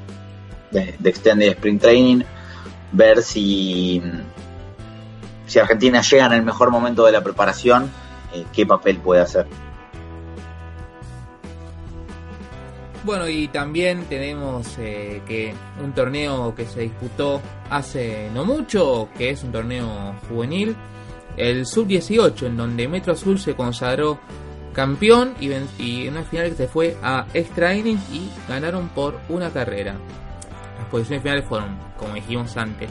de, 0.71 0.95
Extended 1.03 1.49
Spring 1.49 1.79
Training, 1.79 2.23
ver 2.93 3.21
si, 3.21 4.01
si 5.45 5.59
Argentina 5.59 5.99
llega 5.99 6.27
en 6.27 6.31
el 6.31 6.43
mejor 6.43 6.71
momento 6.71 7.05
de 7.05 7.11
la 7.11 7.21
preparación, 7.21 7.91
eh, 8.33 8.45
qué 8.53 8.65
papel 8.65 8.99
puede 8.99 9.19
hacer. 9.19 9.45
Bueno, 13.03 13.27
y 13.27 13.49
también 13.49 14.05
tenemos 14.05 14.77
eh, 14.79 15.21
que 15.27 15.53
un 15.83 15.91
torneo 15.91 16.55
que 16.55 16.65
se 16.65 16.79
disputó 16.79 17.41
hace 17.69 18.29
no 18.33 18.45
mucho, 18.45 19.09
que 19.17 19.31
es 19.31 19.43
un 19.43 19.51
torneo 19.51 20.15
juvenil, 20.29 20.73
el 21.35 21.65
Sub-18, 21.65 22.45
en 22.45 22.55
donde 22.55 22.87
Metro 22.87 23.11
Azul 23.11 23.37
se 23.37 23.55
consagró 23.55 24.19
campeón 24.73 25.35
y, 25.39 25.51
en 25.51 26.09
una 26.09 26.23
final 26.23 26.55
se 26.55 26.67
fue 26.67 26.97
a 27.01 27.25
extra 27.33 27.75
y 27.75 28.31
ganaron 28.47 28.89
por 28.89 29.19
una 29.29 29.51
carrera. 29.51 29.95
Las 30.77 30.87
posiciones 30.87 31.23
finales 31.23 31.45
fueron, 31.47 31.77
como 31.97 32.15
dijimos 32.15 32.57
antes, 32.57 32.89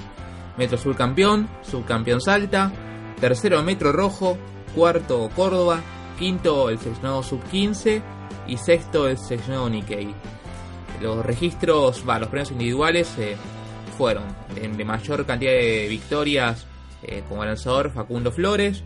Metro 0.56 0.76
Azul 0.76 0.96
campeón, 0.96 1.48
subcampeón 1.62 2.20
Salta, 2.20 2.72
tercero 3.20 3.62
Metro 3.62 3.92
Rojo, 3.92 4.36
cuarto 4.74 5.28
Córdoba, 5.34 5.80
quinto 6.18 6.70
el 6.70 6.78
seleccionado 6.78 7.22
Sub-15 7.22 8.02
y 8.46 8.56
sexto 8.56 9.08
el 9.08 9.18
seleccionado 9.18 9.68
Nikkei. 9.68 10.14
Los 11.00 11.24
registros, 11.24 12.04
va, 12.08 12.18
los 12.18 12.28
premios 12.28 12.50
individuales 12.52 13.12
eh, 13.18 13.36
fueron 13.96 14.24
de, 14.54 14.84
mayor 14.84 15.26
cantidad 15.26 15.52
de 15.52 15.86
victorias 15.88 16.66
eh, 17.02 17.24
como 17.28 17.44
lanzador 17.44 17.92
Facundo 17.92 18.30
Flores, 18.30 18.84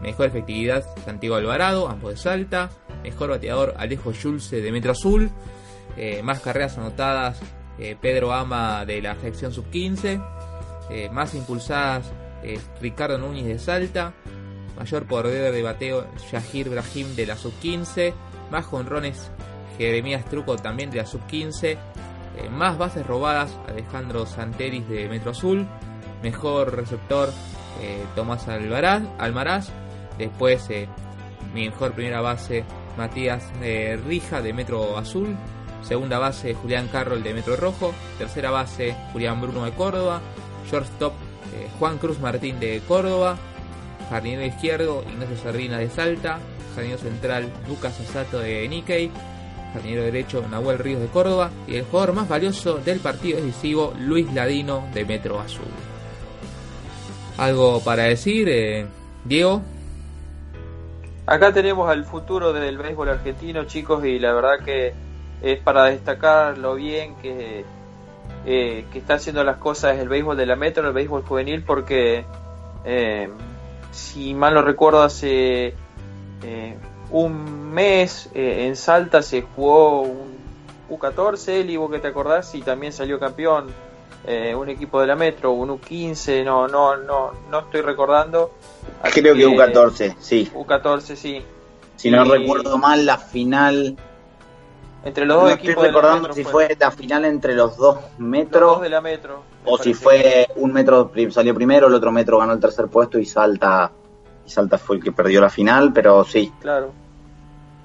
mejor 0.00 0.26
efectividad 0.26 0.84
Santiago 1.04 1.36
Alvarado, 1.36 1.88
ambos 1.88 2.10
de 2.12 2.16
Salta, 2.16 2.70
mejor 3.02 3.30
bateador 3.30 3.74
Alejo 3.76 4.12
Schulze 4.12 4.60
de 4.60 4.72
Metro 4.72 4.92
Azul, 4.92 5.30
eh, 5.96 6.22
más 6.22 6.40
carreras 6.40 6.78
anotadas 6.78 7.40
Pedro 8.00 8.32
Ama 8.32 8.86
de 8.86 9.02
la 9.02 9.14
sección 9.16 9.52
sub-15, 9.52 10.18
más 11.12 11.34
impulsadas 11.34 12.10
Ricardo 12.80 13.18
Núñez 13.18 13.44
de 13.44 13.58
Salta, 13.58 14.14
mayor 14.78 15.06
poder 15.06 15.52
de 15.52 15.62
bateo 15.62 16.06
Yahir 16.32 16.70
Brahim 16.70 17.14
de 17.14 17.26
la 17.26 17.36
sub-15, 17.36 18.14
más 18.50 18.64
jonrones 18.64 19.30
Jeremías 19.78 20.24
Truco 20.24 20.56
también 20.56 20.90
de 20.90 20.98
la 20.98 21.06
sub-15, 21.06 21.76
eh, 22.36 22.48
más 22.50 22.78
bases 22.78 23.06
robadas 23.06 23.56
Alejandro 23.68 24.26
Santeris 24.26 24.88
de 24.88 25.08
Metro 25.08 25.30
Azul, 25.30 25.66
mejor 26.22 26.74
receptor 26.74 27.30
eh, 27.80 28.04
Tomás 28.14 28.48
Alvaraz, 28.48 29.02
Almaraz. 29.18 29.70
Después, 30.18 30.68
mi 31.54 31.68
mejor 31.68 31.92
primera 31.92 32.20
base, 32.20 32.64
Matías 32.96 33.44
Rija 34.06 34.40
de 34.40 34.52
Metro 34.52 34.96
Azul. 34.98 35.36
Segunda 35.82 36.18
base, 36.18 36.54
Julián 36.54 36.88
Carroll 36.88 37.22
de 37.22 37.34
Metro 37.34 37.56
Rojo. 37.56 37.92
Tercera 38.18 38.50
base, 38.50 38.94
Julián 39.12 39.40
Bruno 39.40 39.64
de 39.64 39.72
Córdoba. 39.72 40.20
Shortstop, 40.70 41.12
Juan 41.78 41.98
Cruz 41.98 42.18
Martín 42.18 42.58
de 42.58 42.82
Córdoba. 42.88 43.36
Jardinero 44.10 44.46
izquierdo, 44.46 45.04
Ignacio 45.08 45.36
Sardina 45.36 45.78
de 45.78 45.90
Salta. 45.90 46.38
Jardinero 46.74 47.00
central, 47.00 47.52
Lucas 47.68 48.00
Asato 48.00 48.38
de 48.38 48.68
Nikkei 48.68 49.10
jardinero 49.76 50.04
derecho 50.04 50.46
Nahuel 50.48 50.78
Ríos 50.78 51.02
de 51.02 51.08
Córdoba 51.08 51.50
y 51.66 51.76
el 51.76 51.84
jugador 51.84 52.14
más 52.14 52.28
valioso 52.28 52.78
del 52.78 52.98
partido 53.00 53.40
decisivo 53.40 53.92
Luis 53.98 54.32
Ladino 54.32 54.88
de 54.94 55.04
Metro 55.04 55.38
Azul. 55.38 55.66
¿Algo 57.36 57.80
para 57.80 58.04
decir, 58.04 58.48
eh, 58.48 58.86
Diego? 59.24 59.62
Acá 61.26 61.52
tenemos 61.52 61.90
al 61.90 62.04
futuro 62.04 62.52
del 62.52 62.78
béisbol 62.78 63.08
argentino, 63.08 63.64
chicos, 63.64 64.04
y 64.04 64.18
la 64.18 64.32
verdad 64.32 64.64
que 64.64 64.94
es 65.42 65.60
para 65.60 65.84
destacar 65.86 66.56
lo 66.56 66.74
bien 66.76 67.16
que, 67.16 67.64
eh, 68.44 68.84
que 68.92 68.98
está 68.98 69.14
haciendo 69.14 69.42
las 69.42 69.56
cosas 69.56 69.98
el 69.98 70.08
béisbol 70.08 70.36
de 70.36 70.46
la 70.46 70.56
Metro, 70.56 70.86
el 70.86 70.94
béisbol 70.94 71.22
juvenil, 71.22 71.64
porque 71.64 72.24
eh, 72.84 73.28
si 73.90 74.34
mal 74.34 74.54
no 74.54 74.62
recuerdo 74.62 75.02
hace 75.02 75.74
un 77.10 77.72
mes 77.72 78.30
eh, 78.34 78.66
en 78.66 78.76
Salta 78.76 79.22
se 79.22 79.42
jugó 79.42 80.02
un 80.02 80.36
U14, 80.88 81.48
Eli, 81.48 81.76
vos 81.76 81.90
que 81.90 81.98
te 81.98 82.08
acordás, 82.08 82.54
y 82.54 82.62
también 82.62 82.92
salió 82.92 83.18
campeón 83.18 83.66
eh, 84.26 84.54
un 84.54 84.68
equipo 84.68 85.00
de 85.00 85.06
la 85.06 85.14
Metro, 85.14 85.52
un 85.52 85.70
U15, 85.70 86.44
no, 86.44 86.66
no, 86.66 86.96
no, 86.96 87.32
no 87.48 87.58
estoy 87.60 87.80
recordando. 87.80 88.52
Creo 89.12 89.34
que, 89.34 89.46
U14, 89.46 90.16
sí. 90.18 90.50
U14, 90.52 91.14
sí. 91.14 91.44
Si 91.94 92.10
no 92.10 92.24
recuerdo 92.24 92.76
mal, 92.76 93.06
la 93.06 93.18
final. 93.18 93.96
Entre 95.04 95.24
los 95.24 95.42
dos 95.42 95.52
equipos. 95.52 95.84
Estoy 95.84 95.86
recordando 95.88 96.32
si 96.32 96.42
fue. 96.42 96.76
la 96.78 96.90
final 96.90 97.24
entre 97.24 97.54
los 97.54 97.76
dos 97.76 97.98
metros. 98.18 98.80
de 98.80 98.88
la 98.88 99.00
Metro. 99.00 99.42
O 99.64 99.78
si 99.78 99.94
fue 99.94 100.48
un 100.56 100.72
metro 100.72 101.12
salió 101.30 101.54
primero, 101.54 101.86
el 101.86 101.94
otro 101.94 102.10
metro 102.10 102.38
ganó 102.38 102.52
el 102.52 102.60
tercer 102.60 102.86
puesto 102.86 103.18
y 103.18 103.26
Salta 103.26 103.90
y 104.44 104.50
Salta 104.50 104.78
fue 104.78 104.96
el 104.96 105.02
que 105.02 105.12
perdió 105.12 105.40
la 105.40 105.50
final, 105.50 105.92
pero 105.92 106.24
sí. 106.24 106.52
Claro. 106.60 106.92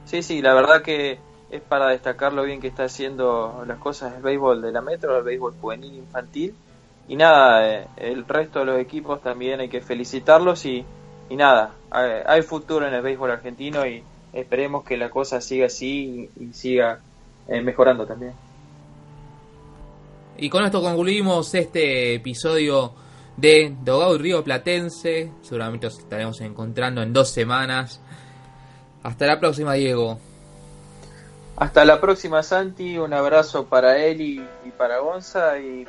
Sí, 0.05 0.21
sí, 0.23 0.41
la 0.41 0.53
verdad 0.53 0.81
que 0.81 1.19
es 1.51 1.61
para 1.61 1.89
destacar 1.89 2.31
lo 2.31 2.43
bien 2.43 2.61
que 2.61 2.67
está 2.67 2.85
haciendo 2.85 3.63
las 3.67 3.77
cosas 3.77 4.15
el 4.15 4.23
béisbol 4.23 4.61
de 4.61 4.71
la 4.71 4.81
Metro, 4.81 5.17
el 5.17 5.23
béisbol 5.23 5.53
juvenil 5.59 5.95
infantil. 5.95 6.55
Y 7.09 7.17
nada, 7.17 7.67
eh, 7.67 7.87
el 7.97 8.25
resto 8.25 8.59
de 8.59 8.65
los 8.65 8.79
equipos 8.79 9.21
también 9.21 9.59
hay 9.59 9.67
que 9.67 9.81
felicitarlos 9.81 10.65
y, 10.65 10.85
y 11.29 11.35
nada, 11.35 11.73
hay, 11.89 12.41
futuro 12.41 12.87
en 12.87 12.93
el 12.93 13.01
béisbol 13.01 13.31
argentino 13.31 13.85
y 13.85 14.01
esperemos 14.31 14.85
que 14.85 14.95
la 14.95 15.09
cosa 15.09 15.41
siga 15.41 15.65
así 15.65 16.29
y, 16.39 16.53
siga 16.53 16.99
eh, 17.49 17.61
mejorando 17.61 18.05
también. 18.05 18.31
Y 20.37 20.49
con 20.49 20.63
esto 20.63 20.81
concluimos 20.81 21.53
este 21.53 22.15
episodio 22.15 22.93
de 23.35 23.75
Dogado 23.83 24.15
y 24.15 24.19
Río 24.19 24.41
Platense. 24.41 25.31
Seguramente 25.41 25.87
nos 25.87 25.99
estaremos 25.99 26.39
encontrando 26.39 27.01
en 27.01 27.11
dos 27.11 27.29
semanas. 27.29 27.99
Hasta 29.03 29.25
la 29.25 29.37
próxima, 29.37 29.73
Diego. 29.73 30.30
Hasta 31.61 31.85
la 31.85 32.01
próxima, 32.01 32.41
Santi. 32.41 32.97
Un 32.97 33.13
abrazo 33.13 33.67
para 33.67 33.99
él 33.99 34.19
y, 34.19 34.43
para 34.79 34.97
Gonza. 34.97 35.59
Y, 35.59 35.87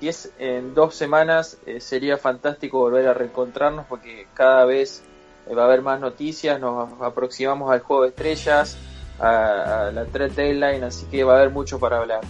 es 0.00 0.32
en 0.38 0.74
dos 0.74 0.94
semanas 0.94 1.58
eh, 1.66 1.80
sería 1.80 2.16
fantástico 2.16 2.78
volver 2.78 3.06
a 3.06 3.14
reencontrarnos 3.14 3.86
porque 3.86 4.26
cada 4.32 4.64
vez 4.64 5.04
eh, 5.46 5.54
va 5.54 5.64
a 5.64 5.66
haber 5.66 5.82
más 5.82 6.00
noticias. 6.00 6.58
Nos 6.58 6.98
aproximamos 7.02 7.70
al 7.70 7.80
juego 7.80 8.04
de 8.04 8.08
estrellas, 8.08 8.78
a, 9.20 9.88
a 9.88 9.90
la 9.90 10.06
trade 10.06 10.30
deadline, 10.30 10.82
así 10.82 11.04
que 11.04 11.24
va 11.24 11.34
a 11.34 11.36
haber 11.40 11.50
mucho 11.50 11.78
para 11.78 11.98
hablar. 11.98 12.22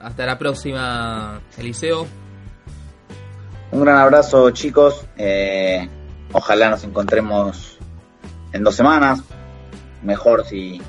Hasta 0.00 0.26
la 0.26 0.36
próxima, 0.36 1.40
Eliseo. 1.56 2.06
Un 3.72 3.80
gran 3.80 3.96
abrazo 3.96 4.50
chicos, 4.50 5.06
eh, 5.16 5.88
ojalá 6.30 6.68
nos 6.68 6.84
encontremos 6.84 7.78
en 8.52 8.62
dos 8.62 8.76
semanas, 8.76 9.22
mejor 10.04 10.44
si, 10.46 10.80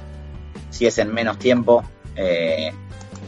si 0.69 0.85
es 0.85 0.97
en 0.97 1.13
menos 1.13 1.37
tiempo. 1.39 1.83
Eh, 2.15 2.71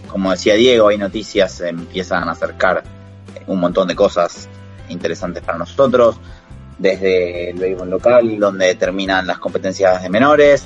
como 0.08 0.32
decía 0.32 0.54
Diego, 0.54 0.88
hay 0.88 0.98
noticias, 0.98 1.62
empiezan 1.62 2.30
a 2.30 2.32
acercar 2.32 2.84
un 3.48 3.60
montón 3.60 3.88
de 3.88 3.96
cosas 3.96 4.48
interesantes 4.90 5.44
para 5.44 5.58
nosotros, 5.58 6.20
desde 6.78 7.50
el 7.50 7.58
béisbol 7.58 7.90
local, 7.90 8.40
donde 8.40 8.76
terminan 8.76 9.28
las 9.28 9.40
competencias 9.40 10.02
de 10.04 10.10
menores, 10.10 10.66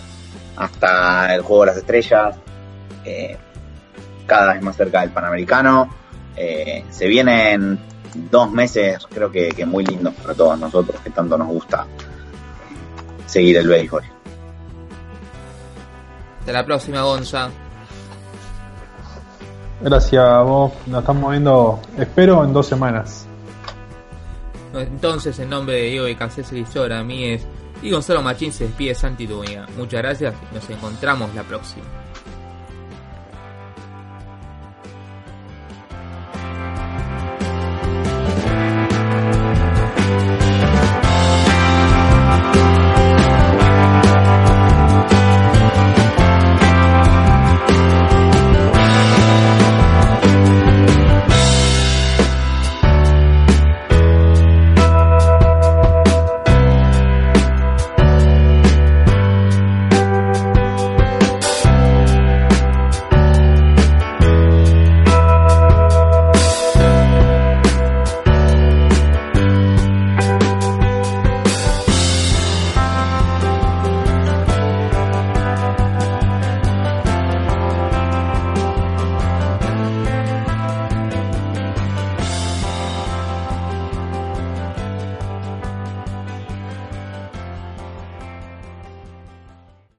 hasta 0.58 1.34
el 1.34 1.42
juego 1.42 1.64
de 1.64 1.68
las 1.68 1.78
estrellas, 1.78 2.36
eh, 3.06 3.38
cada 4.28 4.54
vez 4.54 4.62
más 4.62 4.76
cerca 4.76 5.02
del 5.02 5.10
Panamericano. 5.10 5.90
se 6.90 7.08
vienen 7.08 7.80
dos 8.14 8.52
meses 8.52 9.06
creo 9.10 9.32
que, 9.32 9.50
que 9.50 9.66
muy 9.66 9.86
lindos 9.86 10.14
para 10.16 10.34
todos 10.34 10.60
nosotros 10.60 11.00
que 11.02 11.10
tanto 11.10 11.38
nos 11.38 11.48
gusta 11.48 11.86
seguir 13.26 13.58
el 13.58 13.68
béisbol. 13.68 14.21
Hasta 16.42 16.52
la 16.52 16.66
próxima, 16.66 17.02
Gonza. 17.04 17.50
Gracias 19.80 20.24
a 20.24 20.42
vos. 20.42 20.72
Nos 20.88 21.02
estamos 21.02 21.32
viendo, 21.32 21.80
espero, 21.98 22.44
en 22.44 22.52
dos 22.52 22.68
semanas. 22.68 23.28
Entonces, 24.74 25.38
en 25.40 25.50
nombre 25.50 25.76
de 25.76 25.84
Diego 25.84 26.08
y 26.08 26.16
Cancés 26.16 26.52
Elisora, 26.52 27.04
mí 27.04 27.26
es 27.26 27.46
y 27.84 27.92
Gonzalo 27.92 28.22
Machín 28.22 28.52
se 28.52 28.66
despide 28.66 28.94
Santi 28.94 29.28
Muchas 29.78 30.02
gracias 30.02 30.36
y 30.52 30.56
nos 30.56 30.70
encontramos 30.70 31.34
la 31.36 31.44
próxima. 31.44 31.86